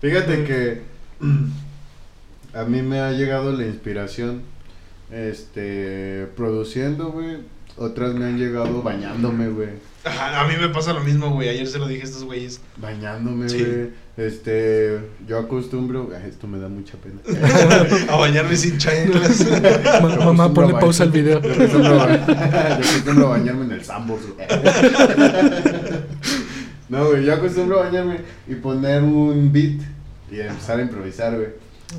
Fíjate 0.00 0.44
que 0.44 0.82
a 2.54 2.64
mí 2.64 2.82
me 2.82 3.00
ha 3.00 3.10
llegado 3.12 3.52
la 3.52 3.66
inspiración 3.66 4.42
este 5.10 6.26
produciendo, 6.36 7.10
güey. 7.10 7.38
Otras 7.76 8.14
me 8.14 8.26
han 8.26 8.38
llegado 8.38 8.82
bañándome, 8.82 9.48
güey. 9.48 9.68
A 10.04 10.46
mí 10.46 10.54
me 10.60 10.68
pasa 10.68 10.92
lo 10.92 11.00
mismo, 11.00 11.30
güey. 11.30 11.48
Ayer 11.48 11.66
se 11.66 11.78
lo 11.78 11.86
dije 11.86 12.02
a 12.02 12.04
estos 12.04 12.24
güeyes. 12.24 12.60
Bañándome, 12.76 13.48
Sí. 13.48 13.58
güey. 13.64 13.90
Este, 14.16 15.00
yo 15.26 15.38
acostumbro, 15.38 16.10
esto 16.14 16.46
me 16.46 16.58
da 16.58 16.68
mucha 16.68 16.98
pena. 16.98 17.20
a 18.12 18.16
bañarme 18.16 18.54
sin 18.56 18.76
chanclas. 18.76 19.40
Ma- 20.02 20.14
Yo 20.14 20.20
mamá, 20.24 20.52
ponle 20.52 20.74
pausa 20.74 21.04
al 21.04 21.10
video. 21.12 21.40
Yo 21.40 21.50
acostumbro, 21.52 21.96
yo 22.26 22.32
acostumbro 22.74 23.26
a 23.26 23.30
bañarme 23.30 23.64
en 23.64 23.72
el 23.72 23.84
Sambors, 23.84 24.22
güey. 24.34 24.46
No, 26.88 27.06
güey, 27.08 27.24
yo 27.24 27.32
acostumbro 27.32 27.80
a 27.80 27.84
bañarme 27.84 28.18
y 28.46 28.54
poner 28.56 29.02
un 29.02 29.50
beat 29.50 29.80
y 30.30 30.40
empezar 30.40 30.78
a 30.78 30.82
improvisar, 30.82 31.34
güey. 31.34 31.48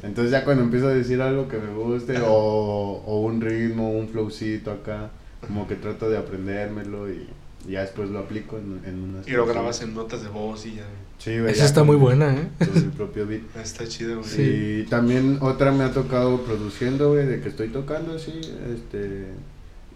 Entonces 0.04 0.32
ya 0.32 0.44
cuando 0.44 0.64
empiezo 0.64 0.88
a 0.88 0.94
decir 0.94 1.20
algo 1.22 1.48
que 1.48 1.58
me 1.58 1.74
guste 1.74 2.20
o, 2.22 3.02
o 3.06 3.22
un 3.22 3.42
ritmo, 3.42 3.90
un 3.92 4.08
flowcito 4.10 4.72
acá, 4.72 5.10
como 5.48 5.68
que 5.68 5.76
trato 5.76 6.10
de 6.10 6.18
aprendérmelo 6.18 7.12
y 7.12 7.28
ya 7.68 7.82
después 7.82 8.10
lo 8.10 8.20
aplico 8.20 8.58
en, 8.58 8.82
en 8.86 9.00
unas 9.02 9.28
Y 9.28 9.32
lo 9.32 9.46
grabas 9.46 9.82
en 9.82 9.94
notas 9.94 10.24
de 10.24 10.30
voz 10.30 10.66
y 10.66 10.76
ya. 10.76 10.86
Sí, 11.18 11.40
güey. 11.40 11.52
Esa 11.52 11.66
está 11.66 11.84
muy 11.84 11.96
buena, 11.96 12.36
¿eh? 12.36 12.50
con 12.58 12.76
el 12.76 12.92
propio 12.92 13.26
beat. 13.26 13.44
Está 13.56 13.88
chido, 13.88 14.20
güey. 14.20 14.30
Sí. 14.30 14.82
Y 14.82 14.90
también 14.90 15.38
otra 15.40 15.72
me 15.72 15.86
ha 15.86 15.94
tocado 15.94 16.44
produciendo, 16.44 17.14
güey, 17.14 17.26
de 17.26 17.40
que 17.40 17.50
estoy 17.50 17.70
tocando 17.70 18.16
así, 18.16 18.42
este, 18.74 19.28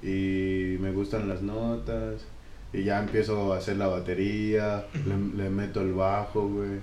y 0.01 0.77
me 0.79 0.91
gustan 0.93 1.27
las 1.27 1.41
notas, 1.41 2.21
y 2.71 2.83
ya 2.83 2.99
empiezo 2.99 3.53
a 3.53 3.57
hacer 3.57 3.75
la 3.75 3.87
batería, 3.87 4.85
le, 5.05 5.43
le 5.43 5.49
meto 5.49 5.81
el 5.81 5.93
bajo, 5.93 6.47
güey, 6.47 6.79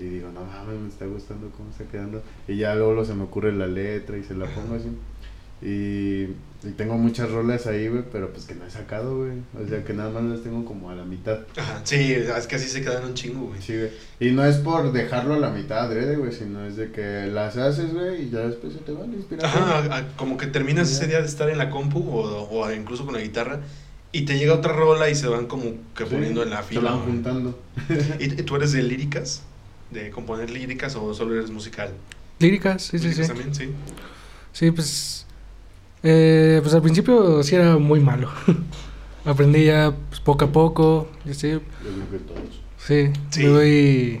y 0.00 0.04
digo, 0.04 0.30
no 0.32 0.40
mames, 0.44 0.80
me 0.80 0.88
está 0.88 1.06
gustando 1.06 1.50
cómo 1.56 1.70
está 1.70 1.84
quedando, 1.84 2.22
y 2.48 2.56
ya 2.56 2.74
luego 2.74 3.04
se 3.04 3.14
me 3.14 3.22
ocurre 3.24 3.52
la 3.52 3.68
letra 3.68 4.18
y 4.18 4.24
se 4.24 4.34
la 4.34 4.46
pongo 4.46 4.74
así. 4.74 4.88
Y, 5.62 6.26
y 6.66 6.72
tengo 6.72 6.96
muchas 6.98 7.30
rolas 7.30 7.66
ahí, 7.66 7.88
güey, 7.88 8.02
pero 8.10 8.32
pues 8.32 8.44
que 8.46 8.54
no 8.54 8.64
he 8.66 8.70
sacado, 8.70 9.16
güey. 9.18 9.32
O 9.62 9.68
sea, 9.68 9.84
que 9.84 9.92
nada 9.92 10.10
más 10.10 10.22
las 10.24 10.42
tengo 10.42 10.64
como 10.64 10.90
a 10.90 10.94
la 10.94 11.04
mitad. 11.04 11.38
Ajá, 11.56 11.80
sí, 11.84 12.12
es 12.12 12.46
que 12.46 12.56
así 12.56 12.68
se 12.68 12.82
quedan 12.82 13.04
un 13.04 13.14
chingo, 13.14 13.46
güey. 13.46 13.62
Sí, 13.62 13.74
güey. 13.76 13.90
Y 14.20 14.32
no 14.32 14.44
es 14.44 14.56
por 14.56 14.92
dejarlo 14.92 15.34
a 15.34 15.38
la 15.38 15.50
mitad 15.50 15.78
adrede, 15.86 16.16
güey, 16.16 16.32
sino 16.32 16.64
es 16.66 16.76
de 16.76 16.90
que 16.92 17.26
las 17.26 17.56
haces, 17.56 17.92
güey, 17.94 18.24
y 18.26 18.30
ya 18.30 18.40
después 18.40 18.72
se 18.72 18.80
te 18.80 18.92
va 18.92 19.06
la 19.06 19.14
inspiración. 19.14 19.62
Ajá, 19.62 19.96
a- 19.96 20.16
como 20.16 20.36
que 20.36 20.46
terminas 20.46 20.90
ese 20.90 21.06
día 21.06 21.20
de 21.20 21.26
estar 21.26 21.48
en 21.48 21.58
la 21.58 21.70
compu 21.70 22.00
o, 22.00 22.48
o 22.50 22.72
incluso 22.72 23.04
con 23.04 23.14
la 23.14 23.20
guitarra 23.20 23.60
y 24.12 24.22
te 24.24 24.38
llega 24.38 24.54
otra 24.54 24.72
rola 24.72 25.10
y 25.10 25.14
se 25.14 25.26
van 25.28 25.46
como 25.46 25.64
que 25.94 26.04
Sí, 26.04 26.10
poniendo 26.14 26.42
en 26.42 26.50
la 26.50 26.62
Se 26.62 26.68
fila. 26.70 26.90
van 26.90 27.00
güey. 27.00 27.10
juntando. 27.12 27.58
¿Y 28.20 28.28
tú 28.28 28.56
eres 28.56 28.72
de 28.72 28.82
líricas? 28.82 29.42
¿De 29.90 30.10
componer 30.10 30.50
líricas 30.50 30.96
o 30.96 31.14
solo 31.14 31.34
eres 31.36 31.50
musical? 31.50 31.90
Líricas, 32.38 32.82
sí, 32.82 32.98
sí, 32.98 33.04
¿Líricas 33.04 33.26
sí. 33.26 33.32
también? 33.32 33.54
Sí. 33.54 33.68
Sí, 34.52 34.70
pues. 34.70 35.26
Eh, 36.08 36.60
pues 36.62 36.72
al 36.72 36.82
principio 36.82 37.42
sí 37.42 37.56
era 37.56 37.78
muy 37.78 37.98
malo. 37.98 38.30
Aprendí 39.24 39.64
ya 39.64 39.92
pues, 40.08 40.20
poco 40.20 40.44
a 40.44 40.52
poco. 40.52 41.08
sí, 41.24 41.50
Yo 41.50 41.60
creo 41.60 42.10
que 42.10 42.18
todos. 42.18 42.60
sí, 42.78 43.10
Sí. 43.30 44.20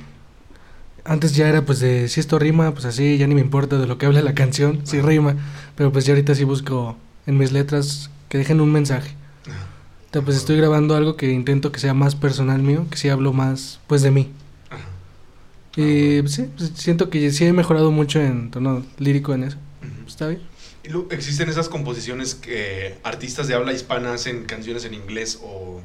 Antes 1.04 1.36
ya 1.36 1.48
era 1.48 1.64
pues 1.64 1.78
de 1.78 2.08
si 2.08 2.18
esto 2.18 2.40
rima, 2.40 2.72
pues 2.72 2.84
así, 2.84 3.16
ya 3.16 3.28
ni 3.28 3.36
me 3.36 3.40
importa 3.40 3.78
de 3.78 3.86
lo 3.86 3.96
que 3.98 4.06
habla 4.06 4.22
la 4.22 4.34
canción, 4.34 4.80
si 4.84 5.00
rima. 5.00 5.36
Pero 5.76 5.92
pues 5.92 6.04
ya 6.04 6.14
ahorita 6.14 6.34
sí 6.34 6.42
busco 6.42 6.96
en 7.26 7.38
mis 7.38 7.52
letras 7.52 8.10
que 8.28 8.38
dejen 8.38 8.60
un 8.60 8.72
mensaje. 8.72 9.14
Ajá. 9.46 9.66
Entonces, 10.06 10.24
pues 10.24 10.36
estoy 10.38 10.56
grabando 10.56 10.96
algo 10.96 11.14
que 11.16 11.30
intento 11.30 11.70
que 11.70 11.78
sea 11.78 11.94
más 11.94 12.16
personal 12.16 12.60
mío, 12.60 12.86
que 12.90 12.96
sí 12.96 13.08
hablo 13.08 13.32
más 13.32 13.78
pues 13.86 14.02
de 14.02 14.10
mí. 14.10 14.30
Ajá. 14.68 14.82
Y 15.76 16.22
pues, 16.22 16.34
sí, 16.34 16.48
pues, 16.56 16.72
siento 16.74 17.08
que 17.08 17.30
sí 17.30 17.44
he 17.44 17.52
mejorado 17.52 17.92
mucho 17.92 18.20
en 18.20 18.50
tono 18.50 18.82
lírico 18.98 19.32
en 19.32 19.44
eso. 19.44 19.58
Pues, 19.78 20.08
está 20.08 20.26
bien. 20.26 20.40
¿Existen 21.10 21.48
esas 21.48 21.68
composiciones 21.68 22.34
que 22.34 22.96
artistas 23.02 23.48
de 23.48 23.54
habla 23.54 23.72
hispana 23.72 24.12
hacen 24.14 24.44
canciones 24.44 24.84
en 24.84 24.94
inglés 24.94 25.40
o, 25.42 25.80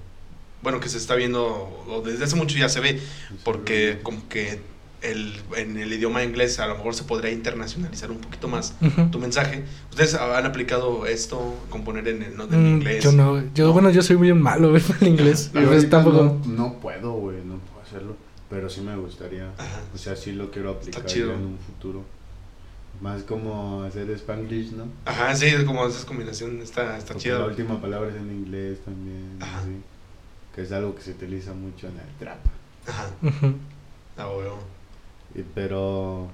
bueno, 0.61 0.79
que 0.79 0.89
se 0.89 0.97
está 0.97 1.15
viendo, 1.15 1.83
o 1.87 2.01
desde 2.05 2.23
hace 2.25 2.35
mucho 2.35 2.57
ya 2.57 2.69
se 2.69 2.79
ve, 2.79 3.01
porque 3.43 3.99
como 4.03 4.27
que 4.29 4.59
el, 5.01 5.41
en 5.57 5.77
el 5.77 5.91
idioma 5.91 6.23
inglés 6.23 6.59
a 6.59 6.67
lo 6.67 6.75
mejor 6.75 6.93
se 6.93 7.03
podría 7.03 7.31
internacionalizar 7.31 8.11
un 8.11 8.19
poquito 8.19 8.47
más 8.47 8.75
tu 9.11 9.17
mensaje. 9.17 9.63
¿Ustedes 9.89 10.13
han 10.13 10.45
aplicado 10.45 11.07
esto, 11.07 11.55
componer 11.71 12.07
en, 12.07 12.21
el- 12.21 12.37
no, 12.37 12.43
en 12.43 12.63
Mm, 12.63 12.75
inglés? 12.75 13.03
Yo 13.03 13.11
no, 13.11 13.41
yo, 13.55 13.67
No. 13.67 13.73
bueno, 13.73 13.89
yo 13.89 14.03
soy 14.03 14.17
muy 14.17 14.31
malo 14.33 14.69
güey, 14.69 14.83
el 15.01 15.07
inglés. 15.07 15.51
Yo 15.53 15.89
tampoco. 15.89 16.39
no, 16.45 16.53
no 16.55 16.73
puedo, 16.79 17.13
güey, 17.13 17.37
no 17.43 17.55
puedo 17.57 17.81
hacerlo. 17.83 18.15
Pero 18.51 18.69
sí 18.69 18.81
me 18.81 18.95
gustaría. 18.97 19.49
Ajá. 19.57 19.81
O 19.95 19.97
sea, 19.97 20.15
sí 20.15 20.33
lo 20.33 20.51
quiero 20.51 20.71
aplicar 20.71 21.03
en 21.09 21.29
un 21.29 21.57
futuro. 21.57 22.03
Más 23.01 23.23
como 23.23 23.81
hacer 23.83 24.09
Spanglish, 24.11 24.73
¿no? 24.73 24.85
Ajá, 25.05 25.35
sí, 25.35 25.47
como 25.65 25.87
esa 25.87 26.05
combinación 26.05 26.61
está, 26.61 26.97
está 26.97 27.15
chida. 27.15 27.39
La 27.39 27.45
última 27.47 27.81
palabra 27.81 28.09
es 28.11 28.15
en 28.15 28.31
inglés 28.31 28.79
también. 28.85 29.37
Ajá. 29.39 29.59
así, 29.61 29.81
que 30.55 30.61
es 30.61 30.71
algo 30.71 30.93
que 30.95 31.01
se 31.01 31.11
utiliza 31.11 31.53
mucho 31.53 31.87
en 31.87 31.93
el 31.97 32.15
trap. 32.19 32.37
Ajá, 32.87 33.07
ah, 34.17 34.27
huevo. 34.29 34.59
Y- 35.33 35.41
pero, 35.55 36.29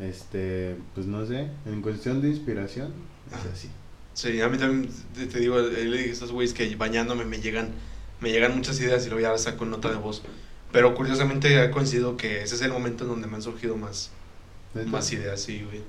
este, 0.00 0.76
pues 0.94 1.06
no 1.06 1.24
sé, 1.26 1.48
en 1.66 1.80
cuestión 1.82 2.20
de 2.20 2.28
inspiración, 2.28 2.92
Ajá. 3.32 3.42
es 3.48 3.54
así. 3.54 3.70
Sí, 4.14 4.40
a 4.42 4.48
mí 4.48 4.58
también, 4.58 4.92
te, 5.14 5.26
te 5.26 5.38
digo, 5.40 5.58
le 5.60 5.84
dije 5.84 6.10
a 6.10 6.12
estos 6.12 6.32
güeyes 6.32 6.52
que 6.52 6.74
bañándome 6.76 7.24
me 7.24 7.40
llegan, 7.40 7.70
me 8.20 8.30
llegan 8.30 8.54
muchas 8.54 8.78
ideas 8.80 9.06
y 9.06 9.08
luego 9.10 9.22
ya 9.22 9.30
las 9.32 9.44
saco 9.44 9.64
en 9.64 9.70
nota 9.70 9.88
de 9.90 9.96
voz. 9.96 10.22
Pero 10.72 10.94
curiosamente 10.94 11.58
ha 11.60 11.70
coincidido 11.70 12.16
que 12.18 12.42
ese 12.42 12.56
es 12.56 12.62
el 12.62 12.72
momento 12.72 13.04
en 13.04 13.10
donde 13.10 13.26
me 13.28 13.36
han 13.36 13.42
surgido 13.42 13.76
más. 13.76 14.10
Más 14.86 15.12
ideas, 15.12 15.40
sí, 15.40 15.62
güey. 15.64 15.82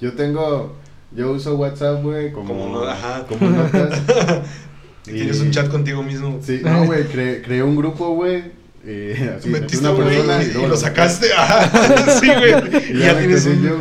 Yo 0.00 0.12
tengo, 0.14 0.74
yo 1.12 1.32
uso 1.32 1.56
WhatsApp, 1.56 2.02
güey, 2.02 2.32
como, 2.32 2.48
Como 2.54 2.68
no- 2.80 2.88
ajá. 2.88 3.26
como 3.26 3.50
notas. 3.50 4.00
Y 5.08 5.12
tienes 5.12 5.38
un 5.40 5.52
chat 5.52 5.68
contigo 5.70 6.02
mismo. 6.02 6.40
Sí, 6.42 6.60
no, 6.64 6.84
güey, 6.84 7.04
cre- 7.04 7.40
creé 7.44 7.62
un 7.62 7.76
grupo, 7.76 8.10
güey. 8.16 8.42
Y 8.84 9.12
así, 9.28 9.48
Metiste 9.48 9.78
una 9.78 9.90
un 9.92 9.96
güey 10.02 10.08
persona 10.16 10.42
y, 10.42 10.52
luego 10.52 10.66
lo 10.66 10.76
sacaste. 10.76 11.32
Ajá, 11.32 12.10
sí, 12.20 12.26
güey. 12.26 12.52
Y 12.90 12.96
Y 12.96 12.98
ya, 12.98 13.12
ya 13.12 13.18
tienes 13.20 13.46
un... 13.46 13.62
yo. 13.62 13.78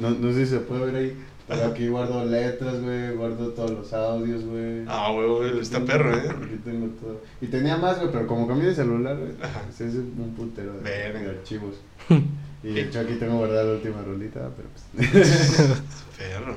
No, 0.00 0.10
no 0.10 0.32
sé 0.32 0.46
si 0.46 0.52
se 0.52 0.60
puede 0.60 0.86
ver 0.86 0.96
ahí. 0.96 1.16
Pero 1.46 1.66
aquí 1.66 1.88
guardo 1.88 2.24
letras, 2.24 2.80
güey. 2.80 3.14
Guardo 3.14 3.48
todos 3.48 3.70
los 3.70 3.92
audios, 3.92 4.44
güey. 4.46 4.84
Ah, 4.88 5.10
güey, 5.12 5.60
está 5.60 5.84
perro, 5.84 6.16
¿eh? 6.16 6.22
Aquí 6.30 6.56
tengo 6.64 6.86
todo. 6.98 7.20
Y 7.42 7.48
tenía 7.48 7.76
más, 7.76 7.98
güey, 7.98 8.10
pero 8.10 8.26
como 8.26 8.48
cambié 8.48 8.68
de 8.70 8.74
celular, 8.74 9.18
güey. 9.18 9.32
Es 9.68 9.94
un 9.94 10.32
puntero 10.34 10.72
de, 10.72 10.80
Verga. 10.80 11.20
de 11.20 11.30
archivos. 11.30 11.74
Y 12.64 12.72
de 12.74 12.82
hecho 12.82 13.00
aquí 13.00 13.14
tengo 13.14 13.38
guardada 13.38 13.64
la 13.64 13.72
última 13.72 14.02
rolita, 14.02 14.50
pero 14.56 14.68
pues. 14.68 15.10
Perro. 16.18 16.54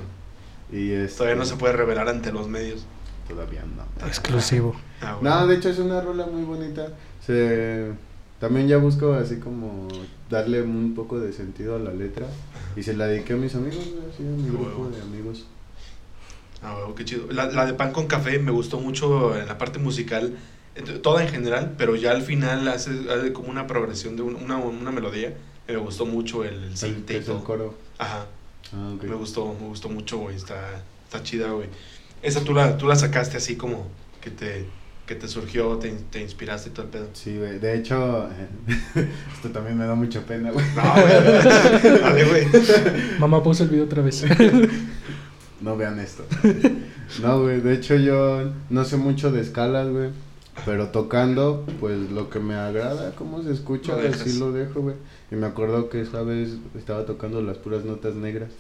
y 0.71 0.91
este, 0.91 1.17
Todavía 1.17 1.35
no 1.37 1.45
se 1.45 1.55
puede 1.55 1.73
revelar 1.73 2.07
ante 2.09 2.31
los 2.31 2.47
medios. 2.47 2.85
Todavía 3.27 3.63
no. 3.63 4.07
Exclusivo. 4.07 4.75
Ah. 5.01 5.17
No, 5.21 5.47
de 5.47 5.55
hecho 5.55 5.69
es 5.69 5.79
una 5.79 6.01
rola 6.01 6.25
muy 6.27 6.43
bonita. 6.43 6.89
Se... 7.25 7.91
También 8.39 8.67
ya 8.67 8.77
busco 8.77 9.13
así 9.13 9.37
como 9.37 9.87
darle 10.29 10.61
un 10.61 10.93
poco 10.93 11.19
de 11.19 11.33
sentido 11.33 11.75
a 11.75 11.79
la 11.79 11.91
letra. 11.91 12.27
Y 12.75 12.83
se 12.83 12.93
la 12.95 13.07
dediqué 13.07 13.33
a 13.33 13.37
mis 13.37 13.55
amigos, 13.55 13.79
así 14.13 14.21
a 14.23 14.25
mi 14.29 14.47
grupo 14.49 14.65
huevo. 14.65 14.89
de 14.89 15.01
amigos. 15.01 15.47
Ah, 16.61 16.75
huevo, 16.77 16.93
qué 16.93 17.05
chido. 17.05 17.31
La, 17.31 17.45
la 17.47 17.65
de 17.65 17.73
pan 17.73 17.91
con 17.91 18.05
café 18.07 18.37
me 18.39 18.51
gustó 18.51 18.79
mucho 18.79 19.35
en 19.37 19.47
la 19.47 19.57
parte 19.57 19.79
musical, 19.79 20.35
toda 21.01 21.23
en 21.23 21.29
general, 21.29 21.73
pero 21.77 21.95
ya 21.95 22.11
al 22.11 22.21
final 22.21 22.67
hace, 22.67 22.91
hace 23.09 23.33
como 23.33 23.49
una 23.49 23.65
progresión 23.65 24.15
de 24.17 24.21
un- 24.23 24.35
una, 24.35 24.57
una 24.57 24.91
melodía. 24.91 25.33
Me 25.67 25.77
gustó 25.77 26.05
mucho 26.05 26.43
el, 26.43 26.63
el 26.63 26.77
synth 26.77 27.09
el 27.11 27.23
todo. 27.25 27.43
coro. 27.43 27.75
Ajá, 27.97 28.25
Ah, 28.73 28.93
ok. 28.95 29.03
me 29.03 29.15
gustó, 29.15 29.55
me 29.59 29.67
gustó 29.67 29.89
mucho, 29.89 30.17
güey. 30.17 30.35
Está, 30.35 30.81
está 31.05 31.21
chida, 31.23 31.49
güey. 31.51 31.67
Esa 32.21 32.41
tú 32.43 32.53
la, 32.53 32.77
tú 32.77 32.87
la 32.87 32.95
sacaste 32.95 33.37
así 33.37 33.55
como 33.55 33.87
que 34.21 34.31
te, 34.31 34.65
que 35.05 35.13
te 35.15 35.27
surgió, 35.27 35.77
te, 35.77 35.91
te 36.09 36.19
inspiraste 36.21 36.69
y 36.69 36.71
todo 36.73 36.85
el 36.85 36.91
pedo. 36.91 37.09
Sí, 37.13 37.37
güey. 37.37 37.59
De 37.59 37.77
hecho, 37.77 38.27
esto 39.35 39.49
también 39.51 39.77
me 39.77 39.85
da 39.85 39.93
mucha 39.95 40.21
pena, 40.25 40.51
güey. 40.51 40.65
No, 40.75 40.93
güey. 40.93 42.01
Dale, 42.01 42.23
güey. 42.25 42.47
Mamá 43.19 43.43
puso 43.43 43.63
el 43.63 43.69
video 43.69 43.85
otra 43.85 44.01
vez. 44.01 44.23
No 45.61 45.77
vean 45.77 45.97
esto. 45.99 46.25
No, 47.21 47.41
güey. 47.41 47.61
De 47.61 47.73
hecho, 47.73 47.95
yo 47.95 48.51
no 48.69 48.83
sé 48.83 48.97
mucho 48.97 49.31
de 49.31 49.41
escalas, 49.41 49.87
güey. 49.89 50.09
Pero 50.63 50.89
tocando, 50.89 51.65
pues 51.79 52.11
lo 52.11 52.29
que 52.29 52.39
me 52.39 52.55
agrada, 52.55 53.13
cómo 53.15 53.43
se 53.43 53.51
escucha, 53.51 53.95
Lo 53.97 54.07
así 54.07 54.39
lo 54.39 54.51
dejo, 54.51 54.81
güey. 54.81 54.95
Y 55.31 55.35
me 55.35 55.47
acuerdo 55.47 55.89
que 55.89 56.01
esa 56.01 56.21
vez 56.21 56.57
estaba 56.77 57.05
tocando 57.05 57.41
las 57.41 57.57
puras 57.57 57.83
notas 57.83 58.15
negras. 58.15 58.51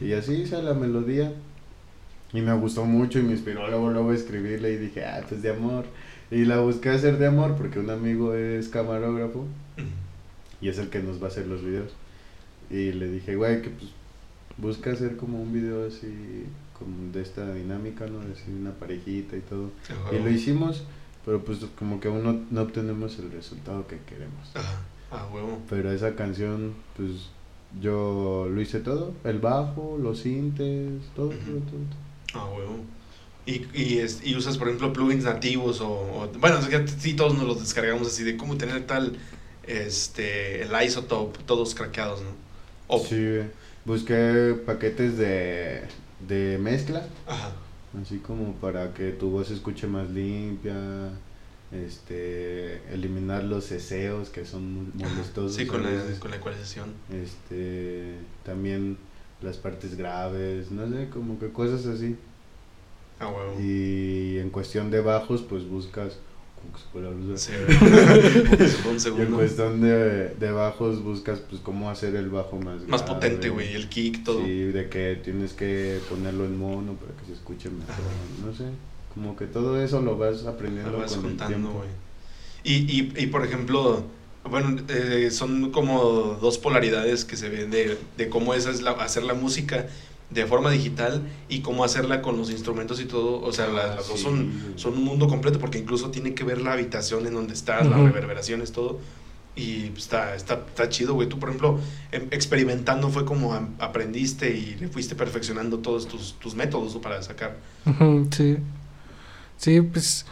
Y 0.00 0.12
así 0.12 0.34
hice 0.34 0.62
la 0.62 0.74
melodía. 0.74 1.32
Y 2.32 2.40
me 2.40 2.54
gustó 2.54 2.86
mucho 2.86 3.18
y 3.18 3.22
me 3.22 3.32
inspiró 3.32 3.68
luego, 3.68 3.90
luego 3.90 4.10
a 4.10 4.14
escribirle 4.14 4.72
y 4.72 4.76
dije, 4.78 5.04
ah, 5.04 5.22
pues 5.28 5.42
de 5.42 5.50
amor. 5.50 5.84
Y 6.30 6.46
la 6.46 6.60
busqué 6.60 6.88
hacer 6.88 7.18
de 7.18 7.26
amor 7.26 7.56
porque 7.56 7.78
un 7.78 7.90
amigo 7.90 8.32
es 8.32 8.68
camarógrafo 8.68 9.44
y 10.62 10.68
es 10.68 10.78
el 10.78 10.88
que 10.88 11.00
nos 11.00 11.20
va 11.20 11.26
a 11.26 11.30
hacer 11.30 11.46
los 11.46 11.62
videos. 11.62 11.92
Y 12.70 12.92
le 12.92 13.10
dije, 13.10 13.36
güey, 13.36 13.60
que 13.60 13.68
pues 13.68 13.90
busca 14.56 14.92
hacer 14.92 15.16
como 15.16 15.42
un 15.42 15.52
video 15.52 15.86
así, 15.86 16.46
como 16.78 17.12
de 17.12 17.20
esta 17.20 17.52
dinámica, 17.52 18.06
¿no? 18.06 18.20
De 18.20 18.32
así 18.32 18.50
una 18.50 18.70
parejita 18.70 19.36
y 19.36 19.40
todo. 19.40 19.70
Y 20.10 20.22
lo 20.22 20.30
hicimos, 20.30 20.84
pero 21.24 21.44
pues 21.44 21.58
como 21.78 22.00
que 22.00 22.08
aún 22.08 22.22
no, 22.24 22.40
no 22.50 22.62
obtenemos 22.62 23.18
el 23.18 23.30
resultado 23.32 23.86
que 23.86 23.98
queremos. 24.00 24.50
Ajá, 24.54 24.80
ah, 25.10 25.28
huevo. 25.32 25.58
Pero 25.70 25.90
esa 25.92 26.14
canción, 26.14 26.74
pues 26.96 27.30
yo 27.80 28.48
lo 28.50 28.60
hice 28.60 28.80
todo, 28.80 29.14
el 29.24 29.38
bajo, 29.38 29.98
los 30.00 30.20
sintes, 30.20 31.02
todo, 31.14 31.28
Ujú. 31.28 31.36
todo, 31.38 31.60
todo. 31.60 31.80
todo. 32.32 32.40
Ah, 32.42 32.50
huevo. 32.56 32.76
Y, 33.44 33.66
y, 33.74 33.98
es- 33.98 34.24
y 34.24 34.36
usas, 34.36 34.56
por 34.56 34.68
ejemplo, 34.68 34.92
plugins 34.92 35.24
nativos 35.24 35.80
o... 35.80 35.88
o- 35.90 36.30
bueno, 36.38 36.58
es 36.58 36.66
que 36.66 36.86
sí, 36.86 37.14
todos 37.14 37.34
nos 37.36 37.44
los 37.46 37.60
descargamos 37.60 38.06
así 38.08 38.22
de 38.24 38.36
cómo 38.36 38.56
tener 38.56 38.86
tal... 38.86 39.16
Este... 39.64 40.62
El 40.62 40.70
isotope, 40.84 41.40
todos 41.46 41.74
craqueados, 41.74 42.20
¿no? 42.22 42.98
Sí, 42.98 43.38
busqué 43.84 44.54
paquetes 44.66 45.16
de, 45.16 45.82
de 46.28 46.58
mezcla, 46.58 47.06
Ajá. 47.26 47.52
Así 48.00 48.18
como 48.18 48.54
para 48.54 48.94
que 48.94 49.10
tu 49.12 49.30
voz 49.30 49.48
se 49.48 49.54
escuche 49.54 49.86
más 49.86 50.10
limpia, 50.10 50.74
este, 51.72 52.82
eliminar 52.92 53.44
los 53.44 53.66
ceseos 53.66 54.30
que 54.30 54.44
son 54.44 54.92
molestosos. 54.96 55.54
Sí, 55.54 55.66
con 55.66 55.82
la, 55.82 55.90
con 56.18 56.30
la 56.30 56.36
ecualización. 56.36 56.92
este 57.10 58.16
también 58.44 58.98
las 59.40 59.56
partes 59.56 59.96
graves, 59.96 60.70
no 60.70 60.88
sé, 60.88 61.08
como 61.08 61.38
que 61.38 61.50
cosas 61.50 61.86
así. 61.86 62.16
Ah, 63.18 63.28
huevo. 63.28 63.60
Y 63.60 64.38
en 64.38 64.50
cuestión 64.50 64.90
de 64.90 65.00
bajos, 65.00 65.42
pues 65.42 65.66
buscas 65.68 66.18
en 69.18 69.32
cuestión 69.32 69.80
de, 69.80 70.34
de 70.34 70.52
bajos 70.52 71.02
buscas 71.02 71.40
pues 71.40 71.60
cómo 71.62 71.90
hacer 71.90 72.14
el 72.16 72.28
bajo 72.30 72.58
más 72.58 72.86
Más 72.86 73.02
grave. 73.02 73.14
potente, 73.20 73.48
güey, 73.48 73.74
el 73.74 73.88
kick, 73.88 74.24
todo. 74.24 74.44
Sí, 74.44 74.64
de 74.64 74.88
que 74.88 75.20
tienes 75.22 75.52
que 75.52 75.98
ponerlo 76.08 76.44
en 76.44 76.58
mono 76.58 76.94
para 76.94 77.12
que 77.20 77.26
se 77.26 77.32
escuche 77.32 77.70
mejor, 77.70 77.94
no 78.44 78.54
sé. 78.54 78.64
Como 79.14 79.36
que 79.36 79.46
todo 79.46 79.82
eso 79.82 80.00
lo 80.00 80.16
vas 80.16 80.46
aprendiendo 80.46 80.92
Lo 80.92 80.98
vas 80.98 81.12
con 81.12 81.20
el 81.20 81.26
juntando, 81.30 81.54
tiempo. 81.56 81.78
güey. 81.78 81.88
Y, 82.64 82.74
y, 82.74 83.12
y, 83.16 83.26
por 83.26 83.44
ejemplo, 83.44 84.04
bueno, 84.48 84.76
eh, 84.88 85.30
son 85.30 85.70
como 85.72 86.38
dos 86.40 86.58
polaridades 86.58 87.24
que 87.24 87.36
se 87.36 87.48
ven 87.48 87.70
de, 87.70 87.98
de 88.16 88.28
cómo 88.28 88.54
es 88.54 88.82
la, 88.82 88.92
hacer 88.92 89.24
la 89.24 89.34
música 89.34 89.86
de 90.34 90.46
forma 90.46 90.70
digital 90.70 91.22
y 91.48 91.60
cómo 91.60 91.84
hacerla 91.84 92.22
con 92.22 92.36
los 92.36 92.50
instrumentos 92.50 93.00
y 93.00 93.04
todo. 93.06 93.40
O 93.42 93.52
sea, 93.52 93.66
la- 93.68 93.96
las 93.96 94.08
dos 94.08 94.20
son, 94.20 94.52
son 94.76 94.94
un 94.94 95.04
mundo 95.04 95.28
completo 95.28 95.58
porque 95.58 95.78
incluso 95.78 96.10
tiene 96.10 96.34
que 96.34 96.44
ver 96.44 96.60
la 96.60 96.72
habitación 96.72 97.26
en 97.26 97.34
donde 97.34 97.54
estás, 97.54 97.86
las 97.86 97.98
Ujú. 97.98 98.06
reverberaciones, 98.08 98.72
todo. 98.72 98.98
Y 99.54 99.92
está, 99.96 100.34
está, 100.34 100.54
está 100.66 100.88
chido, 100.88 101.12
güey. 101.12 101.28
Tú, 101.28 101.38
por 101.38 101.50
ejemplo, 101.50 101.78
em- 102.10 102.28
experimentando 102.30 103.10
fue 103.10 103.24
como 103.26 103.52
aprendiste 103.78 104.50
y 104.56 104.76
le 104.80 104.88
fuiste 104.88 105.14
perfeccionando 105.14 105.78
todos 105.80 106.08
tus, 106.08 106.34
tus 106.38 106.54
métodos 106.54 106.96
para 106.96 107.20
sacar. 107.22 107.56
Sí. 108.30 108.56
Sí, 109.58 109.80
pues 109.82 110.24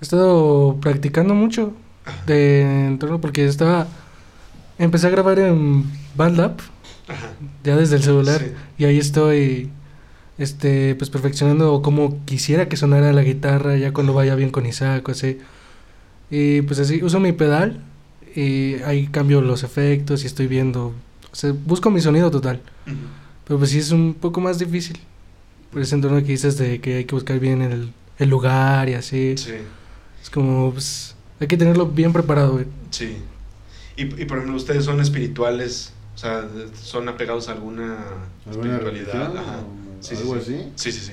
he 0.00 0.04
estado 0.04 0.76
practicando 0.80 1.34
mucho 1.34 1.72
de 2.26 2.86
entorno 2.86 3.20
porque 3.20 3.44
estaba 3.46 3.86
empecé 4.78 5.06
a 5.06 5.10
grabar 5.10 5.38
en 5.38 5.84
BandLab 6.16 6.56
Ajá. 7.08 7.32
ya 7.64 7.76
desde 7.76 7.96
el 7.96 8.02
celular 8.02 8.40
Sí. 8.40 8.52
y 8.78 8.84
ahí 8.84 8.98
estoy 8.98 9.70
este 10.38 10.94
pues 10.94 11.10
perfeccionando 11.10 11.82
como 11.82 12.24
quisiera 12.24 12.68
que 12.68 12.76
sonara 12.76 13.12
la 13.12 13.22
guitarra 13.22 13.76
ya 13.76 13.92
cuando 13.92 14.12
vaya 14.14 14.34
bien 14.34 14.50
con 14.50 14.66
Isaac 14.66 15.08
o 15.08 15.12
así. 15.12 15.38
Y 16.30 16.62
pues 16.62 16.78
así 16.78 17.02
uso 17.02 17.18
mi 17.20 17.32
pedal 17.32 17.80
y 18.36 18.74
ahí 18.84 19.06
cambio 19.08 19.40
los 19.40 19.64
efectos 19.64 20.22
y 20.22 20.26
estoy 20.26 20.46
viendo, 20.46 20.92
o 21.32 21.34
sea, 21.34 21.52
busco 21.64 21.90
mi 21.90 22.00
sonido 22.00 22.30
total. 22.30 22.60
Pero 23.46 23.58
pues 23.58 23.70
sí 23.70 23.78
es 23.78 23.90
un 23.90 24.14
poco 24.14 24.40
más 24.40 24.58
difícil. 24.58 24.98
Por 25.72 25.82
ese 25.82 25.94
entorno 25.94 26.18
que 26.18 26.24
dices 26.32 26.56
de 26.58 26.80
que 26.80 26.96
hay 26.98 27.04
que 27.04 27.14
buscar 27.14 27.38
bien 27.40 27.62
el, 27.62 27.92
el 28.18 28.28
lugar 28.28 28.88
y 28.90 28.94
así. 28.94 29.36
Sí. 29.38 29.52
Es 30.22 30.30
como, 30.30 30.70
pues, 30.72 31.14
hay 31.40 31.46
que 31.46 31.56
tenerlo 31.56 31.86
bien 31.86 32.12
preparado, 32.12 32.52
güey. 32.52 32.66
Sí. 32.90 33.16
Y, 33.96 34.02
y 34.02 34.24
por 34.26 34.38
ejemplo, 34.38 34.56
ustedes 34.56 34.84
son 34.84 35.00
espirituales, 35.00 35.92
o 36.18 36.20
sea, 36.20 36.48
son 36.74 37.08
apegados 37.08 37.48
a 37.48 37.52
alguna, 37.52 37.96
¿Alguna 38.44 38.76
espiritualidad. 38.78 39.36
Ajá. 39.36 39.58
o 39.60 40.02
Sí, 40.02 40.16
sí, 40.16 40.22
algo 40.22 40.34
sí. 40.34 40.40
así? 40.40 40.72
Sí, 40.74 40.90
sí, 40.90 41.00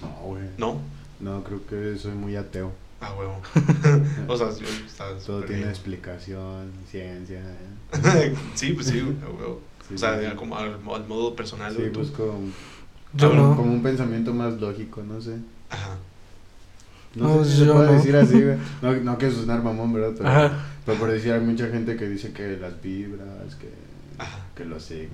No, 0.00 0.08
güey. 0.28 0.44
¿No? 0.58 0.80
No, 1.18 1.42
creo 1.42 1.66
que 1.66 1.98
soy 1.98 2.12
muy 2.12 2.36
ateo. 2.36 2.70
Ah, 3.00 3.12
huevo. 3.18 3.40
o 4.28 4.36
sea, 4.36 4.50
yo- 4.50 4.66
está 4.86 5.12
Todo 5.26 5.40
tiene 5.42 5.56
bien. 5.62 5.68
explicación, 5.70 6.70
ciencia. 6.88 7.40
¿eh? 7.40 8.34
sí, 8.54 8.74
pues 8.74 8.86
sí, 8.86 9.00
a 9.00 9.28
huevo. 9.28 9.60
Sí, 9.88 9.94
o 9.94 9.98
sea, 9.98 10.20
sí, 10.20 10.36
como 10.36 10.56
al, 10.56 10.74
al 10.74 11.06
modo 11.08 11.34
personal. 11.34 11.74
Sí, 11.74 11.82
busco 11.88 12.26
un- 12.26 12.54
Yo 13.14 13.30
como, 13.30 13.42
no. 13.42 13.56
como 13.56 13.72
un 13.72 13.82
pensamiento 13.82 14.32
más 14.32 14.54
lógico, 14.60 15.02
no 15.02 15.20
sé. 15.20 15.34
Ajá. 15.68 15.96
No, 17.14 17.36
No, 17.36 17.44
sé 17.44 17.50
si 17.52 17.58
se 17.58 17.66
yo 17.66 17.74
puede 17.74 17.86
no. 17.86 17.92
decir 17.92 18.16
así, 18.16 18.40
güey. 18.42 18.56
No, 18.82 18.92
no 18.92 19.18
que 19.18 19.30
sonar 19.30 19.62
mamón, 19.62 19.92
¿verdad? 19.92 20.12
Pero, 20.16 20.28
Ajá. 20.28 20.64
pero 20.84 20.98
por 20.98 21.10
decir, 21.10 21.32
hay 21.32 21.40
mucha 21.40 21.68
gente 21.68 21.96
que 21.96 22.08
dice 22.08 22.32
que 22.32 22.56
las 22.56 22.80
vibras, 22.82 23.54
que, 23.60 23.68
Ajá. 24.18 24.46
que 24.56 24.64
los 24.64 24.82
signos. 24.84 25.10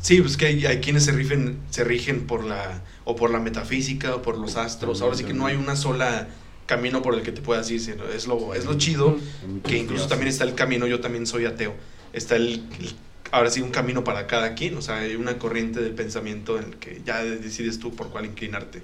Sí, 0.00 0.20
pues 0.20 0.36
que 0.36 0.46
hay, 0.46 0.66
hay 0.66 0.80
quienes 0.80 1.04
se 1.04 1.12
rigen, 1.12 1.58
se 1.70 1.84
rigen 1.84 2.26
por 2.26 2.44
la, 2.44 2.82
o 3.04 3.16
por 3.16 3.30
la 3.30 3.38
metafísica, 3.40 4.14
o 4.16 4.22
por 4.22 4.36
los 4.38 4.56
astros. 4.56 5.00
Ahora 5.02 5.16
sí 5.16 5.24
que 5.24 5.32
no 5.34 5.46
hay 5.46 5.56
una 5.56 5.76
sola 5.76 6.28
camino 6.66 7.02
por 7.02 7.14
el 7.14 7.22
que 7.22 7.32
te 7.32 7.40
puedas 7.42 7.70
ir, 7.70 7.80
sino 7.80 8.04
es 8.04 8.26
lo, 8.26 8.54
es 8.54 8.64
lo 8.66 8.74
chido. 8.78 9.16
que 9.64 9.78
incluso 9.78 10.06
también 10.08 10.28
está 10.28 10.44
el 10.44 10.54
camino, 10.54 10.86
yo 10.86 11.00
también 11.00 11.26
soy 11.26 11.44
ateo, 11.46 11.74
está 12.12 12.36
el, 12.36 12.62
el- 12.80 12.94
ahora 13.30 13.50
sí 13.50 13.60
un 13.62 13.70
camino 13.70 14.04
para 14.04 14.26
cada 14.26 14.54
quien, 14.54 14.76
o 14.76 14.82
sea, 14.82 14.98
hay 14.98 15.16
una 15.16 15.38
corriente 15.38 15.80
del 15.80 15.92
pensamiento 15.94 16.58
en 16.58 16.64
el 16.64 16.76
que 16.76 17.00
ya 17.04 17.22
decides 17.24 17.78
tú 17.78 17.94
por 17.96 18.10
cuál 18.10 18.26
inclinarte 18.26 18.82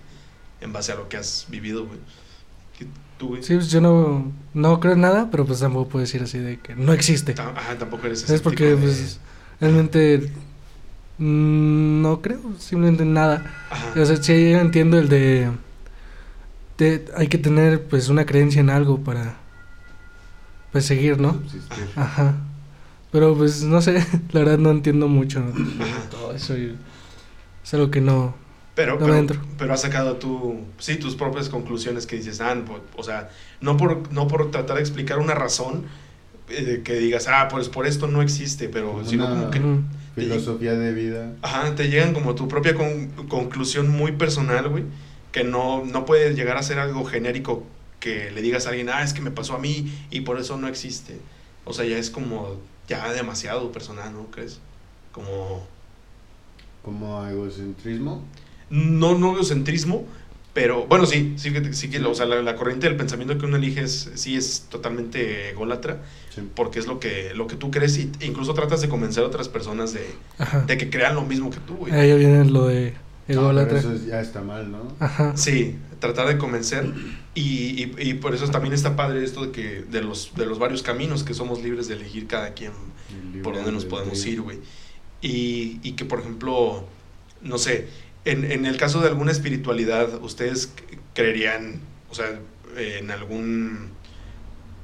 en 0.61 0.73
base 0.73 0.91
a 0.93 0.97
lo 0.97 1.09
que 1.09 1.17
has 1.19 1.47
vivido, 1.51 1.87
güey. 1.87 1.99
¿Qué- 2.79 2.87
¿Tú, 3.19 3.29
güey? 3.29 3.43
Sí, 3.43 3.55
pues 3.55 3.69
yo 3.71 3.81
no, 3.81 4.31
no 4.55 4.79
creo 4.79 4.93
en 4.95 5.01
nada, 5.01 5.29
pero 5.31 5.45
pues 5.45 5.59
tampoco 5.61 5.89
puedo 5.89 6.05
decir 6.05 6.23
así 6.23 6.39
de 6.39 6.59
que 6.61 6.77
no 6.77 6.93
existe. 6.93 7.35
Ta- 7.35 7.51
Ajá, 7.57 7.77
tampoco 7.77 8.07
eres 8.07 8.29
Es 8.31 8.41
porque, 8.41 8.65
de- 8.67 8.77
pues, 8.77 9.19
realmente 9.61 10.31
mm, 11.19 12.01
no 12.03 12.23
creo 12.23 12.39
simplemente 12.59 13.03
en 13.03 13.13
nada. 13.15 13.45
Ajá, 13.71 14.01
O 14.01 14.05
sea, 14.07 14.17
sí 14.23 14.53
entiendo 14.53 14.99
el 14.99 15.09
de, 15.09 15.51
de 16.79 17.05
hay 17.17 17.27
que 17.29 17.39
tener 17.39 17.83
pues 17.89 18.09
una 18.09 18.25
creencia 18.25 18.61
en 18.61 18.71
algo 18.71 18.99
para 19.01 19.37
pues 20.71 20.85
seguir, 20.85 21.19
¿no? 21.21 21.33
Subsistir. 21.33 21.89
Ajá. 21.97 22.37
Pero 23.11 23.35
pues 23.37 23.63
no 23.65 23.81
sé, 23.81 24.07
la 24.33 24.41
verdad 24.41 24.59
no 24.59 24.71
entiendo 24.71 25.09
mucho 25.09 25.41
¿no? 25.41 25.53
Todo 26.11 26.35
eso. 26.35 26.57
y 26.57 26.77
es 27.65 27.75
algo 27.75 27.91
que 27.91 28.01
no. 28.01 28.35
Pero, 28.79 28.93
no 28.93 29.07
pero, 29.07 29.17
pero 29.59 29.75
has 29.75 29.81
sacado 29.81 30.17
tú, 30.19 30.61
sí, 30.79 30.95
tus 30.97 31.17
propias 31.17 31.49
conclusiones 31.49 32.07
que 32.07 32.15
dices, 32.15 32.41
ah, 32.41 32.55
po- 32.65 32.81
o 32.97 33.03
sea, 33.03 33.29
no 33.61 33.77
por, 33.77 34.13
no 34.13 34.29
por 34.29 34.53
tratar 34.53 34.77
de 34.77 34.83
explicar 34.83 35.19
una 35.19 35.35
razón 35.35 35.85
eh, 36.49 36.83
que 36.85 36.95
digas, 36.95 37.27
ah, 37.27 37.49
pues 37.51 37.69
por 37.69 37.89
esto 37.89 38.07
no 38.07 38.23
existe, 38.23 38.69
pero 38.69 38.93
Como 38.93 39.05
sino 39.05 39.27
una- 39.27 39.35
como 39.35 39.51
que. 39.51 39.61
Filosofía 40.15 40.75
de 40.75 40.93
vida. 40.95 41.33
Ajá, 41.43 41.75
te 41.75 41.89
llegan 41.91 42.15
como 42.15 42.37
tu 42.37 42.47
propia 42.47 42.75
con- 42.77 43.09
conclusión 43.29 43.89
muy 43.91 44.13
personal, 44.13 44.69
güey, 44.69 44.85
que 45.33 45.43
no, 45.43 45.85
no 45.85 46.05
puede 46.05 46.35
llegar 46.35 46.57
a 46.57 46.63
ser 46.63 46.79
algo 46.79 47.05
genérico 47.05 47.65
que 47.99 48.31
le 48.31 48.43
digas 48.43 48.67
a 48.67 48.71
alguien, 48.71 48.89
ah, 48.91 49.03
es 49.03 49.13
que 49.13 49.21
me 49.21 49.33
pasó 49.33 49.55
a 49.55 49.59
mí 49.59 49.93
y 50.11 50.21
por 50.21 50.39
eso 50.39 50.57
no 50.57 50.69
existe. 50.69 51.19
O 51.65 51.73
sea, 51.73 51.85
ya 51.85 51.99
es 51.99 52.11
como, 52.11 52.57
ya 52.89 53.13
demasiado 53.13 53.73
personal, 53.73 54.13
¿no 54.13 54.27
crees? 54.31 54.61
Como, 55.11 55.67
Como 56.85 57.27
egocentrismo. 57.27 58.23
No, 58.71 59.17
no 59.19 59.33
egocentrismo, 59.35 60.07
pero, 60.55 60.87
bueno, 60.87 61.07
sí, 61.07 61.35
sí 61.37 61.53
que, 61.53 61.73
sí 61.73 61.89
que, 61.89 62.01
o 62.01 62.15
sea, 62.15 62.27
la, 62.27 62.43
la 62.43 62.57
corriente 62.57 62.89
del 62.89 62.97
pensamiento 62.97 63.39
que 63.39 63.47
uno 63.47 63.57
elige 63.57 63.83
es, 63.83 64.11
sí 64.15 64.35
es 64.37 64.67
totalmente 64.69 65.51
ególatra, 65.51 65.99
Sí. 66.35 66.43
porque 66.55 66.79
es 66.79 66.87
lo 66.87 66.99
que, 67.01 67.33
lo 67.35 67.47
que 67.47 67.57
tú 67.57 67.71
crees 67.71 67.97
y 67.99 68.11
e 68.21 68.27
incluso 68.27 68.55
tratas 68.55 68.81
de 68.81 68.89
convencer 68.89 69.25
a 69.25 69.27
otras 69.27 69.49
personas 69.49 69.93
de, 69.93 70.07
de 70.67 70.79
que 70.79 70.89
crean 70.91 71.15
lo 71.17 71.23
mismo 71.23 71.51
que 71.51 71.59
tú, 71.59 71.75
güey. 71.77 71.93
Ahí 71.93 72.17
viene 72.17 72.45
lo 72.45 72.67
de 72.67 72.91
No, 72.91 72.97
pero 73.27 73.41
ególatra. 73.43 73.79
eso 73.79 73.93
es- 73.93 74.07
ya 74.07 74.21
está 74.21 74.41
mal, 74.43 74.71
¿no? 74.71 74.93
Ajá. 75.01 75.37
Sí, 75.37 75.77
tratar 76.01 76.29
de 76.29 76.39
convencer 76.39 76.93
y, 77.35 77.83
y- 77.83 77.93
y 77.99 78.15
por 78.15 78.35
eso 78.35 78.49
también 78.51 78.73
está 78.75 78.95
padre 78.97 79.25
esto 79.25 79.47
de 79.47 79.51
que 79.53 79.83
de 79.91 80.01
los, 80.03 80.33
de 80.37 80.47
los 80.47 80.59
varios 80.59 80.83
caminos 80.83 81.25
que 81.25 81.35
somos 81.35 81.63
libres 81.63 81.89
de 81.89 81.95
elegir 81.95 82.27
cada 82.27 82.55
quien 82.55 82.73
por 83.43 83.55
dónde 83.57 83.73
nos 83.73 83.85
podemos 83.85 84.25
ir, 84.27 84.41
güey. 84.43 84.59
Y, 85.23 85.81
y 85.83 85.93
que, 85.93 86.05
por 86.05 86.21
ejemplo, 86.21 86.85
no 87.43 87.59
sé, 87.59 87.89
en, 88.31 88.51
en 88.51 88.67
el 88.67 88.77
caso 88.77 89.01
de 89.01 89.09
alguna 89.09 89.33
espiritualidad, 89.33 90.23
¿ustedes 90.23 90.73
creerían, 91.15 91.81
o 92.11 92.15
sea, 92.15 92.41
en 92.77 93.11
algún, 93.11 93.91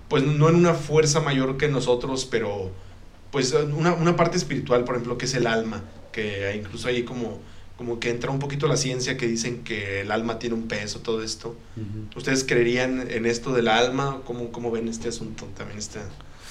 pues 0.08 0.24
no 0.24 0.48
en 0.48 0.56
una 0.56 0.74
fuerza 0.74 1.20
mayor 1.20 1.56
que 1.56 1.68
nosotros, 1.68 2.26
pero 2.30 2.72
pues 3.30 3.52
una, 3.52 3.92
una 3.94 4.16
parte 4.16 4.36
espiritual, 4.36 4.84
por 4.84 4.94
ejemplo, 4.94 5.18
que 5.18 5.26
es 5.26 5.34
el 5.34 5.46
alma, 5.46 5.82
que 6.12 6.54
incluso 6.56 6.88
ahí 6.88 7.02
como, 7.02 7.40
como 7.76 7.98
que 7.98 8.10
entra 8.10 8.30
un 8.30 8.38
poquito 8.38 8.68
la 8.68 8.76
ciencia 8.76 9.16
que 9.16 9.26
dicen 9.26 9.64
que 9.64 10.02
el 10.02 10.10
alma 10.10 10.38
tiene 10.38 10.54
un 10.54 10.68
peso, 10.68 11.00
todo 11.00 11.22
esto. 11.22 11.56
¿Ustedes 12.16 12.44
creerían 12.44 13.10
en 13.10 13.26
esto 13.26 13.52
del 13.52 13.68
alma? 13.68 14.20
¿Cómo, 14.24 14.52
cómo 14.52 14.70
ven 14.70 14.88
este 14.88 15.08
asunto? 15.08 15.46
También 15.56 15.78
está, 15.78 16.00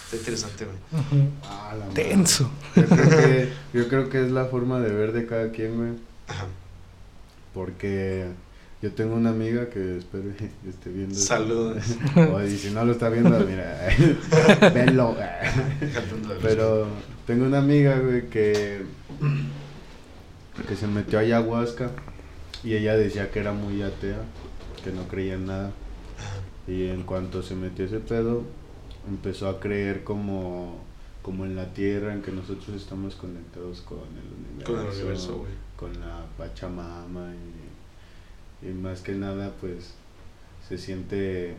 está 0.04 0.18
interesante, 0.18 0.66
güey. 0.66 0.78
Ujú. 1.02 1.30
Ah. 1.44 1.74
Tenso. 1.94 2.52
Yo 2.76 2.86
creo, 2.86 3.10
que, 3.10 3.50
yo 3.74 3.88
creo 3.88 4.10
que 4.10 4.26
es 4.26 4.32
la 4.32 4.46
forma 4.46 4.82
de 4.82 4.94
ver 4.94 5.14
de 5.14 5.26
cada 5.26 5.52
quien, 5.52 5.78
güey. 5.78 5.92
Ajá. 6.28 6.48
Porque 7.54 8.28
yo 8.82 8.92
tengo 8.92 9.16
una 9.16 9.30
amiga 9.30 9.70
que 9.70 9.98
espero 9.98 10.26
que 10.38 10.70
esté 10.70 10.90
viendo. 10.90 11.14
esto. 11.14 11.26
Saludos. 11.26 11.84
O, 12.16 12.44
y 12.44 12.58
si 12.58 12.72
no 12.72 12.84
lo 12.84 12.92
está 12.92 13.08
viendo, 13.10 13.40
mira, 13.40 13.90
venlo. 14.74 15.16
Pero 16.42 16.88
tengo 17.26 17.46
una 17.46 17.60
amiga, 17.60 17.98
güey, 18.00 18.30
que, 18.30 18.82
que 20.68 20.76
se 20.76 20.88
metió 20.88 21.20
a 21.20 21.22
ayahuasca 21.22 21.92
y 22.64 22.74
ella 22.74 22.98
decía 22.98 23.32
que 23.32 23.40
era 23.40 23.54
muy 23.54 23.82
atea, 23.82 24.20
que 24.84 24.92
no 24.92 25.08
creía 25.08 25.36
en 25.36 25.46
nada. 25.46 25.72
Y 26.68 26.88
en 26.88 27.04
cuanto 27.04 27.42
se 27.42 27.56
metió 27.56 27.86
ese 27.86 28.00
pedo, 28.00 28.44
empezó 29.08 29.48
a 29.48 29.60
creer 29.60 30.04
como, 30.04 30.82
como 31.22 31.46
en 31.46 31.56
la 31.56 31.74
tierra, 31.74 32.14
en 32.14 32.22
que 32.22 32.32
nosotros 32.32 32.70
estamos 32.76 33.16
conectados 33.16 33.82
con 33.82 34.00
el 34.00 34.46
universo. 34.46 34.74
Con 34.74 34.82
el 34.82 34.88
universo, 34.88 35.38
güey. 35.38 35.63
Con 35.78 36.00
la 36.00 36.26
Pachamama 36.38 37.34
y, 38.62 38.68
y 38.70 38.74
más 38.74 39.02
que 39.02 39.14
nada, 39.14 39.52
pues 39.60 39.94
se 40.68 40.78
siente 40.78 41.56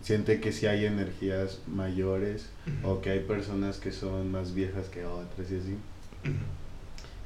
siente 0.00 0.40
que 0.40 0.52
si 0.52 0.66
hay 0.66 0.86
energías 0.86 1.60
mayores 1.66 2.48
o 2.82 3.00
que 3.00 3.10
hay 3.10 3.20
personas 3.20 3.76
que 3.76 3.92
son 3.92 4.32
más 4.32 4.54
viejas 4.54 4.88
que 4.88 5.04
otras 5.04 5.50
y 5.50 5.56
así. 5.56 5.76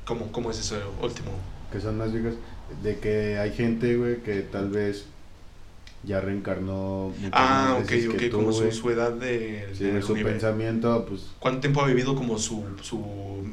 ¿Cómo, 0.04 0.30
¿Cómo 0.32 0.50
es 0.50 0.58
eso 0.58 0.76
último? 1.00 1.30
que 1.70 1.80
son 1.80 1.98
más 1.98 2.12
viejas, 2.12 2.34
de 2.82 2.98
que 2.98 3.38
hay 3.38 3.52
gente, 3.52 3.96
güey, 3.96 4.22
que 4.22 4.42
tal 4.42 4.70
vez 4.70 5.06
ya 6.06 6.20
reencarnó 6.20 7.12
Ah, 7.32 7.76
ok, 7.82 7.90
veces 7.90 8.08
ok, 8.08 8.16
que 8.16 8.30
como 8.30 8.52
su, 8.52 8.90
edad 8.90 9.12
de, 9.12 9.68
Sí, 9.74 9.84
del 9.84 10.02
su 10.02 10.12
universo. 10.12 10.32
pensamiento, 10.38 11.04
pues, 11.08 11.22
¿Cuánto 11.40 11.60
tiempo 11.60 11.82
ha 11.82 11.86
vivido 11.86 12.14
como 12.14 12.38
su, 12.38 12.64
su, 12.80 13.04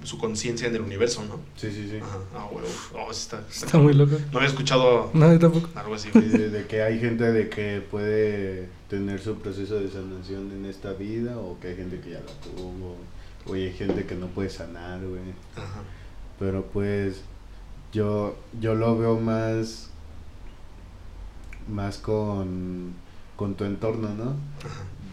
su 0.04 0.18
conciencia 0.20 0.68
en 0.68 0.76
el 0.76 0.82
universo, 0.82 1.24
no? 1.28 1.40
sí, 1.56 1.72
sí, 1.72 1.88
sí. 1.90 1.98
Ajá, 1.98 2.20
ah, 2.36 2.48
huevo. 2.52 2.68
Oh, 2.94 3.10
está, 3.12 3.40
está- 3.50 3.66
Está 3.66 3.78
muy 3.80 3.94
loco. 3.94 4.18
No 4.32 4.38
había 4.38 4.50
escuchado 4.50 5.10
No, 5.14 5.38
tampoco. 5.40 5.68
algo 5.76 5.96
así, 5.96 6.10
de, 6.12 6.50
de 6.50 6.68
que 6.68 6.84
hay 6.84 7.00
gente 7.00 7.24
de 7.32 7.50
que 7.50 7.82
puede 7.90 8.68
tener 8.90 9.20
su 9.20 9.36
proceso 9.36 9.80
de 9.80 9.90
sanación 9.90 10.52
en 10.52 10.66
esta 10.66 10.94
vida 10.94 11.38
o 11.40 11.60
que 11.60 11.70
hay 11.70 11.76
gente 11.76 12.00
que 12.00 12.12
ya 12.12 12.20
la 12.20 12.32
tuvo 12.56 12.96
o 13.48 13.54
hay 13.56 13.74
gente 13.74 14.06
que 14.06 14.16
no 14.16 14.28
puede 14.28 14.50
sanar, 14.50 15.00
güey. 15.00 15.22
Ajá. 15.56 15.82
Pero 16.40 16.64
pues 16.72 17.22
yo, 17.92 18.36
yo 18.62 18.76
lo 18.76 18.98
veo 18.98 19.20
más, 19.20 19.90
más 21.68 21.98
con, 21.98 22.94
con 23.36 23.56
tu 23.56 23.64
entorno, 23.64 24.10
¿no? 24.10 24.36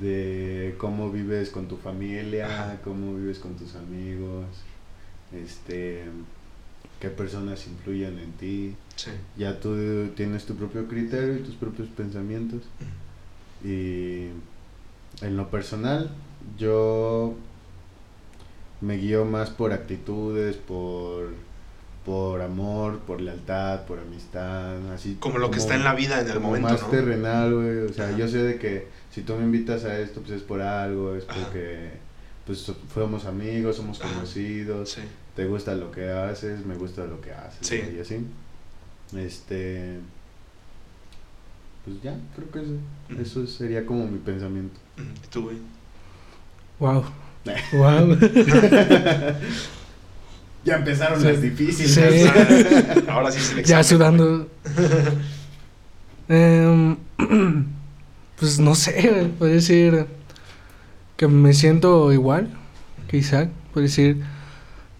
De 0.01 0.75
cómo 0.79 1.11
vives 1.11 1.51
con 1.51 1.69
tu 1.69 1.77
familia, 1.77 2.81
cómo 2.85 3.15
vives 3.15 3.39
con 3.39 3.55
tus 3.55 3.75
amigos, 3.77 4.47
este, 5.33 6.05
qué 7.01 7.09
personas 7.09 7.67
influyen 7.67 8.19
en 8.19 8.33
ti. 8.33 8.77
Sí. 8.97 9.11
Ya 9.37 9.61
tú 9.61 10.09
tienes 10.17 10.47
tu 10.47 10.55
propio 10.55 10.87
criterio 10.89 11.37
y 11.37 11.41
tus 11.41 11.55
propios 11.55 11.89
pensamientos. 11.89 12.63
Y 13.65 14.29
en 15.21 15.37
lo 15.37 15.51
personal, 15.51 16.11
yo 16.59 17.35
me 18.81 18.97
guío 18.97 19.25
más 19.25 19.51
por 19.51 19.73
actitudes, 19.73 20.57
por, 20.57 21.31
por 22.05 22.41
amor, 22.41 22.99
por 23.01 23.21
lealtad, 23.21 23.83
por 23.83 23.99
amistad, 23.99 24.93
así. 24.93 25.17
Como 25.21 25.39
lo 25.39 25.51
que 25.51 25.59
está 25.59 25.75
en 25.75 25.85
la 25.85 25.95
vida 25.95 26.21
en 26.21 26.27
el 26.29 26.35
como 26.35 26.47
momento, 26.49 26.69
más 26.71 26.83
¿no? 26.83 26.89
terrenal, 26.89 27.55
güey. 27.55 27.79
O 27.81 27.93
sea, 27.93 28.09
Ajá. 28.09 28.17
yo 28.17 28.27
sé 28.29 28.39
de 28.39 28.59
que 28.59 28.89
si 29.11 29.23
tú 29.23 29.35
me 29.37 29.45
invitas 29.45 29.85
a 29.85 29.99
esto, 29.99 30.21
pues 30.21 30.33
es 30.33 30.43
por 30.43 30.63
algo, 30.63 31.15
es 31.15 31.29
Ajá. 31.29 31.41
porque 31.45 31.91
pues 32.47 32.73
fuimos 32.93 33.27
amigos, 33.27 33.77
somos 33.77 34.01
Ajá. 34.01 34.13
conocidos, 34.15 34.91
Sí. 34.93 35.03
te 35.37 35.45
gusta 35.47 35.75
lo 35.75 35.91
que 35.91 36.09
haces, 36.11 36.65
me 36.65 36.75
gusta 36.75 37.05
lo 37.05 37.21
que 37.21 37.33
haces, 37.33 37.67
Sí. 37.67 37.81
y 37.97 38.01
así. 38.01 38.27
Este. 39.17 39.99
Pues 41.85 42.03
ya, 42.03 42.17
creo 42.35 42.51
que 42.51 42.61
eso, 42.61 42.75
eso 43.21 43.47
sería 43.47 43.85
como 43.87 44.07
mi 44.07 44.19
pensamiento. 44.19 44.79
¿Y 44.99 45.27
tú, 45.29 45.43
güey? 45.45 45.57
Wow. 46.79 47.05
Wow. 47.73 48.17
Ya 50.65 50.77
empezaron 50.77 51.21
Sí. 51.21 51.27
las 51.27 51.41
difíciles. 51.41 51.95
Sí. 51.95 53.01
Ahora 53.09 53.31
sí 53.33 53.39
es 53.39 53.53
el 53.53 53.65
ya 53.65 53.83
sudando. 53.83 54.49
Em, 56.29 56.97
pues 58.39 58.59
no 58.61 58.75
sé, 58.75 59.31
podría 59.39 59.57
decir 59.57 60.07
que 61.17 61.27
me 61.29 61.53
siento 61.55 62.13
igual 62.13 62.49
que 63.09 63.17
Isaac. 63.17 63.51
Podría 63.73 63.89
decir 63.89 64.23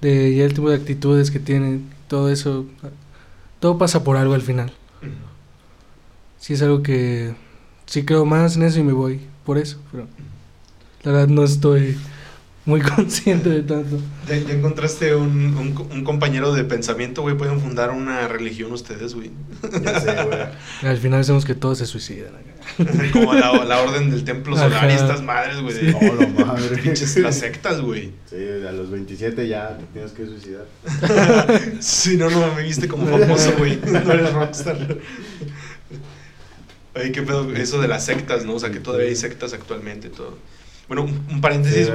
de 0.01 0.35
ya 0.35 0.45
el 0.45 0.55
tipo 0.55 0.71
de 0.71 0.77
actitudes 0.77 1.31
que 1.31 1.39
tiene, 1.39 1.81
todo 2.09 2.31
eso. 2.31 2.67
Todo 3.61 3.79
pasa 3.79 4.03
por 4.03 4.17
algo 4.17 4.35
al 4.35 4.43
final. 4.43 4.73
Sí 6.39 6.55
es 6.55 6.63
algo 6.63 6.83
que 6.83 7.35
sí 7.87 8.05
creo 8.05 8.25
más 8.25 8.57
en 8.57 8.63
eso 8.63 8.81
y 8.81 8.83
me 8.83 8.93
voy 8.93 9.21
por 9.45 9.59
eso, 9.59 9.79
pero 9.93 10.07
la 11.03 11.13
verdad 11.13 11.29
no 11.29 11.45
estoy 11.45 11.99
muy 12.71 12.81
consciente 12.97 13.51
de 13.51 13.63
tanto. 13.63 13.99
Ya, 14.29 14.37
ya 14.39 14.55
encontraste 14.55 15.15
un, 15.15 15.55
un, 15.57 15.73
co- 15.75 15.87
un 15.93 16.05
compañero 16.05 16.53
de 16.55 16.65
pensamiento, 16.65 17.21
güey. 17.23 17.37
Pueden 17.37 17.61
fundar 17.61 17.91
una 17.91 18.27
religión 18.29 18.73
ustedes, 18.73 19.15
güey. 19.15 19.31
Ya 19.83 20.01
sé, 20.01 20.15
güey. 20.25 20.39
Al 20.91 20.97
final 20.99 21.21
hacemos 21.21 21.45
que 21.45 21.55
todos 21.55 21.79
se 21.79 21.87
suicidan. 21.87 22.33
acá. 22.35 22.47
Como 23.13 23.35
la, 23.35 23.65
la 23.65 23.81
orden 23.83 24.11
del 24.11 24.23
templo 24.25 24.57
solar 24.57 24.85
y 24.85 24.95
Ajá. 24.95 24.95
estas 24.95 25.23
madres, 25.23 25.61
güey. 25.61 25.75
de- 25.75 25.93
Oh, 25.95 26.15
la 26.39 26.47
madre. 26.47 26.77
Pinches 26.83 27.17
las 27.19 27.37
sectas, 27.37 27.81
güey. 27.81 28.13
Sí, 28.31 28.37
a 28.67 28.73
los 28.73 28.91
27 28.91 29.47
ya 29.49 29.77
te 29.77 29.85
tienes 29.93 30.13
que 30.13 30.25
suicidar. 30.27 30.67
Sí, 31.81 32.17
no, 32.17 32.31
no, 32.31 32.55
me 32.55 32.63
viste 32.63 32.87
como 32.89 33.07
famoso, 33.07 33.53
güey. 33.59 33.79
No 33.85 34.13
eres 34.13 34.33
rockstar. 34.33 34.97
Oye, 36.95 37.13
qué 37.13 37.23
pedo, 37.23 37.53
eso 37.55 37.81
de 37.81 37.89
las 37.89 38.05
sectas, 38.05 38.45
¿no? 38.45 38.55
O 38.55 38.59
sea, 38.61 38.71
que 38.71 38.81
todavía 38.81 39.09
hay 39.09 39.17
sectas 39.17 39.53
actualmente, 39.53 40.09
todo. 40.09 40.37
Bueno, 40.89 41.05
un, 41.05 41.25
un 41.31 41.41
paréntesis, 41.41 41.87
Sí. 41.87 41.93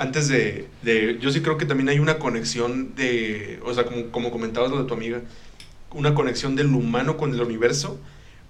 Antes 0.00 0.28
de, 0.28 0.66
de- 0.82 1.18
Yo 1.20 1.30
sí 1.30 1.42
creo 1.42 1.58
que 1.58 1.66
también 1.66 1.90
hay 1.90 1.98
una 1.98 2.18
conexión 2.18 2.94
de. 2.96 3.60
O 3.64 3.74
sea, 3.74 3.84
como, 3.84 4.06
como 4.10 4.30
comentabas 4.30 4.70
lo 4.70 4.78
de 4.82 4.88
tu 4.88 4.94
amiga, 4.94 5.20
una 5.92 6.14
conexión 6.14 6.56
del 6.56 6.68
humano 6.74 7.18
con 7.18 7.34
el 7.34 7.40
universo, 7.42 7.98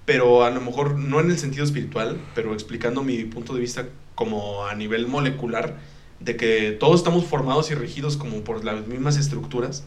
pero 0.07 0.45
a 0.45 0.51
lo 0.51 0.61
mejor 0.61 0.95
no 0.97 1.19
en 1.19 1.29
el 1.31 1.39
sentido 1.39 1.65
espiritual, 1.65 2.21
pero 2.37 2.55
explicando 2.55 3.03
mi 3.03 3.25
punto 3.25 3.53
de 3.55 3.61
vista 3.61 3.87
como 4.15 4.65
a 4.65 4.77
nivel 4.77 5.09
molecular, 5.09 5.77
de 6.21 6.37
que 6.37 6.71
todos 6.79 7.01
estamos 7.01 7.25
formados 7.25 7.71
y 7.73 7.75
regidos 7.75 8.17
como 8.17 8.43
por 8.45 8.65
las 8.65 8.87
mismas 8.87 9.17
estructuras, 9.17 9.83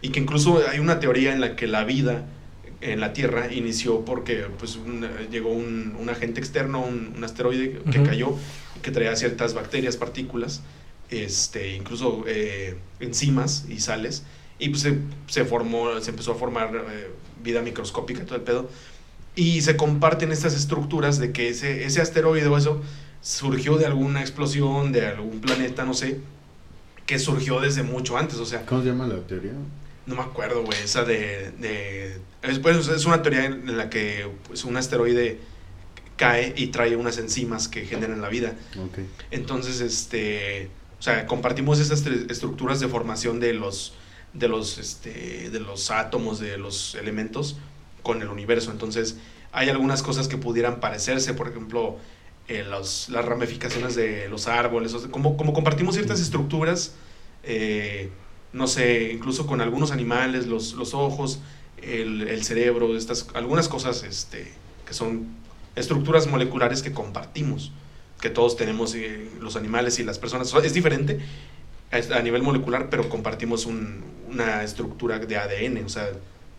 y 0.00 0.08
que 0.08 0.20
incluso 0.20 0.62
hay 0.70 0.78
una 0.78 1.00
teoría 1.00 1.34
en 1.34 1.40
la 1.42 1.54
que 1.54 1.66
la 1.66 1.84
vida 1.84 2.24
en 2.80 3.00
la 3.00 3.12
Tierra 3.12 3.52
inició 3.52 4.06
porque 4.06 4.44
pues, 4.58 4.76
un- 4.76 5.06
llegó 5.30 5.50
un, 5.50 5.96
un 6.00 6.08
agente 6.08 6.40
externo, 6.40 6.80
un, 6.82 7.12
un 7.14 7.24
asteroide 7.24 7.80
que 7.90 7.98
Ujú. 7.98 8.08
cayó, 8.08 8.34
que 8.82 8.90
traía 8.90 9.14
ciertas 9.16 9.52
bacterias, 9.52 9.96
partículas, 9.98 10.62
este, 11.22 11.74
incluso 11.74 12.24
eh, 12.26 12.76
enzimas 13.00 13.64
y 13.68 13.80
sales, 13.80 14.24
y 14.58 14.68
pues 14.68 14.82
se, 14.82 14.98
se 15.26 15.44
formó, 15.44 16.00
se 16.00 16.10
empezó 16.10 16.32
a 16.32 16.34
formar 16.34 16.86
eh, 16.90 17.10
vida 17.42 17.62
microscópica, 17.62 18.24
todo 18.24 18.36
el 18.36 18.42
pedo, 18.42 18.68
y 19.36 19.62
se 19.62 19.76
comparten 19.76 20.32
estas 20.32 20.54
estructuras 20.54 21.18
de 21.18 21.32
que 21.32 21.48
ese, 21.48 21.84
ese 21.84 22.00
asteroide 22.00 22.46
o 22.46 22.56
eso 22.56 22.80
surgió 23.20 23.76
de 23.76 23.86
alguna 23.86 24.20
explosión, 24.20 24.92
de 24.92 25.06
algún 25.06 25.40
planeta, 25.40 25.84
no 25.84 25.94
sé, 25.94 26.20
que 27.06 27.18
surgió 27.18 27.60
desde 27.60 27.82
mucho 27.82 28.16
antes, 28.16 28.38
o 28.38 28.46
sea, 28.46 28.64
¿Cómo 28.66 28.82
se 28.82 28.88
llama 28.88 29.06
la 29.06 29.20
teoría? 29.20 29.52
no 30.06 30.16
me 30.16 30.22
acuerdo, 30.22 30.62
güey, 30.62 30.78
esa 30.82 31.04
de... 31.04 31.52
de 31.58 32.20
es, 32.42 32.58
pues, 32.58 32.88
es 32.88 33.06
una 33.06 33.22
teoría 33.22 33.46
en 33.46 33.76
la 33.76 33.88
que 33.88 34.28
pues, 34.46 34.64
un 34.64 34.76
asteroide 34.76 35.40
cae 36.16 36.54
y 36.56 36.68
trae 36.68 36.96
unas 36.96 37.18
enzimas 37.18 37.68
que 37.68 37.86
generan 37.86 38.20
la 38.20 38.28
vida. 38.28 38.54
Entonces, 39.30 39.80
este, 39.80 40.68
sea, 41.04 41.26
compartimos 41.26 41.78
esas 41.80 42.04
estructuras 42.06 42.80
de 42.80 42.88
formación 42.88 43.40
de 43.40 43.52
los, 43.52 43.94
de 44.32 44.48
los, 44.48 44.78
este, 44.78 45.50
de 45.50 45.60
los 45.60 45.90
átomos, 45.90 46.38
de 46.40 46.56
los 46.58 46.94
elementos 46.94 47.56
con 48.02 48.22
el 48.22 48.28
universo. 48.28 48.70
Entonces, 48.70 49.16
hay 49.52 49.68
algunas 49.68 50.02
cosas 50.02 50.28
que 50.28 50.36
pudieran 50.36 50.80
parecerse, 50.80 51.34
por 51.34 51.48
ejemplo, 51.48 51.96
eh, 52.48 52.64
los- 52.68 53.08
las 53.08 53.24
ramificaciones 53.24 53.94
de 53.94 54.28
los 54.28 54.46
árboles, 54.48 54.92
o 54.94 54.98
sea, 54.98 55.10
como, 55.10 55.36
como 55.36 55.52
compartimos 55.52 55.94
ciertas 55.94 56.20
estructuras, 56.20 56.94
eh, 57.42 58.10
no 58.52 58.66
sé, 58.66 59.12
incluso 59.12 59.46
con 59.46 59.60
algunos 59.60 59.90
animales, 59.92 60.46
los, 60.46 60.74
los 60.74 60.94
ojos, 60.94 61.40
el, 61.82 62.22
el 62.28 62.44
cerebro, 62.44 62.96
estas, 62.96 63.26
algunas 63.34 63.68
cosas 63.68 64.02
este, 64.04 64.52
que 64.86 64.94
son 64.94 65.26
estructuras 65.76 66.26
moleculares 66.28 66.82
que 66.82 66.92
compartimos 66.92 67.72
que 68.20 68.30
todos 68.30 68.56
tenemos 68.56 68.94
eh, 68.94 69.28
los 69.40 69.56
animales 69.56 69.98
y 69.98 70.04
las 70.04 70.18
personas. 70.18 70.48
So- 70.48 70.62
Es 70.62 70.72
diferente 70.74 71.20
a 71.92 72.20
nivel 72.22 72.42
molecular, 72.42 72.90
pero 72.90 73.08
compartimos 73.08 73.66
un- 73.66 74.02
una 74.30 74.62
estructura 74.64 75.18
de 75.18 75.36
ADN, 75.36 75.84
o 75.84 75.88
sea, 75.88 76.08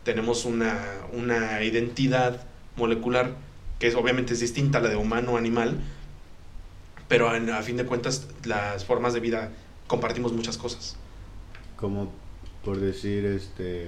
tenemos 0.03 0.45
una, 0.45 0.79
una 1.11 1.61
identidad 1.63 2.45
molecular 2.77 3.31
que 3.79 3.87
es, 3.87 3.95
obviamente 3.95 4.33
es 4.33 4.39
distinta 4.39 4.77
a 4.77 4.81
la 4.81 4.89
de 4.89 4.95
humano 4.95 5.33
o 5.33 5.37
animal, 5.37 5.79
pero 7.07 7.35
en- 7.35 7.49
a 7.49 7.61
fin 7.63 7.77
de 7.77 7.85
cuentas 7.85 8.27
las 8.45 8.85
formas 8.85 9.13
de 9.13 9.19
vida 9.19 9.51
compartimos 9.87 10.31
muchas 10.33 10.57
cosas. 10.57 10.95
Como 11.75 12.11
por 12.63 12.77
decir, 12.79 13.25
este, 13.25 13.87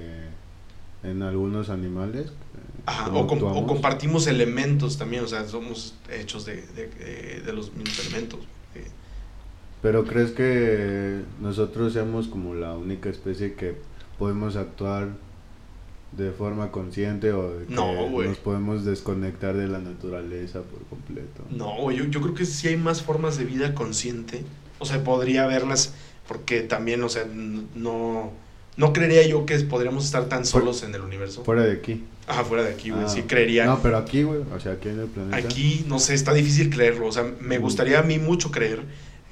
en 1.03 1.21
algunos 1.23 1.69
animales. 1.69 2.31
Ajá, 2.87 3.05
¿cómo 3.05 3.19
o, 3.21 3.27
com- 3.27 3.43
o 3.43 3.67
compartimos 3.67 4.27
elementos 4.27 4.97
también, 4.97 5.23
o 5.23 5.27
sea, 5.27 5.47
somos 5.47 5.93
hechos 6.09 6.45
de, 6.45 6.63
de- 7.45 7.53
los 7.53 7.73
mismos 7.73 7.99
elementos. 7.99 8.39
eh. 8.75 8.87
Pero 9.81 10.05
crees 10.05 10.31
que 10.31 11.21
nosotros 11.41 11.93
seamos 11.93 12.27
como 12.27 12.55
la 12.55 12.75
única 12.75 13.09
especie 13.09 13.53
que 13.53 13.75
podemos 14.17 14.55
actuar 14.55 15.09
de 16.13 16.31
forma 16.31 16.71
consciente 16.71 17.33
o 17.33 17.53
de 17.59 17.65
que 17.65 17.73
No, 17.73 18.09
nos 18.09 18.37
podemos 18.37 18.85
desconectar 18.85 19.55
de 19.55 19.67
la 19.67 19.79
naturaleza 19.79 20.61
por 20.61 20.81
completo. 20.85 21.43
No, 21.51 21.91
yo, 21.91 22.05
yo 22.05 22.21
creo 22.21 22.33
que 22.33 22.45
sí 22.45 22.69
hay 22.69 22.77
más 22.77 23.01
formas 23.03 23.37
de 23.37 23.45
vida 23.45 23.75
consciente. 23.75 24.43
O 24.79 24.85
sea, 24.85 25.03
podría 25.03 25.43
haberlas, 25.43 25.93
porque 26.27 26.61
también, 26.61 27.03
o 27.03 27.09
sea, 27.09 27.25
no, 27.75 28.31
no 28.77 28.93
creería 28.93 29.25
yo 29.27 29.45
que 29.45 29.57
podríamos 29.59 30.05
estar 30.05 30.25
tan 30.29 30.45
solos 30.45 30.83
en 30.83 30.93
el 30.95 31.01
universo. 31.01 31.43
Fuera 31.43 31.63
de 31.63 31.73
aquí. 31.73 32.03
Ajá, 32.27 32.43
fuera 32.43 32.63
de 32.63 32.69
aquí, 32.73 32.89
güey. 32.91 33.03
Ah, 33.05 33.09
sí, 33.09 33.23
creería. 33.23 33.65
No, 33.65 33.81
pero 33.81 33.97
aquí, 33.97 34.23
güey, 34.23 34.41
o 34.53 34.59
sea, 34.59 34.73
aquí 34.73 34.89
en 34.89 34.99
el 34.99 35.07
planeta. 35.07 35.35
Aquí, 35.37 35.83
no 35.87 35.97
sé, 35.99 36.13
está 36.13 36.33
difícil 36.33 36.69
creerlo. 36.69 37.07
O 37.07 37.11
sea, 37.11 37.23
me 37.39 37.57
Mm. 37.57 37.61
gustaría 37.61 37.99
a 37.99 38.03
mí 38.03 38.19
mucho 38.19 38.51
creer 38.51 38.83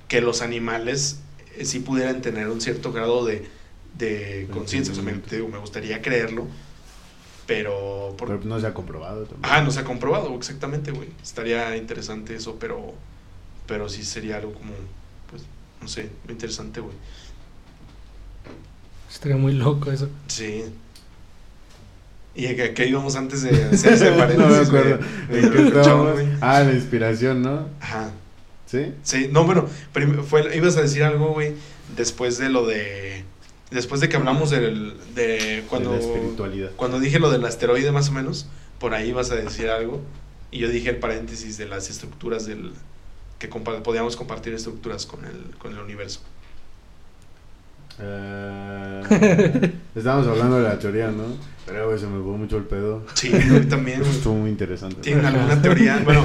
que 0.07 0.21
los 0.21 0.41
animales 0.41 1.19
eh, 1.57 1.65
sí 1.65 1.79
pudieran 1.79 2.21
tener 2.21 2.47
un 2.49 2.59
cierto 2.61 2.91
grado 2.91 3.23
de, 3.25 3.47
de 3.97 4.47
conciencia. 4.51 4.91
O 4.91 4.95
sea, 4.95 5.03
me, 5.03 5.13
digo, 5.29 5.47
me 5.47 5.57
gustaría 5.59 6.01
creerlo, 6.01 6.47
pero... 7.45 8.15
por- 8.17 8.27
Pero 8.29 8.41
no 8.43 8.59
se 8.59 8.67
ha 8.67 8.73
comprobado 8.73 9.25
también. 9.25 9.41
Ah, 9.43 9.61
no 9.61 9.71
se 9.71 9.79
ha 9.79 9.83
comprobado, 9.83 10.33
exactamente, 10.35 10.91
güey. 10.91 11.09
Estaría 11.21 11.75
interesante 11.77 12.35
eso, 12.35 12.57
pero, 12.59 12.93
pero 13.67 13.89
sí 13.89 14.03
sería 14.03 14.37
algo 14.37 14.53
como, 14.53 14.73
pues, 15.29 15.43
no 15.81 15.87
sé, 15.87 16.09
interesante, 16.29 16.79
güey. 16.79 16.95
Estaría 19.15 19.37
muy 19.37 19.53
loco 19.53 19.91
eso. 19.91 20.09
Sí. 20.27 20.63
¿Y 22.35 22.47
a 22.47 22.73
qué- 22.73 22.87
íbamos 22.87 23.15
antes 23.15 23.43
de 23.43 23.49
hacer 23.63 23.93
ese 23.93 24.11
paréntesis? 24.11 24.69
no 24.71 24.79
me 24.83 24.89
acuerdo. 24.89 26.13
güey. 26.13 26.27
Ah, 26.41 26.61
la 26.63 26.73
inspiración, 26.73 27.41
¿no? 27.41 27.69
Ajá. 27.79 28.11
¿Sí? 28.65 28.91
Sí, 29.03 29.29
no, 29.31 29.45
bueno, 29.45 29.67
fue, 30.27 30.55
ibas 30.57 30.75
a 30.75 30.81
decir 30.81 31.03
algo, 31.03 31.29
güey, 31.33 31.53
después 31.95 32.37
de 32.37 32.49
lo 32.49 32.65
de, 32.65 33.23
después 33.71 34.01
de 34.01 34.09
que 34.09 34.17
hablamos 34.17 34.49
del, 34.49 34.95
de 35.13 35.63
cuando, 35.69 35.91
De 35.93 35.99
la 35.99 36.03
espiritualidad. 36.03 36.71
cuando 36.75 36.99
dije 36.99 37.19
lo 37.19 37.29
del 37.31 37.45
asteroide 37.45 37.91
más 37.93 38.09
o 38.09 38.11
menos, 38.11 38.47
por 38.79 38.93
ahí 38.93 39.11
vas 39.13 39.31
a 39.31 39.35
decir 39.35 39.69
algo. 39.69 40.01
Y 40.51 40.59
yo 40.59 40.67
dije 40.69 40.89
el 40.89 40.97
paréntesis 40.97 41.57
de 41.57 41.67
las 41.67 41.89
estructuras 41.89 42.45
del... 42.45 42.73
que 43.39 43.49
compa- 43.49 43.81
podíamos 43.81 44.15
compartir 44.17 44.53
estructuras 44.53 45.05
con 45.05 45.23
el, 45.25 45.55
con 45.57 45.71
el 45.73 45.79
universo. 45.79 46.19
Eh, 47.99 49.71
estábamos 49.95 50.27
hablando 50.27 50.57
de 50.57 50.63
la 50.63 50.77
teoría, 50.79 51.07
¿no? 51.11 51.23
Pero, 51.65 51.87
güey, 51.87 51.99
se 51.99 52.05
me 52.07 52.21
fue 52.21 52.37
mucho 52.37 52.57
el 52.57 52.63
pedo. 52.65 53.03
Sí, 53.13 53.31
yo 53.47 53.67
también. 53.67 54.01
Estuvo 54.01 54.35
muy 54.35 54.49
interesante. 54.51 54.97
¿Tienen 55.01 55.25
alguna 55.25 55.61
teoría? 55.61 56.01
Bueno, 56.03 56.23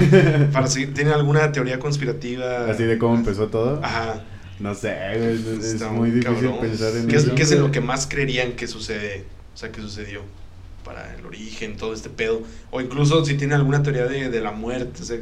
para 0.53 0.69
¿tienen 0.69 1.09
alguna 1.09 1.51
teoría 1.53 1.79
conspirativa? 1.79 2.67
Así 2.71 2.83
de 2.85 2.99
cómo 2.99 3.15
empezó 3.15 3.47
todo. 3.49 3.81
Ajá. 3.83 4.23
No 4.59 4.75
sé, 4.75 4.95
es, 5.33 5.47
es 5.47 5.65
Está 5.75 5.89
muy 5.89 6.11
difícil 6.11 6.35
cabrón. 6.35 6.61
pensar 6.61 6.95
en 6.95 7.07
¿Qué 7.07 7.17
es, 7.17 7.25
eso. 7.25 7.35
qué 7.35 7.43
es 7.45 7.53
en 7.53 7.61
lo 7.63 7.71
que 7.71 7.81
más 7.81 8.07
creerían 8.07 8.53
que 8.53 8.67
sucede? 8.67 9.25
O 9.55 9.57
sea, 9.57 9.73
que 9.73 9.81
sucedió 9.81 10.21
para 10.85 11.15
el 11.17 11.25
origen, 11.25 11.77
todo 11.79 11.95
este 11.95 12.11
pedo. 12.11 12.43
O 12.71 12.83
incluso 12.83 13.25
si 13.25 13.35
tienen 13.39 13.57
alguna 13.57 13.83
teoría 13.83 14.05
de, 14.07 14.29
de 14.29 14.41
la 14.43 14.51
muerte. 14.53 15.01
o 15.03 15.05
sea, 15.07 15.17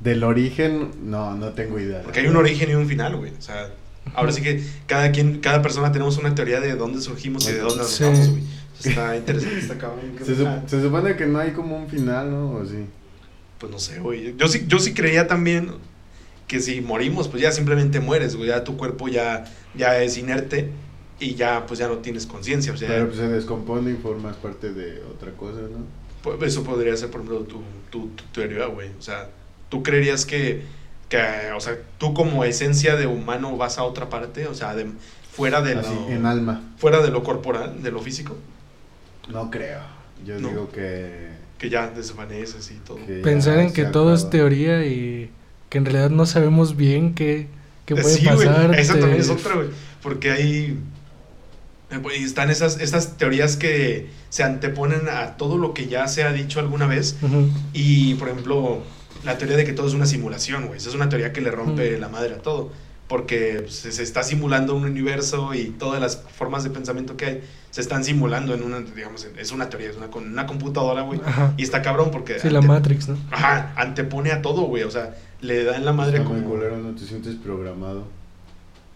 Del 0.00 0.24
origen, 0.24 0.90
no, 1.04 1.36
no 1.36 1.50
tengo 1.50 1.78
idea. 1.78 2.02
porque 2.02 2.18
hay 2.20 2.26
un 2.26 2.36
origen 2.36 2.70
y 2.70 2.74
un 2.74 2.88
final, 2.88 3.14
güey. 3.16 3.30
O 3.38 3.40
sea, 3.42 3.68
ahora 4.14 4.32
sí 4.32 4.42
que 4.42 4.62
cada 4.86 5.10
quien, 5.12 5.40
cada 5.40 5.62
persona 5.62 5.92
tenemos 5.92 6.18
una 6.18 6.34
teoría 6.34 6.60
de 6.60 6.74
dónde 6.76 7.00
surgimos 7.00 7.48
y 7.48 7.52
de 7.52 7.58
dónde 7.60 7.76
nos 7.78 7.90
Sí. 7.90 8.04
vamos, 8.04 8.28
güey. 8.30 8.42
Está 8.84 9.16
interesante, 9.16 9.58
está 9.60 9.78
cabrón. 9.78 10.00
Se, 10.24 10.36
sup- 10.36 10.66
se 10.66 10.82
supone 10.82 11.16
que 11.16 11.26
no 11.26 11.38
hay 11.38 11.52
como 11.52 11.76
un 11.76 11.88
final, 11.88 12.30
¿no? 12.30 12.50
O 12.50 12.66
sí. 12.66 12.84
Pues 13.58 13.72
no 13.72 13.78
sé, 13.78 14.00
güey. 14.00 14.34
Yo 14.36 14.46
sí, 14.48 14.64
yo 14.68 14.78
sí 14.78 14.92
creía 14.92 15.26
también 15.26 15.70
que 16.48 16.60
si 16.60 16.80
morimos, 16.82 17.28
pues 17.28 17.40
ya 17.42 17.50
simplemente 17.52 18.00
mueres, 18.00 18.36
güey. 18.36 18.48
Ya 18.48 18.62
tu 18.64 18.76
cuerpo 18.76 19.08
ya, 19.08 19.44
ya 19.74 20.02
es 20.02 20.18
inerte 20.18 20.70
y 21.20 21.34
ya, 21.34 21.64
pues 21.66 21.78
ya 21.80 21.88
no 21.88 21.98
tienes 21.98 22.26
conciencia. 22.26 22.72
O 22.72 22.76
sea, 22.76 22.88
Pero 22.88 23.06
pues, 23.06 23.16
se 23.18 23.28
descompone 23.28 23.92
y 23.92 23.94
formas 23.94 24.36
parte 24.36 24.72
de 24.72 25.00
otra 25.04 25.30
cosa, 25.32 25.60
¿no? 25.60 25.78
pues, 26.22 26.52
eso 26.52 26.62
podría 26.64 26.94
ser, 26.96 27.10
por 27.10 27.20
ejemplo, 27.22 27.40
tu, 27.44 27.62
tu, 27.90 28.08
tu 28.08 28.24
teoría, 28.34 28.66
güey. 28.66 28.88
O 28.98 29.02
sea, 29.02 29.30
tú 29.70 29.82
creerías 29.82 30.26
que, 30.26 30.62
que, 31.08 31.18
o 31.56 31.60
sea, 31.60 31.76
tú 31.98 32.14
como 32.14 32.44
esencia 32.44 32.96
de 32.96 33.06
humano 33.06 33.56
vas 33.56 33.78
a 33.78 33.84
otra 33.84 34.08
parte, 34.08 34.46
o 34.46 34.54
sea, 34.54 34.74
de, 34.74 34.86
fuera, 35.32 35.60
de 35.62 35.74
Así, 35.74 35.94
lo, 35.94 36.10
en 36.10 36.26
alma. 36.26 36.62
fuera 36.78 37.00
de 37.02 37.10
lo 37.10 37.22
corporal, 37.22 37.82
de 37.82 37.90
lo 37.90 38.00
físico, 38.00 38.36
No 39.28 39.50
creo. 39.50 39.80
Yo 40.26 40.38
No. 40.40 40.48
digo 40.48 40.70
que... 40.70 41.28
que 41.58 41.70
ya 41.70 41.88
desvaneces 41.88 42.70
y 42.70 42.74
todo. 42.76 42.98
Pensar 43.22 43.58
en 43.58 43.72
que 43.72 43.84
todo 43.84 44.14
es 44.14 44.28
teoría 44.30 44.84
y 44.86 45.30
que 45.70 45.78
en 45.78 45.84
realidad 45.86 46.10
no 46.10 46.24
sabemos 46.26 46.76
bien 46.76 47.14
qué, 47.14 47.48
qué 47.86 47.94
puede 47.96 48.14
sí, 48.16 48.24
güey, 48.26 48.46
pasar. 48.48 48.78
esa 48.78 48.94
te- 48.94 49.00
también 49.00 49.20
es 49.20 49.28
otra, 49.30 49.54
güey. 49.54 49.68
Porque 50.02 50.30
hay. 50.30 50.78
Están 52.12 52.50
esas, 52.50 52.80
esas 52.80 53.16
teorías 53.18 53.56
que 53.56 54.08
se 54.28 54.42
anteponen 54.42 55.08
a 55.08 55.36
todo 55.36 55.58
lo 55.58 55.74
que 55.74 55.86
ya 55.86 56.08
se 56.08 56.24
ha 56.24 56.32
dicho 56.32 56.58
alguna 56.58 56.86
vez. 56.86 57.16
Ujú. 57.22 57.48
Y, 57.72 58.14
por 58.14 58.28
ejemplo, 58.28 58.82
la 59.24 59.38
teoría 59.38 59.56
de 59.56 59.64
que 59.64 59.72
todo 59.72 59.86
es 59.88 59.94
una 59.94 60.06
simulación, 60.06 60.66
güey. 60.66 60.78
Esa 60.78 60.88
es 60.88 60.94
una 60.94 61.08
teoría 61.08 61.32
que 61.32 61.40
le 61.40 61.50
rompe 61.50 61.96
Mm. 61.96 62.00
la 62.00 62.08
madre 62.08 62.34
a 62.34 62.38
todo. 62.38 62.70
Porque 63.08 63.58
pues, 63.62 63.74
se, 63.74 63.92
se 63.92 64.02
está 64.02 64.22
simulando 64.22 64.74
un 64.74 64.84
universo 64.84 65.52
y 65.54 65.66
todas 65.78 66.00
las 66.00 66.22
formas 66.36 66.64
de 66.64 66.70
pensamiento 66.70 67.16
que 67.18 67.26
hay 67.26 67.42
se 67.70 67.80
están 67.80 68.04
simulando 68.04 68.54
en 68.54 68.62
una, 68.62 68.80
digamos, 68.80 69.26
es 69.36 69.50
una 69.52 69.68
teoría, 69.68 69.90
es 69.90 69.96
una, 69.96 70.06
con 70.08 70.26
una 70.26 70.46
computadora, 70.46 71.02
güey. 71.02 71.20
Y 71.56 71.62
está 71.64 71.82
cabrón 71.82 72.10
porque. 72.12 72.38
Sí, 72.38 72.48
la 72.48 72.62
Matrix, 72.62 73.08
¿no? 73.08 73.18
Ajá, 73.32 73.72
antepone 73.76 74.30
a 74.30 74.40
todo, 74.42 74.62
güey. 74.62 74.84
O 74.84 74.90
sea, 74.90 75.16
le 75.40 75.64
da 75.64 75.76
en 75.76 75.84
la 75.84 75.92
madre 75.92 76.18
Está 76.18 76.28
muy 76.30 76.40
como. 76.42 76.54
culero, 76.54 76.76
no 76.78 76.94
te 76.94 77.04
sientes 77.04 77.34
programado. 77.34 78.06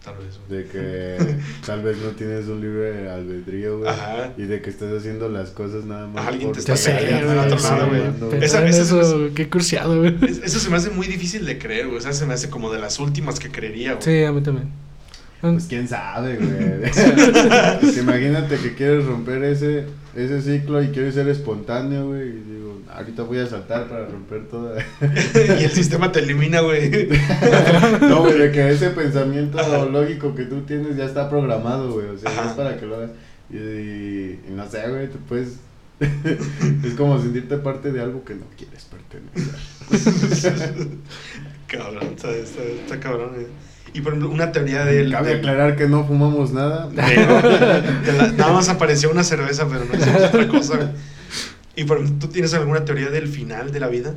Tal 0.03 0.15
vez. 0.17 0.39
De 0.49 0.65
que 0.65 1.17
tal 1.65 1.81
vez 1.83 1.97
no 1.97 2.11
tienes 2.11 2.47
un 2.47 2.61
libre 2.61 3.09
albedrío, 3.09 3.79
güey. 3.79 3.89
Ajá. 3.89 4.33
Y 4.37 4.43
de 4.43 4.61
que 4.61 4.69
estás 4.69 4.93
haciendo 4.97 5.27
las 5.27 5.49
cosas 5.49 5.83
nada 5.85 6.07
más. 6.07 6.25
Alguien 6.25 6.51
te 6.53 6.59
está 6.59 6.73
peleando 6.75 7.33
en 7.33 7.39
otro 7.39 7.59
lado, 7.59 7.87
güey. 8.29 8.43
Esa- 8.43 8.65
eso, 8.65 9.29
qué 9.35 9.49
cursiado, 9.49 9.99
güey. 9.99 10.15
Es- 10.25 10.37
Eso 10.43 10.59
se 10.59 10.69
me 10.69 10.77
hace 10.77 10.89
muy 10.89 11.07
difícil 11.07 11.45
de 11.45 11.57
creer, 11.57 11.87
güey. 11.87 11.97
O 11.97 12.01
sea, 12.01 12.13
se 12.13 12.25
me 12.25 12.33
hace 12.33 12.49
como 12.49 12.71
de 12.71 12.79
las 12.79 12.97
últimas 12.99 13.39
que 13.39 13.49
creería, 13.51 13.93
güey. 13.95 14.03
Sí, 14.03 14.23
a 14.23 14.31
mí 14.31 14.41
también. 14.41 14.69
Pues 15.41 15.65
quién 15.67 15.87
sabe, 15.87 16.35
güey. 16.37 16.91
Pues, 17.79 17.97
imagínate 17.97 18.57
que 18.57 18.73
quieres 18.75 19.05
romper 19.05 19.43
ese, 19.43 19.85
ese 20.15 20.41
ciclo 20.41 20.81
y 20.81 20.89
quieres 20.89 21.13
ser 21.15 21.27
espontáneo, 21.29 22.07
güey. 22.07 22.29
Y 22.29 22.31
digo, 22.41 22.81
ahorita 22.91 23.23
voy 23.23 23.39
a 23.39 23.47
saltar 23.47 23.87
para 23.87 24.05
romper 24.07 24.47
toda. 24.47 24.83
y 25.59 25.63
el 25.63 25.71
sistema 25.71 26.11
te 26.11 26.19
elimina, 26.19 26.61
güey. 26.61 27.09
no, 28.01 28.21
güey, 28.21 28.37
de 28.37 28.51
que 28.51 28.69
ese 28.69 28.89
pensamiento 28.91 29.59
Ajá. 29.59 29.85
lógico 29.85 30.33
que 30.35 30.45
tú 30.45 30.61
tienes 30.61 30.97
ya 30.97 31.05
está 31.05 31.29
programado, 31.29 31.91
güey. 31.93 32.07
O 32.07 32.17
sea, 32.17 32.31
Ajá. 32.31 32.49
es 32.49 32.53
para 32.53 32.77
que 32.77 32.85
lo 32.85 32.95
hagas. 32.95 33.11
Y, 33.51 33.57
y- 33.57 34.39
y 34.49 34.51
no 34.51 34.69
sé, 34.69 34.87
güey, 34.89 35.07
tú 35.09 35.17
puedes. 35.27 35.57
es 35.99 36.93
como 36.95 37.21
sentirte 37.21 37.57
parte 37.57 37.91
de 37.91 37.99
algo 38.01 38.23
que 38.23 38.33
no 38.35 38.45
quieres 38.57 38.85
pertenecer. 38.85 39.55
cabrón, 41.67 42.03
está, 42.15 42.31
está, 42.31 42.63
está 42.63 42.99
cabrón, 42.99 43.31
güey. 43.33 43.47
Y 43.93 44.01
por 44.01 44.13
ejemplo, 44.13 44.29
una 44.31 44.51
teoría 44.51 44.85
del. 44.85 45.11
Cabe 45.11 45.29
del- 45.29 45.37
aclarar 45.39 45.75
que 45.75 45.87
no 45.87 46.05
fumamos 46.05 46.51
nada. 46.51 46.87
de- 46.89 47.01
de 48.05 48.13
la- 48.17 48.31
nada 48.33 48.53
más 48.53 48.69
apareció 48.69 49.09
una 49.11 49.23
cerveza, 49.23 49.67
pero 49.67 49.85
no 49.85 49.95
hicimos 49.97 50.21
otra 50.23 50.47
cosa, 50.47 50.75
güey. 50.77 50.89
Y 51.75 51.83
por 51.85 51.97
ejemplo, 51.97 52.19
¿tú 52.27 52.27
tienes 52.31 52.53
alguna 52.53 52.85
teoría 52.85 53.09
del 53.09 53.27
final 53.27 53.71
de 53.71 53.79
la 53.79 53.87
vida? 53.87 54.13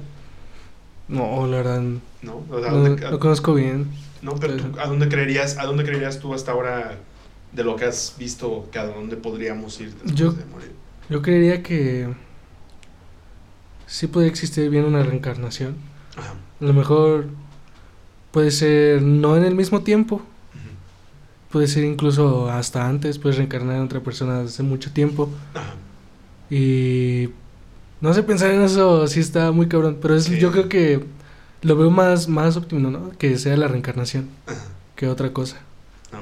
No, 1.08 1.46
la 1.46 1.56
verdad, 1.58 1.82
¿No? 2.22 2.42
O 2.50 2.60
sea, 2.60 2.70
no, 2.70 2.78
¿dónde- 2.78 3.10
no 3.10 3.18
conozco 3.18 3.54
bien. 3.54 3.88
no, 4.22 4.34
pero 4.36 4.56
tú, 4.56 4.78
¿a 4.80 4.86
dónde 4.86 5.08
creerías, 5.08 5.58
a 5.58 5.64
dónde 5.64 5.84
creerías 5.84 6.18
tú 6.20 6.32
hasta 6.34 6.52
ahora 6.52 6.96
de 7.52 7.64
lo 7.64 7.76
que 7.76 7.84
has 7.84 8.14
visto 8.18 8.68
que 8.72 8.78
a 8.78 8.86
dónde 8.86 9.16
podríamos 9.16 9.78
ir 9.80 9.90
después 9.92 10.14
Yo- 10.14 10.32
de 10.32 10.44
morir? 10.46 10.72
Yo 11.10 11.20
creería 11.22 11.62
que 11.62 12.08
sí 13.86 14.06
podría 14.06 14.30
existir 14.30 14.70
bien 14.70 14.84
una 14.84 15.02
reencarnación. 15.02 15.76
Ajá. 16.16 16.34
A 16.60 16.64
lo 16.64 16.72
mejor 16.72 17.26
puede 18.32 18.50
ser 18.50 19.02
no 19.02 19.36
en 19.36 19.44
el 19.44 19.54
mismo 19.54 19.82
tiempo, 19.82 20.20
puede 21.50 21.68
ser 21.68 21.84
incluso 21.84 22.50
hasta 22.50 22.88
antes, 22.88 23.18
puedes 23.18 23.36
reencarnar 23.36 23.76
en 23.76 23.82
otra 23.82 24.00
persona 24.00 24.40
hace 24.40 24.62
mucho 24.62 24.90
tiempo. 24.92 25.28
Ajá. 25.54 25.74
Y 26.50 27.28
no 28.00 28.12
sé 28.14 28.22
pensar 28.22 28.50
en 28.50 28.62
eso, 28.62 29.06
sí 29.06 29.20
está 29.20 29.52
muy 29.52 29.68
cabrón, 29.68 29.98
pero 30.00 30.16
es, 30.16 30.24
Sí. 30.24 30.38
yo 30.38 30.50
creo 30.50 30.68
que 30.68 31.04
lo 31.62 31.76
veo 31.76 31.90
más, 31.90 32.28
más 32.28 32.56
óptimo, 32.56 32.90
¿no? 32.90 33.10
Que 33.18 33.38
sea 33.38 33.56
la 33.56 33.68
reencarnación 33.68 34.28
que 34.96 35.06
otra 35.08 35.32
cosa. 35.32 35.58
Ah. 36.12 36.20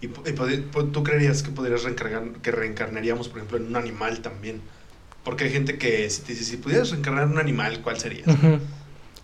¿Y, 0.00 0.08
po- 0.08 0.22
y 0.26 0.32
po- 0.58 0.84
tú 0.86 1.02
creerías 1.04 1.42
que 1.42 1.50
podrías 1.50 1.84
reencarnar, 1.84 2.24
que 2.42 2.50
reencarnaríamos, 2.50 3.28
por 3.28 3.38
ejemplo, 3.38 3.58
en 3.58 3.66
un 3.66 3.76
animal 3.76 4.20
también? 4.20 4.60
Porque 5.24 5.44
hay 5.44 5.50
gente 5.50 5.78
que 5.78 6.10
si 6.10 6.22
te 6.22 6.32
dice, 6.32 6.44
si 6.44 6.56
pudieras 6.56 6.90
reencarnar 6.90 7.24
en 7.24 7.30
un 7.32 7.38
animal, 7.38 7.80
¿cuál 7.82 7.98
serías? 7.98 8.26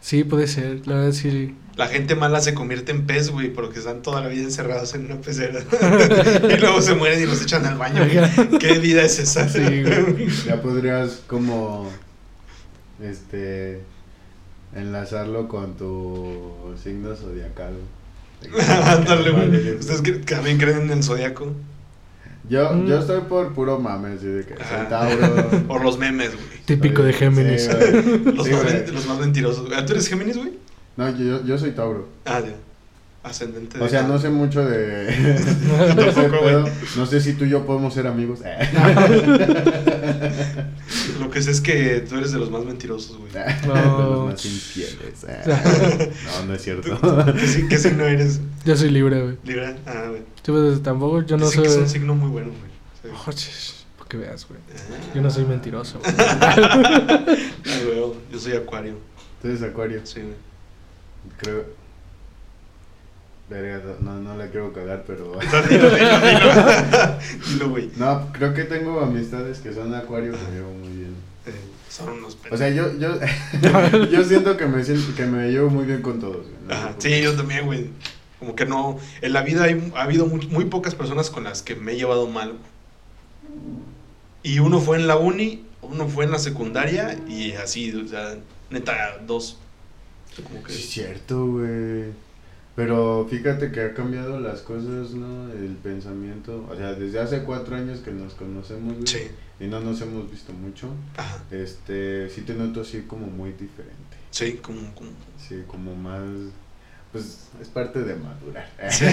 Sí, 0.00 0.24
puede 0.24 0.46
ser, 0.46 0.86
la 0.86 0.96
verdad 0.96 1.12
sí. 1.12 1.54
La 1.76 1.86
gente 1.86 2.16
mala 2.16 2.40
se 2.40 2.54
convierte 2.54 2.90
en 2.90 3.06
pez, 3.06 3.30
güey, 3.30 3.52
porque 3.52 3.78
están 3.78 4.02
toda 4.02 4.20
la 4.20 4.28
vida 4.28 4.42
encerrados 4.42 4.94
en 4.94 5.04
una 5.04 5.20
pecera. 5.20 5.60
y 6.42 6.56
luego 6.58 6.82
se 6.82 6.94
mueren 6.94 7.22
y 7.22 7.26
los 7.26 7.40
echan 7.40 7.64
al 7.66 7.78
baño. 7.78 8.04
güey. 8.04 8.58
¿Qué 8.58 8.78
vida 8.80 9.02
es 9.02 9.18
esa? 9.20 9.48
Sí, 9.48 9.60
güey. 9.82 10.28
Ya 10.44 10.60
podrías 10.60 11.22
como 11.28 11.88
este 13.00 13.80
enlazarlo 14.74 15.46
con 15.46 15.76
tu 15.76 16.74
signo 16.82 17.14
zodiacal. 17.14 17.74
Ándale, 18.84 19.30
güey. 19.30 19.76
¿Ustedes 19.76 20.24
también 20.26 20.58
creen 20.58 20.82
en 20.82 20.90
el 20.90 21.02
zodiaco? 21.04 21.52
Yo, 22.48 22.72
Mm. 22.72 22.86
yo 22.86 22.98
estoy 23.00 23.20
por 23.22 23.52
puro 23.54 23.78
mame, 23.78 24.14
así 24.16 24.26
de 24.26 24.44
que 24.44 24.54
soy 24.54 24.62
Ajá. 24.64 24.88
Tauro. 24.88 25.48
Por 25.68 25.82
los 25.84 25.98
memes, 25.98 26.30
güey. 26.34 26.46
Típico 26.64 27.02
de 27.02 27.12
Géminis. 27.12 27.64
sí. 27.64 27.70
Los, 28.34 28.46
Sí, 28.46 28.52
más, 28.52 28.92
los 28.92 29.06
más 29.06 29.18
mentirosos. 29.18 29.66
güey. 29.68 29.84
¿Tú 29.86 29.92
eres 29.92 30.08
Géminis, 30.08 30.36
güey? 30.36 30.52
No, 30.96 31.10
yo, 31.16 31.44
yo 31.44 31.58
soy 31.58 31.72
Tauro. 31.72 32.08
Ah, 32.24 32.40
ya. 32.40 32.54
Ascendente 33.22 33.78
de... 33.78 33.84
O 33.84 33.88
sea, 33.88 34.02
no 34.04 34.18
sé 34.18 34.30
mucho 34.30 34.64
de, 34.64 35.04
güey. 36.14 36.30
pedo. 36.30 36.64
No 36.96 37.04
sé 37.06 37.20
si 37.20 37.34
tú 37.34 37.44
y 37.44 37.50
yo 37.50 37.66
podemos 37.66 37.92
ser 37.92 38.06
amigos. 38.06 38.38
Lo 41.28 41.34
que 41.34 41.42
sé 41.42 41.50
es 41.50 41.60
que 41.60 42.00
tú 42.08 42.16
eres 42.16 42.32
de 42.32 42.38
los 42.38 42.50
más 42.50 42.64
mentirosos, 42.64 43.18
güey. 43.18 43.30
De 43.32 43.66
No. 43.66 44.10
los 44.10 44.32
más 44.32 44.44
infieles. 44.46 45.26
No, 46.40 46.46
no 46.46 46.54
es 46.54 46.62
cierto. 46.62 46.98
¿Qué, 47.38 47.46
si- 47.46 47.68
qué 47.68 47.76
signo 47.78 48.04
eres? 48.06 48.40
Yo 48.64 48.74
soy 48.76 48.88
libre, 48.90 49.22
güey. 49.22 49.36
Libra. 49.44 49.76
Ah, 49.86 50.06
güey. 50.08 50.22
Sí, 50.42 50.50
pues, 50.52 50.82
tampoco, 50.82 51.20
yo 51.22 51.36
no 51.36 51.44
Dicen 51.46 51.60
que 51.62 51.68
es 51.68 51.74
soy... 51.74 51.82
un 51.82 51.88
signo 51.90 52.14
muy 52.14 52.30
bueno, 52.30 52.48
güey. 52.48 52.70
Sí. 53.02 53.08
Oh, 53.12 53.98
para 53.98 54.08
que 54.08 54.16
veas, 54.16 54.46
güey. 54.48 54.58
Ah. 54.74 55.12
Yo 55.14 55.20
no 55.20 55.30
soy 55.30 55.44
mentiroso, 55.44 55.98
güey. 55.98 56.14
Ah, 56.18 57.34
güey, 57.84 58.12
Yo 58.32 58.38
soy 58.38 58.54
acuario. 58.54 58.94
Tú 59.42 59.48
eres 59.48 59.62
Acuario. 59.62 60.00
Sí, 60.04 60.20
güey. 60.22 60.34
Creo. 61.36 61.64
Verga, 63.50 63.82
no, 64.00 64.20
no 64.20 64.36
la 64.36 64.48
quiero 64.50 64.72
cagar, 64.74 65.04
pero. 65.06 65.38
Dilo, 65.70 65.90
dilo, 65.90 66.20
dilo. 66.20 67.18
Dilo, 67.48 67.68
güey. 67.70 67.90
No, 67.96 68.30
creo 68.32 68.52
que 68.52 68.64
tengo 68.64 69.00
amistades 69.00 69.58
que 69.60 69.72
son 69.72 69.94
Acuario 69.94 70.32
que 70.32 70.38
me 70.38 70.50
llevo 70.56 70.72
muy 70.72 70.88
bien. 70.88 71.14
Eh, 71.46 71.52
Son 71.88 72.10
unos 72.10 72.36
O 72.50 72.56
sea, 72.58 72.68
yo, 72.68 72.92
yo, 72.98 73.18
yo 74.12 74.24
siento 74.24 74.56
que 74.58 74.66
me, 74.66 74.84
siento, 74.84 75.14
que 75.16 75.24
me 75.24 75.50
llevo 75.50 75.70
muy 75.70 75.86
bien 75.86 76.02
con 76.02 76.20
todos. 76.20 76.44
no 76.66 76.74
Ajá. 76.74 76.94
Sí, 76.98 77.22
yo 77.22 77.34
también, 77.34 77.64
güey. 77.64 77.88
Como 78.38 78.54
que 78.54 78.66
no, 78.66 78.98
en 79.22 79.32
la 79.32 79.40
vida 79.42 79.64
hay- 79.64 79.92
ha 79.96 80.02
habido 80.02 80.26
muy, 80.26 80.46
muy 80.48 80.66
pocas 80.66 80.94
personas 80.94 81.30
con 81.30 81.44
las 81.44 81.62
que 81.62 81.74
me 81.74 81.92
he 81.92 81.96
llevado 81.96 82.26
mal. 82.28 82.54
Y 84.42 84.58
uno 84.60 84.78
fue 84.80 84.98
en 84.98 85.06
la 85.06 85.16
uni, 85.16 85.64
uno 85.82 86.06
fue 86.06 86.24
en 86.26 86.30
la 86.30 86.38
secundaria 86.38 87.18
y 87.28 87.52
así, 87.52 87.92
o 87.94 88.06
sea, 88.06 88.36
neta, 88.70 89.18
dos. 89.26 89.58
O 90.30 90.34
sea, 90.36 90.44
como 90.44 90.62
que- 90.62 90.72
Sí, 90.72 90.80
es 90.82 90.90
cierto, 90.90 91.46
güey. 91.46 92.27
Pero 92.78 93.26
fíjate 93.28 93.72
que 93.72 93.80
ha 93.80 93.92
cambiado 93.92 94.38
las 94.38 94.60
cosas, 94.60 95.10
¿no? 95.10 95.50
El 95.52 95.74
pensamiento. 95.82 96.64
O 96.70 96.76
sea, 96.76 96.92
desde 96.94 97.18
hace 97.18 97.42
cuatro 97.42 97.74
años 97.74 97.98
que 97.98 98.12
nos 98.12 98.34
conocemos, 98.34 98.94
güey. 98.94 99.06
Sí. 99.08 99.22
Y 99.58 99.66
no 99.66 99.80
nos 99.80 100.00
hemos 100.00 100.30
visto 100.30 100.52
mucho. 100.52 100.86
Ajá. 101.16 101.42
Este, 101.50 102.30
sí 102.30 102.42
te 102.42 102.54
noto 102.54 102.82
así 102.82 103.00
como 103.08 103.26
muy 103.26 103.50
diferente. 103.50 104.16
Sí, 104.30 104.60
como, 104.62 104.94
como- 104.94 105.10
Sí, 105.36 105.64
como 105.66 105.96
más. 105.96 106.22
Pues 107.12 107.48
es 107.60 107.68
parte 107.68 108.00
de 108.00 108.14
madurar. 108.16 108.68
Sí. 108.90 109.04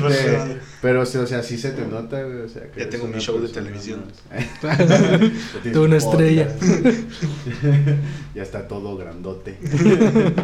Verdad. 0.00 0.56
pero, 0.82 1.06
sí, 1.06 1.18
o 1.18 1.26
sea, 1.26 1.42
sí 1.42 1.56
se 1.56 1.70
te 1.72 1.86
nota, 1.86 2.22
güey. 2.22 2.40
O 2.40 2.48
sea, 2.48 2.70
que 2.70 2.80
Ya 2.80 2.90
tengo 2.90 3.06
mi 3.06 3.18
show 3.18 3.40
de 3.40 3.48
televisión. 3.48 4.04
Tú 5.72 5.84
una 5.84 5.96
estrella. 5.96 6.48
ya 8.34 8.42
está 8.42 8.68
todo 8.68 8.96
grandote. 8.96 9.58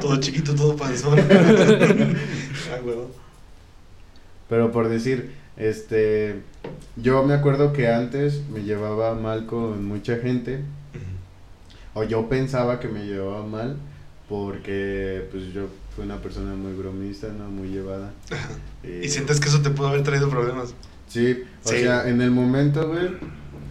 todo 0.00 0.18
chiquito, 0.20 0.54
todo 0.54 0.76
panzón. 0.76 1.18
ah. 1.20 2.06
Pero 4.48 4.72
por 4.72 4.88
decir, 4.88 5.32
este, 5.56 6.42
yo 6.96 7.22
me 7.22 7.34
acuerdo 7.34 7.72
que 7.72 7.88
antes 7.88 8.42
me 8.48 8.62
llevaba 8.62 9.14
mal 9.14 9.46
con 9.46 9.84
mucha 9.84 10.16
gente, 10.18 10.60
o 11.94 12.04
yo 12.04 12.28
pensaba 12.28 12.80
que 12.80 12.88
me 12.88 13.06
llevaba 13.06 13.44
mal, 13.46 13.76
porque 14.28 15.26
pues 15.30 15.52
yo 15.52 15.68
fui 15.94 16.04
una 16.04 16.18
persona 16.20 16.54
muy 16.54 16.72
bromista, 16.72 17.28
¿no? 17.28 17.48
Muy 17.50 17.68
llevada. 17.68 18.12
Eh, 18.82 19.00
Y 19.04 19.08
sientes 19.08 19.40
que 19.40 19.48
eso 19.48 19.62
te 19.62 19.70
pudo 19.70 19.88
haber 19.88 20.02
traído 20.02 20.28
problemas. 20.28 20.74
Sí, 21.08 21.42
o 21.64 21.68
Sí. 21.70 21.80
sea, 21.80 22.06
en 22.08 22.20
el 22.20 22.30
momento, 22.30 22.86
güey, 22.88 23.08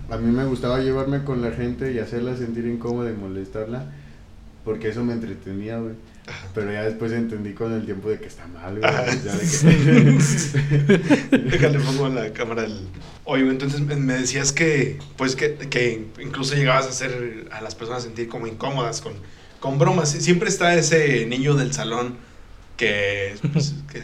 a 0.10 0.18
mí 0.18 0.32
me 0.32 0.44
gustaba 0.46 0.80
llevarme 0.80 1.24
con 1.24 1.42
la 1.44 1.52
gente 1.52 1.92
y 1.94 2.00
hacerla 2.00 2.36
sentir 2.36 2.66
incómoda 2.66 3.12
y 3.12 3.14
molestarla, 3.14 3.92
porque 4.66 4.90
eso 4.90 5.04
me 5.04 5.14
entretenía, 5.14 5.78
güey. 5.78 5.94
Pero 6.56 6.72
ya 6.72 6.84
después 6.84 7.12
entendí 7.12 7.52
con 7.54 7.74
el 7.74 7.84
tiempo 7.86 8.10
de 8.10 8.18
que 8.18 8.28
está 8.28 8.48
mal, 8.48 8.80
güey. 8.80 8.86
Ajá. 8.90 9.06
Ya 9.24 9.36
de 9.36 10.18
que... 11.30 11.38
Déjale, 11.52 11.80
pongo 11.80 12.10
la 12.10 12.32
cámara 12.34 12.64
el... 12.66 12.88
Oye, 13.26 13.48
entonces 13.48 13.82
me 13.82 13.96
me 13.98 14.14
decías 14.14 14.52
que, 14.52 14.98
pues, 15.18 15.36
que, 15.36 15.54
que 15.56 16.06
incluso 16.22 16.56
llegabas 16.56 16.86
a 16.86 16.90
hacer 16.90 17.48
a 17.52 17.62
las 17.62 17.76
personas 17.76 18.04
sentir 18.04 18.30
como 18.30 18.48
incómodas 18.48 19.02
con, 19.02 19.14
con 19.64 19.80
bromas. 19.80 20.10
Siempre 20.12 20.50
está 20.50 20.76
ese 20.76 21.26
niño 21.26 21.56
del 21.56 21.72
salón 21.74 22.18
que, 22.76 23.34
pues, 23.54 23.74
que 23.92 24.04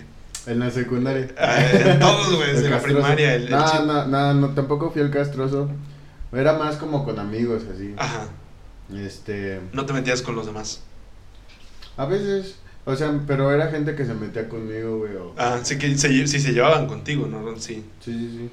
En 0.49 0.59
la 0.59 0.71
secundaria. 0.71 1.27
eh, 1.37 1.97
todos, 1.99 2.33
güey, 2.37 2.53
desde 2.53 2.69
la 2.69 2.79
primaria. 2.81 3.35
El, 3.35 3.43
el 3.43 3.49
no, 3.51 3.85
no, 3.85 4.05
no, 4.07 4.33
no, 4.35 4.49
tampoco 4.55 4.89
fui 4.89 5.01
el 5.01 5.11
castroso. 5.11 5.69
Era 6.31 6.53
más 6.53 6.77
como 6.77 7.03
con 7.03 7.19
amigos, 7.19 7.63
así. 7.73 7.93
Ajá, 7.97 8.27
Este, 8.95 9.59
no 9.73 9.85
te 9.85 9.91
metías 9.91 10.21
con 10.21 10.35
los 10.35 10.45
demás. 10.45 10.81
a 11.97 12.05
veces, 12.05 12.55
o 12.85 12.95
sea, 12.95 13.19
pero 13.27 13.51
era 13.51 13.67
gente 13.69 13.95
que 13.95 14.05
se 14.05 14.13
metía 14.13 14.47
conmigo, 14.47 14.99
güey. 14.99 15.15
o- 15.17 15.33
Ah, 15.37 15.59
sí 15.63 15.77
que 15.77 15.97
se, 15.97 16.25
sí 16.27 16.39
se 16.39 16.53
llevaban 16.53 16.87
contigo, 16.87 17.27
¿no? 17.27 17.39
Sí. 17.59 17.83
Sí, 17.99 18.13
sí, 18.13 18.29
sí. 18.37 18.49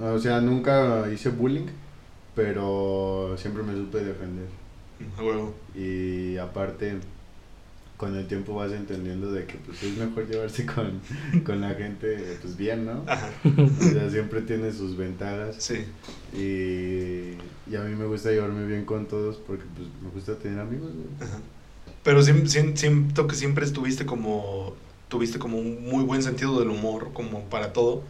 O 0.00 0.18
sea, 0.20 0.40
nunca 0.40 1.06
hice 1.12 1.30
bullying, 1.30 1.66
pero 2.36 3.34
siempre 3.36 3.62
me 3.64 3.72
supe 3.74 3.98
defender. 3.98 4.46
Y 5.74 6.36
aparte, 6.38 6.96
con 7.96 8.14
el 8.16 8.26
tiempo 8.26 8.54
vas 8.54 8.72
entendiendo 8.72 9.32
de 9.32 9.46
que 9.46 9.54
pues 9.58 9.82
es 9.82 9.96
mejor 9.96 10.28
llevarse 10.28 10.66
con, 10.66 11.00
con 11.44 11.60
la 11.60 11.74
gente 11.74 12.38
pues 12.42 12.56
bien, 12.56 12.84
¿no? 12.86 13.04
Ajá, 13.06 13.30
O 13.44 13.82
sea, 13.82 14.10
siempre 14.10 14.42
tiene 14.42 14.72
sus 14.72 14.96
ventajas. 14.96 15.56
sí. 15.58 15.84
Y, 16.34 17.36
y 17.70 17.76
a 17.76 17.80
mí 17.82 17.94
me 17.96 18.04
gusta 18.06 18.30
llevarme 18.30 18.66
bien 18.66 18.84
con 18.84 19.06
todos 19.06 19.36
porque 19.36 19.64
pues 19.76 19.88
me 20.02 20.10
gusta 20.10 20.36
tener 20.36 20.58
amigos. 20.60 20.90
Ajá. 21.20 21.38
Pero 22.02 22.22
siento 22.22 23.26
que 23.26 23.34
siempre 23.34 23.64
estuviste 23.64 24.06
como 24.06 24.74
tuviste 25.08 25.38
como 25.38 25.58
un 25.58 25.84
muy 25.88 26.02
buen 26.04 26.22
sentido 26.22 26.58
del 26.58 26.68
humor 26.70 27.10
como 27.12 27.44
para 27.44 27.72
todo 27.72 28.02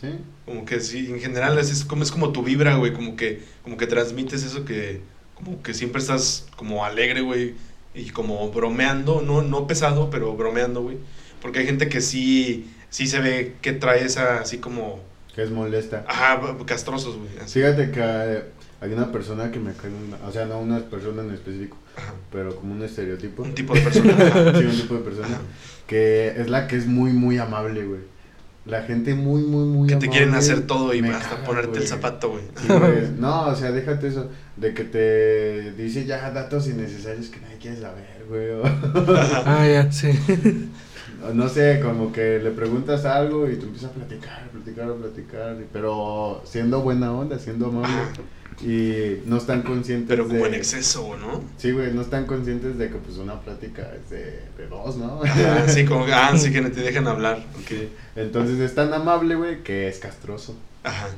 Sí. 0.00 0.08
como 0.46 0.64
que 0.64 0.78
sí 0.80 1.06
en 1.10 1.18
general 1.20 1.58
es, 1.58 1.70
es 1.70 1.84
como 1.84 2.02
es 2.04 2.12
como 2.12 2.30
tu 2.32 2.42
vibra 2.44 2.76
güey 2.76 2.92
como 2.94 3.16
que 3.16 3.42
como 3.64 3.76
que 3.76 3.86
transmites 3.88 4.44
eso 4.44 4.64
que 4.64 5.00
como 5.38 5.62
que 5.62 5.72
siempre 5.74 6.00
estás 6.02 6.46
como 6.56 6.84
alegre 6.84 7.20
güey 7.22 7.54
y 7.94 8.10
como 8.10 8.50
bromeando 8.50 9.22
no 9.22 9.42
no 9.42 9.66
pesado 9.66 10.10
pero 10.10 10.36
bromeando 10.36 10.82
güey 10.82 10.98
porque 11.40 11.60
hay 11.60 11.66
gente 11.66 11.88
que 11.88 12.00
sí 12.00 12.68
sí 12.90 13.06
se 13.06 13.20
ve 13.20 13.54
que 13.62 13.72
trae 13.72 14.04
esa 14.04 14.40
así 14.40 14.58
como 14.58 15.00
Que 15.34 15.42
es 15.42 15.50
molesta. 15.50 16.04
ajá 16.08 16.40
castrosos 16.66 17.16
güey. 17.16 17.28
Fíjate 17.46 17.90
que 17.92 18.02
hay, 18.02 18.92
una 18.92 19.10
persona 19.12 19.50
que 19.52 19.58
me 19.60 19.72
cae, 19.72 19.90
una- 19.90 20.18
o 20.28 20.32
sea, 20.32 20.46
no 20.46 20.58
una 20.60 20.78
persona 20.80 21.22
en 21.22 21.32
específico, 21.32 21.76
Ajá. 21.96 22.14
pero 22.32 22.54
como 22.56 22.72
un 22.74 22.82
estereotipo. 22.82 23.42
un 23.42 23.54
tipo 23.54 23.74
de 23.74 23.80
persona. 23.80 24.14
Sí, 24.58 24.64
un 24.64 24.80
tipo 24.80 24.94
de 24.94 25.00
persona. 25.00 25.26
Ajá. 25.28 25.40
Que 25.86 26.28
es 26.40 26.48
la 26.48 26.66
que 26.68 26.76
es 26.76 26.86
muy, 26.86 27.12
muy 27.12 27.38
amable, 27.38 27.84
güey. 27.84 28.00
La 28.68 28.82
gente 28.82 29.14
muy, 29.14 29.42
muy, 29.42 29.64
muy 29.64 29.88
que 29.88 29.94
amable. 29.94 30.08
te 30.08 30.16
quieren 30.16 30.34
hacer 30.34 30.66
todo 30.66 30.92
y 30.94 31.00
me 31.00 31.08
hasta 31.08 31.36
caga, 31.36 31.44
ponerte 31.44 31.78
el 31.78 31.86
zapato 31.88 32.30
güey 32.30 32.42
Sí. 32.54 32.68
No, 33.18 33.46
o 33.46 33.54
sea, 33.54 33.72
déjate 33.72 34.08
eso. 34.08 34.28
De 34.56 34.74
que 34.74 34.84
te 34.84 35.72
dice 35.72 36.04
ya 36.04 36.30
datos 36.30 36.68
innecesarios 36.68 37.28
que 37.28 37.40
nadie 37.40 37.56
quiere 37.58 37.80
saber, 37.80 38.26
güey. 38.28 38.48
Ah, 39.46 39.66
ya, 39.66 39.90
sí. 39.90 40.10
no 41.34 41.48
sé, 41.48 41.80
como 41.82 42.12
que 42.12 42.38
le 42.38 42.50
preguntas 42.50 43.04
algo 43.04 43.48
y 43.48 43.56
tú 43.56 43.66
empiezas 43.66 43.90
a 43.90 43.94
platicar, 43.94 44.44
a 44.44 44.48
platicar, 44.50 44.90
a 44.90 44.94
platicar. 44.94 45.56
Pero 45.72 46.42
siendo 46.44 46.82
buena 46.82 47.12
onda, 47.12 47.38
siendo 47.38 47.68
amable. 47.68 47.88
Y 48.60 49.22
no 49.26 49.36
están 49.36 49.62
conscientes 49.62 50.08
pero 50.08 50.26
como 50.26 50.40
de... 50.42 50.48
en 50.48 50.54
exceso 50.54 51.16
¿no? 51.16 51.44
Sí, 51.58 51.70
güey, 51.70 51.92
no 51.92 52.02
están 52.02 52.26
conscientes 52.26 52.76
de 52.76 52.88
que 52.88 52.96
pues 52.96 53.16
una 53.18 53.40
plática 53.40 53.88
es 53.94 54.10
de, 54.10 54.40
de 54.56 54.66
dos, 54.68 54.96
¿no? 54.96 55.20
Sí, 55.68 55.84
como, 55.84 56.06
ah, 56.12 56.36
sí 56.36 56.50
que 56.50 56.60
no 56.60 56.70
te 56.70 56.80
dejan 56.80 57.06
hablar. 57.06 57.38
ok. 57.60 57.88
Entonces 58.16 58.58
es 58.58 58.74
tan 58.74 58.92
amable, 58.92 59.36
güey, 59.36 59.62
que 59.62 59.88
es 59.88 59.98
castroso. 59.98 60.56
Ajá. 60.82 61.08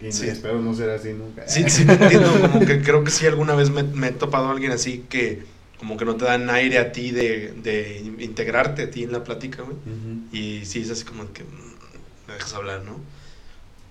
Y 0.00 0.12
Sí. 0.12 0.28
espero 0.28 0.60
no 0.60 0.74
ser 0.74 0.90
así 0.90 1.12
nunca. 1.12 1.46
Sí, 1.48 1.64
sí, 1.68 1.82
entiendo. 1.88 2.30
Como 2.52 2.64
que 2.66 2.82
creo 2.82 3.02
que 3.04 3.10
sí, 3.10 3.26
alguna 3.26 3.54
vez 3.54 3.70
me, 3.70 3.82
me 3.82 4.08
he 4.08 4.12
topado 4.12 4.48
a 4.48 4.52
alguien 4.52 4.70
así 4.72 5.04
que, 5.08 5.42
como 5.78 5.96
que 5.96 6.04
no 6.04 6.16
te 6.16 6.24
dan 6.24 6.48
aire 6.50 6.78
a 6.78 6.92
ti 6.92 7.10
de, 7.12 7.52
de 7.62 7.98
integrarte 8.20 8.82
a 8.82 8.90
ti 8.90 9.04
en 9.04 9.12
la 9.12 9.22
plática, 9.24 9.62
güey. 9.62 9.76
Y 10.32 10.64
sí, 10.66 10.80
es 10.82 10.90
así 10.90 11.04
como 11.04 11.32
que 11.32 11.42
mm, 11.44 11.46
me 12.28 12.34
dejas 12.34 12.54
hablar, 12.54 12.82
¿no? 12.84 13.00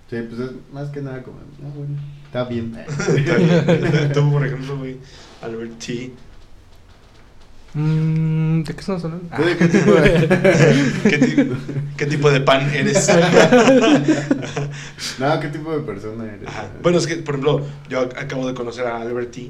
Sí, 0.09 0.15
pues 0.29 0.39
es 0.39 0.51
más 0.71 0.89
que 0.89 1.01
nada 1.01 1.21
como, 1.23 1.38
ah, 1.38 1.71
bueno, 1.75 1.97
está 2.25 2.43
bien. 2.45 2.73
Está 2.88 3.35
bien. 3.35 4.11
Tú, 4.13 4.31
por 4.31 4.45
ejemplo, 4.45 4.77
güey, 4.77 4.97
Albert 5.41 5.77
T. 5.79 6.11
Mm, 7.73 8.63
¿De 8.63 8.73
qué 8.73 8.79
estamos 8.79 9.03
hablando? 9.03 9.27
¿Tú 9.35 9.43
de 9.43 9.57
qué 9.57 9.67
tipo 9.67 9.91
de- 9.91 10.99
¿Qué, 11.09 11.17
ti- 11.17 11.35
qué 11.97 12.05
tipo 12.05 12.31
de 12.31 12.39
pan 12.41 12.69
eres? 12.73 13.09
No, 15.19 15.39
¿qué 15.39 15.47
tipo 15.49 15.71
de 15.71 15.79
persona 15.81 16.25
eres? 16.25 16.47
Ajá. 16.47 16.67
Bueno, 16.81 16.97
es 16.97 17.07
que, 17.07 17.15
por 17.17 17.35
ejemplo, 17.35 17.65
yo 17.89 18.07
ac- 18.09 18.17
acabo 18.19 18.47
de 18.47 18.53
conocer 18.53 18.85
a 18.88 19.01
Albert 19.01 19.31
T. 19.31 19.49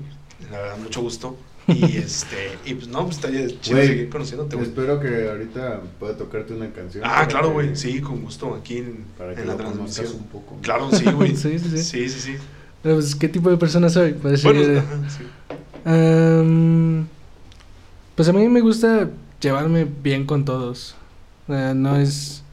La 0.51 0.59
verdad, 0.59 0.77
mucho 0.77 1.01
gusto. 1.01 1.37
Y 1.75 1.97
este, 1.97 2.57
y 2.65 2.75
pues 2.75 2.87
no, 2.87 3.03
pues 3.03 3.17
estaría 3.17 3.45
chido 3.59 3.75
Güey, 3.77 3.87
seguir 3.87 4.09
conociéndote, 4.09 4.55
güey. 4.55 4.69
Espero 4.69 4.99
que 5.01 5.29
ahorita 5.29 5.81
pueda 5.99 6.15
tocarte 6.15 6.53
una 6.53 6.71
canción. 6.71 7.03
Ah, 7.05 7.27
claro, 7.27 7.51
güey, 7.51 7.75
sí, 7.75 7.99
con 7.99 8.21
gusto, 8.21 8.55
aquí 8.55 8.77
en, 8.77 9.05
Para 9.17 9.35
que 9.35 9.41
en 9.41 9.47
la 9.47 9.57
transmisión. 9.57 10.07
un 10.15 10.27
poco. 10.27 10.57
Claro, 10.61 10.89
sí, 10.91 11.03
güey. 11.05 11.35
Sí, 11.35 11.59
sí, 11.59 11.69
sí. 11.69 11.83
Sí, 11.83 12.09
sí, 12.09 12.19
sí. 12.19 12.35
Pero, 12.81 12.95
pues, 12.95 13.15
¿qué 13.15 13.27
tipo 13.27 13.49
de 13.49 13.57
persona 13.57 13.89
soy? 13.89 14.13
Pues, 14.13 14.43
Bueno, 14.43 14.61
ajá, 14.79 15.09
sí. 15.09 15.23
Am, 15.83 17.07
pues 18.15 18.27
a 18.29 18.33
mí 18.33 18.47
me 18.47 18.61
gusta 18.61 19.09
llevarme 19.41 19.85
bien 20.03 20.25
con 20.25 20.45
todos. 20.45 20.95
Eh, 21.49 21.73
no 21.75 21.97
es 21.97 22.43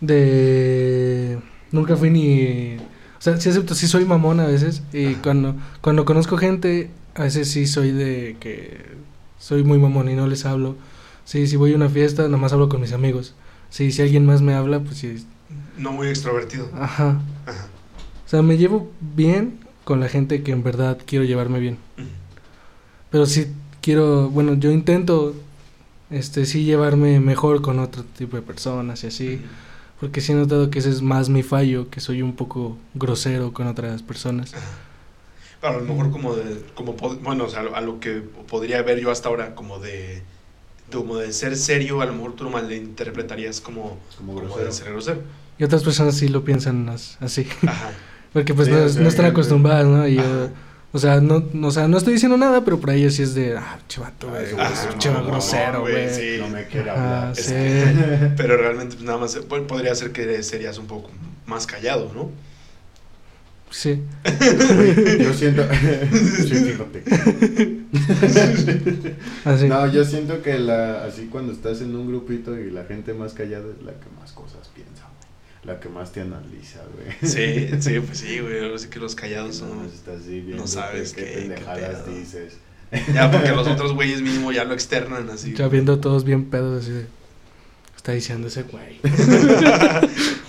de... 0.00 1.38
Nunca 1.72 1.96
fui 1.96 2.10
ni... 2.10 2.76
O 3.18 3.20
sea, 3.26 3.36
sí 3.40 3.48
acepto, 3.48 3.74
sí 3.74 3.86
soy 3.88 4.04
mamón 4.04 4.40
a 4.40 4.46
veces. 4.46 4.82
Y 4.92 5.12
Ajá. 5.12 5.22
cuando, 5.22 5.56
cuando 5.80 6.04
conozco 6.04 6.36
gente, 6.36 6.90
a 7.16 7.22
veces 7.22 7.50
sí 7.50 7.66
soy 7.66 7.92
de 7.92 8.36
que 8.40 8.84
soy 9.38 9.64
muy 9.64 9.78
mamón 9.78 10.08
y 10.08 10.14
no 10.14 10.26
les 10.26 10.44
hablo. 10.44 10.76
Sí, 11.24 11.46
si 11.46 11.56
voy 11.56 11.72
a 11.72 11.76
una 11.76 11.88
fiesta, 11.88 12.28
nomás 12.28 12.52
hablo 12.52 12.68
con 12.68 12.80
mis 12.80 12.92
amigos. 12.92 13.34
Sí, 13.70 13.90
si 13.90 14.02
alguien 14.02 14.26
más 14.26 14.42
me 14.42 14.54
habla, 14.54 14.80
pues 14.80 14.98
sí. 14.98 15.26
No 15.76 15.92
muy 15.92 16.08
extrovertido. 16.08 16.68
Ajá. 16.74 17.20
Ajá. 17.46 17.66
O 18.24 18.28
sea, 18.28 18.42
me 18.42 18.58
llevo 18.58 18.90
bien 19.00 19.60
con 19.84 20.00
la 20.00 20.08
gente 20.08 20.42
que 20.42 20.52
en 20.52 20.62
verdad 20.62 20.98
quiero 21.04 21.24
llevarme 21.24 21.60
bien. 21.60 21.78
Pero 23.10 23.24
sí 23.26 23.46
quiero, 23.80 24.28
bueno, 24.28 24.54
yo 24.54 24.72
intento, 24.72 25.34
este, 26.10 26.44
sí 26.44 26.64
llevarme 26.64 27.20
mejor 27.20 27.62
con 27.62 27.78
otro 27.78 28.02
tipo 28.02 28.36
de 28.36 28.42
personas 28.42 29.04
y 29.04 29.06
así, 29.06 29.40
porque 30.00 30.20
sí 30.20 30.32
he 30.32 30.34
notado 30.34 30.70
que 30.70 30.80
ese 30.80 30.90
es 30.90 31.02
más 31.02 31.28
mi 31.28 31.44
fallo, 31.44 31.88
que 31.88 32.00
soy 32.00 32.20
un 32.20 32.34
poco 32.34 32.76
grosero 32.94 33.52
con 33.52 33.68
otras 33.68 34.02
personas. 34.02 34.52
Pero 35.60 35.74
a 35.74 35.76
lo 35.78 35.84
mejor 35.84 36.10
como 36.10 36.34
de, 36.36 36.60
como, 36.74 36.92
bueno, 36.94 37.44
o 37.44 37.48
sea, 37.48 37.60
a 37.74 37.80
lo 37.80 37.98
que 38.00 38.22
podría 38.48 38.82
ver 38.82 39.00
yo 39.00 39.10
hasta 39.10 39.28
ahora 39.28 39.54
como 39.54 39.78
de, 39.78 40.22
como 40.92 41.16
de 41.16 41.32
ser 41.32 41.56
serio, 41.56 42.00
a 42.02 42.06
lo 42.06 42.12
mejor 42.12 42.34
tú 42.36 42.44
lo 42.44 42.50
malinterpretarías 42.50 43.60
como, 43.60 43.98
Como 44.18 44.34
como 44.34 44.46
grosero. 44.46 44.66
de 44.66 44.72
ser 44.72 44.92
grosero. 44.92 45.20
Y 45.58 45.64
otras 45.64 45.82
personas 45.82 46.14
sí 46.16 46.28
lo 46.28 46.44
piensan 46.44 46.88
as- 46.88 47.16
así. 47.20 47.46
Ajá. 47.66 47.90
Porque 48.32 48.52
pues 48.52 48.68
Sí, 48.68 48.74
no, 48.74 48.88
sea, 48.88 49.02
no 49.02 49.08
están 49.08 49.26
acostumbradas, 49.26 49.86
¿no? 49.86 50.06
Y 50.06 50.16
yo, 50.16 50.50
o 50.92 50.98
sea, 50.98 51.20
no, 51.22 51.42
no- 51.54 51.68
o 51.68 51.70
sea, 51.70 51.88
no 51.88 51.96
estoy 51.96 52.12
diciendo 52.12 52.36
nada, 52.36 52.62
pero 52.64 52.78
por 52.78 52.90
ahí 52.90 53.10
sí 53.10 53.22
es 53.22 53.34
de, 53.34 53.56
ah, 53.56 53.78
chivato, 53.88 54.28
güey, 54.28 54.44
no, 54.52 55.24
grosero, 55.26 55.80
güey, 55.80 56.10
sí. 56.12 56.36
No 56.38 56.48
me 56.48 56.66
quiere 56.66 56.90
hablar. 56.90 57.34
sí. 57.34 57.54
Pero 58.36 58.58
realmente, 58.58 58.96
pues 58.96 59.06
nada 59.06 59.16
más, 59.18 59.36
pues, 59.48 59.62
podría 59.62 59.94
ser 59.94 60.12
que 60.12 60.42
serías 60.42 60.76
un 60.76 60.86
poco 60.86 61.10
más 61.46 61.66
callado, 61.66 62.12
¿no? 62.14 62.30
Sí. 63.70 64.00
Güey, 64.76 65.22
yo 65.22 65.34
siento. 65.34 65.66
sí, 66.12 66.54
fíjate. 66.54 67.02
Así. 69.44 69.68
No, 69.68 69.86
yo 69.92 70.04
siento 70.04 70.42
que 70.42 70.58
la, 70.58 71.04
así 71.04 71.26
cuando 71.26 71.52
estás 71.52 71.80
en 71.80 71.94
un 71.94 72.06
grupito 72.06 72.58
y 72.58 72.70
la 72.70 72.84
gente 72.84 73.12
más 73.12 73.32
callada 73.34 73.64
es 73.78 73.84
la 73.84 73.92
que 73.92 74.08
más 74.18 74.32
cosas 74.32 74.68
piensa, 74.74 75.02
güey. 75.02 75.26
La 75.74 75.80
que 75.80 75.88
más 75.88 76.12
te 76.12 76.20
analiza, 76.20 76.80
güey. 76.94 77.12
Sí, 77.30 77.68
sí, 77.80 78.00
pues 78.00 78.18
sí, 78.18 78.38
güey. 78.38 78.64
Ahora 78.64 78.78
sí 78.78 78.88
que 78.88 78.98
los 79.00 79.14
callados 79.14 79.56
son. 79.56 79.70
no 80.56 80.66
sabes 80.66 81.12
qué, 81.12 81.24
qué- 81.24 81.30
pendejadas 81.40 82.02
qué 82.02 82.18
dices. 82.18 82.56
Ya, 83.12 83.30
porque 83.30 83.50
los 83.50 83.66
otros 83.68 83.92
güeyes 83.94 84.22
mínimo 84.22 84.52
ya 84.52 84.64
lo 84.64 84.74
externan 84.74 85.28
así. 85.28 85.54
Ya 85.54 85.66
viendo 85.68 85.98
todos 85.98 86.24
bien 86.24 86.44
pedos 86.46 86.84
así 86.84 86.92
de, 86.92 87.02
"¿Qué 87.02 87.96
está 87.96 88.12
diciendo 88.12 88.46
ese 88.48 88.62
güey. 88.62 89.00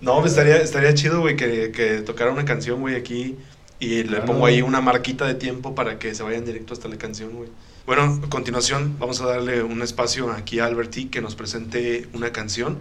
No, 0.00 0.18
pues 0.20 0.32
estaría, 0.32 0.56
estaría 0.56 0.94
chido, 0.94 1.20
güey, 1.20 1.36
que, 1.36 1.72
que 1.72 2.00
tocara 2.02 2.30
una 2.32 2.44
canción, 2.44 2.80
güey, 2.80 2.94
aquí. 2.96 3.36
Y 3.78 4.02
le 4.02 4.08
Claro. 4.08 4.24
pongo 4.26 4.46
ahí 4.46 4.60
una 4.62 4.80
marquita 4.80 5.26
de 5.26 5.34
tiempo 5.34 5.74
para 5.74 5.98
que 5.98 6.14
se 6.14 6.22
vayan 6.22 6.44
directo 6.44 6.74
hasta 6.74 6.88
la 6.88 6.96
canción, 6.98 7.30
güey. 7.34 7.48
Bueno, 7.86 8.20
a 8.24 8.28
continuación 8.28 8.96
vamos 8.98 9.20
a 9.22 9.26
darle 9.26 9.62
un 9.62 9.80
espacio 9.82 10.30
aquí 10.32 10.58
a 10.60 10.66
Alberti 10.66 11.06
que 11.06 11.20
nos 11.22 11.34
presente 11.34 12.06
una 12.12 12.30
canción. 12.30 12.78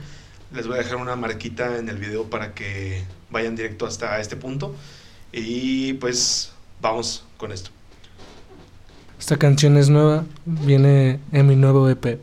Les 0.54 0.68
voy 0.68 0.76
a 0.76 0.80
dejar 0.80 0.98
una 0.98 1.16
marquita 1.16 1.78
en 1.78 1.88
el 1.90 1.98
video 1.98 2.26
para 2.26 2.54
que 2.54 3.04
vayan 3.32 3.56
directo 3.56 3.86
hasta 3.86 4.20
este 4.20 4.36
punto. 4.36 4.76
Y 5.32 5.94
pues 5.94 6.52
vamos 6.82 7.24
con 7.38 7.52
esto. 7.54 7.70
Esta 9.20 9.38
canción 9.38 9.78
es 9.78 9.90
nueva, 9.90 10.26
viene 10.46 11.20
en 11.32 11.48
mi 11.48 11.56
nuevo 11.56 11.88
EP. 11.90 12.20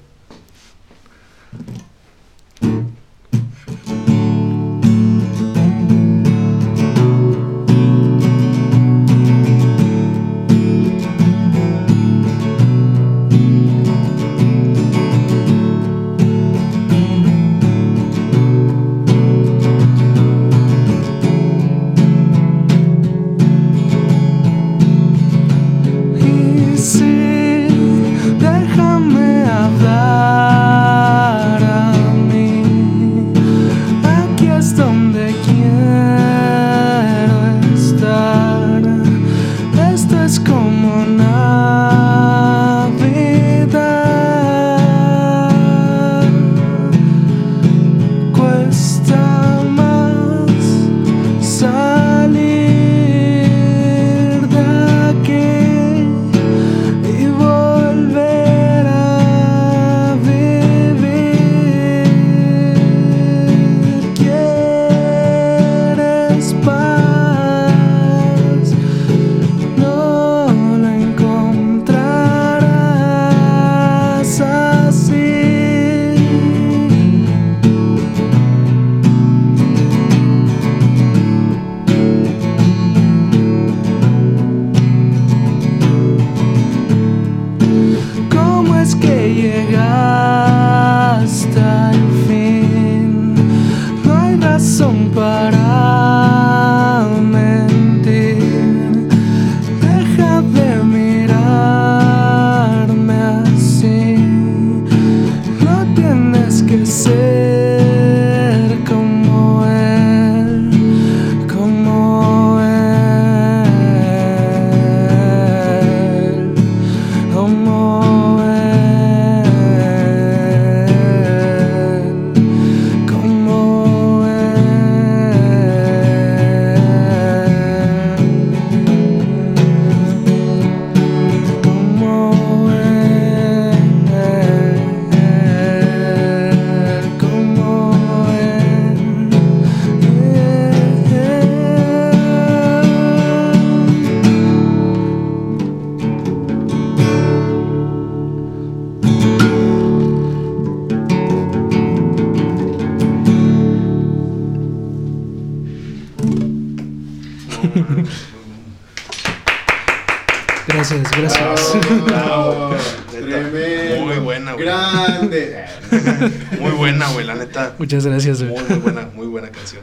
Muchas 167.78 168.06
gracias, 168.06 168.42
güey. 168.42 168.54
Muy, 168.54 168.68
muy 168.68 168.78
buena, 168.78 169.10
muy 169.14 169.26
buena 169.26 169.50
canción. 169.50 169.82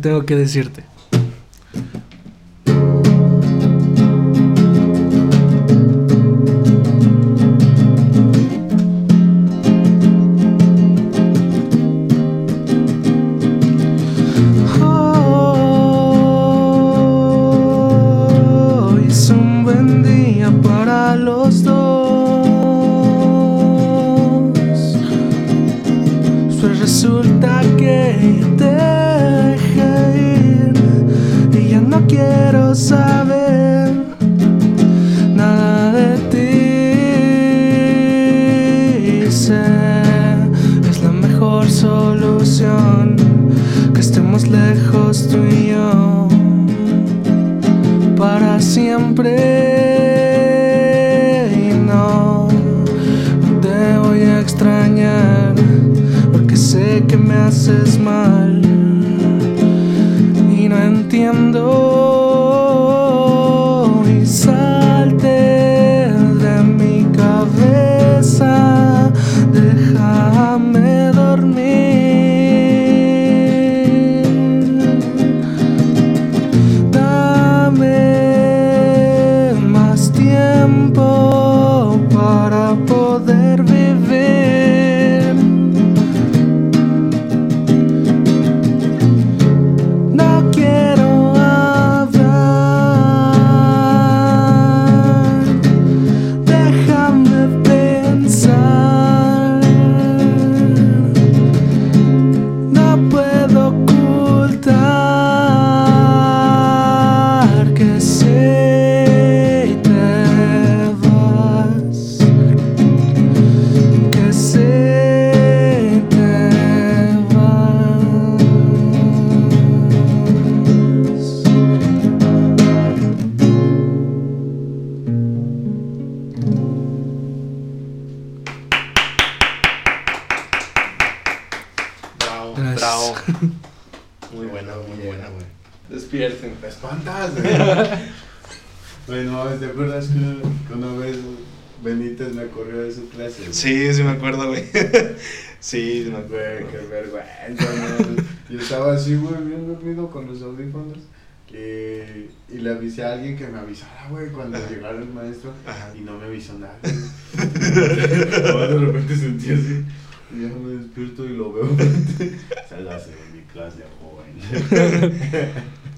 Tengo 0.00 0.24
que 0.24 0.36
decirte. 0.36 0.84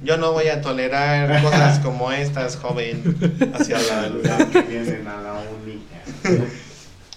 Yo 0.03 0.17
no 0.17 0.33
voy 0.33 0.49
a 0.49 0.61
tolerar 0.61 1.43
cosas 1.45 1.79
como 1.81 2.13
estas, 2.13 2.57
joven. 2.57 3.03
Hacia 3.55 3.79
la. 3.79 4.09
Los 4.09 4.47
que 4.49 4.63
vienen 4.63 5.07
a 5.07 5.21
la 5.21 5.35
uni. 5.35 5.83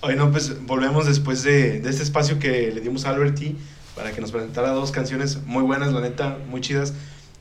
Hoy 0.02 0.16
no, 0.18 0.32
pues 0.32 0.66
volvemos 0.66 1.06
después 1.06 1.44
de, 1.44 1.80
de 1.80 1.90
este 1.90 2.04
espacio 2.04 2.40
que 2.40 2.72
le 2.72 2.82
dimos 2.82 3.06
a 3.06 3.10
Alberti 3.10 3.58
para 3.96 4.12
que 4.12 4.22
nos 4.22 4.32
presentara 4.32 4.70
dos 4.70 4.92
canciones 4.92 5.44
muy 5.46 5.64
buenas, 5.64 5.92
la 5.92 6.02
neta, 6.02 6.38
muy 6.50 6.62
chidas. 6.62 6.94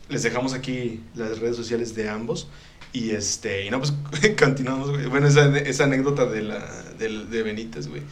Les 0.08 0.22
dejamos 0.22 0.54
aquí 0.54 1.02
las 1.14 1.38
redes 1.38 1.56
sociales 1.56 1.94
de 1.94 2.08
ambos. 2.08 2.48
Y 2.92 3.10
este, 3.10 3.66
y 3.66 3.70
no, 3.70 3.78
pues 3.78 3.92
continuamos, 4.38 4.90
güey. 4.90 5.06
Bueno, 5.06 5.28
esa, 5.28 5.56
esa 5.58 5.84
anécdota 5.84 6.26
de, 6.26 6.42
la, 6.42 6.58
de 6.98 7.42
Benítez, 7.42 7.86
güey. 7.86 8.02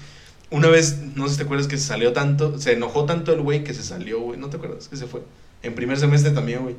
Una 0.51 0.69
vez, 0.69 1.01
no 1.17 1.25
sé 1.27 1.33
si 1.33 1.39
te 1.39 1.45
acuerdas 1.45 1.67
que 1.67 1.77
se 1.77 1.85
salió 1.85 2.13
tanto, 2.13 2.59
se 2.61 2.73
enojó 2.73 3.05
tanto 3.05 3.33
el 3.33 3.41
güey 3.41 3.65
que 3.65 3.75
se 3.75 3.83
salió, 3.83 4.21
güey. 4.21 4.39
¿No 4.39 4.49
te 4.49 4.59
acuerdas 4.59 4.87
que 4.89 4.97
se 4.97 5.07
fue? 5.07 5.23
En 5.63 5.75
primer 5.75 5.99
semestre 5.99 6.31
también, 6.31 6.63
güey. 6.63 6.77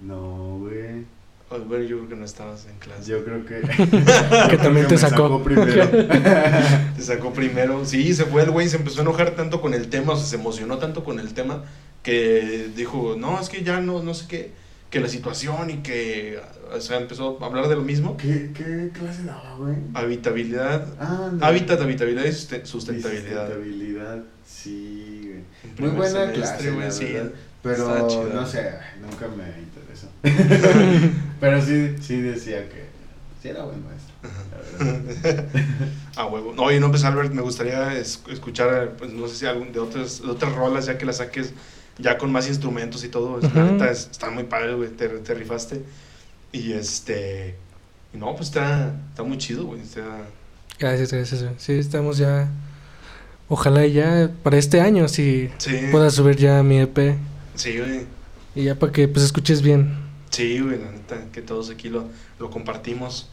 No, 0.00 0.58
güey. 0.60 1.04
Oh, 1.48 1.58
Bueno, 1.60 1.84
yo 1.84 1.96
creo 1.98 2.08
que 2.08 2.16
no 2.16 2.24
estabas 2.24 2.66
en 2.66 2.76
clase. 2.78 3.10
Yo 3.10 3.24
creo 3.24 3.44
que. 3.46 3.60
Que 4.50 4.58
también 4.58 4.86
te 4.88 4.94
me 4.94 4.98
sacó. 5.00 5.42
primero. 5.42 5.88
Te 6.96 7.02
sacó 7.02 7.32
primero. 7.32 7.84
Sí, 7.84 8.14
se 8.14 8.24
fue 8.24 8.42
el 8.42 8.50
güey, 8.50 8.68
se 8.68 8.76
empezó 8.76 8.98
a 9.00 9.02
enojar 9.02 9.30
tanto 9.32 9.60
con 9.60 9.74
el 9.74 9.88
tema, 9.88 10.14
o 10.14 10.16
sea, 10.16 10.26
se 10.26 10.36
emocionó 10.36 10.78
tanto 10.78 11.04
con 11.04 11.18
el 11.20 11.34
tema 11.34 11.64
que 12.02 12.68
dijo, 12.74 13.14
no, 13.18 13.40
es 13.40 13.48
que 13.48 13.62
ya 13.64 13.80
no, 13.80 14.02
no 14.02 14.14
sé 14.14 14.26
qué, 14.28 14.52
que 14.90 15.00
la 15.00 15.08
situación 15.08 15.70
y 15.70 15.78
que, 15.78 16.38
o 16.72 16.80
sea, 16.80 16.98
empezó 16.98 17.38
a 17.40 17.46
hablar 17.46 17.68
de 17.68 17.74
lo 17.76 17.82
mismo. 17.82 18.16
¿Qué, 18.16 18.50
¿Qué 18.54 18.90
clase 18.92 19.24
daba, 19.24 19.56
güey? 19.56 19.74
Habitabilidad, 19.94 20.86
Ah, 21.00 21.30
no. 21.32 21.44
hábitat, 21.44 21.80
habitabilidad 21.80 22.24
y 22.24 22.28
suste- 22.32 22.64
sustentabilidad. 22.64 23.46
Sustentabilidad, 23.48 24.22
sí, 24.46 25.30
güey. 25.74 25.90
Muy 25.90 25.96
buena 25.96 26.32
semestre, 26.32 26.70
clase, 26.74 26.90
sí. 26.90 27.16
Pero 27.62 28.08
no 28.32 28.46
sé, 28.46 28.70
nunca 29.00 29.26
me 29.28 29.44
interesó. 30.22 31.08
Pero 31.40 31.62
sí, 31.62 31.94
sí 32.00 32.20
decía 32.20 32.68
que 32.68 32.86
sí 33.42 33.48
era 33.48 33.64
buen 33.64 33.82
maestro. 33.84 34.14
La. 35.24 35.44
A 36.22 36.26
huevo. 36.26 36.52
No, 36.54 36.72
y 36.72 36.80
no, 36.80 36.90
pues 36.90 37.04
Albert, 37.04 37.32
me 37.32 37.42
gustaría 37.42 37.92
es- 37.98 38.20
escuchar, 38.30 38.92
pues 38.98 39.12
no 39.12 39.28
sé 39.28 39.36
si 39.36 39.46
algún 39.46 39.72
de 39.72 39.78
otras, 39.80 40.22
de 40.22 40.28
otras 40.30 40.52
rolas, 40.54 40.86
ya 40.86 40.96
que 40.98 41.04
las 41.04 41.18
saques 41.18 41.52
ya 41.98 42.18
con 42.18 42.32
más 42.32 42.48
instrumentos 42.48 43.04
y 43.04 43.08
todo. 43.08 43.38
La 43.40 43.48
Ujú. 43.48 43.58
neta, 43.72 43.90
es- 43.90 44.08
están 44.10 44.34
muy 44.34 44.44
padres, 44.44 44.74
güey, 44.76 44.88
te, 44.90 45.08
te 45.08 45.34
rifaste. 45.34 45.82
Y 46.52 46.72
este, 46.72 47.54
y 48.14 48.16
no, 48.16 48.34
pues 48.34 48.48
está, 48.48 48.94
está 49.10 49.22
muy 49.22 49.38
chido, 49.38 49.64
güey. 49.66 49.80
Está, 49.80 50.02
Gracias, 50.78 51.12
gracias. 51.12 51.42
güey. 51.42 51.54
Sí, 51.58 51.72
estamos 51.72 52.18
ya. 52.18 52.48
Ojalá 53.48 53.86
ya 53.86 54.30
para 54.42 54.56
este 54.58 54.80
año 54.80 55.06
si 55.08 55.50
sí, 55.58 55.82
pueda 55.92 56.10
subir 56.10 56.36
ya 56.36 56.62
mi 56.62 56.80
EP. 56.80 57.16
sí, 57.54 57.78
güey. 57.78 58.15
Y 58.56 58.64
ya 58.64 58.74
para 58.74 58.90
que 58.92 59.06
pues 59.06 59.24
escuches 59.24 59.62
bien. 59.62 59.94
Sí, 60.30 60.58
güey, 60.60 60.78
la 60.80 60.90
neta, 60.90 61.26
que 61.32 61.42
todos 61.42 61.70
aquí 61.70 61.88
lo, 61.88 62.08
lo 62.40 62.50
compartimos. 62.50 63.28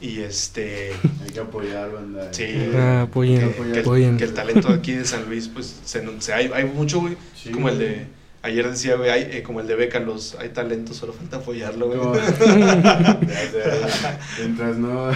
Y 0.00 0.20
este, 0.20 0.92
Hay 1.24 1.30
que 1.32 1.40
apoyar, 1.40 1.90
banda. 1.92 2.32
Sí. 2.32 2.44
Ah, 2.74 3.02
apoyen, 3.02 3.40
que 3.40 3.46
que, 3.56 3.62
que 3.62 3.72
el, 3.72 3.78
apoyen. 3.80 4.16
que 4.18 4.24
el 4.24 4.34
talento 4.34 4.68
de 4.68 4.74
aquí 4.74 4.92
de 4.92 5.04
San 5.04 5.24
Luis, 5.26 5.48
pues 5.48 5.80
se, 5.84 6.04
se- 6.20 6.32
hay, 6.32 6.50
hay 6.54 6.64
mucho, 6.66 7.00
güey. 7.00 7.16
Sí, 7.34 7.50
como 7.50 7.68
el 7.68 7.76
güey. 7.76 7.88
de, 7.88 8.06
ayer 8.42 8.68
decía, 8.70 8.96
güey, 8.96 9.08
hay, 9.10 9.22
eh, 9.38 9.42
como 9.42 9.60
el 9.60 9.66
de 9.66 9.76
Beca, 9.76 10.00
los, 10.00 10.34
hay 10.34 10.50
talento, 10.50 10.92
solo 10.92 11.12
falta 11.14 11.38
apoyarlo, 11.38 11.86
güey. 11.86 11.98
No, 11.98 12.12
mientras 14.38 14.76
no 14.76 15.10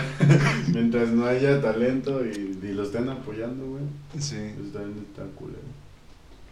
mientras 0.73 1.09
no 1.11 1.27
haya 1.27 1.61
talento 1.61 2.25
y, 2.25 2.59
y 2.63 2.73
lo 2.73 2.85
estén 2.85 3.09
apoyando, 3.09 3.67
güey, 3.67 3.83
Sí, 4.19 4.37
pues 4.57 4.73
también 4.73 5.05
está 5.11 5.23
culero. 5.37 5.59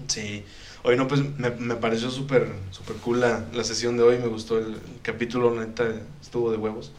sí. 0.08 0.44
Oye, 0.86 0.96
no, 0.96 1.08
pues 1.08 1.20
me, 1.36 1.50
me 1.50 1.74
pareció 1.74 2.12
súper 2.12 2.46
súper 2.70 2.94
cool 2.98 3.18
la, 3.18 3.44
la 3.52 3.64
sesión 3.64 3.96
de 3.96 4.04
hoy, 4.04 4.18
me 4.18 4.28
gustó 4.28 4.56
el, 4.58 4.76
capítulo, 5.02 5.52
la 5.52 5.66
neta, 5.66 5.84
estuvo 6.22 6.52
de 6.52 6.58
huevos. 6.58 6.92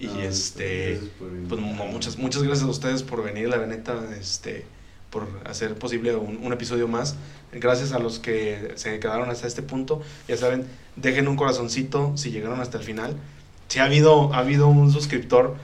Y 0.00 0.06
No, 0.06 0.18
este, 0.20 0.98
pues 1.46 1.60
muchas, 1.60 2.16
muchas 2.16 2.42
gracias 2.42 2.66
a 2.66 2.70
ustedes 2.70 3.02
por 3.02 3.22
venir, 3.22 3.50
la 3.50 3.58
neta, 3.66 4.00
este, 4.18 4.64
por 5.10 5.28
hacer 5.44 5.74
posible 5.74 6.16
un, 6.16 6.38
un 6.42 6.52
episodio 6.54 6.88
más. 6.88 7.16
Gracias 7.52 7.92
a 7.92 7.98
los 7.98 8.18
que 8.18 8.72
se 8.76 8.98
quedaron 8.98 9.28
hasta 9.28 9.46
este 9.46 9.60
punto. 9.60 10.00
Ya 10.26 10.38
saben, 10.38 10.64
dejen 10.96 11.28
un 11.28 11.36
corazoncito 11.36 12.16
si 12.16 12.30
llegaron 12.30 12.62
hasta 12.62 12.78
el 12.78 12.84
final. 12.84 13.14
Si 13.68 13.78
ha 13.78 13.84
habido, 13.84 14.32
ha 14.32 14.38
habido 14.38 14.68
un 14.68 14.90
suscriptor 14.90 15.54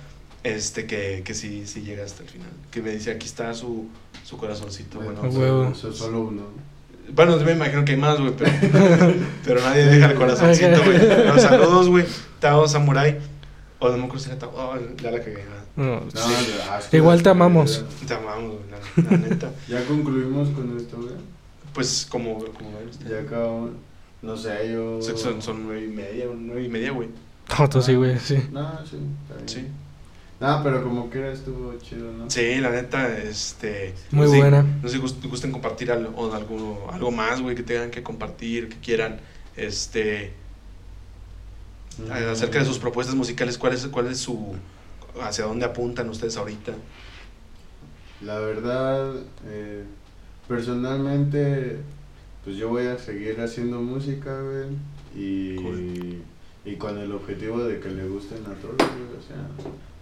este, 0.44 0.86
que, 0.86 1.23
que 1.24 1.32
sí, 1.32 1.66
sí 1.66 1.81
llega 1.81 2.05
hasta 2.05 2.24
el 2.24 2.28
final. 2.28 2.51
Que 2.70 2.82
me 2.82 2.90
dice, 2.90 3.11
aquí 3.11 3.24
está 3.27 3.55
su, 3.55 3.89
su 4.23 4.36
corazoncito. 4.36 5.01
Bueno, 5.01 5.23
huevo. 5.23 5.70
Eso 5.73 5.90
solo 5.94 6.20
uno. 6.20 6.43
Bueno, 7.15 7.37
me 7.39 7.53
imagino 7.53 7.85
que 7.85 7.93
hay 7.93 7.99
más, 7.99 8.20
güey, 8.20 8.32
pero, 8.37 8.51
pero 9.45 9.61
nadie 9.61 9.85
deja 9.87 10.07
el 10.11 10.15
corazoncito, 10.15 10.82
güey. 10.85 11.41
Saludos, 11.41 11.89
güey. 11.89 12.05
Tao 12.39 12.66
Samurai. 12.69 13.19
O 13.78 13.89
no 13.89 13.97
me 13.97 14.05
acuerdo 14.05 14.20
si 14.24 14.31
era 14.31 14.39
Tao. 14.39 14.53
Oh, 14.55 14.77
ya 15.03 15.11
la 15.11 15.19
cagué. 15.20 15.45
No, 15.77 16.01
No, 16.01 16.11
Sí. 16.11 16.35
asco, 16.70 16.97
Igual 16.97 17.23
te 17.23 17.31
amamos. 17.31 17.85
Te 18.07 18.15
amamos, 18.15 18.57
güey, 18.57 18.70
la, 18.70 19.11
la 19.11 19.16
neta. 19.16 19.51
Ya 19.69 19.85
concluimos 19.87 20.49
con 20.51 20.77
esto, 20.77 20.97
güey. 20.99 21.15
Pues 21.73 22.07
como, 22.11 22.39
como. 22.39 22.70
Ya 23.09 23.20
acabamos. 23.20 23.70
No 24.23 24.37
sé, 24.37 24.70
yo. 24.73 25.01
Son, 25.01 25.41
son, 25.41 25.65
nueve 25.65 25.85
y 25.85 25.89
media, 25.89 26.27
nueve 26.35 26.65
y 26.65 26.69
media, 26.69 26.91
güey. 26.91 27.09
no, 27.59 27.69
tú 27.70 27.81
sí, 27.81 27.95
güey, 27.95 28.19
sí. 28.19 28.37
No, 28.53 28.70
sí, 28.85 28.97
está 29.23 29.35
bien. 29.37 29.49
Sí. 29.49 29.66
No, 30.41 30.62
pero 30.62 30.83
como 30.83 31.11
que 31.11 31.19
era 31.19 31.33
estuvo 31.33 31.77
chido, 31.79 32.11
¿no? 32.12 32.31
Sí, 32.31 32.57
la 32.57 32.71
neta, 32.71 33.19
este... 33.19 33.95
Muy 34.11 34.27
no 34.27 34.33
sé 34.33 34.39
buena. 34.39 34.62
No 34.62 34.89
sé 34.89 34.97
si 34.97 35.03
gust- 35.03 35.29
gusten 35.29 35.53
compartir 35.53 35.93
algo, 35.93 36.11
o 36.17 36.33
algo, 36.33 36.89
algo 36.91 37.11
más, 37.11 37.43
güey, 37.43 37.55
que 37.55 37.62
tengan 37.62 37.91
que 37.91 38.03
compartir, 38.03 38.69
que 38.71 38.77
quieran, 38.79 39.21
este... 39.57 40.33
Mm. 41.99 42.11
Acerca 42.33 42.59
de 42.61 42.65
sus 42.65 42.79
propuestas 42.79 43.15
musicales, 43.15 43.59
¿cuál 43.59 43.75
es, 43.75 43.87
cuál 43.89 44.07
es 44.07 44.19
su... 44.19 44.57
hacia 45.21 45.45
dónde 45.45 45.67
apuntan 45.67 46.09
ustedes 46.09 46.37
ahorita? 46.39 46.73
La 48.21 48.39
verdad, 48.39 49.15
eh, 49.47 49.85
personalmente 50.49 51.79
pues 52.45 52.57
yo 52.57 52.69
voy 52.69 52.87
a 52.87 52.99
seguir 52.99 53.41
haciendo 53.41 53.81
música, 53.81 54.41
güey, 54.41 54.67
y, 55.15 55.57
Cool. 55.57 56.23
Y 56.65 56.77
con 56.77 56.99
el 56.99 57.12
objetivo 57.12 57.62
de 57.65 57.81
que 57.81 57.89
le 57.89 58.07
gusten 58.07 58.45
a 58.45 58.55
todos, 58.55 58.74
o 58.74 59.23
sea, 59.27 59.49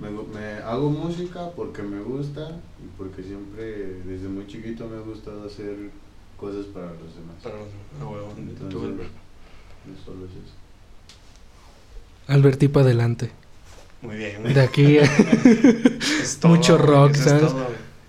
me, 0.00 0.10
me 0.10 0.62
hago 0.62 0.90
música 0.90 1.50
porque 1.54 1.82
me 1.82 2.00
gusta 2.00 2.60
y 2.82 2.88
porque 2.96 3.22
siempre 3.22 4.00
desde 4.04 4.28
muy 4.28 4.46
chiquito 4.46 4.88
me 4.88 4.96
ha 4.96 5.00
gustado 5.00 5.46
hacer 5.46 5.90
cosas 6.38 6.66
para 6.66 6.86
los 6.86 7.14
demás. 7.14 7.36
Para 7.42 7.56
los-. 7.56 8.38
Entonces, 8.38 9.06
no 9.86 10.04
solo 10.04 10.26
es 10.26 10.32
eso. 10.32 10.54
Alberti 12.26 12.68
para 12.68 12.86
adelante. 12.86 13.30
Muy 14.02 14.16
bien. 14.16 14.42
De 14.42 14.60
aquí 14.60 14.96
Es 14.98 16.38
todo, 16.40 16.54
mucho 16.54 16.76
rock, 16.78 17.14
¿sabes? 17.14 17.52
todo, 17.52 17.66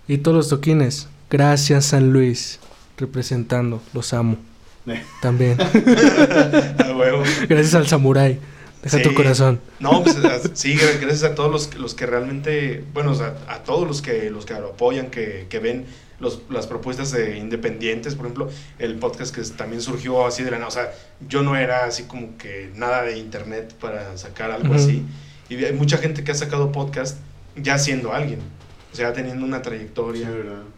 y 0.07 0.17
todos 0.17 0.37
los 0.37 0.49
toquines. 0.49 1.07
Gracias 1.29 1.85
San 1.85 2.11
Luis, 2.11 2.59
representando, 2.97 3.81
los 3.93 4.13
amo. 4.13 4.37
También. 5.21 5.57
Huevo. 6.97 7.23
Gracias 7.47 7.75
al 7.75 7.87
samurái. 7.87 8.39
Deja 8.83 8.97
Sí. 8.97 9.03
tu 9.03 9.13
corazón. 9.13 9.59
No, 9.79 10.03
pues 10.03 10.15
a- 10.17 10.39
sí, 10.55 10.75
gracias 10.75 11.23
a 11.23 11.35
todos 11.35 11.51
los, 11.51 11.67
que- 11.67 11.79
los 11.79 11.93
que 11.93 12.05
realmente, 12.05 12.83
bueno, 12.93 13.11
o 13.11 13.15
sea, 13.15 13.35
a 13.47 13.59
todos 13.63 13.85
los 13.87 14.01
que 14.01 14.29
los 14.29 14.45
que 14.45 14.53
lo 14.53 14.69
apoyan, 14.69 15.07
que, 15.11 15.47
que 15.49 15.59
ven 15.59 15.85
los, 16.21 16.41
las 16.49 16.65
propuestas 16.67 17.11
de 17.11 17.37
independientes, 17.37 18.15
por 18.15 18.25
ejemplo, 18.25 18.49
el 18.79 18.95
podcast 18.95 19.35
que 19.35 19.41
también 19.55 19.81
surgió 19.81 20.25
así 20.25 20.43
de 20.43 20.51
la 20.51 20.57
nada, 20.57 20.69
o 20.69 20.71
sea, 20.71 20.91
yo 21.27 21.43
no 21.43 21.57
era 21.57 21.85
así 21.85 22.03
como 22.03 22.37
que 22.37 22.71
nada 22.75 23.03
de 23.03 23.17
internet 23.17 23.73
para 23.81 24.17
sacar 24.17 24.49
algo 24.51 24.73
así, 24.73 25.03
y 25.49 25.63
hay 25.63 25.73
mucha 25.73 25.97
gente 25.97 26.23
que 26.23 26.31
ha 26.31 26.35
sacado 26.35 26.71
podcast 26.71 27.17
ya 27.57 27.77
siendo 27.79 28.13
alguien, 28.13 28.39
o 28.93 28.95
sea, 28.95 29.11
teniendo 29.13 29.45
una 29.45 29.61
trayectoria. 29.61 30.29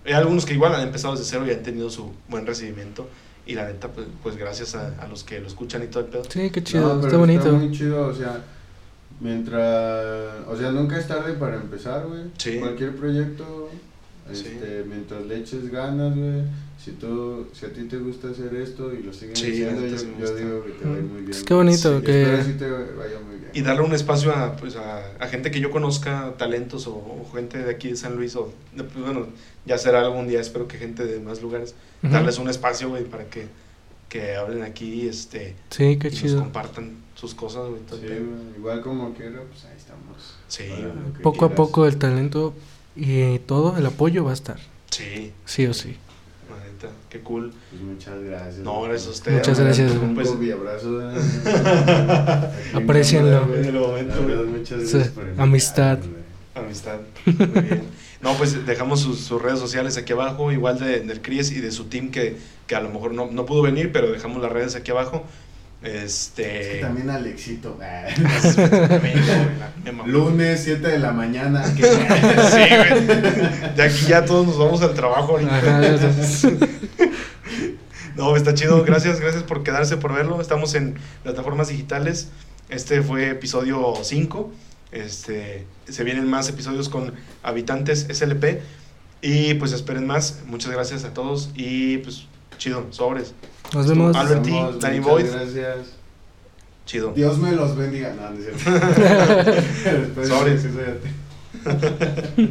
Hay 0.05 0.13
algunos 0.13 0.45
que 0.45 0.53
igual 0.53 0.73
han 0.75 0.81
empezado 0.81 1.15
desde 1.15 1.25
cero 1.29 1.45
y 1.47 1.51
han 1.51 1.61
tenido 1.63 1.89
su 1.91 2.13
buen 2.29 2.45
recibimiento, 2.47 3.07
y 3.45 3.53
la 3.55 3.65
neta, 3.67 3.87
pues, 3.89 4.07
pues 4.23 4.37
gracias 4.37 4.75
a, 4.75 4.87
a 5.01 5.07
los 5.07 5.23
que 5.23 5.39
lo 5.39 5.47
escuchan 5.47 5.83
y 5.83 5.87
todo 5.87 6.03
el 6.03 6.09
pedo. 6.09 6.23
Sí, 6.29 6.49
qué 6.51 6.63
chido, 6.63 6.95
No, 6.95 7.05
está 7.05 7.17
bonito. 7.17 7.51
muy 7.53 7.71
chido, 7.71 8.07
o 8.07 8.13
sea, 8.13 8.41
mientras, 9.19 10.47
o 10.47 10.55
sea, 10.57 10.71
nunca 10.71 10.97
es 10.99 11.07
tarde 11.07 11.33
para 11.33 11.55
empezar, 11.55 12.05
güey. 12.07 12.23
Sí. 12.37 12.59
Cualquier 12.59 12.95
proyecto, 12.95 13.69
Sí. 14.31 14.47
este, 14.47 14.83
mientras 14.87 15.25
le 15.25 15.37
eches 15.39 15.69
ganas, 15.71 16.15
güey. 16.15 16.43
Si 16.83 16.91
tú, 16.93 17.45
si 17.53 17.65
a 17.67 17.73
ti 17.73 17.83
te 17.83 17.97
gusta 17.97 18.29
hacer 18.29 18.55
esto 18.55 18.91
y 18.91 19.03
lo 19.03 19.13
sigues 19.13 19.37
Sí, 19.37 19.51
neta 19.61 19.85
yo, 19.87 19.97
sí 19.99 20.07
yo 20.19 20.35
digo 20.35 20.63
que 20.65 20.71
te 20.71 20.85
va 20.87 20.95
a 20.95 20.97
ir 20.97 21.03
muy 21.03 21.19
bien. 21.21 21.31
Es 21.31 21.43
que 21.43 21.53
bonito 21.53 21.99
Y 21.99 22.01
que- 22.01 22.21
espero 22.23 22.43
sí 22.43 22.53
te 22.53 22.69
vaya 22.71 23.19
muy 23.19 23.35
bien. 23.35 23.51
y 23.53 23.61
darle 23.61 23.83
un 23.83 23.93
espacio 23.93 24.33
a, 24.35 24.55
pues, 24.55 24.75
a, 24.77 25.03
a 25.19 25.27
gente 25.27 25.51
que 25.51 25.59
yo 25.59 25.69
conozca, 25.69 26.33
talentos 26.39 26.87
o, 26.87 26.93
o 26.95 27.29
gente 27.35 27.59
de 27.59 27.69
aquí 27.69 27.89
de 27.89 27.95
San 27.97 28.15
Luis, 28.15 28.35
o 28.35 28.51
de- 28.75 28.83
pues, 28.83 29.05
bueno, 29.05 29.27
ya 29.65 29.77
será 29.77 30.01
algún 30.01 30.27
día, 30.27 30.41
espero 30.41 30.67
que 30.67 30.79
gente 30.79 31.05
de 31.05 31.19
más 31.19 31.41
lugares, 31.43 31.75
darles 32.01 32.39
un 32.39 32.49
espacio, 32.49 32.89
güey, 32.89 33.03
para 33.03 33.25
que, 33.25 33.45
que 34.09 34.35
hablen 34.35 34.63
aquí 34.63 35.07
este, 35.07 35.53
Sí, 35.69 35.97
qué 35.99 36.07
y 36.07 36.11
nos 36.11 36.19
chido. 36.19 36.39
compartan 36.39 36.95
sus 37.13 37.35
cosas, 37.35 37.69
güey. 37.69 37.81
Sí, 37.91 38.07
igual 38.57 38.81
como 38.81 39.13
quiera, 39.13 39.39
pues 39.47 39.65
ahí 39.65 39.77
estamos. 39.77 40.35
Sí, 40.47 40.63
Poco 41.21 41.45
a 41.45 41.49
poco 41.53 41.85
el 41.85 41.97
talento 41.97 42.55
y 42.95 43.37
todo 43.39 43.77
el 43.77 43.85
apoyo 43.85 44.23
va 44.23 44.31
a 44.31 44.33
estar. 44.33 44.59
sí, 44.89 45.31
Sí 45.45 45.67
o 45.67 45.75
sí. 45.75 45.95
Neta, 46.81 46.93
qué 47.09 47.19
cool. 47.21 47.53
Pues 47.69 47.81
muchas 47.81 48.21
gracias. 48.21 48.57
No, 48.59 48.81
gracias 48.81 49.07
a 49.07 49.11
ustedes. 49.11 49.37
Muchas 49.39 49.59
gracias, 49.59 49.91
Un 49.93 50.15
Pues- 50.15 50.29
Kobe 50.29 50.53
abrazo. 50.53 50.89
güey. 53.47 54.45
muchas 54.47 54.79
gracias 54.79 55.07
por 55.09 55.25
amistad. 55.37 55.99
Amistad. 56.55 56.99
Muy 57.25 57.35
bien. 57.61 57.83
No, 58.21 58.33
pues 58.35 58.65
dejamos 58.65 58.99
sus, 58.99 59.19
sus 59.19 59.41
redes 59.41 59.59
sociales 59.59 59.97
aquí 59.97 60.13
abajo, 60.13 60.51
igual 60.51 60.77
de, 60.79 60.99
del 60.99 61.21
Cries 61.21 61.51
y 61.51 61.59
de 61.59 61.71
su 61.71 61.85
team 61.85 62.11
que, 62.11 62.37
que 62.67 62.75
a 62.75 62.79
lo 62.81 62.89
mejor 62.89 63.13
no, 63.13 63.31
no 63.31 63.45
pudo 63.45 63.63
venir, 63.63 63.91
pero 63.91 64.11
dejamos 64.11 64.41
las 64.43 64.51
redes 64.51 64.75
aquí 64.75 64.91
abajo. 64.91 65.23
Este. 65.83 66.61
Es 66.61 66.67
que 66.75 66.81
también 66.81 67.09
Alexito. 67.09 67.75
Me 69.83 69.91
mamó. 69.91 70.07
Lunes, 70.11 70.61
7 70.63 70.87
de 70.87 70.99
la 70.99 71.11
mañana. 71.11 71.63
que- 71.75 71.83
Sí, 71.83 72.59
güey. 72.77 73.75
De 73.75 73.83
aquí 73.83 74.05
ya 74.07 74.23
todos 74.25 74.45
nos 74.45 74.59
vamos 74.59 74.81
al 74.83 74.93
trabajo 74.93 75.31
ahorita. 75.33 75.81
No, 78.15 78.35
está 78.35 78.53
chido. 78.53 78.83
Gracias, 78.83 79.19
gracias 79.19 79.43
por 79.43 79.63
quedarse, 79.63 79.97
por 79.97 80.13
verlo. 80.13 80.41
Estamos 80.41 80.75
en 80.75 80.95
plataformas 81.23 81.69
digitales. 81.69 82.29
Este 82.69 83.01
fue 83.01 83.29
episodio 83.29 83.93
5. 84.01 84.51
Este, 84.91 85.65
se 85.87 86.03
vienen 86.03 86.29
más 86.29 86.49
episodios 86.49 86.89
con 86.89 87.13
habitantes 87.41 88.07
SLP. 88.11 88.59
Y 89.21 89.53
pues 89.55 89.71
esperen 89.71 90.05
más. 90.05 90.41
Muchas 90.45 90.71
gracias 90.71 91.03
a 91.05 91.13
todos. 91.13 91.51
Y 91.55 91.97
pues 91.99 92.25
chido, 92.61 92.85
sobres. 92.91 93.33
Nos 93.73 93.87
vemos. 93.87 94.15
Albert. 94.15 94.45
Alberti, 94.45 94.79
Danny 94.79 94.99
Boyd. 94.99 95.25
Gracias. 95.31 95.95
Chido. 96.85 97.11
Dios 97.13 97.39
me 97.39 97.53
los 97.53 97.75
bendiga. 97.75 98.13
No, 98.13 98.29
no 98.29 98.37
es 98.37 98.45
cierto. 98.45 100.21
Ti. 102.35 102.41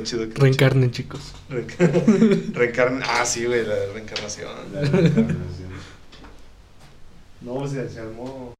Chido. 0.04 0.26
Reencarnen, 0.34 0.90
chicos. 0.90 1.32
Reencarn- 1.50 2.52
Reencarn- 2.54 3.02
Ah, 3.06 3.24
sí, 3.24 3.44
güey, 3.44 3.64
la 3.66 3.74
reencarnación. 3.92 4.50
La 4.72 4.80
reencarnación. 4.82 5.70
No, 7.42 7.66
se, 7.66 7.88
se 7.88 8.00
armó. 8.00 8.54